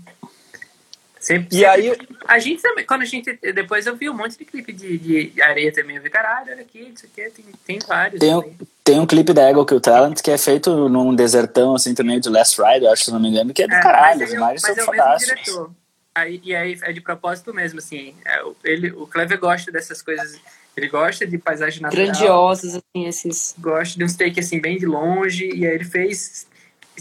Sempre, 1.27 1.49
e 1.51 1.59
sempre, 1.59 1.69
aí. 1.69 1.99
A 2.29 2.39
gente 2.39 2.63
também, 2.63 2.87
quando 2.87 3.03
a 3.03 3.05
gente. 3.05 3.37
Depois 3.53 3.85
eu 3.85 3.97
vi 3.97 4.09
um 4.09 4.15
monte 4.15 4.39
de 4.39 4.45
clipe 4.45 4.73
de, 4.73 4.97
de 4.97 5.43
areia 5.43 5.73
também. 5.73 5.97
Eu 5.97 6.03
vi, 6.03 6.09
caralho, 6.09 6.53
olha 6.53 6.61
aqui, 6.61 6.93
isso 6.95 7.05
aqui, 7.05 7.29
tem, 7.31 7.45
tem 7.67 7.79
vários. 7.81 8.21
Tem, 8.21 8.33
um, 8.33 8.55
tem 8.85 9.01
um 9.01 9.07
clipe 9.07 9.33
da 9.33 9.43
Ego 9.43 9.67
Kill 9.67 9.81
Talent 9.81 10.23
que 10.23 10.31
é 10.31 10.39
feito 10.39 10.89
num 10.89 11.13
desertão, 11.17 11.75
assim, 11.75 11.97
também 11.97 12.21
de 12.21 12.29
Last 12.29 12.63
Ride, 12.63 12.87
acho, 12.87 13.07
se 13.07 13.11
não 13.11 13.19
me 13.19 13.29
engano, 13.29 13.53
que 13.53 13.65
é 13.65 13.67
do 13.67 13.75
é, 13.75 13.83
caralho. 13.83 14.23
As 14.23 14.33
imagens 14.33 14.63
são 14.63 14.73
é 14.73 14.83
fantásticas. 14.85 15.67
Aí, 16.15 16.41
e 16.45 16.55
aí 16.55 16.79
é 16.81 16.93
de 16.93 17.01
propósito 17.01 17.53
mesmo, 17.53 17.81
assim. 17.81 18.15
É, 18.25 18.43
ele, 18.63 18.93
o 18.93 19.05
Clever 19.09 19.41
gosta 19.41 19.73
dessas 19.73 20.01
coisas. 20.01 20.39
Ele 20.77 20.87
gosta 20.87 21.27
de 21.27 21.39
paisagem 21.39 21.83
natural. 21.83 22.07
Grandiosas, 22.07 22.77
assim, 22.77 23.09
esses. 23.09 23.53
Gosta 23.59 23.99
de 23.99 24.05
um 24.05 24.17
take, 24.17 24.39
assim, 24.39 24.61
bem 24.61 24.79
de 24.79 24.87
longe. 24.87 25.45
E 25.45 25.67
aí 25.67 25.75
ele 25.75 25.85
fez. 25.85 26.47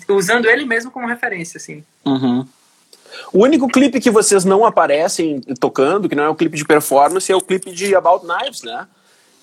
Usando 0.09 0.49
ele 0.49 0.65
mesmo 0.65 0.89
como 0.89 1.05
referência, 1.05 1.57
assim. 1.57 1.83
Uhum. 2.03 2.47
O 3.31 3.43
único 3.43 3.67
clipe 3.67 3.99
que 3.99 4.09
vocês 4.09 4.45
não 4.45 4.65
aparecem 4.65 5.41
tocando, 5.59 6.07
que 6.09 6.15
não 6.15 6.23
é 6.23 6.29
o 6.29 6.35
clipe 6.35 6.57
de 6.57 6.65
performance, 6.65 7.31
é 7.31 7.35
o 7.35 7.41
clipe 7.41 7.71
de 7.71 7.95
About 7.95 8.25
Knives, 8.25 8.63
né? 8.63 8.87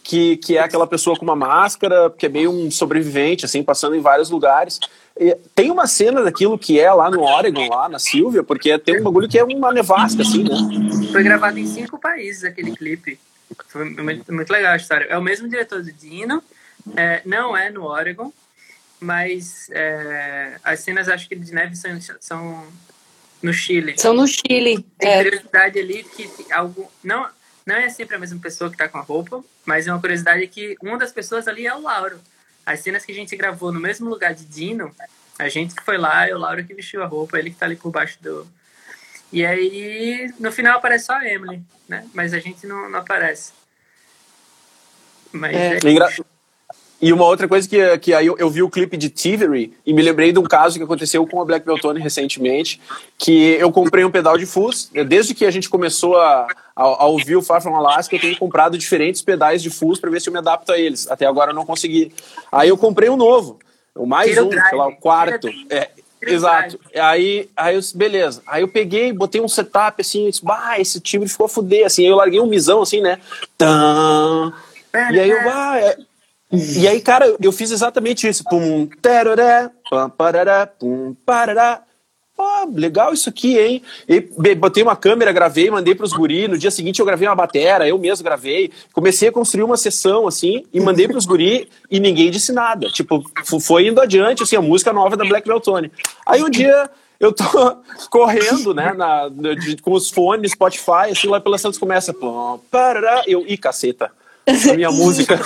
Que, 0.03 0.37
que 0.39 0.57
é 0.57 0.61
aquela 0.61 0.87
pessoa 0.87 1.17
com 1.17 1.25
uma 1.25 1.37
máscara, 1.37 2.11
que 2.11 2.27
é 2.27 2.29
meio 2.29 2.51
um 2.51 2.71
sobrevivente, 2.71 3.45
assim, 3.45 3.63
passando 3.63 3.95
em 3.95 4.01
vários 4.01 4.31
lugares. 4.31 4.81
E 5.19 5.37
tem 5.55 5.71
uma 5.71 5.87
cena 5.87 6.23
daquilo 6.23 6.59
que 6.59 6.81
é 6.81 6.93
lá 6.93 7.11
no 7.11 7.23
Oregon, 7.23 7.69
lá 7.69 7.89
na 7.89 7.99
Silvia, 7.99 8.43
porque 8.43 8.77
tem 8.79 9.01
um 9.01 9.05
bagulho 9.05 9.29
que 9.29 9.39
é 9.39 9.45
uma 9.45 9.73
nevasca, 9.73 10.23
assim, 10.23 10.43
né? 10.43 10.57
Foi 11.13 11.23
gravado 11.23 11.59
em 11.59 11.67
cinco 11.67 11.99
países 11.99 12.45
aquele 12.45 12.75
clipe. 12.75 13.19
Foi 13.69 13.85
muito, 13.85 14.33
muito 14.33 14.51
legal 14.51 14.73
a 14.73 14.77
história. 14.77 15.05
É 15.05 15.17
o 15.17 15.23
mesmo 15.23 15.49
diretor 15.49 15.83
do 15.83 15.93
Dino, 15.93 16.43
é, 16.97 17.23
não 17.25 17.57
é 17.57 17.71
no 17.71 17.85
Oregon, 17.85 18.33
mas 18.99 19.69
é, 19.71 20.57
as 20.65 20.81
cenas 20.81 21.09
acho 21.09 21.29
que 21.29 21.37
de 21.37 21.53
neve 21.53 21.77
são, 21.77 21.99
são 22.21 22.65
no 23.43 23.53
Chile. 23.53 23.95
São 23.99 24.15
no 24.15 24.27
Chile. 24.27 24.87
Tem 24.99 25.11
é. 25.11 25.23
curiosidade 25.23 25.79
ali 25.79 26.05
que 26.05 26.31
algo. 26.53 26.91
Não, 27.03 27.29
não 27.67 27.77
é 27.77 27.89
sempre 27.89 28.17
a 28.17 28.19
mesma 28.19 28.41
pessoa 28.41 28.71
que 28.71 28.75
está 28.75 28.89
com 28.89 28.99
a 28.99 29.03
roupa, 29.03 29.43
mas 29.65 29.87
é 29.87 29.93
uma 29.93 30.01
curiosidade 30.01 30.47
que 30.47 30.77
uma 30.81 30.97
das 30.99 31.13
pessoas 31.13 31.49
ali 31.49 31.67
é 31.67 31.75
o 31.75 31.81
Lauro. 31.81 32.21
As 32.65 32.81
cenas 32.81 33.05
que 33.05 33.13
a 33.13 33.15
gente 33.15 33.37
gravou 33.37 33.73
no 33.73 33.81
mesmo 33.81 34.09
lugar 34.09 34.35
de 34.35 34.45
Dino, 34.45 34.95
a 35.39 35.49
gente 35.49 35.75
que 35.75 35.83
foi 35.83 35.99
lá, 35.99 36.29
é 36.29 36.35
o 36.35 36.39
Lauro 36.39 36.65
que 36.65 36.75
vestiu 36.75 37.03
a 37.03 37.07
roupa, 37.07 37.39
ele 37.39 37.51
que 37.51 37.57
está 37.57 37.67
ali 37.67 37.75
por 37.75 37.91
baixo 37.91 38.17
do, 38.23 38.47
E 39.33 39.45
aí, 39.45 40.33
no 40.39 40.53
final 40.53 40.79
aparece 40.79 41.07
só 41.07 41.15
a 41.15 41.29
Emily, 41.29 41.61
né? 41.89 42.09
Mas 42.15 42.33
a 42.33 42.39
gente 42.39 42.67
não, 42.67 42.89
não 42.89 43.01
aparece. 43.01 43.53
Mas 45.33 45.57
é. 45.57 45.79
é... 45.79 45.91
Engra... 45.91 46.15
E 47.03 47.13
uma 47.13 47.25
outra 47.25 47.49
coisa 47.49 47.69
que, 47.69 47.99
que 47.99 48.15
aí 48.15 48.25
eu, 48.25 48.37
eu, 48.39 48.49
vi 48.49 48.63
o 48.63 48.71
clipe 48.71 48.97
de 48.97 49.11
Thievery 49.11 49.73
e 49.85 49.93
me 49.93 50.01
lembrei 50.01 50.31
de 50.31 50.39
um 50.39 50.45
caso 50.45 50.79
que 50.79 50.85
aconteceu 50.85 51.27
com 51.27 51.43
a 51.43 51.45
Black 51.45 51.67
Beltone 51.67 52.01
recentemente, 52.01 52.81
que 53.19 53.57
eu 53.59 53.73
comprei 53.73 54.05
um 54.05 54.11
pedal 54.11 54.39
de 54.39 54.47
fuzz. 54.47 54.89
Desde 55.09 55.35
que 55.35 55.45
a 55.45 55.51
gente 55.51 55.69
começou 55.69 56.17
a, 56.17 56.47
a, 56.77 56.83
a 56.83 57.07
ouvir 57.07 57.35
o 57.35 57.43
Far 57.43 57.61
From 57.61 57.75
Alaska, 57.75 58.15
eu 58.15 58.21
tenho 58.21 58.39
comprado 58.39 58.79
diferentes 58.79 59.21
pedais 59.21 59.61
de 59.61 59.69
fuzz 59.69 59.99
para 59.99 60.11
ver 60.11 60.21
se 60.21 60.29
eu 60.29 60.33
me 60.33 60.39
adapto 60.39 60.71
a 60.71 60.79
eles. 60.79 61.11
Até 61.11 61.27
agora 61.27 61.51
eu 61.51 61.55
não 61.57 61.67
consegui. 61.67 62.13
Aí 62.53 62.69
eu 62.69 62.79
comprei 62.79 63.11
um 63.11 63.17
novo, 63.17 63.59
o 63.97 64.07
mais 64.07 64.39
um, 64.39 64.49
sei 64.49 64.79
lá, 64.79 64.87
o 64.87 64.95
quarto. 64.95 65.49
É, 65.69 65.91
Exato. 66.25 66.79
Aí, 66.95 67.51
aí 67.57 67.75
eu, 67.75 67.81
beleza. 67.97 68.43
Aí 68.47 68.63
eu 68.63 68.69
peguei, 68.69 69.13
botei 69.13 69.41
um 69.41 69.49
setup 69.49 70.01
assim, 70.01 70.31
disse, 70.31 70.45
bah, 70.45 70.79
esse 70.79 71.01
timbre 71.01 71.29
ficou 71.29 71.47
a 71.47 71.49
fuder, 71.49 71.85
assim. 71.85 72.05
Aí 72.05 72.11
eu 72.11 72.17
larguei 72.17 72.39
um 72.39 72.47
misão 72.47 72.81
assim, 72.81 73.01
né? 73.01 73.19
Tã. 73.59 74.53
E 74.95 75.19
aí 75.19 75.31
eu, 75.31 75.43
bah, 75.43 75.81
é... 75.81 75.97
E 76.53 76.87
aí, 76.87 77.01
cara, 77.01 77.35
eu 77.41 77.51
fiz 77.51 77.71
exatamente 77.71 78.29
isso. 78.29 78.45
Pum, 78.45 78.87
teroré, 79.01 79.71
pam, 79.89 80.11
parará, 80.11 80.67
pum, 80.67 81.17
parará. 81.25 81.83
Pô, 82.37 82.45
legal 82.75 83.15
isso 83.15 83.31
aqui, 83.31 83.59
hein? 83.59 83.83
E 84.07 84.21
botei 84.55 84.83
uma 84.83 84.95
câmera, 84.95 85.33
gravei, 85.33 85.71
mandei 85.71 85.95
pros 85.95 86.13
guri. 86.13 86.49
No 86.49 86.59
dia 86.59 86.71
seguinte 86.71 87.01
eu 87.01 87.07
gravei 87.07 87.27
uma 87.27 87.35
batera, 87.35 87.89
eu 87.89 87.99
mesmo 87.99 88.23
gravei. 88.23 88.71
Comecei 88.93 89.29
a 89.29 89.33
construir 89.33 89.63
uma 89.63 89.79
sessão, 89.79 90.27
assim, 90.27 90.65
e 90.73 90.81
mandei 90.81 91.09
pros 91.09 91.25
guri 91.25 91.69
e 91.91 91.99
ninguém 91.99 92.31
disse 92.31 92.53
nada. 92.53 92.89
Tipo, 92.91 93.25
foi 93.61 93.89
indo 93.89 94.01
adiante, 94.01 94.43
assim, 94.43 94.57
a 94.57 94.63
música 94.63 94.93
nova 94.93 95.17
da 95.17 95.25
Black 95.25 95.49
Beltone. 95.49 95.91
Aí 96.27 96.43
um 96.43 96.51
dia 96.51 96.91
eu 97.19 97.33
tô 97.33 97.45
correndo, 98.11 98.75
né, 98.75 98.93
na, 98.93 99.29
de, 99.29 99.77
com 99.79 99.93
os 99.93 100.11
fones, 100.11 100.53
Spotify, 100.53 101.13
assim, 101.13 101.29
lá 101.29 101.41
pela 101.41 101.57
Santos 101.57 101.79
começa, 101.79 102.13
pum, 102.13 102.59
parará. 102.71 103.23
Eu, 103.27 103.45
ih, 103.47 103.57
caceta 103.57 104.11
a 104.47 104.75
minha 104.75 104.91
música. 104.91 105.39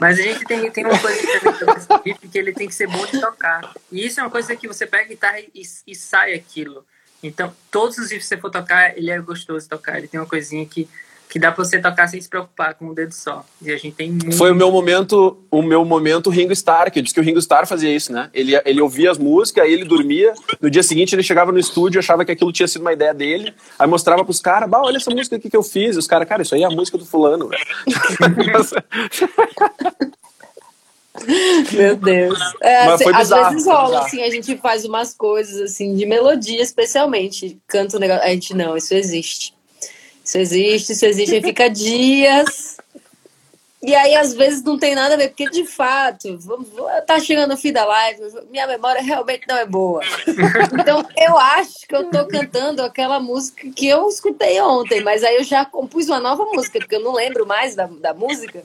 Mas 0.00 0.18
a 0.18 0.22
gente 0.22 0.44
tem, 0.44 0.70
tem 0.70 0.84
uma 0.84 0.98
coisa 0.98 1.20
que 2.30 2.38
ele 2.38 2.52
tem 2.52 2.68
que 2.68 2.74
ser 2.74 2.86
bom 2.86 3.04
de 3.06 3.20
tocar. 3.20 3.74
E 3.90 4.06
isso 4.06 4.20
é 4.20 4.22
uma 4.22 4.30
coisa 4.30 4.54
que 4.54 4.68
você 4.68 4.86
pega 4.86 5.04
a 5.04 5.08
guitarra 5.08 5.40
e, 5.40 5.62
e 5.86 5.94
sai 5.94 6.34
aquilo. 6.34 6.84
Então, 7.20 7.52
todos 7.70 7.98
os 7.98 8.10
riffs 8.10 8.28
que 8.28 8.36
você 8.36 8.40
for 8.40 8.50
tocar, 8.50 8.96
ele 8.96 9.10
é 9.10 9.20
gostoso 9.20 9.64
de 9.64 9.70
tocar. 9.70 9.98
Ele 9.98 10.06
tem 10.06 10.20
uma 10.20 10.26
coisinha 10.26 10.64
que 10.64 10.88
que 11.28 11.38
dá 11.38 11.52
pra 11.52 11.64
você 11.64 11.78
tocar 11.78 12.08
sem 12.08 12.20
se 12.20 12.28
preocupar 12.28 12.74
com 12.74 12.88
o 12.88 12.94
dedo 12.94 13.12
só. 13.12 13.44
E 13.60 13.70
a 13.70 13.76
gente 13.76 13.94
tem 13.94 14.10
muito... 14.10 14.32
Foi 14.32 14.50
o 14.50 14.54
meu 14.54 14.72
momento, 14.72 15.36
o 15.50 15.62
meu 15.62 15.84
momento 15.84 16.30
Ringo 16.30 16.52
Starr, 16.52 16.90
que 16.90 16.98
eu 16.98 17.02
disse 17.02 17.14
que 17.14 17.20
o 17.20 17.22
Ringo 17.22 17.38
Starr 17.38 17.66
fazia 17.66 17.94
isso, 17.94 18.12
né? 18.12 18.30
Ele, 18.32 18.58
ele 18.64 18.80
ouvia 18.80 19.10
as 19.10 19.18
músicas, 19.18 19.64
aí 19.64 19.72
ele 19.72 19.84
dormia, 19.84 20.32
no 20.60 20.70
dia 20.70 20.82
seguinte 20.82 21.14
ele 21.14 21.22
chegava 21.22 21.52
no 21.52 21.58
estúdio, 21.58 21.98
achava 21.98 22.24
que 22.24 22.32
aquilo 22.32 22.52
tinha 22.52 22.66
sido 22.66 22.80
uma 22.80 22.92
ideia 22.92 23.12
dele, 23.12 23.54
aí 23.78 23.86
mostrava 23.86 24.24
pros 24.24 24.40
caras, 24.40 24.68
bah, 24.68 24.80
olha 24.82 24.96
essa 24.96 25.10
música 25.10 25.36
aqui 25.36 25.50
que 25.50 25.56
eu 25.56 25.62
fiz, 25.62 25.96
e 25.96 25.98
os 25.98 26.06
caras, 26.06 26.26
cara, 26.26 26.42
isso 26.42 26.54
aí 26.54 26.62
é 26.62 26.66
a 26.66 26.70
música 26.70 26.96
do 26.96 27.04
fulano, 27.04 27.48
velho. 27.48 27.62
Meu 31.72 31.96
Deus. 31.96 32.38
É, 32.62 32.86
Mas 32.86 33.02
foi 33.02 33.12
bizarro, 33.12 33.44
às 33.44 33.52
vezes 33.52 33.66
rola, 33.66 34.00
assim, 34.00 34.22
a 34.22 34.30
gente 34.30 34.56
faz 34.58 34.84
umas 34.84 35.14
coisas, 35.14 35.60
assim, 35.60 35.96
de 35.96 36.06
melodia, 36.06 36.62
especialmente. 36.62 37.58
Canta 37.66 37.96
um 37.96 38.00
negócio. 38.00 38.22
A 38.22 38.28
gente, 38.28 38.54
não, 38.54 38.76
isso 38.76 38.94
existe. 38.94 39.57
Isso 40.28 40.36
existe, 40.36 40.92
isso 40.92 41.06
existe, 41.06 41.40
fica 41.40 41.70
dias. 41.70 42.76
E 43.82 43.94
aí, 43.94 44.14
às 44.14 44.34
vezes, 44.34 44.62
não 44.62 44.78
tem 44.78 44.94
nada 44.94 45.14
a 45.14 45.16
ver, 45.16 45.28
porque 45.28 45.48
de 45.48 45.64
fato, 45.64 46.38
tá 47.06 47.18
chegando 47.18 47.54
o 47.54 47.56
fim 47.56 47.72
da 47.72 47.86
live, 47.86 48.20
minha 48.50 48.66
memória 48.66 49.00
realmente 49.00 49.48
não 49.48 49.56
é 49.56 49.64
boa. 49.64 50.02
Então, 50.78 51.02
eu 51.16 51.38
acho 51.38 51.86
que 51.88 51.96
eu 51.96 52.10
tô 52.10 52.26
cantando 52.26 52.82
aquela 52.82 53.18
música 53.18 53.70
que 53.74 53.88
eu 53.88 54.06
escutei 54.06 54.60
ontem, 54.60 55.00
mas 55.00 55.24
aí 55.24 55.36
eu 55.36 55.44
já 55.44 55.64
compus 55.64 56.08
uma 56.08 56.20
nova 56.20 56.44
música, 56.44 56.78
porque 56.78 56.96
eu 56.96 57.02
não 57.02 57.14
lembro 57.14 57.46
mais 57.46 57.74
da, 57.74 57.86
da 57.86 58.12
música. 58.12 58.62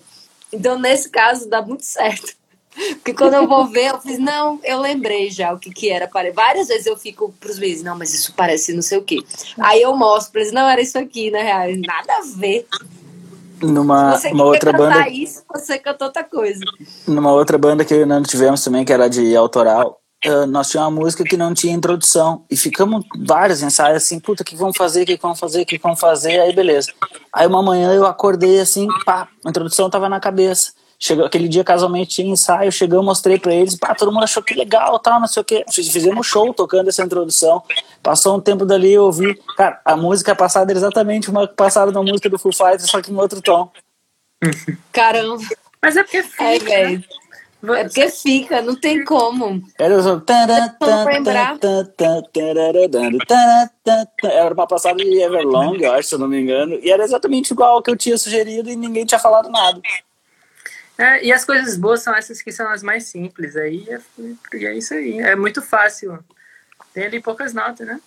Então, 0.52 0.78
nesse 0.78 1.10
caso, 1.10 1.48
dá 1.48 1.62
muito 1.62 1.86
certo. 1.86 2.36
Porque 2.96 3.14
quando 3.14 3.36
eu 3.36 3.48
vou 3.48 3.68
ver, 3.68 3.92
eu 3.92 4.02
fiz, 4.02 4.18
não, 4.18 4.60
eu 4.64 4.80
lembrei 4.80 5.30
já 5.30 5.54
o 5.54 5.60
que, 5.60 5.70
que 5.70 5.90
era. 5.90 6.10
Várias 6.34 6.68
vezes 6.68 6.86
eu 6.86 6.98
fico 6.98 7.34
pros 7.40 7.58
vezes, 7.58 7.84
não, 7.84 7.98
mas 7.98 8.14
isso 8.14 8.34
parece 8.36 8.74
não 8.74 8.82
sei 8.82 8.98
o 8.98 9.04
quê. 9.04 9.20
Aí 9.60 9.82
eu 9.82 9.96
mostro 9.96 10.32
pra 10.32 10.42
eles, 10.42 10.54
não, 10.54 10.68
era 10.68 10.82
isso 10.82 10.98
aqui, 10.98 11.30
na 11.30 11.40
real. 11.40 11.68
Nada 11.78 12.14
a 12.14 12.22
ver. 12.36 12.68
Numa 13.62 14.18
você 14.18 14.30
uma 14.30 14.44
outra 14.44 14.74
banda. 14.74 15.08
isso, 15.08 15.44
você 15.52 15.78
cantou 15.80 16.08
outra 16.08 16.24
coisa. 16.24 16.64
Numa 17.08 17.32
outra 17.32 17.58
banda 17.58 17.86
que 17.86 18.06
nós 18.06 18.28
tivemos 18.28 18.64
também, 18.64 18.84
que 18.84 18.92
era 18.92 19.08
de 19.08 19.36
autoral, 19.36 20.02
uh, 20.26 20.46
nós 20.48 20.70
tínhamos 20.70 20.94
uma 20.94 21.02
música 21.02 21.24
que 21.24 21.38
não 21.38 21.54
tinha 21.54 21.74
introdução. 21.74 22.44
E 22.50 22.58
ficamos 22.58 23.06
vários 23.18 23.62
ensaios 23.62 24.04
assim, 24.04 24.20
puta, 24.20 24.44
o 24.44 24.46
que 24.46 24.56
vamos 24.56 24.76
fazer, 24.76 25.04
o 25.04 25.06
que 25.06 25.18
vamos 25.22 25.40
fazer, 25.40 25.62
o 25.62 25.66
que 25.66 25.78
vamos 25.78 26.00
fazer, 26.00 26.40
aí 26.40 26.54
beleza. 26.54 26.92
Aí 27.32 27.48
uma 27.48 27.62
manhã 27.62 27.94
eu 27.94 28.06
acordei 28.06 28.60
assim, 28.60 28.88
pá, 29.06 29.28
a 29.46 29.50
introdução 29.50 29.90
tava 29.90 30.10
na 30.10 30.20
cabeça. 30.20 30.74
Chegou, 31.06 31.26
aquele 31.26 31.50
dia 31.50 31.66
casualmente 31.66 32.16
tinha 32.16 32.32
ensaio, 32.32 32.72
chegou, 32.72 33.04
mostrei 33.04 33.38
para 33.38 33.54
eles, 33.54 33.76
pá, 33.76 33.94
todo 33.94 34.10
mundo 34.10 34.24
achou 34.24 34.42
que 34.42 34.54
legal, 34.54 34.98
tal, 35.00 35.20
não 35.20 35.28
sei 35.28 35.42
o 35.42 35.44
que. 35.44 35.66
Fizemos 35.70 36.26
show 36.26 36.54
tocando 36.54 36.88
essa 36.88 37.04
introdução. 37.04 37.62
Passou 38.02 38.38
um 38.38 38.40
tempo 38.40 38.66
dali, 38.66 38.94
eu 38.94 39.04
ouvi, 39.04 39.36
cara, 39.58 39.82
a 39.84 39.98
música 39.98 40.34
passada 40.34 40.72
era 40.72 40.80
exatamente 40.80 41.30
uma 41.30 41.46
passada 41.46 41.92
da 41.92 42.02
música 42.02 42.30
do 42.30 42.40
Foo 42.40 42.54
Fighters, 42.54 42.90
só 42.90 43.02
que 43.02 43.12
em 43.12 43.18
outro 43.18 43.42
tom. 43.42 43.70
Caramba. 44.94 45.44
Mas 45.82 45.98
é 45.98 46.04
porque 46.04 46.24
fica. 46.24 46.42
É, 46.46 46.60
velho. 46.60 47.04
É 47.76 47.84
porque 47.84 48.10
fica, 48.10 48.62
não 48.62 48.76
tem 48.78 49.04
como. 49.04 49.62
Era 49.78 49.98
o 49.98 50.24
Era 54.24 54.54
uma 54.54 54.68
passada 54.68 55.04
de 55.04 55.22
Everlong, 55.22 55.84
eu 55.84 55.92
acho, 55.92 56.08
se 56.08 56.16
eu 56.16 56.20
não 56.20 56.30
me 56.30 56.40
engano. 56.40 56.80
E 56.82 56.90
era 56.90 57.04
exatamente 57.04 57.52
igual 57.52 57.74
ao 57.74 57.82
que 57.82 57.92
eu 57.92 57.98
tinha 57.98 58.18
sugerido 58.18 58.70
e 58.70 58.76
ninguém 58.78 59.06
tinha 59.06 59.20
falado 59.20 59.50
nada. 59.50 59.82
É, 60.98 61.26
e 61.26 61.32
as 61.32 61.44
coisas 61.44 61.76
boas 61.78 62.02
são 62.02 62.16
essas 62.16 62.42
que 62.42 62.52
são 62.52 62.70
as 62.70 62.84
mais 62.84 63.06
simples. 63.06 63.56
Aí 63.56 63.86
é, 63.90 64.00
é 64.54 64.78
isso 64.78 64.94
aí. 64.94 65.20
É 65.20 65.36
muito 65.36 65.62
fácil. 65.62 66.20
Tem 66.94 67.06
ali 67.06 67.22
poucas 67.22 67.54
notas, 67.54 67.88
né? 67.88 68.00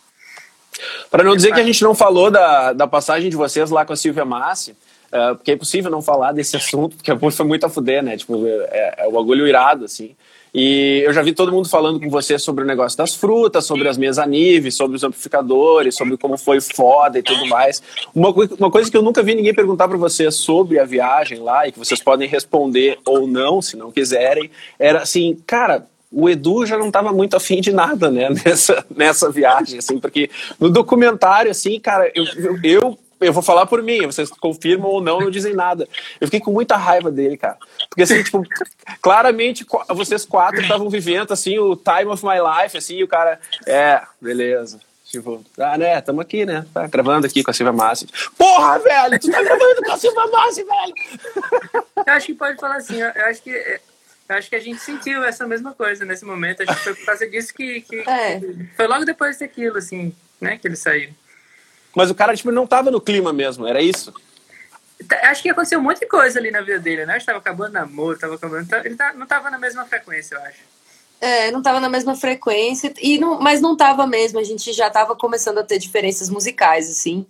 Para 1.11 1.25
não 1.25 1.33
é 1.33 1.37
dizer 1.37 1.49
fácil. 1.49 1.65
que 1.65 1.69
a 1.69 1.73
gente 1.73 1.83
não 1.83 1.95
falou 1.95 2.31
da, 2.31 2.73
da 2.73 2.87
passagem 2.87 3.31
de 3.31 3.37
vocês 3.37 3.71
lá 3.71 3.85
com 3.85 3.93
a 3.93 3.97
Silvia 3.97 4.25
Massi, 4.25 4.73
uh, 4.73 5.35
porque 5.37 5.51
é 5.51 5.55
impossível 5.55 5.91
não 5.91 6.03
falar 6.03 6.33
desse 6.33 6.57
assunto, 6.57 6.97
porque 6.97 7.31
foi 7.31 7.47
muito 7.47 7.67
a 7.67 7.69
fuder, 7.69 8.03
né? 8.03 8.17
Tipo, 8.17 8.47
é, 8.47 8.95
é 8.99 9.07
o 9.07 9.13
bagulho 9.13 9.47
irado, 9.47 9.85
assim. 9.85 10.15
E 10.59 11.03
eu 11.05 11.13
já 11.13 11.21
vi 11.21 11.35
todo 11.35 11.53
mundo 11.53 11.69
falando 11.69 12.01
com 12.01 12.09
você 12.09 12.39
sobre 12.39 12.65
o 12.65 12.67
negócio 12.67 12.97
das 12.97 13.15
frutas, 13.15 13.67
sobre 13.67 13.87
as 13.91 13.99
mesas 13.99 14.27
níveis, 14.27 14.75
sobre 14.75 14.97
os 14.97 15.05
amplificadores, 15.05 15.95
sobre 15.95 16.17
como 16.17 16.39
foi 16.39 16.63
foda 16.63 17.19
e 17.19 17.23
tudo 17.23 17.47
mais. 17.47 17.83
Uma, 18.15 18.31
uma 18.59 18.71
coisa 18.71 18.91
que 18.91 18.97
eu 18.97 19.03
nunca 19.03 19.23
vi 19.23 19.35
ninguém 19.35 19.53
perguntar 19.53 19.87
para 19.87 19.99
você 19.99 20.31
sobre 20.31 20.79
a 20.79 20.87
viagem 20.87 21.41
lá, 21.41 21.69
e 21.69 21.73
que 21.73 21.79
vocês 21.79 22.01
podem 22.01 22.27
responder 22.27 22.99
ou 23.05 23.27
não, 23.27 23.61
se 23.61 23.77
não 23.77 23.93
quiserem, 23.93 24.51
era 24.79 25.03
assim, 25.03 25.37
cara, 25.47 25.87
o 26.11 26.27
Edu 26.27 26.65
já 26.65 26.79
não 26.79 26.87
estava 26.87 27.13
muito 27.13 27.37
afim 27.37 27.61
de 27.61 27.71
nada, 27.71 28.11
né, 28.11 28.31
nessa, 28.43 28.83
nessa 28.89 29.31
viagem, 29.31 29.79
assim, 29.79 29.99
porque 29.99 30.31
no 30.59 30.71
documentário, 30.71 31.51
assim, 31.51 31.79
cara, 31.79 32.11
eu, 32.15 32.25
eu 32.65 32.99
eu 33.21 33.33
vou 33.33 33.43
falar 33.43 33.67
por 33.67 33.83
mim, 33.83 34.07
vocês 34.07 34.31
confirmam 34.31 34.91
ou 34.91 35.01
não, 35.01 35.21
não 35.21 35.31
dizem 35.31 35.55
nada. 35.55 35.89
Eu 36.21 36.27
fiquei 36.27 36.41
com 36.41 36.53
muita 36.53 36.77
raiva 36.77 37.11
dele, 37.11 37.37
cara. 37.37 37.57
Porque, 37.89 38.03
assim, 38.03 38.23
tipo, 38.23 38.43
claramente 39.01 39.67
vocês 39.89 40.25
quatro 40.25 40.61
estavam 40.61 40.89
vivendo, 40.91 41.33
assim, 41.33 41.59
o 41.59 41.77
time 41.77 42.11
of 42.11 42.25
my 42.25 42.37
life, 42.41 42.77
assim, 42.77 42.97
e 42.97 43.05
o 43.05 43.09
cara, 43.09 43.41
é, 43.67 44.03
beleza. 44.21 44.81
Tipo, 45.05 45.45
ah, 45.59 45.79
né, 45.79 46.01
tamo 46.01 46.21
aqui, 46.21 46.45
né, 46.45 46.67
tá 46.75 46.87
gravando 46.89 47.27
aqui 47.27 47.43
com 47.43 47.51
a 47.51 47.55
Silvia 47.55 47.73
Massi. 47.73 48.09
Porra, 48.37 48.79
velho, 48.81 49.21
tu 49.21 49.31
tá 49.31 49.41
gravando 49.41 49.83
com 49.85 49.93
a 49.93 49.99
Silvia 49.99 50.27
Massi, 50.27 50.65
velho! 50.65 51.85
Eu 52.07 52.13
acho 52.13 52.27
que 52.27 52.35
pode 52.35 52.59
falar 52.59 52.77
assim, 52.77 53.01
eu 53.01 53.25
acho 53.27 53.43
que 53.43 53.81
eu 54.29 54.35
acho 54.35 54.51
que 54.51 54.57
a 54.57 54.61
gente 54.61 54.81
sentiu 54.81 55.23
essa 55.23 55.47
mesma 55.47 55.73
coisa 55.73 56.05
nesse 56.05 56.25
momento. 56.25 56.63
Acho 56.63 56.75
que 56.75 56.85
foi 56.85 56.95
por 56.95 57.07
causa 57.07 57.29
disso 57.29 57.55
que, 57.55 57.81
que, 57.83 58.01
é. 58.01 58.41
que 58.41 58.69
foi 58.77 58.87
logo 58.89 59.05
depois 59.05 59.39
daquilo, 59.39 59.79
assim, 59.79 60.13
né, 60.41 60.59
que 60.59 60.67
ele 60.67 60.77
saiu. 60.77 61.11
Mas 61.97 62.11
o 62.11 62.15
cara, 62.15 62.37
tipo, 62.37 62.53
não 62.53 62.67
tava 62.67 62.91
no 62.91 63.01
clima 63.01 63.33
mesmo, 63.33 63.67
era 63.67 63.81
isso? 63.81 64.13
Tá, 65.09 65.19
acho 65.31 65.43
que 65.43 65.49
aconteceu 65.49 65.79
um 65.79 65.83
monte 65.83 66.01
de 66.01 66.07
coisa 66.07 66.39
ali 66.39 66.51
na 66.51 66.61
vida 66.61 66.79
dele, 66.79 67.07
né? 67.07 67.17
Estava 67.17 67.39
acabando 67.39 67.73
namoro, 67.73 68.17
estava 68.17 68.35
acabando. 68.35 68.69
Ele 68.85 68.95
tá, 68.95 69.15
não 69.15 69.23
estava 69.23 69.49
na 69.49 69.59
mesma 69.59 69.87
frequência, 69.87 70.35
eu 70.35 70.43
acho. 70.43 70.59
É, 71.19 71.51
não 71.51 71.61
estava 71.61 71.81
na 71.81 71.89
mesma 71.89 72.15
frequência, 72.15 72.93
e 73.01 73.19
não, 73.19 73.41
mas 73.41 73.63
não 73.63 73.73
estava 73.73 74.07
mesmo. 74.07 74.39
A 74.39 74.45
gente 74.45 74.75
já 74.75 74.89
estava 74.89 75.17
começando 75.17 75.57
a 75.57 75.65
ter 75.65 75.79
diferenças 75.79 76.29
musicais, 76.29 76.91
assim. 76.91 77.25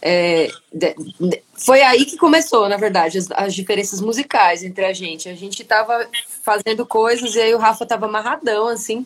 É, 0.00 0.48
de, 0.72 0.94
de, 1.18 1.42
foi 1.54 1.82
aí 1.82 2.04
que 2.04 2.16
começou, 2.16 2.68
na 2.68 2.76
verdade, 2.76 3.18
as, 3.18 3.28
as, 3.32 3.52
diferenças 3.52 4.00
musicais 4.00 4.62
entre 4.62 4.84
a 4.84 4.92
gente. 4.92 5.28
A 5.28 5.34
gente 5.34 5.62
estava 5.62 6.08
fazendo 6.44 6.86
coisas 6.86 7.34
e 7.34 7.40
aí 7.40 7.52
o 7.52 7.58
Rafa 7.58 7.82
estava 7.82 8.06
amarradão, 8.06 8.68
assim, 8.68 9.04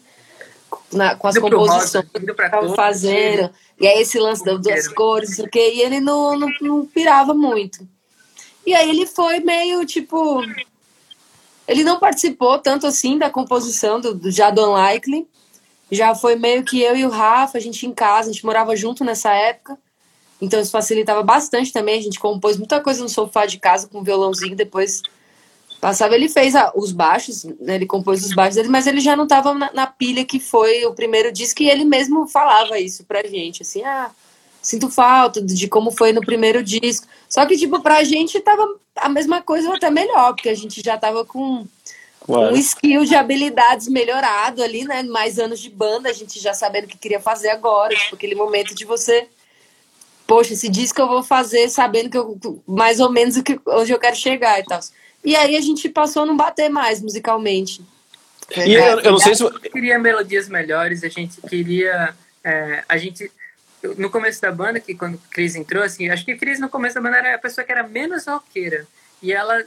na, 0.92 1.16
com 1.16 1.28
as 1.28 1.36
indo 1.36 1.48
composições 1.48 2.06
que 2.12 2.34
tava 2.34 2.74
fazendo. 2.74 3.50
E 3.82 3.86
aí 3.88 4.02
esse 4.02 4.16
lance 4.16 4.44
das 4.44 4.60
duas 4.60 4.86
cores, 4.86 5.40
o 5.40 5.48
quê, 5.48 5.72
e 5.74 5.80
ele 5.80 5.98
não, 5.98 6.38
não, 6.38 6.48
não 6.60 6.86
pirava 6.86 7.34
muito. 7.34 7.84
E 8.64 8.72
aí 8.72 8.88
ele 8.88 9.06
foi 9.06 9.40
meio 9.40 9.84
tipo. 9.84 10.40
Ele 11.66 11.82
não 11.82 11.98
participou 11.98 12.60
tanto 12.60 12.86
assim 12.86 13.18
da 13.18 13.28
composição 13.28 14.00
do, 14.00 14.14
do 14.14 14.30
já 14.30 14.50
do 14.50 14.62
Unlikely, 14.64 15.26
já 15.90 16.14
foi 16.14 16.36
meio 16.36 16.62
que 16.62 16.80
eu 16.80 16.96
e 16.96 17.04
o 17.04 17.10
Rafa, 17.10 17.58
a 17.58 17.60
gente 17.60 17.84
em 17.84 17.92
casa, 17.92 18.30
a 18.30 18.32
gente 18.32 18.46
morava 18.46 18.76
junto 18.76 19.04
nessa 19.04 19.34
época. 19.34 19.76
Então 20.40 20.60
isso 20.60 20.70
facilitava 20.70 21.24
bastante 21.24 21.72
também. 21.72 21.98
A 21.98 22.02
gente 22.02 22.20
compôs 22.20 22.56
muita 22.56 22.80
coisa 22.80 23.02
no 23.02 23.08
sofá 23.08 23.46
de 23.46 23.58
casa 23.58 23.88
com 23.88 24.04
violãozinho, 24.04 24.54
depois 24.54 25.02
passava. 25.82 26.14
Ele 26.14 26.28
fez 26.28 26.54
os 26.76 26.92
baixos, 26.92 27.42
né, 27.60 27.74
ele 27.74 27.86
compôs 27.86 28.24
os 28.24 28.32
baixos 28.32 28.54
dele, 28.54 28.68
mas 28.68 28.86
ele 28.86 29.00
já 29.00 29.16
não 29.16 29.24
estava 29.24 29.52
na, 29.52 29.72
na, 29.72 29.86
pilha 29.86 30.24
que 30.24 30.38
foi 30.38 30.86
o 30.86 30.94
primeiro 30.94 31.32
disco 31.32 31.60
e 31.60 31.68
ele 31.68 31.84
mesmo 31.84 32.28
falava 32.28 32.78
isso 32.78 33.02
pra 33.04 33.26
gente, 33.26 33.62
assim, 33.62 33.82
ah, 33.82 34.12
sinto 34.62 34.88
falta 34.88 35.42
de 35.42 35.66
como 35.66 35.90
foi 35.90 36.12
no 36.12 36.20
primeiro 36.20 36.62
disco. 36.62 37.08
Só 37.28 37.44
que, 37.44 37.56
tipo, 37.58 37.80
pra 37.80 38.04
gente 38.04 38.38
tava 38.40 38.64
a 38.94 39.08
mesma 39.08 39.42
coisa 39.42 39.74
até 39.74 39.90
melhor, 39.90 40.34
porque 40.34 40.48
a 40.48 40.54
gente 40.54 40.80
já 40.80 40.96
tava 40.96 41.24
com 41.24 41.66
um 42.28 42.56
skill 42.56 43.04
de 43.04 43.16
habilidades 43.16 43.88
melhorado 43.88 44.62
ali, 44.62 44.84
né? 44.84 45.02
Mais 45.02 45.40
anos 45.40 45.58
de 45.58 45.68
banda, 45.68 46.08
a 46.08 46.12
gente 46.12 46.38
já 46.38 46.54
sabendo 46.54 46.84
o 46.84 46.88
que 46.88 46.96
queria 46.96 47.18
fazer 47.18 47.50
agora, 47.50 47.92
tipo, 47.92 48.14
aquele 48.14 48.36
momento 48.36 48.72
de 48.72 48.84
você. 48.84 49.26
Poxa, 50.28 50.52
esse 50.52 50.68
disco 50.68 51.00
eu 51.00 51.08
vou 51.08 51.24
fazer 51.24 51.68
sabendo 51.68 52.08
que 52.08 52.16
eu, 52.16 52.38
mais 52.68 53.00
ou 53.00 53.10
menos 53.10 53.36
o 53.36 53.42
que, 53.42 53.58
onde 53.66 53.90
eu 53.90 53.98
quero 53.98 54.14
chegar 54.14 54.60
e 54.60 54.64
tal. 54.64 54.78
E 55.24 55.36
aí 55.36 55.56
a 55.56 55.60
gente 55.60 55.88
passou 55.88 56.22
a 56.22 56.26
não 56.26 56.36
bater 56.36 56.68
mais 56.68 57.00
musicalmente. 57.00 57.82
E 58.56 58.74
eu, 58.74 59.00
eu 59.00 59.12
não 59.12 59.18
sei 59.18 59.34
se. 59.34 59.50
queria 59.70 59.98
melodias 59.98 60.48
melhores, 60.48 61.04
a 61.04 61.08
gente 61.08 61.40
queria. 61.42 62.14
É, 62.44 62.84
a 62.88 62.96
gente. 62.96 63.30
No 63.96 64.10
começo 64.10 64.40
da 64.40 64.52
banda, 64.52 64.78
que 64.78 64.94
quando 64.94 65.16
a 65.16 65.34
Cris 65.34 65.56
entrou, 65.56 65.82
assim, 65.82 66.08
acho 66.08 66.24
que 66.24 66.32
a 66.32 66.38
Cris 66.38 66.60
no 66.60 66.68
começo 66.68 66.94
da 66.94 67.00
banda 67.00 67.16
era 67.16 67.34
a 67.34 67.38
pessoa 67.38 67.64
que 67.64 67.72
era 67.72 67.82
menos 67.82 68.26
roqueira. 68.26 68.86
E 69.20 69.32
ela 69.32 69.64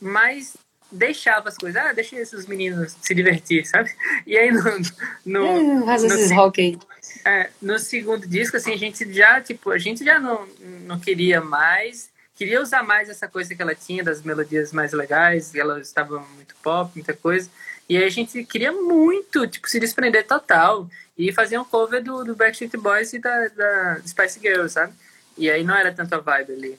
mais 0.00 0.56
deixava 0.90 1.48
as 1.48 1.56
coisas, 1.56 1.80
ah, 1.80 1.92
deixa 1.92 2.16
esses 2.16 2.46
meninos 2.46 2.96
se 3.00 3.14
divertir, 3.14 3.64
sabe? 3.66 3.90
E 4.26 4.36
aí 4.36 4.50
no. 4.50 4.62
no, 5.24 5.44
hum, 5.44 5.86
no, 5.86 5.92
esses 5.92 6.32
rock 6.32 6.78
é, 7.24 7.50
no 7.60 7.78
segundo 7.78 8.26
disco, 8.26 8.56
assim, 8.56 8.72
a 8.72 8.76
gente 8.76 9.12
já, 9.12 9.40
tipo, 9.40 9.70
a 9.70 9.78
gente 9.78 10.04
já 10.04 10.18
não, 10.18 10.46
não 10.86 10.98
queria 10.98 11.40
mais, 11.40 12.10
queria 12.36 12.60
usar 12.60 12.82
mais 12.82 13.08
essa 13.08 13.28
coisa 13.28 13.54
que 13.54 13.62
ela 13.62 13.74
tinha, 13.74 14.02
das 14.02 14.22
melodias 14.22 14.72
mais 14.72 14.92
legais, 14.92 15.54
e 15.54 15.60
ela 15.60 15.80
estava 15.80 16.18
muito 16.34 16.54
pop, 16.62 16.90
muita 16.94 17.14
coisa. 17.14 17.48
E 17.88 17.96
aí 17.96 18.04
a 18.04 18.10
gente 18.10 18.44
queria 18.44 18.72
muito, 18.72 19.46
tipo, 19.46 19.68
se 19.68 19.78
desprender 19.78 20.26
total 20.26 20.88
e 21.16 21.32
fazer 21.32 21.58
um 21.58 21.64
cover 21.64 22.02
do, 22.02 22.24
do 22.24 22.34
Backstreet 22.34 22.76
Boys 22.76 23.12
e 23.12 23.18
da, 23.18 23.48
da 23.48 24.00
Spice 24.06 24.40
Girls, 24.40 24.72
sabe? 24.72 24.92
E 25.36 25.50
aí 25.50 25.62
não 25.64 25.74
era 25.74 25.92
tanto 25.92 26.14
a 26.14 26.18
vibe 26.18 26.52
ali. 26.52 26.78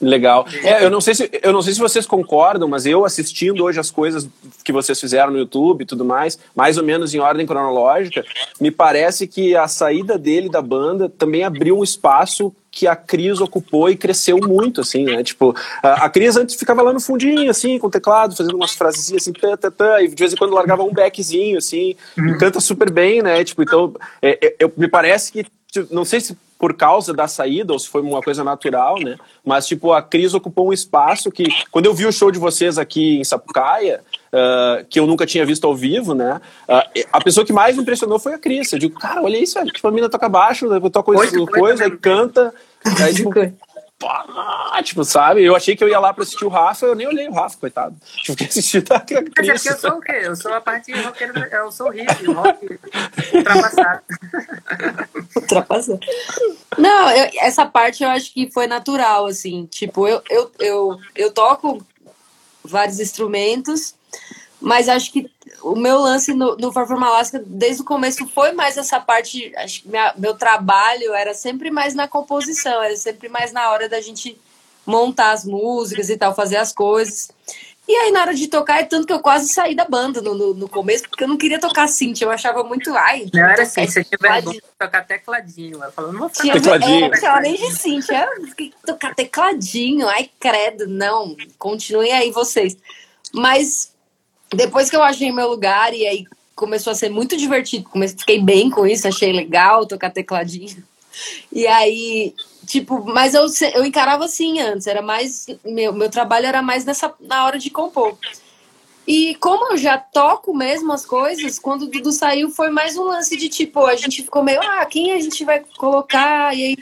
Legal. 0.00 0.46
É, 0.62 0.84
eu 0.84 0.90
não 0.90 1.00
sei 1.00 1.14
se 1.14 1.28
eu 1.42 1.52
não 1.52 1.60
sei 1.60 1.74
se 1.74 1.80
vocês 1.80 2.06
concordam, 2.06 2.68
mas 2.68 2.86
eu 2.86 3.04
assistindo 3.04 3.64
hoje 3.64 3.80
as 3.80 3.90
coisas 3.90 4.28
que 4.62 4.72
vocês 4.72 5.00
fizeram 5.00 5.32
no 5.32 5.38
YouTube 5.38 5.82
e 5.82 5.86
tudo 5.86 6.04
mais, 6.04 6.38
mais 6.54 6.78
ou 6.78 6.84
menos 6.84 7.12
em 7.14 7.18
ordem 7.18 7.44
cronológica, 7.44 8.24
me 8.60 8.70
parece 8.70 9.26
que 9.26 9.56
a 9.56 9.66
saída 9.66 10.16
dele 10.16 10.48
da 10.48 10.62
banda 10.62 11.08
também 11.08 11.42
abriu 11.42 11.76
um 11.76 11.82
espaço 11.82 12.54
que 12.78 12.86
a 12.86 12.94
Cris 12.94 13.40
ocupou 13.40 13.90
e 13.90 13.96
cresceu 13.96 14.38
muito, 14.38 14.82
assim, 14.82 15.02
né? 15.02 15.24
Tipo, 15.24 15.52
a, 15.82 16.04
a 16.04 16.08
Cris 16.08 16.36
antes 16.36 16.54
ficava 16.54 16.80
lá 16.80 16.92
no 16.92 17.00
fundinho, 17.00 17.50
assim, 17.50 17.76
com 17.76 17.88
o 17.88 17.90
teclado, 17.90 18.36
fazendo 18.36 18.54
umas 18.54 18.72
frasezinhas 18.72 19.22
assim, 19.22 19.32
tã, 19.32 19.56
tã, 19.56 19.68
tã, 19.68 20.00
e 20.00 20.06
de 20.06 20.14
vez 20.14 20.32
em 20.32 20.36
quando 20.36 20.54
largava 20.54 20.84
um 20.84 20.92
backzinho, 20.92 21.58
assim, 21.58 21.96
uhum. 22.16 22.28
e 22.28 22.38
canta 22.38 22.60
super 22.60 22.88
bem, 22.88 23.20
né? 23.20 23.42
Tipo, 23.42 23.64
então, 23.64 23.92
é, 24.22 24.38
é, 24.46 24.56
eu, 24.60 24.72
me 24.76 24.86
parece 24.86 25.32
que, 25.32 25.44
tipo, 25.72 25.92
não 25.92 26.04
sei 26.04 26.20
se 26.20 26.36
por 26.58 26.74
causa 26.74 27.14
da 27.14 27.28
saída 27.28 27.72
ou 27.72 27.78
se 27.78 27.88
foi 27.88 28.02
uma 28.02 28.20
coisa 28.20 28.42
natural, 28.42 28.98
né? 28.98 29.16
Mas, 29.44 29.66
tipo, 29.66 29.92
a 29.92 30.02
Cris 30.02 30.34
ocupou 30.34 30.68
um 30.68 30.72
espaço 30.72 31.30
que, 31.30 31.44
quando 31.70 31.86
eu 31.86 31.94
vi 31.94 32.04
o 32.04 32.12
show 32.12 32.32
de 32.32 32.38
vocês 32.38 32.78
aqui 32.78 33.20
em 33.20 33.24
Sapucaia, 33.24 34.00
uh, 34.32 34.84
que 34.90 34.98
eu 34.98 35.06
nunca 35.06 35.24
tinha 35.24 35.46
visto 35.46 35.64
ao 35.66 35.74
vivo, 35.74 36.14
né? 36.14 36.40
Uh, 36.68 37.04
a 37.12 37.20
pessoa 37.20 37.46
que 37.46 37.52
mais 37.52 37.76
me 37.76 37.82
impressionou 37.82 38.18
foi 38.18 38.34
a 38.34 38.38
Cris. 38.38 38.72
Eu 38.72 38.78
digo, 38.80 38.98
cara, 38.98 39.22
olha 39.22 39.38
isso, 39.38 39.64
tipo, 39.66 39.86
a 39.86 39.90
menina 39.92 40.08
toca 40.08 40.28
baixo, 40.28 40.68
toca 40.90 41.02
coisa, 41.04 41.46
coisa, 41.46 41.84
aí 41.84 41.90
canta. 41.96 42.52
Aí, 42.84 43.14
tipo, 43.14 43.30
pá, 43.98 44.80
tipo, 44.82 45.04
sabe? 45.04 45.44
Eu 45.44 45.56
achei 45.56 45.74
que 45.74 45.82
eu 45.82 45.88
ia 45.88 45.98
lá 45.98 46.14
pra 46.14 46.22
assistir 46.22 46.44
o 46.44 46.48
Rafa, 46.48 46.86
eu 46.86 46.94
nem 46.94 47.06
olhei 47.06 47.28
o 47.28 47.32
Rafa, 47.32 47.58
coitado. 47.58 47.96
Tipo, 48.22 48.32
fiquei 48.32 48.46
assistindo 48.46 48.92
a 48.92 49.00
Cris. 49.00 49.20
Mas 49.36 49.48
é 49.48 49.52
porque 49.54 49.68
eu 49.68 49.78
sou 49.78 49.98
o 49.98 50.00
quê? 50.00 50.20
Eu 50.22 50.36
sou 50.36 50.52
a 50.54 50.60
parte 50.60 50.92
roqueira, 50.92 51.48
eu 51.52 51.72
sou 51.72 51.90
hippie, 51.90 52.32
rock 52.32 52.78
ultrapassado. 53.34 54.02
ultrapassado. 55.36 56.00
Não, 56.76 57.10
eu, 57.10 57.30
essa 57.40 57.66
parte 57.66 58.04
eu 58.04 58.08
acho 58.10 58.32
que 58.32 58.50
foi 58.52 58.66
natural, 58.66 59.26
assim. 59.26 59.66
Tipo, 59.66 60.06
eu, 60.06 60.22
eu, 60.30 60.50
eu, 60.60 60.98
eu 61.16 61.32
toco 61.32 61.84
vários 62.62 63.00
instrumentos, 63.00 63.94
mas 64.60 64.88
acho 64.88 65.12
que 65.12 65.30
o 65.62 65.74
meu 65.74 65.98
lance 65.98 66.32
no, 66.34 66.56
no 66.56 66.72
Farforma 66.72 67.06
Alaska, 67.06 67.42
desde 67.44 67.82
o 67.82 67.84
começo, 67.84 68.26
foi 68.28 68.52
mais 68.52 68.76
essa 68.76 69.00
parte. 69.00 69.52
Acho 69.56 69.82
que 69.82 69.88
minha, 69.88 70.14
meu 70.16 70.34
trabalho 70.34 71.14
era 71.14 71.34
sempre 71.34 71.70
mais 71.70 71.94
na 71.94 72.06
composição, 72.06 72.82
era 72.82 72.96
sempre 72.96 73.28
mais 73.28 73.52
na 73.52 73.70
hora 73.70 73.88
da 73.88 74.00
gente 74.00 74.38
montar 74.86 75.32
as 75.32 75.44
músicas 75.44 76.08
e 76.08 76.16
tal, 76.16 76.34
fazer 76.34 76.56
as 76.56 76.72
coisas. 76.72 77.28
E 77.86 77.92
aí, 77.94 78.10
na 78.10 78.20
hora 78.20 78.34
de 78.34 78.46
tocar, 78.48 78.80
é 78.80 78.84
tanto 78.84 79.06
que 79.06 79.12
eu 79.12 79.20
quase 79.20 79.48
saí 79.48 79.74
da 79.74 79.86
banda 79.86 80.20
no, 80.20 80.34
no, 80.34 80.52
no 80.52 80.68
começo, 80.68 81.08
porque 81.08 81.24
eu 81.24 81.28
não 81.28 81.38
queria 81.38 81.58
tocar 81.58 81.88
synth, 81.88 82.20
eu 82.20 82.30
achava 82.30 82.62
muito. 82.62 82.94
Ai, 82.94 83.26
não 83.32 83.48
era 83.48 83.62
assim, 83.62 83.86
você 83.86 84.04
tinha 84.04 84.18
vergonha 84.20 84.60
de 84.60 84.62
tocar 84.78 85.06
tecladinho. 85.06 85.82
Ela 85.82 85.90
falou, 85.90 86.12
não 86.12 86.20
vou 86.20 86.28
ficar 86.28 86.52
tecladinho. 86.52 87.06
É, 87.06 87.20
não 87.22 87.40
nem 87.40 87.56
de 87.56 87.72
synth, 87.72 88.10
eu 88.10 88.66
tocar 88.86 89.14
tecladinho, 89.14 90.06
ai, 90.06 90.30
credo, 90.38 90.86
não, 90.86 91.34
continuem 91.58 92.12
aí 92.12 92.30
vocês. 92.30 92.76
Mas 93.32 93.90
depois 94.52 94.88
que 94.90 94.96
eu 94.96 95.02
achei 95.02 95.30
meu 95.32 95.48
lugar 95.48 95.94
e 95.94 96.06
aí 96.06 96.26
começou 96.54 96.90
a 96.90 96.94
ser 96.94 97.08
muito 97.08 97.36
divertido, 97.36 97.88
comecei, 97.88 98.18
fiquei 98.18 98.42
bem 98.42 98.68
com 98.68 98.86
isso, 98.86 99.06
achei 99.06 99.32
legal 99.32 99.86
tocar 99.86 100.10
tecladinho. 100.10 100.82
E 101.52 101.66
aí, 101.66 102.34
tipo, 102.66 103.04
mas 103.04 103.34
eu, 103.34 103.46
eu 103.74 103.84
encarava 103.84 104.24
assim 104.24 104.60
antes, 104.60 104.86
era 104.86 105.02
mais. 105.02 105.46
Meu, 105.64 105.92
meu 105.92 106.10
trabalho 106.10 106.46
era 106.46 106.62
mais 106.62 106.84
nessa, 106.84 107.12
na 107.20 107.44
hora 107.44 107.58
de 107.58 107.70
compor. 107.70 108.16
E 109.06 109.34
como 109.36 109.72
eu 109.72 109.76
já 109.78 109.96
toco 109.96 110.54
mesmo 110.54 110.92
as 110.92 111.06
coisas, 111.06 111.58
quando 111.58 111.82
o 111.82 111.86
Dudu 111.86 112.12
saiu, 112.12 112.50
foi 112.50 112.68
mais 112.68 112.96
um 112.98 113.04
lance 113.04 113.36
de 113.38 113.48
tipo, 113.48 113.86
a 113.86 113.96
gente 113.96 114.22
ficou 114.22 114.42
meio, 114.42 114.60
ah, 114.60 114.84
quem 114.84 115.12
a 115.12 115.20
gente 115.20 115.46
vai 115.46 115.64
colocar? 115.78 116.54
E 116.54 116.62
aí, 116.62 116.76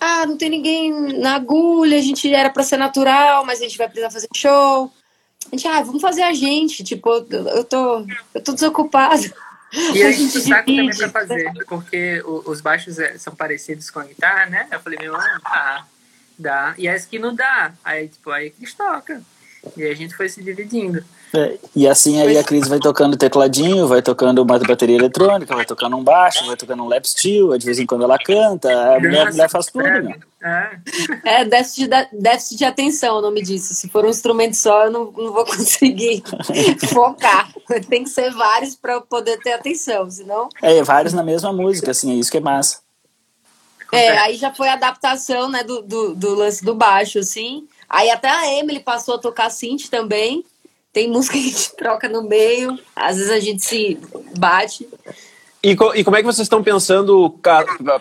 ah, 0.00 0.26
não 0.26 0.36
tem 0.36 0.50
ninguém 0.50 0.90
na 1.20 1.36
agulha, 1.36 1.96
a 1.96 2.02
gente 2.02 2.28
era 2.34 2.50
para 2.50 2.64
ser 2.64 2.78
natural, 2.78 3.46
mas 3.46 3.60
a 3.60 3.62
gente 3.62 3.78
vai 3.78 3.86
precisar 3.86 4.10
fazer 4.10 4.26
show. 4.34 4.90
A 5.50 5.56
gente, 5.56 5.66
ah, 5.66 5.82
vamos 5.82 6.00
fazer 6.00 6.22
a 6.22 6.32
gente, 6.32 6.84
tipo, 6.84 7.10
eu 7.10 7.64
tô, 7.64 8.06
eu 8.34 8.42
tô 8.42 8.52
desocupado. 8.52 9.32
E 9.94 10.02
a 10.02 10.12
gente 10.12 10.38
saco 10.40 10.66
também 10.66 10.96
pra 10.96 11.08
fazer, 11.08 11.50
porque 11.66 12.22
os 12.26 12.60
baixos 12.60 12.98
é, 12.98 13.16
são 13.16 13.34
parecidos 13.34 13.90
com 13.90 14.00
a 14.00 14.04
guitarra, 14.04 14.46
né? 14.46 14.68
Eu 14.70 14.80
falei, 14.80 14.98
meu, 14.98 15.16
ah, 15.16 15.84
dá. 16.38 16.74
E 16.76 16.86
essa 16.86 17.08
que 17.08 17.18
não 17.18 17.34
dá. 17.34 17.72
Aí, 17.82 18.08
tipo, 18.08 18.30
aí 18.30 18.50
que 18.50 18.70
toca. 18.76 19.22
E 19.76 19.84
a 19.84 19.94
gente 19.94 20.14
foi 20.14 20.28
se 20.28 20.42
dividindo. 20.42 21.02
É, 21.34 21.58
e 21.74 21.88
assim 21.88 22.20
aí 22.20 22.36
a 22.36 22.44
Cris 22.44 22.68
vai 22.68 22.78
tocando 22.78 23.16
tecladinho, 23.16 23.88
vai 23.88 24.02
tocando 24.02 24.42
uma 24.42 24.58
bateria 24.58 24.96
eletrônica, 24.96 25.54
vai 25.54 25.64
tocando 25.64 25.96
um 25.96 26.04
baixo, 26.04 26.46
vai 26.46 26.56
tocando 26.56 26.82
um 26.82 26.88
lap 26.88 27.08
steel, 27.08 27.56
de 27.56 27.64
vez 27.64 27.78
em 27.78 27.86
quando 27.86 28.04
ela 28.04 28.18
canta, 28.18 28.68
a 28.96 29.00
mulher, 29.00 29.26
a 29.26 29.30
mulher 29.30 29.48
faz 29.48 29.66
tudo, 29.66 29.82
né? 29.84 30.16
É, 30.44 31.40
é 31.40 31.44
déficit, 31.44 31.88
de, 31.88 32.20
déficit 32.20 32.58
de 32.58 32.64
atenção 32.64 33.18
o 33.18 33.20
nome 33.22 33.42
disso. 33.42 33.74
Se 33.74 33.88
for 33.88 34.04
um 34.04 34.10
instrumento 34.10 34.56
só, 34.56 34.86
eu 34.86 34.90
não, 34.90 35.04
não 35.12 35.32
vou 35.32 35.44
conseguir 35.46 36.22
focar. 36.92 37.50
Tem 37.88 38.04
que 38.04 38.10
ser 38.10 38.30
vários 38.32 38.74
para 38.74 39.00
poder 39.00 39.38
ter 39.38 39.52
atenção, 39.52 40.10
senão... 40.10 40.48
É, 40.60 40.82
vários 40.82 41.14
na 41.14 41.22
mesma 41.22 41.52
música, 41.52 41.92
assim, 41.92 42.12
é 42.12 42.14
isso 42.14 42.30
que 42.30 42.38
é 42.38 42.40
massa. 42.40 42.80
É, 43.92 44.18
aí 44.18 44.36
já 44.36 44.52
foi 44.52 44.68
a 44.68 44.72
adaptação, 44.72 45.48
né, 45.48 45.62
do, 45.62 45.82
do, 45.82 46.14
do 46.14 46.34
lance 46.34 46.64
do 46.64 46.74
baixo, 46.74 47.18
assim. 47.18 47.68
Aí 47.88 48.10
até 48.10 48.28
a 48.28 48.52
Emily 48.54 48.80
passou 48.80 49.14
a 49.14 49.18
tocar 49.18 49.50
synth 49.50 49.88
também. 49.90 50.44
Tem 50.92 51.08
música 51.08 51.34
que 51.38 51.44
a 51.44 51.48
gente 51.48 51.76
troca 51.76 52.08
no 52.08 52.22
meio, 52.22 52.78
às 52.94 53.16
vezes 53.16 53.30
a 53.30 53.40
gente 53.40 53.64
se 53.64 53.98
bate. 54.36 54.88
E, 55.64 55.76
co 55.76 55.94
e 55.94 56.02
como 56.02 56.16
é 56.16 56.20
que 56.20 56.26
vocês 56.26 56.44
estão 56.44 56.60
pensando, 56.60 57.38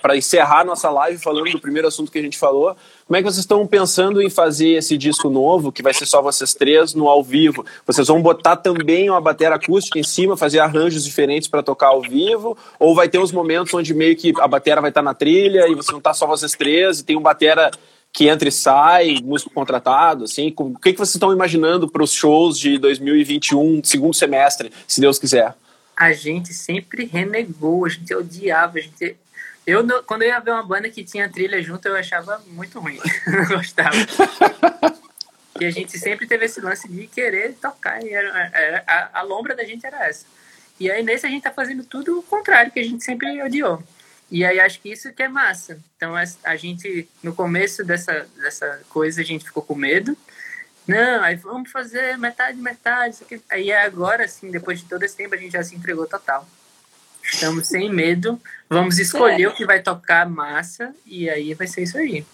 para 0.02 0.18
encerrar 0.18 0.66
nossa 0.66 0.90
live 0.90 1.20
falando 1.20 1.52
do 1.52 1.60
primeiro 1.60 1.88
assunto 1.88 2.12
que 2.12 2.18
a 2.18 2.22
gente 2.22 2.36
falou, 2.36 2.76
como 3.06 3.16
é 3.16 3.20
que 3.20 3.24
vocês 3.24 3.38
estão 3.38 3.68
pensando 3.68 4.20
em 4.20 4.32
fazer 4.32 4.70
esse 4.70 4.98
disco 4.98 5.30
novo, 5.30 5.72
que 5.72 5.84
vai 5.84 5.94
ser 5.94 6.08
só 6.08 6.24
vocês 6.24 6.56
três, 6.56 6.96
no 6.96 7.08
ao 7.08 7.24
vivo? 7.24 7.64
Vocês 7.86 8.08
vão 8.08 8.20
botar 8.20 8.56
também 8.56 9.12
uma 9.12 9.22
bateria 9.22 9.54
acústica 9.54 10.00
em 10.00 10.04
cima, 10.04 10.36
fazer 10.36 10.58
arranjos 10.58 11.04
diferentes 11.04 11.48
para 11.48 11.62
tocar 11.62 11.90
ao 11.90 12.02
vivo? 12.02 12.58
Ou 12.80 12.96
vai 12.96 13.08
ter 13.08 13.20
uns 13.20 13.32
momentos 13.32 13.72
onde 13.76 13.94
meio 13.94 14.16
que 14.18 14.34
a 14.40 14.48
bateria 14.48 14.82
vai 14.82 14.90
estar 14.90 15.02
tá 15.02 15.06
na 15.06 15.14
trilha 15.14 15.68
e 15.68 15.76
você 15.76 15.92
não 15.92 16.02
tá 16.02 16.16
só 16.16 16.26
vocês 16.26 16.54
três 16.54 17.02
e 17.02 17.04
tem 17.04 17.16
um 17.16 17.22
batera 17.22 17.70
que 18.14 18.28
entra 18.28 18.50
e 18.50 18.52
sai, 18.52 19.20
músico 19.24 19.54
contratado, 19.54 20.26
assim? 20.26 20.54
O 20.58 20.78
que, 20.78 20.92
que 20.92 20.98
vocês 20.98 21.16
estão 21.16 21.32
imaginando 21.32 21.90
para 21.90 22.04
os 22.04 22.12
shows 22.12 22.60
de 22.60 22.78
2021, 22.78 23.82
segundo 23.84 24.14
semestre, 24.14 24.72
se 24.88 25.00
Deus 25.00 25.18
quiser? 25.18 25.56
A 25.96 26.12
gente 26.12 26.54
sempre 26.54 27.06
renegou, 27.06 27.86
a 27.86 27.90
gente 27.90 28.14
odiava, 28.14 28.80
a 28.80 28.82
gente... 28.82 29.16
Eu, 29.66 29.86
quando 30.04 30.24
eu 30.24 30.30
ia 30.30 30.40
ver 30.40 30.52
uma 30.52 30.64
banda 30.64 30.90
que 30.90 31.04
tinha 31.04 31.30
trilha 31.30 31.62
junto, 31.62 31.88
eu 31.88 31.96
achava 31.96 32.42
muito 32.48 32.80
ruim, 32.80 33.00
não 33.28 33.58
gostava. 33.58 33.96
e 35.60 35.66
a 35.66 35.72
gente 35.72 35.98
sempre 35.98 36.28
teve 36.28 36.46
esse 36.46 36.60
lance 36.60 36.90
de 36.90 37.08
querer 37.08 37.54
tocar, 37.62 38.04
e 38.04 38.10
era, 38.10 38.52
era 38.54 38.84
a, 38.88 39.20
a 39.20 39.22
lombra 39.22 39.56
da 39.56 39.64
gente 39.64 39.86
era 39.86 40.08
essa. 40.08 40.26
E 40.80 40.90
aí 40.90 41.04
nesse 41.04 41.28
a 41.28 41.30
gente 41.30 41.44
tá 41.44 41.52
fazendo 41.52 41.84
tudo 41.86 42.20
o 42.20 42.24
contrário 42.24 42.72
que 42.72 42.80
a 42.80 42.84
gente 42.84 43.04
sempre 43.04 43.42
odiou. 43.42 43.82
E 44.32 44.46
aí 44.46 44.60
acho 44.60 44.80
que 44.80 44.90
isso 44.90 45.12
que 45.12 45.24
é 45.24 45.28
massa. 45.28 45.78
Então 45.98 46.14
a 46.44 46.56
gente, 46.56 47.08
no 47.22 47.34
começo 47.34 47.84
dessa, 47.84 48.26
dessa 48.38 48.80
coisa, 48.90 49.22
a 49.22 49.26
gente 49.26 49.46
ficou 49.46 49.62
com 49.62 49.76
medo. 49.76 50.18
Não, 50.88 51.24
aí 51.24 51.36
vamos 51.36 51.70
fazer 51.70 52.18
metade, 52.18 52.58
metade. 52.58 53.18
Aí 53.50 53.72
agora, 53.72 54.26
assim, 54.26 54.50
depois 54.50 54.80
de 54.80 54.86
todo 54.86 55.04
esse 55.04 55.16
tempo, 55.16 55.36
a 55.36 55.38
gente 55.38 55.52
já 55.52 55.64
se 55.64 55.76
entregou 55.76 56.08
total. 56.08 56.48
Estamos 57.24 57.68
sem 57.68 57.92
medo. 57.92 58.42
Vamos 58.70 58.98
escolher 59.00 59.44
é. 59.44 59.48
o 59.48 59.54
que 59.54 59.66
vai 59.66 59.82
tocar 59.82 60.28
massa 60.28 60.96
e 61.06 61.30
aí 61.30 61.54
vai 61.54 61.68
ser 61.68 61.84
isso 61.84 61.98
aí. 61.98 62.26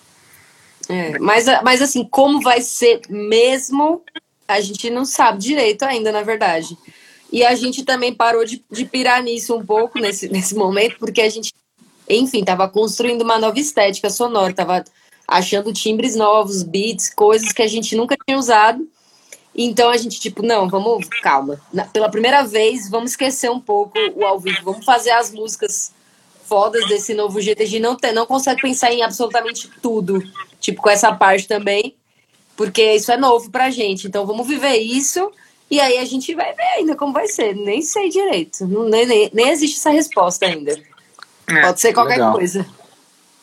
É, 0.87 1.19
mas, 1.19 1.45
mas 1.63 1.81
assim, 1.81 2.05
como 2.05 2.41
vai 2.41 2.61
ser 2.61 3.01
mesmo, 3.09 4.03
a 4.47 4.61
gente 4.61 4.89
não 4.89 5.03
sabe 5.03 5.39
direito 5.39 5.83
ainda, 5.83 6.11
na 6.11 6.21
verdade. 6.21 6.77
E 7.31 7.43
a 7.43 7.53
gente 7.55 7.83
também 7.83 8.13
parou 8.13 8.45
de, 8.45 8.63
de 8.71 8.85
pirar 8.85 9.21
nisso 9.21 9.55
um 9.55 9.65
pouco 9.65 9.99
nesse, 9.99 10.29
nesse 10.29 10.55
momento, 10.55 10.97
porque 10.97 11.21
a 11.21 11.29
gente, 11.29 11.53
enfim, 12.09 12.39
estava 12.39 12.67
construindo 12.67 13.21
uma 13.21 13.37
nova 13.37 13.59
estética 13.59 14.09
sonora, 14.09 14.51
estava 14.51 14.83
achando 15.27 15.73
timbres 15.73 16.15
novos, 16.15 16.63
beats, 16.63 17.13
coisas 17.13 17.51
que 17.51 17.61
a 17.61 17.67
gente 17.67 17.95
nunca 17.95 18.15
tinha 18.25 18.37
usado. 18.37 18.87
Então 19.55 19.89
a 19.89 19.97
gente, 19.97 20.19
tipo, 20.19 20.43
não, 20.43 20.69
vamos, 20.69 21.07
calma. 21.21 21.59
Pela 21.91 22.09
primeira 22.09 22.43
vez, 22.43 22.89
vamos 22.89 23.11
esquecer 23.11 23.49
um 23.49 23.59
pouco 23.59 23.97
o 24.15 24.23
ao 24.23 24.39
vivo, 24.39 24.61
vamos 24.63 24.85
fazer 24.85 25.11
as 25.11 25.31
músicas 25.31 25.91
fodas 26.45 26.87
desse 26.87 27.13
novo 27.13 27.41
gente 27.41 27.79
não, 27.79 27.95
tem, 27.95 28.13
não 28.13 28.25
consegue 28.25 28.61
pensar 28.61 28.93
em 28.93 29.03
absolutamente 29.03 29.69
tudo, 29.81 30.23
tipo, 30.61 30.81
com 30.81 30.89
essa 30.89 31.11
parte 31.11 31.45
também, 31.45 31.93
porque 32.55 32.93
isso 32.93 33.11
é 33.11 33.17
novo 33.17 33.51
pra 33.51 33.69
gente. 33.69 34.07
Então 34.07 34.25
vamos 34.25 34.47
viver 34.47 34.77
isso 34.77 35.29
e 35.69 35.81
aí 35.81 35.97
a 35.97 36.05
gente 36.05 36.33
vai 36.33 36.53
ver 36.53 36.63
ainda 36.77 36.95
como 36.95 37.11
vai 37.11 37.27
ser. 37.27 37.53
Nem 37.53 37.81
sei 37.81 38.09
direito, 38.09 38.65
nem, 38.65 39.05
nem, 39.05 39.29
nem 39.33 39.49
existe 39.49 39.77
essa 39.77 39.89
resposta 39.89 40.45
ainda. 40.45 40.79
É, 41.49 41.61
Pode 41.61 41.79
ser 41.79 41.93
qualquer 41.93 42.15
legal. 42.15 42.33
coisa. 42.33 42.65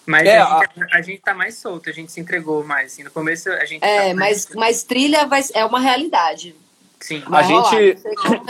Mas 0.07 0.27
é, 0.27 0.39
a, 0.39 0.61
gente, 0.61 0.83
a, 0.83 0.97
a, 0.99 1.03
gente 1.03 1.21
tá 1.21 1.35
mais 1.35 1.57
solto, 1.57 1.89
a 1.89 1.93
gente 1.93 2.13
se 2.13 2.21
entregou 2.21 2.63
mais. 2.63 2.93
Assim, 2.93 3.03
no 3.03 3.11
começo 3.11 3.51
a 3.51 3.65
gente. 3.65 3.83
É, 3.83 4.11
tá 4.11 4.15
mas, 4.15 4.49
mas 4.55 4.83
trilha 4.83 5.27
vai, 5.27 5.43
é 5.55 5.65
uma 5.65 5.81
realidade. 5.81 6.55
Sim. 7.01 7.23
Vai 7.27 7.43
a 7.43 7.47
rolar, 7.47 7.71
gente. 7.71 8.03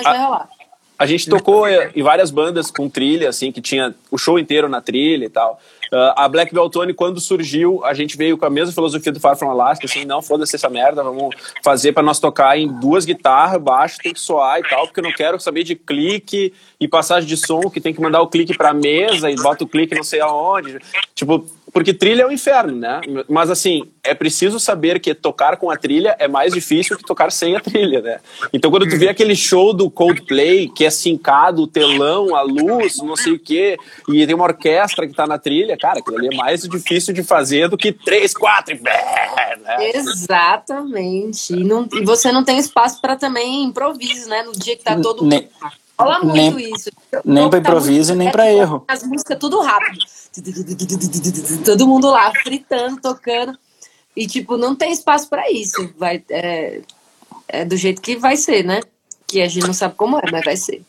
a, 0.04 0.48
a 0.98 1.06
gente 1.06 1.28
tocou 1.28 1.66
em 1.68 2.02
várias 2.02 2.30
bandas 2.30 2.70
com 2.70 2.88
trilha, 2.88 3.28
assim, 3.28 3.52
que 3.52 3.60
tinha 3.60 3.94
o 4.10 4.18
show 4.18 4.38
inteiro 4.38 4.68
na 4.68 4.80
trilha 4.80 5.24
e 5.24 5.30
tal. 5.30 5.60
Uh, 5.94 6.10
a 6.16 6.28
Black 6.28 6.52
Beltone, 6.52 6.92
quando 6.92 7.20
surgiu, 7.20 7.84
a 7.84 7.94
gente 7.94 8.16
veio 8.16 8.36
com 8.36 8.44
a 8.44 8.50
mesma 8.50 8.74
filosofia 8.74 9.12
do 9.12 9.20
Far 9.20 9.36
From 9.36 9.48
Alaska, 9.48 9.86
assim, 9.86 10.04
não, 10.04 10.20
foda-se 10.20 10.56
essa 10.56 10.68
merda, 10.68 11.04
vamos 11.04 11.32
fazer 11.62 11.92
para 11.92 12.02
nós 12.02 12.18
tocar 12.18 12.58
em 12.58 12.66
duas 12.66 13.04
guitarras, 13.04 13.62
baixo, 13.62 13.98
tem 14.02 14.12
que 14.12 14.18
soar 14.18 14.58
e 14.58 14.68
tal, 14.68 14.88
porque 14.88 14.98
eu 14.98 15.04
não 15.04 15.12
quero 15.12 15.38
saber 15.38 15.62
de 15.62 15.76
clique 15.76 16.52
e 16.80 16.88
passagem 16.88 17.28
de 17.28 17.36
som, 17.36 17.70
que 17.70 17.80
tem 17.80 17.94
que 17.94 18.00
mandar 18.00 18.22
o 18.22 18.26
clique 18.26 18.56
pra 18.56 18.74
mesa 18.74 19.30
e 19.30 19.36
bota 19.36 19.62
o 19.62 19.68
clique 19.68 19.94
não 19.94 20.02
sei 20.02 20.20
aonde. 20.20 20.80
Tipo, 21.14 21.46
porque 21.74 21.92
trilha 21.92 22.22
é 22.22 22.24
o 22.24 22.28
um 22.28 22.32
inferno, 22.32 22.76
né? 22.76 23.00
Mas 23.28 23.50
assim, 23.50 23.90
é 24.04 24.14
preciso 24.14 24.60
saber 24.60 25.00
que 25.00 25.12
tocar 25.12 25.56
com 25.56 25.68
a 25.72 25.76
trilha 25.76 26.14
é 26.20 26.28
mais 26.28 26.54
difícil 26.54 26.96
que 26.96 27.02
tocar 27.02 27.32
sem 27.32 27.56
a 27.56 27.60
trilha, 27.60 28.00
né? 28.00 28.20
Então 28.52 28.70
quando 28.70 28.88
tu 28.88 28.96
vê 28.96 29.08
aquele 29.08 29.34
show 29.34 29.74
do 29.74 29.90
Coldplay, 29.90 30.68
que 30.68 30.84
é 30.84 30.90
sincado, 30.90 31.62
o 31.62 31.66
telão, 31.66 32.36
a 32.36 32.42
luz, 32.42 32.98
não 32.98 33.16
sei 33.16 33.32
o 33.32 33.38
quê, 33.40 33.76
e 34.08 34.24
tem 34.24 34.36
uma 34.36 34.44
orquestra 34.44 35.04
que 35.08 35.14
tá 35.14 35.26
na 35.26 35.36
trilha, 35.36 35.76
cara, 35.76 35.98
aquilo 35.98 36.16
ali 36.16 36.28
é 36.32 36.36
mais 36.36 36.62
difícil 36.62 37.12
de 37.12 37.24
fazer 37.24 37.68
do 37.68 37.76
que 37.76 37.92
três, 37.92 38.32
quatro 38.32 38.76
e... 38.76 38.80
Né? 38.80 39.90
Exatamente. 39.94 41.54
E, 41.54 41.64
não, 41.64 41.88
e 41.92 42.04
você 42.04 42.30
não 42.30 42.44
tem 42.44 42.58
espaço 42.58 43.00
para 43.00 43.16
também 43.16 43.64
improviso, 43.64 44.28
né? 44.28 44.44
No 44.44 44.52
dia 44.52 44.76
que 44.76 44.84
tá 44.84 44.96
todo 45.00 45.24
mundo... 45.24 45.48
Rola 45.98 46.20
muito 46.20 46.56
nem, 46.56 46.74
isso. 46.74 46.90
Nem 47.24 47.48
para 47.48 47.58
improviso 47.60 48.12
e 48.12 48.16
nem 48.16 48.30
para 48.30 48.52
erro. 48.52 48.84
As 48.88 49.02
músicas 49.04 49.38
tudo 49.38 49.60
rápido. 49.60 50.04
Todo 51.64 51.86
mundo 51.86 52.10
lá 52.10 52.32
fritando, 52.42 53.00
tocando. 53.00 53.56
E, 54.16 54.26
tipo, 54.26 54.56
não 54.56 54.74
tem 54.74 54.92
espaço 54.92 55.28
para 55.28 55.50
isso. 55.50 55.92
Vai, 55.96 56.22
é, 56.30 56.80
é 57.48 57.64
do 57.64 57.76
jeito 57.76 58.02
que 58.02 58.16
vai 58.16 58.36
ser, 58.36 58.64
né? 58.64 58.80
Que 59.26 59.40
a 59.40 59.48
gente 59.48 59.66
não 59.66 59.74
sabe 59.74 59.94
como 59.94 60.18
é, 60.18 60.22
mas 60.30 60.44
vai 60.44 60.56
ser. 60.56 60.82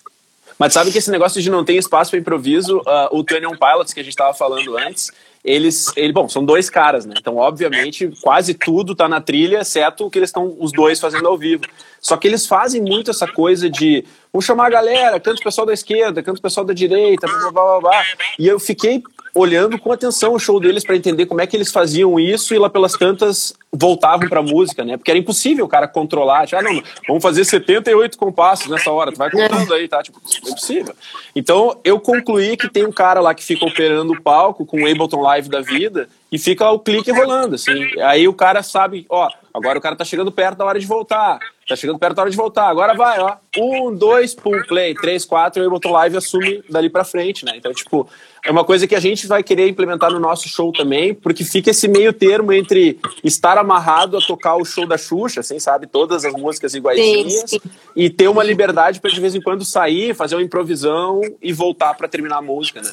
Mas 0.57 0.73
sabe 0.73 0.91
que 0.91 0.97
esse 0.97 1.11
negócio 1.11 1.41
de 1.41 1.49
não 1.49 1.65
ter 1.65 1.73
espaço 1.73 2.11
para 2.11 2.19
improviso, 2.19 2.77
uh, 2.79 3.09
o 3.11 3.23
Twenty 3.23 3.45
One 3.45 3.57
Pilots, 3.57 3.93
que 3.93 3.99
a 3.99 4.03
gente 4.03 4.13
estava 4.13 4.33
falando 4.33 4.77
antes, 4.77 5.11
eles, 5.45 5.91
ele, 5.95 6.11
bom, 6.11 6.27
são 6.27 6.43
dois 6.43 6.69
caras, 6.71 7.05
né? 7.05 7.13
Então, 7.17 7.37
obviamente, 7.37 8.11
quase 8.21 8.55
tudo 8.55 8.95
tá 8.95 9.07
na 9.07 9.21
trilha, 9.21 9.59
exceto 9.59 10.05
o 10.05 10.09
que 10.09 10.17
eles 10.17 10.29
estão 10.29 10.55
os 10.59 10.71
dois 10.71 10.99
fazendo 10.99 11.27
ao 11.27 11.37
vivo. 11.37 11.63
Só 12.01 12.17
que 12.17 12.27
eles 12.27 12.47
fazem 12.47 12.81
muito 12.81 13.11
essa 13.11 13.27
coisa 13.27 13.69
de 13.69 14.03
vamos 14.33 14.45
chamar 14.45 14.65
a 14.65 14.69
galera, 14.71 15.19
canta 15.19 15.39
o 15.39 15.43
pessoal 15.43 15.67
da 15.67 15.73
esquerda, 15.73 16.23
canta 16.23 16.39
o 16.39 16.41
pessoal 16.41 16.65
da 16.65 16.73
direita, 16.73 17.27
blá, 17.27 17.51
blá, 17.51 17.51
blá, 17.51 17.79
blá. 17.79 18.03
E 18.39 18.47
eu 18.47 18.59
fiquei 18.59 19.03
olhando 19.35 19.77
com 19.77 19.91
atenção 19.91 20.33
o 20.33 20.39
show 20.39 20.61
deles 20.61 20.85
para 20.85 20.95
entender 20.95 21.25
como 21.25 21.41
é 21.41 21.45
que 21.45 21.57
eles 21.57 21.69
faziam 21.69 22.17
isso 22.17 22.55
e 22.55 22.57
lá 22.57 22.69
pelas 22.69 22.93
tantas 22.93 23.53
voltavam 23.71 24.29
para 24.29 24.41
música, 24.41 24.85
né? 24.85 24.95
Porque 24.95 25.11
era 25.11 25.19
impossível 25.19 25.65
o 25.65 25.67
cara 25.67 25.89
controlar, 25.89 26.47
tipo, 26.47 26.57
ah, 26.57 26.63
não, 26.63 26.81
vamos 27.05 27.21
fazer 27.21 27.43
78 27.43 28.17
compassos 28.17 28.71
nessa 28.71 28.89
hora, 28.89 29.11
tu 29.11 29.17
vai 29.17 29.29
contando 29.29 29.73
aí, 29.73 29.89
tá? 29.89 30.01
Tipo, 30.01 30.21
é 30.33 30.49
impossível. 30.49 30.95
Então, 31.35 31.77
eu 31.83 31.99
concluí 31.99 32.55
que 32.55 32.69
tem 32.69 32.85
um 32.85 32.91
cara 32.93 33.19
lá 33.19 33.35
que 33.35 33.43
fica 33.43 33.65
operando 33.65 34.13
o 34.13 34.21
palco 34.21 34.65
com 34.65 34.83
o 34.83 34.89
Ableton 34.89 35.21
Live 35.21 35.49
da 35.49 35.59
vida 35.59 36.07
e 36.35 36.37
fica 36.37 36.69
o 36.69 36.77
clique 36.77 37.09
rolando, 37.13 37.55
assim. 37.55 37.97
Aí 38.01 38.27
o 38.27 38.33
cara 38.33 38.61
sabe, 38.61 39.05
ó, 39.09 39.29
agora 39.53 39.79
o 39.79 39.81
cara 39.81 39.95
tá 39.95 40.03
chegando 40.03 40.33
perto 40.33 40.57
da 40.57 40.65
hora 40.65 40.77
de 40.77 40.85
voltar. 40.85 41.39
Tá 41.65 41.77
chegando 41.77 41.97
perto 41.97 42.13
da 42.13 42.23
hora 42.23 42.29
de 42.29 42.35
voltar. 42.35 42.67
Agora 42.67 42.93
vai, 42.93 43.21
ó. 43.21 43.37
Um, 43.57 43.95
dois, 43.95 44.35
pum, 44.35 44.61
play. 44.67 44.93
Três, 44.93 45.23
quatro, 45.23 45.63
e 45.63 45.65
o 45.65 45.67
Ableton 45.67 45.91
Live 45.91 46.17
assume 46.17 46.61
dali 46.69 46.89
pra 46.89 47.05
frente, 47.05 47.45
né? 47.45 47.53
Então, 47.55 47.73
tipo, 47.73 48.05
é 48.43 48.51
uma 48.51 48.65
coisa 48.65 48.85
que 48.85 48.93
a 48.93 48.99
gente 48.99 49.25
vai 49.27 49.41
querer 49.41 49.69
implementar 49.69 50.11
no 50.11 50.19
nosso 50.19 50.49
show 50.49 50.73
também, 50.73 51.13
porque 51.13 51.45
fica 51.45 51.71
esse 51.71 51.87
meio 51.87 52.11
termo 52.11 52.51
entre 52.51 52.99
estar 53.23 53.57
amarrado 53.57 54.17
a 54.17 54.21
tocar 54.21 54.57
o 54.57 54.65
show 54.65 54.85
da 54.85 54.97
Xuxa, 54.97 55.39
assim, 55.39 55.57
sabe? 55.57 55.87
Todas 55.87 56.25
as 56.25 56.33
músicas 56.33 56.75
iguaizinhas, 56.75 57.49
sim, 57.49 57.59
sim. 57.59 57.61
e 57.95 58.09
ter 58.09 58.27
uma 58.27 58.43
liberdade 58.43 58.99
para 58.99 59.09
de 59.09 59.21
vez 59.21 59.33
em 59.33 59.41
quando 59.41 59.63
sair, 59.63 60.13
fazer 60.13 60.35
uma 60.35 60.43
improvisão 60.43 61.21
e 61.41 61.53
voltar 61.53 61.93
para 61.93 62.09
terminar 62.09 62.39
a 62.39 62.41
música, 62.41 62.81
né? 62.81 62.91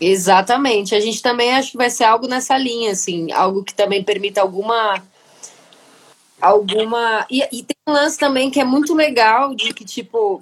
Exatamente. 0.00 0.94
A 0.94 1.00
gente 1.00 1.20
também 1.20 1.52
acho 1.52 1.72
que 1.72 1.76
vai 1.76 1.90
ser 1.90 2.04
algo 2.04 2.26
nessa 2.26 2.56
linha, 2.56 2.92
assim, 2.92 3.30
algo 3.32 3.62
que 3.62 3.74
também 3.74 4.02
permita 4.02 4.40
alguma 4.40 5.02
alguma. 6.40 7.26
E, 7.30 7.42
e, 7.52 7.62
tem 7.62 7.76
um 7.86 7.92
lance 7.92 8.18
também 8.18 8.50
que 8.50 8.58
é 8.58 8.64
muito 8.64 8.94
legal 8.94 9.54
de 9.54 9.74
que, 9.74 9.84
tipo, 9.84 10.40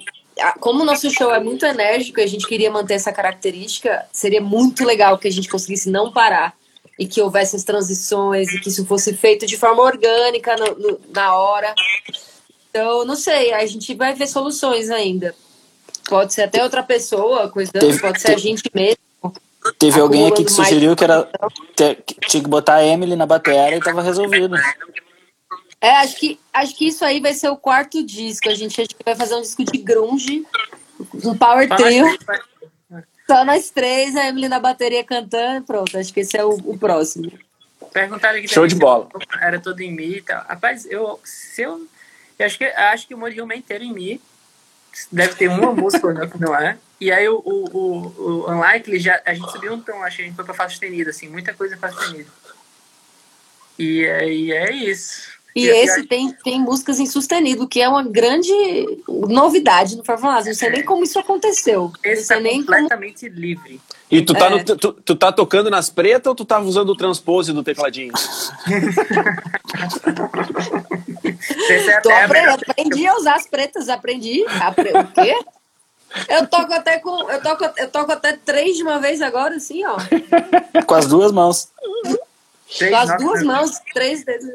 como 0.61 0.83
o 0.83 0.85
nosso 0.85 1.11
show 1.11 1.33
é 1.33 1.41
muito 1.41 1.67
enérgico 1.67 2.21
e 2.21 2.23
a 2.23 2.27
gente 2.27 2.47
queria 2.47 2.71
manter 2.71 2.95
essa 2.95 3.13
característica, 3.13 4.07
seria 4.13 4.41
muito 4.41 4.85
legal 4.85 5.19
que 5.19 5.27
a 5.27 5.33
gente 5.33 5.49
conseguisse 5.49 5.91
não 5.91 6.13
parar 6.13 6.55
e 6.99 7.07
que 7.07 7.21
houvesse 7.21 7.57
as 7.57 7.65
transições 7.65 8.53
e 8.53 8.61
que 8.61 8.69
isso 8.69 8.87
fosse 8.87 9.13
feito 9.15 9.47
de 9.47 9.57
forma 9.57 9.83
orgânica 9.83 10.57
no, 10.57 10.79
no, 10.79 11.01
na 11.13 11.35
hora. 11.35 11.75
Então, 12.71 13.05
não 13.05 13.17
sei, 13.17 13.53
a 13.53 13.65
gente 13.67 13.95
vai 13.95 14.15
ver 14.15 14.27
soluções 14.27 14.91
ainda. 14.91 15.35
Pode 16.09 16.33
ser 16.33 16.43
até 16.43 16.63
outra 16.63 16.83
pessoa 16.83 17.53
teve, 17.73 18.01
pode 18.01 18.21
ser 18.21 18.33
a 18.33 18.39
gente 18.39 18.63
mesmo. 18.75 19.08
Teve 19.79 20.01
alguém 20.01 20.27
aqui 20.27 20.45
que 20.45 20.53
sugeriu 20.53 20.97
que 20.97 21.05
era 21.05 21.29
tinha 21.75 22.43
que 22.43 22.49
botar 22.49 22.77
a 22.77 22.85
Emily 22.85 23.17
na 23.17 23.27
bateria 23.27 23.77
e 23.77 23.81
tava 23.81 24.03
resolvido. 24.03 24.57
É, 25.81 25.91
acho 25.99 26.17
que, 26.17 26.41
acho 26.53 26.77
que 26.77 26.89
isso 26.89 27.05
aí 27.05 27.21
vai 27.21 27.35
ser 27.35 27.49
o 27.49 27.57
quarto 27.57 28.03
disco. 28.03 28.49
A 28.49 28.55
gente, 28.55 28.81
a 28.81 28.85
gente 28.85 28.97
vai 29.05 29.15
fazer 29.15 29.35
um 29.37 29.43
disco 29.43 29.65
de 29.65 29.79
grunge, 29.79 30.45
um 31.25 31.37
power 31.37 31.69
trio. 31.69 32.07
Só 33.27 33.45
nós 33.45 33.71
três, 33.71 34.17
a 34.17 34.27
Emily 34.27 34.49
na 34.49 34.59
bateria 34.59 35.05
cantando, 35.05 35.67
pronto. 35.67 35.99
Acho 35.99 36.13
que 36.13 36.21
esse 36.21 36.37
é 36.37 36.45
o, 36.45 36.55
o 36.65 36.79
próximo. 36.79 37.31
Perguntaram 37.93 38.39
aqui 38.39 38.49
Show 38.49 38.67
de 38.67 38.75
bola. 38.75 39.09
Era 39.41 39.61
todo 39.61 39.81
em 39.81 39.93
Mi 39.93 40.17
e 40.17 40.23
tal. 40.23 40.45
Rapaz, 40.49 40.87
eu, 40.87 41.21
se 41.23 41.63
eu, 41.63 41.87
eu 42.39 42.47
acho 42.47 42.59
que 42.59 42.65
acho 42.65 43.07
que 43.07 43.15
o 43.15 43.53
é 43.53 43.57
inteiro 43.57 43.85
em 43.85 43.93
Mi. 43.93 44.21
Deve 45.11 45.35
ter 45.35 45.49
uma 45.49 45.73
música 45.73 46.13
não, 46.13 46.31
não 46.39 46.57
é. 46.57 46.77
E 47.01 47.13
aí 47.13 47.29
o, 47.29 47.41
o, 47.45 47.65
o, 47.77 48.15
o 48.19 48.51
Unlikely 48.51 48.99
já 48.99 49.21
a 49.25 49.33
gente 49.33 49.51
subiu 49.53 49.73
um 49.73 49.81
tom, 49.81 50.03
acho 50.03 50.17
que 50.17 50.23
a 50.23 50.27
gente 50.27 50.35
foi 50.35 50.45
pra 50.45 50.55
faixa 50.55 50.71
sustenida, 50.71 51.11
assim, 51.11 51.29
muita 51.29 51.55
coisa 51.55 51.77
faixa 51.77 51.97
sustenida. 51.97 52.31
E 53.79 54.05
aí 54.07 54.53
é 54.53 54.73
isso. 54.73 55.39
E, 55.55 55.67
e 55.67 55.69
esse 55.69 56.05
tem, 56.05 56.33
tem 56.33 56.61
músicas 56.61 57.01
em 57.01 57.07
sustenido, 57.07 57.67
que 57.67 57.81
é 57.81 57.89
uma 57.89 58.03
grande 58.03 58.53
novidade 59.09 59.97
no 59.97 60.05
Farfãs. 60.05 60.47
Não 60.47 60.55
sei 60.55 60.71
nem 60.71 60.85
como 60.85 61.05
isso 61.05 61.19
aconteceu. 61.19 61.93
Esse 62.03 62.33
é 62.33 62.41
nem 62.41 62.61
completamente 62.61 63.29
como... 63.29 63.41
livre. 63.41 63.81
E 64.11 64.23
tu 64.23 64.33
tá, 64.33 64.47
é. 64.47 64.51
no, 64.51 64.65
tu, 64.65 64.93
tu, 64.93 65.15
tá 65.15 65.31
tocando 65.31 65.69
nas 65.69 65.91
pretas 65.91 66.27
ou 66.27 66.35
tu 66.35 66.45
tava 66.45 66.65
usando 66.65 66.91
o 66.91 66.97
transpose 66.97 67.53
do 67.53 67.63
tecladinho? 67.63 68.13
é 71.71 72.01
Tô 72.01 72.11
aprendendo, 72.11 72.63
aprendi 72.67 73.07
a 73.07 73.15
usar 73.17 73.35
as 73.35 73.47
pretas, 73.47 73.89
aprendi. 73.89 74.45
Apre... 74.61 74.91
O 74.91 75.07
quê? 75.09 75.39
Eu 76.29 76.47
toco 76.47 76.73
até 76.73 76.99
com. 76.99 77.31
Eu 77.31 77.43
toco, 77.43 77.65
eu 77.77 77.91
toco 77.91 78.13
até 78.13 78.33
três 78.33 78.77
de 78.79 78.83
uma 78.83 78.99
vez 78.99 79.21
agora, 79.21 79.57
assim, 79.57 79.85
ó. 79.85 79.99
Com 80.87 80.95
as 80.95 81.07
duas 81.07 81.31
mãos. 81.31 81.69
Com 82.79 82.97
as 82.97 83.17
duas 83.19 83.43
mãos, 83.43 83.73
três 83.93 84.25
dedos. 84.25 84.55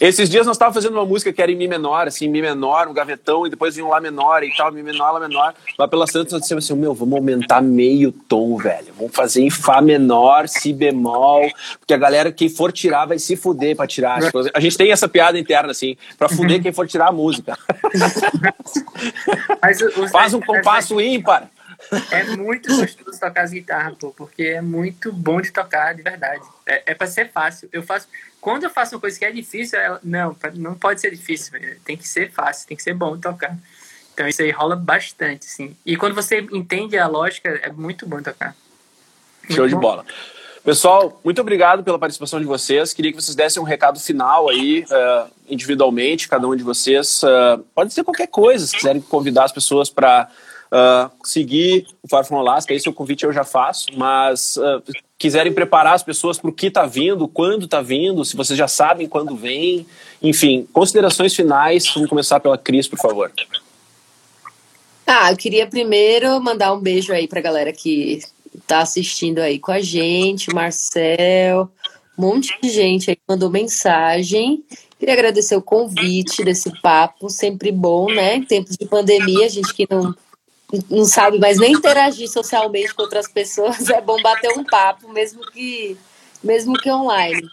Esses 0.00 0.28
dias 0.28 0.46
nós 0.46 0.56
estávamos 0.56 0.76
fazendo 0.76 0.96
uma 0.96 1.04
música 1.04 1.32
que 1.32 1.40
era 1.40 1.50
em 1.50 1.56
Mi 1.56 1.68
menor, 1.68 2.06
assim, 2.06 2.28
Mi 2.28 2.40
menor, 2.40 2.88
um 2.88 2.92
gavetão, 2.92 3.46
e 3.46 3.50
depois 3.50 3.74
vinha 3.74 3.86
um 3.86 3.90
Lá 3.90 4.00
menor 4.00 4.42
e 4.42 4.54
tal, 4.56 4.72
Mi 4.72 4.82
menor, 4.82 5.12
Lá 5.12 5.20
menor. 5.20 5.54
Lá 5.78 5.88
pela 5.88 6.06
Santos 6.06 6.32
nós 6.32 6.42
dissemos 6.42 6.64
assim, 6.64 6.74
meu, 6.74 6.94
vamos 6.94 7.14
aumentar 7.14 7.62
meio 7.62 8.12
tom, 8.12 8.56
velho. 8.56 8.92
Vamos 8.96 9.14
fazer 9.14 9.42
em 9.42 9.50
Fá 9.50 9.80
menor, 9.80 10.48
Si 10.48 10.72
bemol, 10.72 11.48
porque 11.78 11.94
a 11.94 11.98
galera, 11.98 12.32
quem 12.32 12.48
for 12.48 12.72
tirar, 12.72 13.06
vai 13.06 13.18
se 13.18 13.36
fuder 13.36 13.76
pra 13.76 13.86
tirar. 13.86 14.20
A 14.52 14.60
gente 14.60 14.76
tem 14.76 14.90
essa 14.90 15.08
piada 15.08 15.38
interna, 15.38 15.70
assim, 15.70 15.96
pra 16.18 16.28
fuder 16.28 16.62
quem 16.62 16.72
for 16.72 16.86
tirar 16.86 17.08
a 17.08 17.12
música. 17.12 17.56
Faz 20.10 20.34
um 20.34 20.40
compasso 20.40 21.00
ímpar. 21.00 21.48
É 22.10 22.36
muito 22.36 22.74
gostoso 22.74 23.18
tocar 23.18 23.42
as 23.42 23.50
guitarras, 23.50 23.94
pô, 23.98 24.10
porque 24.10 24.42
é 24.42 24.60
muito 24.60 25.12
bom 25.12 25.40
de 25.40 25.50
tocar, 25.50 25.94
de 25.94 26.02
verdade. 26.02 26.42
É, 26.66 26.92
é 26.92 26.94
pra 26.94 27.06
ser 27.06 27.30
fácil. 27.30 27.68
Eu 27.72 27.82
faço. 27.82 28.08
Quando 28.40 28.64
eu 28.64 28.70
faço 28.70 28.94
uma 28.94 29.00
coisa 29.00 29.18
que 29.18 29.24
é 29.24 29.30
difícil, 29.30 29.78
ela, 29.78 30.00
não, 30.02 30.36
não 30.54 30.74
pode 30.74 31.00
ser 31.00 31.10
difícil, 31.10 31.52
velho. 31.52 31.78
tem 31.84 31.96
que 31.96 32.06
ser 32.06 32.30
fácil, 32.30 32.66
tem 32.68 32.76
que 32.76 32.82
ser 32.82 32.94
bom 32.94 33.16
de 33.16 33.22
tocar. 33.22 33.56
Então 34.12 34.28
isso 34.28 34.42
aí 34.42 34.50
rola 34.50 34.76
bastante, 34.76 35.46
sim. 35.46 35.76
E 35.84 35.96
quando 35.96 36.14
você 36.14 36.40
entende 36.52 36.96
a 36.96 37.06
lógica, 37.06 37.48
é 37.62 37.70
muito 37.72 38.06
bom 38.06 38.22
tocar. 38.22 38.54
Muito 39.42 39.54
Show 39.54 39.66
de 39.66 39.74
bom. 39.74 39.80
bola. 39.80 40.04
Pessoal, 40.64 41.20
muito 41.22 41.40
obrigado 41.42 41.84
pela 41.84 41.98
participação 41.98 42.40
de 42.40 42.46
vocês. 42.46 42.94
Queria 42.94 43.12
que 43.12 43.20
vocês 43.20 43.34
dessem 43.34 43.60
um 43.60 43.66
recado 43.66 44.00
final 44.00 44.48
aí, 44.48 44.82
eh, 44.90 45.26
individualmente, 45.46 46.26
cada 46.26 46.48
um 46.48 46.56
de 46.56 46.62
vocês. 46.62 47.22
Eh, 47.22 47.60
pode 47.74 47.92
ser 47.92 48.02
qualquer 48.02 48.28
coisa, 48.28 48.66
se 48.66 48.74
quiserem 48.74 49.02
convidar 49.02 49.44
as 49.44 49.52
pessoas 49.52 49.90
para 49.90 50.30
seguir 51.22 51.86
o 52.02 52.08
Far 52.08 52.24
From 52.24 52.38
Alaska, 52.38 52.74
esse 52.74 52.88
é 52.88 52.90
o 52.90 52.94
convite 52.94 53.24
eu 53.24 53.32
já 53.32 53.44
faço, 53.44 53.86
mas 53.96 54.56
eh, 54.56 54.92
quiserem 55.18 55.52
preparar 55.52 55.94
as 55.94 56.02
pessoas 56.02 56.38
para 56.38 56.50
o 56.50 56.52
que 56.52 56.66
está 56.66 56.84
vindo, 56.84 57.28
quando 57.28 57.64
está 57.64 57.80
vindo, 57.80 58.24
se 58.24 58.36
vocês 58.36 58.58
já 58.58 58.66
sabem 58.66 59.08
quando 59.08 59.36
vem, 59.36 59.86
enfim, 60.22 60.66
considerações 60.72 61.34
finais. 61.34 61.86
Vamos 61.94 62.08
começar 62.08 62.40
pela 62.40 62.58
Cris, 62.58 62.88
por 62.88 62.98
favor. 62.98 63.30
Ah, 65.06 65.30
eu 65.30 65.36
queria 65.36 65.66
primeiro 65.66 66.40
mandar 66.40 66.72
um 66.72 66.80
beijo 66.80 67.12
aí 67.12 67.28
pra 67.28 67.40
galera 67.40 67.72
que 67.72 68.20
tá 68.66 68.80
assistindo 68.80 69.38
aí 69.38 69.58
com 69.58 69.70
a 69.70 69.80
gente, 69.80 70.52
Marcel, 70.52 71.70
um 72.18 72.22
monte 72.22 72.58
de 72.62 72.70
gente 72.70 73.10
aí 73.10 73.18
mandou 73.28 73.50
mensagem. 73.50 74.64
Queria 74.98 75.14
agradecer 75.14 75.56
o 75.56 75.62
convite 75.62 76.42
desse 76.42 76.70
papo, 76.80 77.28
sempre 77.28 77.70
bom, 77.70 78.06
né? 78.06 78.36
Em 78.36 78.42
tempos 78.42 78.76
de 78.76 78.86
pandemia, 78.86 79.46
a 79.46 79.48
gente 79.48 79.74
que 79.74 79.86
não, 79.90 80.14
não 80.90 81.04
sabe 81.04 81.38
mais 81.38 81.58
nem 81.58 81.72
interagir 81.72 82.28
socialmente 82.28 82.94
com 82.94 83.02
outras 83.02 83.28
pessoas, 83.28 83.88
é 83.90 84.00
bom 84.00 84.20
bater 84.22 84.50
um 84.58 84.64
papo, 84.64 85.12
mesmo 85.12 85.40
que, 85.50 85.96
mesmo 86.42 86.74
que 86.74 86.90
online. 86.90 87.48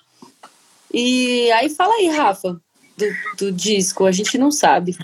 E 0.93 1.52
aí 1.52 1.69
fala 1.69 1.93
aí, 1.95 2.10
Rafa, 2.10 2.60
do, 2.98 3.06
do 3.38 3.52
disco, 3.52 4.06
a 4.06 4.11
gente 4.11 4.38
não 4.38 4.52
sabe. 4.52 4.95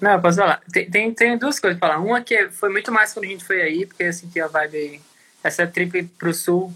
Não, 0.00 0.20
posso 0.20 0.38
falar. 0.38 0.60
Tem, 0.72 0.90
tem, 0.90 1.14
tem 1.14 1.38
duas 1.38 1.58
coisas 1.58 1.78
pra 1.78 1.88
falar. 1.88 2.00
Uma 2.00 2.20
que 2.20 2.48
foi 2.50 2.68
muito 2.70 2.92
massa 2.92 3.14
quando 3.14 3.24
a 3.24 3.28
gente 3.28 3.44
foi 3.44 3.62
aí, 3.62 3.86
porque 3.86 4.04
eu 4.04 4.12
senti 4.12 4.40
a 4.40 4.46
vibe 4.46 4.76
aí. 4.76 5.00
Essa 5.42 5.66
trip 5.66 6.04
pro 6.18 6.34
sul. 6.34 6.72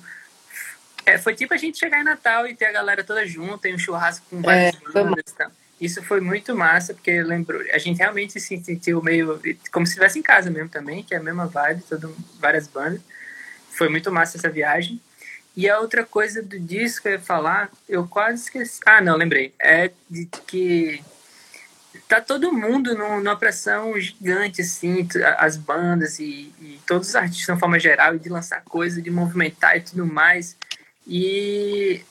É, 1.05 1.19
foi 1.19 1.35
tipo 1.35 1.53
a 1.53 1.59
gente 1.59 1.79
chegar 1.79 2.01
em 2.01 2.05
Natal 2.05 2.47
e 2.47 2.55
ter 2.55 2.67
a 2.67 2.73
galera 2.73 3.05
toda 3.05 3.27
junta, 3.27 3.69
e 3.69 3.75
um 3.75 3.79
churrasco 3.79 4.25
com 4.31 4.41
várias 4.41 4.75
foi 4.77 4.93
bandas 4.93 5.25
e 5.29 5.35
tal. 5.35 5.51
Isso 5.85 6.03
foi 6.03 6.21
muito 6.21 6.55
massa, 6.57 6.95
porque 6.95 7.23
lembrou. 7.23 7.61
A 7.73 7.79
gente 7.79 7.99
realmente 7.99 8.41
se 8.41 8.57
sentiu 8.65 9.03
meio. 9.03 9.41
como 9.71 9.85
se 9.87 9.93
estivesse 9.93 10.19
em 10.19 10.23
casa 10.23 10.51
mesmo 10.51 10.69
também, 10.69 11.03
que 11.03 11.15
é 11.15 11.19
a 11.19 11.23
mesma 11.23 11.47
vibe, 11.47 11.83
todo, 11.83 12.17
várias 12.41 12.67
bandas. 12.67 13.01
Foi 13.71 13.89
muito 13.89 14.11
massa 14.11 14.39
essa 14.39 14.49
viagem. 14.49 15.01
E 15.57 15.69
a 15.69 15.79
outra 15.79 16.05
coisa 16.05 16.43
do 16.43 16.59
disco 16.59 17.03
que 17.03 17.09
eu 17.09 17.13
ia 17.13 17.21
falar, 17.21 17.71
eu 17.89 18.07
quase 18.09 18.45
esqueci. 18.45 18.81
Ah, 18.87 19.01
não, 19.01 19.17
lembrei. 19.17 19.53
É 19.59 19.91
de 20.09 20.27
que 20.47 21.05
tá 22.09 22.21
todo 22.21 22.53
mundo 22.53 22.97
num- 22.97 23.19
numa 23.19 23.37
pressão 23.37 23.99
gigante, 24.01 24.63
assim, 24.63 25.07
as 25.39 25.57
bandas 25.57 26.19
e, 26.19 26.53
e 26.61 26.81
todos 26.87 27.09
os 27.09 27.15
artistas 27.15 27.47
de 27.47 27.53
uma 27.53 27.59
forma 27.59 27.79
geral, 27.79 28.19
de 28.19 28.29
lançar 28.29 28.63
coisa, 28.65 29.03
de 29.03 29.11
movimentar 29.11 29.77
e 29.77 29.81
tudo 29.81 30.07
mais. 30.07 30.57
E 31.07 32.03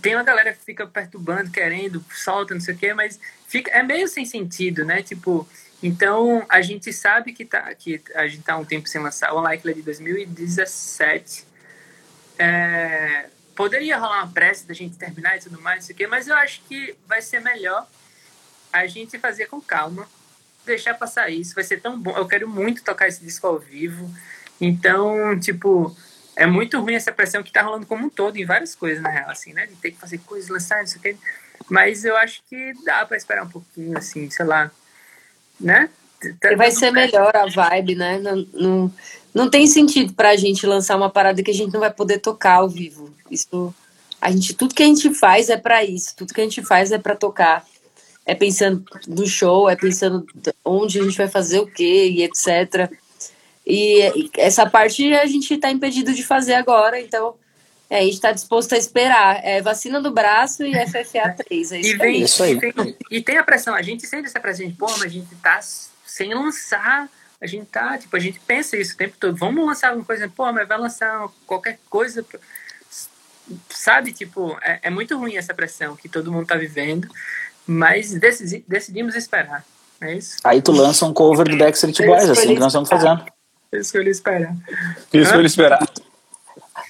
tem 0.00 0.14
uma 0.14 0.24
galera 0.24 0.52
que 0.52 0.64
fica 0.64 0.86
perturbando, 0.86 1.50
querendo, 1.50 2.04
solta, 2.10 2.54
não 2.54 2.60
sei 2.60 2.74
o 2.74 2.78
quê, 2.78 2.94
mas 2.94 3.18
fica, 3.46 3.70
é 3.70 3.82
meio 3.82 4.08
sem 4.08 4.24
sentido, 4.24 4.84
né? 4.84 5.02
Tipo, 5.02 5.48
então 5.82 6.44
a 6.48 6.60
gente 6.60 6.92
sabe 6.92 7.32
que, 7.32 7.44
tá, 7.44 7.74
que 7.74 8.00
a 8.14 8.26
gente 8.26 8.42
tá 8.42 8.56
um 8.56 8.64
tempo 8.64 8.88
sem 8.88 9.00
lançar. 9.00 9.32
O 9.32 9.40
Unlikely 9.40 9.72
é 9.72 9.74
de 9.74 9.82
2017. 9.82 11.44
É, 12.38 13.26
poderia 13.54 13.96
rolar 13.96 14.24
uma 14.24 14.32
pressa 14.32 14.66
da 14.66 14.74
gente 14.74 14.96
terminar 14.96 15.36
e 15.36 15.40
tudo 15.40 15.60
mais, 15.60 15.78
não 15.78 15.86
sei 15.86 15.94
o 15.94 15.96
quê, 15.96 16.06
mas 16.06 16.28
eu 16.28 16.36
acho 16.36 16.60
que 16.68 16.94
vai 17.06 17.22
ser 17.22 17.40
melhor 17.40 17.88
a 18.72 18.86
gente 18.86 19.18
fazer 19.18 19.46
com 19.46 19.60
calma, 19.60 20.06
deixar 20.64 20.94
passar 20.94 21.30
isso, 21.30 21.54
vai 21.54 21.64
ser 21.64 21.80
tão 21.80 21.98
bom. 21.98 22.16
Eu 22.16 22.26
quero 22.26 22.48
muito 22.48 22.82
tocar 22.82 23.08
esse 23.08 23.24
disco 23.24 23.46
ao 23.46 23.58
vivo. 23.58 24.12
Então, 24.60 25.38
tipo, 25.38 25.96
é 26.36 26.46
muito 26.46 26.78
ruim 26.80 26.94
essa 26.94 27.10
pressão 27.10 27.42
que 27.42 27.50
tá 27.50 27.62
rolando 27.62 27.86
como 27.86 28.06
um 28.06 28.10
todo 28.10 28.36
em 28.36 28.44
várias 28.44 28.74
coisas, 28.74 29.02
na 29.02 29.08
real, 29.08 29.30
assim, 29.30 29.52
né? 29.52 29.66
De 29.66 29.74
ter 29.76 29.90
que 29.90 29.98
fazer 29.98 30.18
coisas, 30.18 30.50
lançar, 30.50 30.80
não 30.80 30.86
sei 30.86 30.98
o 30.98 31.02
quê. 31.02 31.16
Mas 31.68 32.04
eu 32.04 32.16
acho 32.16 32.42
que 32.48 32.72
dá 32.84 33.04
pra 33.06 33.16
esperar 33.16 33.44
um 33.44 33.48
pouquinho, 33.48 33.96
assim, 33.96 34.28
sei 34.30 34.44
lá, 34.44 34.70
né? 35.58 35.88
Tá- 36.40 36.54
Vai 36.56 36.70
ser 36.70 36.90
melhor 36.90 37.34
a 37.36 37.46
vibe, 37.46 37.94
né? 37.94 38.18
Não, 38.18 38.36
não, 38.52 38.94
não 39.34 39.50
tem 39.50 39.66
sentido 39.66 40.12
pra 40.12 40.36
gente 40.36 40.66
lançar 40.66 40.96
uma 40.96 41.10
parada 41.10 41.42
que 41.42 41.50
a 41.50 41.54
gente 41.54 41.72
não 41.72 41.80
vai 41.80 41.92
poder 41.92 42.18
tocar 42.18 42.56
ao 42.56 42.68
vivo. 42.68 43.12
Isso, 43.30 43.74
a 44.20 44.30
gente, 44.30 44.54
tudo 44.54 44.74
que 44.74 44.82
a 44.82 44.86
gente 44.86 45.12
faz 45.14 45.48
é 45.48 45.56
pra 45.56 45.84
isso, 45.84 46.14
tudo 46.16 46.32
que 46.34 46.40
a 46.40 46.44
gente 46.44 46.62
faz 46.62 46.92
é 46.92 46.98
pra 46.98 47.16
tocar. 47.16 47.64
É 48.24 48.34
pensando 48.34 48.84
no 49.06 49.26
show, 49.26 49.68
é 49.70 49.76
pensando 49.76 50.26
onde 50.64 51.00
a 51.00 51.04
gente 51.04 51.16
vai 51.16 51.28
fazer 51.28 51.60
o 51.60 51.66
quê 51.66 52.08
e 52.08 52.22
etc. 52.24 52.90
E 53.66 54.30
essa 54.36 54.68
parte 54.68 55.12
a 55.14 55.26
gente 55.26 55.56
tá 55.58 55.70
impedido 55.70 56.14
de 56.14 56.22
fazer 56.24 56.54
agora, 56.54 57.00
então 57.00 57.34
é, 57.90 57.98
a 57.98 58.02
gente 58.02 58.20
tá 58.20 58.30
disposto 58.32 58.74
a 58.74 58.78
esperar. 58.78 59.40
É 59.44 59.60
vacina 59.60 60.00
do 60.00 60.10
braço 60.10 60.64
e 60.64 60.72
FFA 60.86 61.34
3, 61.36 61.72
é 61.72 61.78
E, 61.78 61.80
isso 61.80 61.98
vem, 61.98 62.14
aí. 62.16 62.22
Isso 62.22 62.42
aí. 62.42 62.52
e 62.52 62.60
tem- 62.72 62.96
e 63.10 63.20
tem 63.22 63.38
a 63.38 63.42
pressão, 63.44 63.74
a 63.74 63.82
gente 63.82 64.06
sente 64.06 64.26
essa 64.26 64.38
pressão 64.38 64.66
de, 64.68 64.72
pô, 64.74 64.86
mas 64.92 65.02
a 65.02 65.08
gente 65.08 65.34
tá 65.42 65.58
sem 66.06 66.32
lançar, 66.32 67.08
a 67.40 67.46
gente 67.46 67.66
tá, 67.66 67.98
tipo, 67.98 68.16
a 68.16 68.20
gente 68.20 68.38
pensa 68.40 68.76
isso 68.76 68.94
o 68.94 68.96
tempo 68.96 69.16
todo, 69.18 69.36
vamos 69.36 69.66
lançar 69.66 69.88
alguma 69.88 70.04
coisa, 70.06 70.28
pô, 70.28 70.50
mas 70.52 70.66
vai 70.68 70.78
lançar 70.78 71.28
qualquer 71.46 71.78
coisa, 71.90 72.24
sabe, 73.70 74.12
tipo, 74.12 74.56
é, 74.62 74.80
é 74.84 74.90
muito 74.90 75.16
ruim 75.18 75.36
essa 75.36 75.52
pressão 75.54 75.96
que 75.96 76.08
todo 76.08 76.32
mundo 76.32 76.46
tá 76.46 76.56
vivendo, 76.56 77.08
mas 77.66 78.12
decidi- 78.14 78.64
decidimos 78.66 79.14
esperar, 79.14 79.64
é 80.00 80.14
isso, 80.14 80.36
Aí 80.44 80.62
tu 80.62 80.72
lança 80.72 81.04
um 81.04 81.12
cover 81.12 81.48
do 81.48 81.56
Backstreet 81.56 81.98
Boys, 82.06 82.28
assim 82.30 82.54
que 82.54 82.60
nós 82.60 82.68
estamos 82.72 82.88
fazendo. 82.88 83.24
Eu 83.72 83.80
escolhi 83.80 84.10
esperar. 84.10 84.54
Isso 85.12 85.30
que 85.30 85.36
eu 85.36 85.40
ia 85.40 85.46
esperar. 85.46 85.88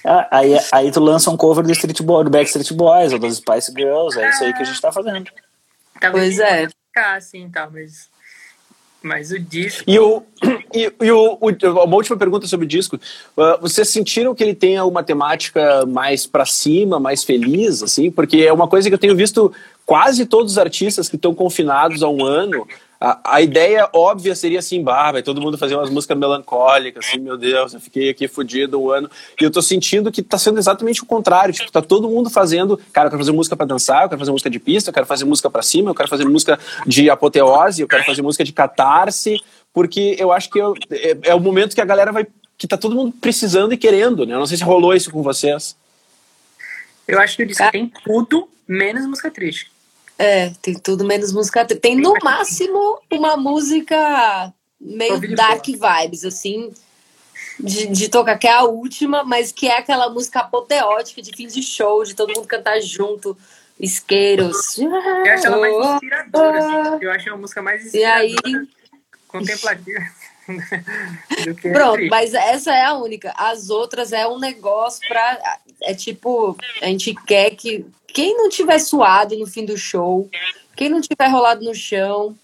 Ah, 0.05 0.27
aí, 0.31 0.57
aí 0.71 0.91
tu 0.91 0.99
lança 0.99 1.29
um 1.29 1.37
cover 1.37 1.63
do, 1.63 1.71
Street 1.71 2.01
Boy, 2.01 2.23
do 2.23 2.29
Backstreet 2.29 2.71
Boys 2.73 3.11
ou 3.13 3.19
das 3.19 3.37
Spice 3.37 3.71
Girls, 3.75 4.19
é 4.19 4.29
isso 4.29 4.43
aí 4.43 4.53
que 4.53 4.61
a 4.61 4.65
gente 4.65 4.79
tá 4.81 4.91
fazendo. 4.91 5.29
Talvez 5.99 6.37
Pois 6.37 6.39
é. 6.39 6.67
ficar 6.67 7.17
assim, 7.17 7.49
tal, 7.49 7.71
mas, 7.71 8.07
mas 9.01 9.31
o 9.31 9.39
disco... 9.39 9.83
E, 9.87 9.99
o, 9.99 10.23
e, 10.73 10.93
e 11.01 11.11
o, 11.11 11.37
o- 11.41 11.83
uma 11.83 11.95
última 11.95 12.15
pergunta 12.15 12.47
sobre 12.47 12.65
o 12.65 12.69
disco. 12.69 12.97
Uh, 13.35 13.59
vocês 13.59 13.89
sentiram 13.89 14.35
que 14.35 14.43
ele 14.43 14.53
tenha 14.55 14.85
uma 14.85 15.03
temática 15.03 15.85
mais 15.85 16.25
pra 16.25 16.45
cima, 16.45 16.99
mais 16.99 17.23
feliz, 17.23 17.81
assim? 17.81 18.11
Porque 18.11 18.37
é 18.37 18.53
uma 18.53 18.67
coisa 18.67 18.87
que 18.89 18.93
eu 18.93 18.99
tenho 18.99 19.15
visto 19.15 19.51
quase 19.85 20.25
todos 20.25 20.53
os 20.53 20.57
artistas 20.57 21.09
que 21.09 21.15
estão 21.15 21.33
confinados 21.33 22.03
há 22.03 22.07
um 22.07 22.23
ano. 22.23 22.67
A, 22.99 23.35
a 23.35 23.41
ideia 23.41 23.87
óbvia 23.93 24.33
seria 24.35 24.57
assim, 24.59 24.81
bah, 24.81 25.11
vai 25.11 25.21
todo 25.21 25.39
mundo 25.39 25.55
fazer 25.57 25.75
umas 25.75 25.89
músicas 25.89 26.17
melancólicas, 26.17 27.05
assim, 27.05 27.19
meu 27.19 27.37
Deus, 27.37 27.73
eu 27.75 27.79
fiquei 27.79 28.09
aqui 28.09 28.27
fudido 28.27 28.81
um 28.81 28.89
ano. 28.89 29.09
E 29.39 29.43
eu 29.43 29.51
tô 29.51 29.61
sentindo 29.61 30.11
que 30.11 30.23
tá 30.23 30.37
sendo 30.37 30.57
exatamente 30.57 31.03
o 31.03 31.05
contrário. 31.05 31.53
Tipo, 31.53 31.71
tá 31.71 31.81
todo 31.81 32.09
mundo 32.09 32.29
fazendo, 32.29 32.75
cara, 32.91 33.07
eu 33.07 33.11
quero 33.11 33.19
fazer 33.21 33.31
música 33.31 33.55
pra 33.55 33.65
dançar, 33.67 34.03
eu 34.03 34.09
quero 34.09 34.19
fazer 34.19 34.31
música 34.31 34.49
de 34.49 34.59
pista, 34.59 34.89
eu 34.89 34.93
quero 34.93 35.05
fazer 35.05 35.25
música 35.25 35.49
pra 35.49 35.61
cima, 35.61 35.91
eu 35.91 35.95
quero 35.95 36.09
fazer 36.09 36.25
música 36.25 36.59
de 36.87 37.09
apoteose, 37.09 37.81
eu 37.83 37.87
quero 37.87 38.03
fazer 38.03 38.21
música 38.23 38.43
de 38.43 38.51
catarse, 38.51 39.39
porque 39.71 40.15
eu 40.17 40.31
acho 40.31 40.49
que 40.49 40.57
eu- 40.59 40.73
é, 40.89 41.17
é 41.25 41.35
o 41.35 41.39
momento 41.39 41.75
que 41.75 41.81
a 41.81 41.85
galera 41.85 42.11
vai. 42.11 42.25
que 42.57 42.67
tá 42.67 42.75
todo 42.75 42.95
mundo 42.95 43.13
precisando 43.21 43.71
e 43.73 43.77
querendo, 43.77 44.25
né? 44.25 44.33
Eu 44.33 44.39
não 44.39 44.47
sei 44.47 44.57
se 44.57 44.63
rolou 44.63 44.95
isso 44.95 45.11
com 45.11 45.21
vocês. 45.21 45.75
Eu 47.07 47.19
acho 47.19 47.37
que 47.37 47.43
o 47.43 47.45
disco 47.45 47.69
tem 47.71 47.91
tudo, 48.03 48.49
menos 48.67 49.05
música 49.05 49.29
triste. 49.29 49.69
É, 50.17 50.51
tem 50.61 50.73
tudo 50.73 51.05
menos 51.05 51.31
música. 51.31 51.65
Tem 51.65 51.95
no 51.95 52.13
máximo 52.23 52.99
uma 53.11 53.37
música 53.37 54.53
meio 54.79 55.35
dark 55.35 55.65
vibes, 55.65 56.25
assim, 56.25 56.71
de, 57.59 57.87
de 57.87 58.09
tocar, 58.09 58.37
que 58.37 58.47
é 58.47 58.53
a 58.53 58.63
última, 58.63 59.23
mas 59.23 59.51
que 59.51 59.67
é 59.67 59.77
aquela 59.77 60.09
música 60.09 60.39
apoteótica 60.39 61.21
de 61.21 61.35
fim 61.35 61.47
de 61.47 61.61
show, 61.61 62.03
de 62.03 62.15
todo 62.15 62.33
mundo 62.33 62.47
cantar 62.47 62.79
junto, 62.81 63.37
isqueiros. 63.79 64.77
Eu 64.77 65.33
acho 65.33 65.47
ela 65.47 65.57
mais 65.57 65.93
inspiradora, 65.93 66.59
assim. 66.59 67.05
Eu 67.05 67.11
acho 67.11 67.29
uma 67.29 67.37
música 67.37 67.61
mais 67.61 67.93
E 67.93 68.03
aí, 68.03 68.31
inspiradora, 68.33 68.67
contemplativa 69.27 70.17
pronto, 71.73 72.07
mas 72.09 72.33
essa 72.33 72.73
é 72.73 72.85
a 72.85 72.93
única. 72.93 73.33
As 73.35 73.69
outras 73.69 74.13
é 74.13 74.27
um 74.27 74.39
negócio 74.39 75.05
pra. 75.07 75.59
É 75.81 75.93
tipo, 75.93 76.55
a 76.81 76.85
gente 76.87 77.13
quer 77.25 77.51
que 77.51 77.85
quem 78.07 78.35
não 78.35 78.49
tiver 78.49 78.79
suado 78.79 79.37
no 79.37 79.45
fim 79.45 79.65
do 79.65 79.77
show, 79.77 80.29
quem 80.75 80.89
não 80.89 81.01
tiver 81.01 81.27
rolado 81.27 81.63
no 81.63 81.75
chão, 81.75 82.35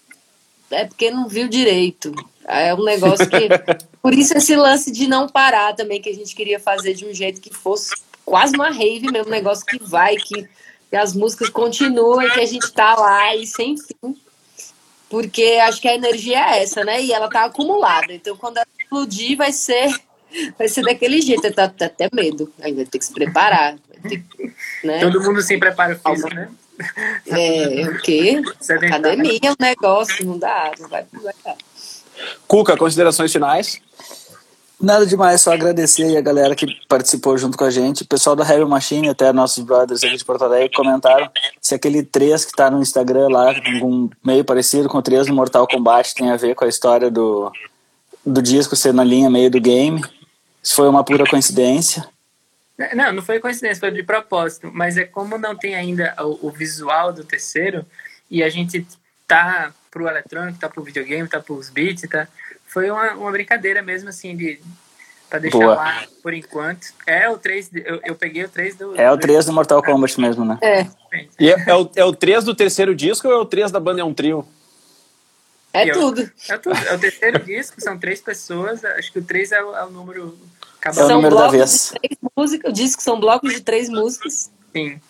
é 0.70 0.86
porque 0.86 1.12
não 1.12 1.28
viu 1.28 1.48
direito. 1.48 2.14
É 2.46 2.74
um 2.74 2.84
negócio 2.84 3.28
que. 3.30 3.50
Por 4.02 4.14
isso 4.14 4.36
esse 4.36 4.56
lance 4.56 4.92
de 4.92 5.08
não 5.08 5.30
parar 5.30 5.74
também, 5.74 6.02
que 6.02 6.10
a 6.10 6.14
gente 6.14 6.36
queria 6.36 6.60
fazer 6.60 6.94
de 6.94 7.06
um 7.06 7.14
jeito 7.14 7.40
que 7.40 7.54
fosse 7.54 7.96
quase 8.26 8.54
uma 8.54 8.70
rave 8.70 9.10
mesmo, 9.10 9.28
um 9.28 9.32
negócio 9.32 9.66
que 9.66 9.82
vai, 9.82 10.18
que, 10.18 10.48
que 10.90 10.96
as 10.96 11.16
músicas 11.16 11.50
continuam, 11.50 12.30
que 12.30 12.40
a 12.40 12.46
gente 12.46 12.70
tá 12.74 12.96
lá 12.96 13.34
e 13.36 13.48
sem 13.48 13.78
fim. 13.78 14.18
Porque 15.10 15.60
acho 15.62 15.80
que 15.80 15.88
a 15.88 15.96
energia 15.96 16.38
é 16.38 16.64
essa, 16.64 16.84
né? 16.84 17.02
E 17.02 17.14
ela 17.14 17.30
tá 17.30 17.46
acumulada. 17.46 18.12
Então 18.12 18.36
quando 18.36 18.58
ela 18.58 18.68
explodir, 18.78 19.38
vai 19.38 19.54
ser. 19.54 19.90
Vai 20.58 20.68
ser 20.68 20.84
daquele 20.84 21.22
jeito, 21.22 21.52
tá, 21.54 21.68
tá 21.68 21.86
até 21.86 22.10
medo. 22.14 22.52
Aí 22.62 22.74
vai 22.74 22.86
ter 22.86 23.00
que 23.00 23.06
se 23.06 23.14
preparar. 23.14 23.76
Ter, 24.08 24.24
né? 24.84 25.00
Todo 25.00 25.22
mundo 25.22 25.42
sem 25.42 25.60
preparo 25.60 26.00
físico, 26.00 26.34
né? 26.34 26.50
É, 27.28 27.88
o 27.88 28.00
quê? 28.02 28.42
Academia 28.88 29.40
é 29.44 29.52
um 29.52 29.56
negócio, 29.60 30.26
não 30.26 30.38
dá, 30.38 30.72
não 30.80 30.90
vai, 30.90 31.06
não 31.12 31.22
vai 31.22 31.34
dar. 31.46 31.56
Cuca, 32.48 32.78
considerações 32.78 33.32
finais? 33.32 33.80
Nada 34.84 35.06
demais, 35.06 35.42
só 35.42 35.54
agradecer 35.54 36.04
aí 36.04 36.18
a 36.18 36.22
galera 36.22 36.56
que 36.56 36.68
participou 36.90 37.38
junto 37.38 37.58
com 37.58 37.64
a 37.64 37.72
gente. 37.72 38.04
O 38.04 38.08
pessoal 38.08 38.36
da 38.36 38.44
Heavy 38.44 38.66
Machine, 38.66 39.08
até 39.08 39.32
nossos 39.32 39.64
brothers 39.64 40.04
aqui 40.04 40.18
de 40.18 40.26
Porto 40.26 40.44
Alegre, 40.44 40.76
comentaram 40.76 41.30
se 41.62 41.74
aquele 41.74 42.04
3 42.04 42.44
que 42.44 42.52
tá 42.52 42.70
no 42.70 42.82
Instagram 42.82 43.30
lá, 43.30 43.54
um 43.82 44.10
meio 44.22 44.44
parecido 44.44 44.90
com 44.90 44.98
o 44.98 45.02
3 45.02 45.28
do 45.28 45.34
Mortal 45.34 45.66
Kombat, 45.68 46.14
tem 46.14 46.32
a 46.32 46.36
ver 46.36 46.54
com 46.54 46.66
a 46.66 46.68
história 46.68 47.10
do, 47.10 47.50
do 48.26 48.42
disco 48.42 48.76
ser 48.76 48.94
na 48.94 49.06
linha 49.06 49.30
meio 49.30 49.50
do 49.50 49.62
game. 49.62 50.04
Se 50.64 50.74
foi 50.74 50.88
uma 50.88 51.04
pura 51.04 51.26
coincidência. 51.26 52.08
Não, 52.96 53.12
não 53.12 53.22
foi 53.22 53.40
coincidência, 53.40 53.82
foi 53.82 53.92
de 53.92 54.02
propósito. 54.02 54.72
Mas 54.74 54.98
é 54.98 55.04
como 55.04 55.38
não 55.38 55.56
tem 55.56 55.76
ainda 55.76 56.16
o, 56.20 56.48
o 56.48 56.50
visual 56.50 57.12
do 57.12 57.24
terceiro, 57.24 57.86
e 58.32 58.42
a 58.42 58.50
gente 58.50 58.88
tá 59.28 59.72
pro 59.92 60.08
eletrônico, 60.08 60.58
tá 60.58 60.70
pro 60.70 60.84
videogame, 60.84 61.28
tá 61.28 61.40
pros 61.40 61.70
beats, 61.70 62.10
tá? 62.10 62.28
Foi 62.66 62.90
uma, 62.90 63.12
uma 63.12 63.32
brincadeira 63.32 63.82
mesmo, 63.82 64.10
assim, 64.10 64.36
de 64.36 64.60
pra 65.30 65.40
deixar 65.40 65.58
Boa. 65.58 65.76
lá 65.76 66.04
por 66.22 66.34
enquanto. 66.34 66.94
É 67.06 67.30
o 67.30 67.38
3, 67.38 67.72
eu, 67.86 68.00
eu 68.06 68.16
peguei 68.16 68.44
o 68.44 68.50
3 68.50 68.76
do. 68.76 69.00
É 69.00 69.12
o 69.12 69.18
3 69.18 69.46
do 69.46 69.54
Mortal 69.54 69.84
Kombat 69.84 70.20
mesmo, 70.20 70.46
né? 70.46 70.58
É. 70.62 70.88
E 71.40 71.52
é, 71.52 71.64
é, 71.68 71.76
o, 71.76 71.90
é 71.96 72.06
o 72.06 72.14
3 72.14 72.44
do 72.44 72.56
terceiro 72.56 72.96
disco 72.96 73.28
ou 73.28 73.34
é 73.34 73.38
o 73.38 73.46
3 73.46 73.72
da 73.72 73.80
banda 73.80 74.02
é 74.02 74.04
um 74.04 74.14
trio? 74.14 74.48
É 75.74 75.92
tudo. 75.92 76.32
É 76.48 76.58
tudo. 76.58 76.78
É 76.78 76.94
o 76.94 77.00
terceiro 77.00 77.40
disco, 77.40 77.82
são 77.82 77.98
três 77.98 78.22
pessoas. 78.22 78.86
Acho 78.86 79.12
que 79.12 79.20
o 79.20 79.24
3 79.24 79.52
é 79.52 79.64
o, 79.64 79.76
é 79.76 79.84
o 79.84 79.90
número. 79.90 80.38
É 80.86 81.04
o 81.04 81.10
número 81.10 81.36
da 81.36 81.48
vez. 81.48 81.94
Músicas, 82.38 82.70
o 82.70 82.74
disco 82.74 83.02
são 83.02 83.20
blocos 83.20 83.54
de 83.54 83.62
três 83.62 83.90
músicas. 83.90 84.52
Sim. 84.72 85.02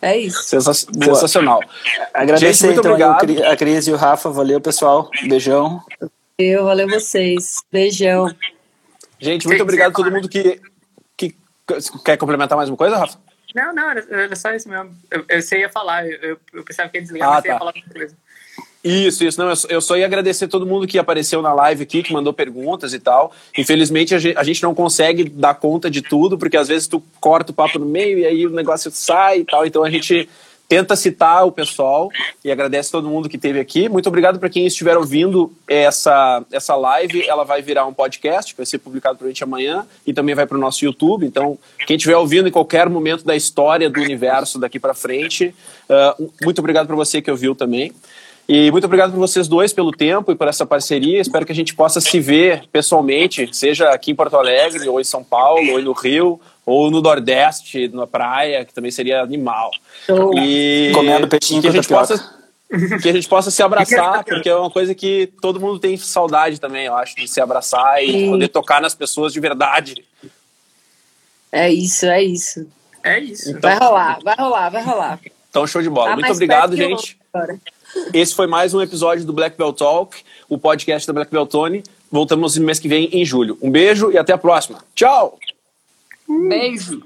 É 0.00 0.16
isso. 0.16 0.42
Sensacional. 0.44 1.60
Agradecer 2.14 2.68
Gente, 2.68 2.78
então 2.78 2.92
obrigado. 2.92 3.52
a 3.52 3.56
Cris 3.56 3.86
e 3.86 3.92
o 3.92 3.96
Rafa. 3.96 4.30
Valeu, 4.30 4.60
pessoal. 4.60 5.10
Beijão. 5.28 5.82
Eu, 6.38 6.64
valeu 6.64 6.88
vocês. 6.88 7.62
Beijão. 7.70 8.34
Gente, 9.18 9.46
muito 9.46 9.62
obrigado 9.62 9.90
a 9.90 9.94
todo 9.94 10.10
mundo 10.10 10.28
que, 10.28 10.60
que. 11.16 11.36
Quer 12.04 12.16
complementar 12.16 12.56
mais 12.56 12.70
uma 12.70 12.78
coisa, 12.78 12.96
Rafa? 12.96 13.18
Não, 13.54 13.74
não, 13.74 13.90
era, 13.90 14.06
era 14.10 14.36
só 14.36 14.52
isso 14.54 14.68
mesmo. 14.68 14.96
Eu, 15.10 15.24
eu, 15.28 15.42
você 15.42 15.58
ia 15.58 15.68
falar, 15.68 16.06
eu, 16.06 16.38
eu 16.52 16.64
pensava 16.64 16.88
que 16.88 16.98
ia 16.98 17.02
desligar, 17.02 17.28
ah, 17.28 17.32
mas 17.32 17.42
tá. 17.42 17.48
você 17.48 17.52
ia 17.52 17.58
falar 17.58 17.72
outra 17.74 17.92
coisa. 17.92 18.16
Isso, 18.82 19.24
isso. 19.24 19.38
Não, 19.38 19.52
eu 19.68 19.80
só 19.80 19.96
ia 19.96 20.06
agradecer 20.06 20.48
todo 20.48 20.66
mundo 20.66 20.86
que 20.86 20.98
apareceu 20.98 21.42
na 21.42 21.52
live 21.52 21.82
aqui, 21.82 22.02
que 22.02 22.12
mandou 22.12 22.32
perguntas 22.32 22.94
e 22.94 22.98
tal. 22.98 23.32
Infelizmente, 23.56 24.14
a 24.14 24.42
gente 24.42 24.62
não 24.62 24.74
consegue 24.74 25.24
dar 25.24 25.54
conta 25.54 25.90
de 25.90 26.00
tudo, 26.00 26.38
porque 26.38 26.56
às 26.56 26.68
vezes 26.68 26.88
tu 26.88 27.02
corta 27.20 27.52
o 27.52 27.54
papo 27.54 27.78
no 27.78 27.86
meio 27.86 28.18
e 28.18 28.26
aí 28.26 28.46
o 28.46 28.50
negócio 28.50 28.90
sai 28.90 29.40
e 29.40 29.44
tal. 29.44 29.66
Então 29.66 29.84
a 29.84 29.90
gente 29.90 30.28
tenta 30.70 30.94
citar 30.94 31.44
o 31.44 31.50
pessoal 31.50 32.08
e 32.44 32.50
agradece 32.50 32.92
todo 32.92 33.08
mundo 33.08 33.28
que 33.28 33.34
esteve 33.34 33.58
aqui. 33.58 33.88
Muito 33.88 34.06
obrigado 34.06 34.38
para 34.38 34.48
quem 34.48 34.64
estiver 34.64 34.96
ouvindo 34.96 35.52
essa, 35.68 36.44
essa 36.52 36.76
live. 36.76 37.26
Ela 37.26 37.42
vai 37.42 37.60
virar 37.60 37.86
um 37.86 37.92
podcast, 37.92 38.54
vai 38.56 38.64
ser 38.64 38.78
publicado 38.78 39.18
para 39.18 39.26
a 39.26 39.30
gente 39.30 39.42
amanhã 39.42 39.84
e 40.06 40.12
também 40.14 40.32
vai 40.32 40.46
para 40.46 40.56
o 40.56 40.60
nosso 40.60 40.84
YouTube. 40.84 41.26
Então, 41.26 41.58
quem 41.88 41.96
estiver 41.96 42.16
ouvindo 42.16 42.48
em 42.48 42.52
qualquer 42.52 42.88
momento 42.88 43.24
da 43.24 43.34
história 43.34 43.90
do 43.90 44.00
universo 44.00 44.60
daqui 44.60 44.78
para 44.78 44.94
frente, 44.94 45.52
uh, 45.88 46.30
muito 46.40 46.60
obrigado 46.60 46.86
para 46.86 46.94
você 46.94 47.20
que 47.20 47.32
ouviu 47.32 47.52
também. 47.52 47.92
E 48.52 48.68
muito 48.72 48.82
obrigado 48.82 49.12
por 49.12 49.18
vocês 49.20 49.46
dois 49.46 49.72
pelo 49.72 49.92
tempo 49.92 50.32
e 50.32 50.34
por 50.34 50.48
essa 50.48 50.66
parceria. 50.66 51.20
Espero 51.20 51.46
que 51.46 51.52
a 51.52 51.54
gente 51.54 51.72
possa 51.72 52.00
se 52.00 52.18
ver 52.18 52.64
pessoalmente, 52.72 53.48
seja 53.52 53.90
aqui 53.90 54.10
em 54.10 54.14
Porto 54.16 54.36
Alegre, 54.36 54.88
ou 54.88 55.00
em 55.00 55.04
São 55.04 55.22
Paulo, 55.22 55.70
ou 55.70 55.80
no 55.80 55.92
Rio, 55.92 56.40
ou 56.66 56.90
no 56.90 57.00
Nordeste, 57.00 57.86
na 57.86 58.08
praia, 58.08 58.64
que 58.64 58.74
também 58.74 58.90
seria 58.90 59.22
animal. 59.22 59.70
E 60.34 60.90
comendo 60.92 61.28
peixinho 61.28 61.62
que 61.62 61.68
a 61.68 61.70
gente 61.70 61.86
possa 61.86 62.40
que 63.00 63.08
a 63.08 63.12
gente 63.12 63.28
possa 63.28 63.52
se 63.52 63.62
abraçar, 63.62 64.24
porque 64.24 64.48
é 64.48 64.56
uma 64.56 64.70
coisa 64.70 64.96
que 64.96 65.32
todo 65.40 65.60
mundo 65.60 65.78
tem 65.78 65.96
saudade 65.96 66.60
também, 66.60 66.86
eu 66.86 66.96
acho, 66.96 67.14
de 67.14 67.28
se 67.28 67.40
abraçar 67.40 68.02
e 68.02 68.10
Sim. 68.10 68.30
poder 68.30 68.48
tocar 68.48 68.82
nas 68.82 68.96
pessoas 68.96 69.32
de 69.32 69.38
verdade. 69.38 70.04
É 71.52 71.70
isso, 71.70 72.04
é 72.04 72.20
isso. 72.20 72.66
É 73.04 73.20
isso. 73.20 73.50
Então, 73.50 73.60
vai 73.60 73.78
rolar, 73.78 74.18
vai 74.24 74.34
rolar, 74.36 74.68
vai 74.70 74.82
rolar. 74.82 75.20
Então, 75.48 75.64
show 75.68 75.80
de 75.80 75.88
bola. 75.88 76.10
Tá 76.10 76.16
Muito 76.16 76.32
obrigado, 76.32 76.76
gente. 76.76 77.16
Esse 78.12 78.34
foi 78.34 78.46
mais 78.46 78.74
um 78.74 78.80
episódio 78.80 79.24
do 79.24 79.32
Black 79.32 79.56
Belt 79.56 79.76
Talk, 79.76 80.16
o 80.48 80.58
podcast 80.58 81.06
da 81.06 81.12
Black 81.12 81.30
Belt 81.30 81.50
Tony. 81.50 81.82
Voltamos 82.10 82.56
no 82.56 82.66
mês 82.66 82.78
que 82.78 82.88
vem, 82.88 83.08
em 83.12 83.24
julho. 83.24 83.56
Um 83.62 83.70
beijo 83.70 84.10
e 84.10 84.18
até 84.18 84.32
a 84.32 84.38
próxima. 84.38 84.84
Tchau! 84.94 85.38
Beijo! 86.48 87.02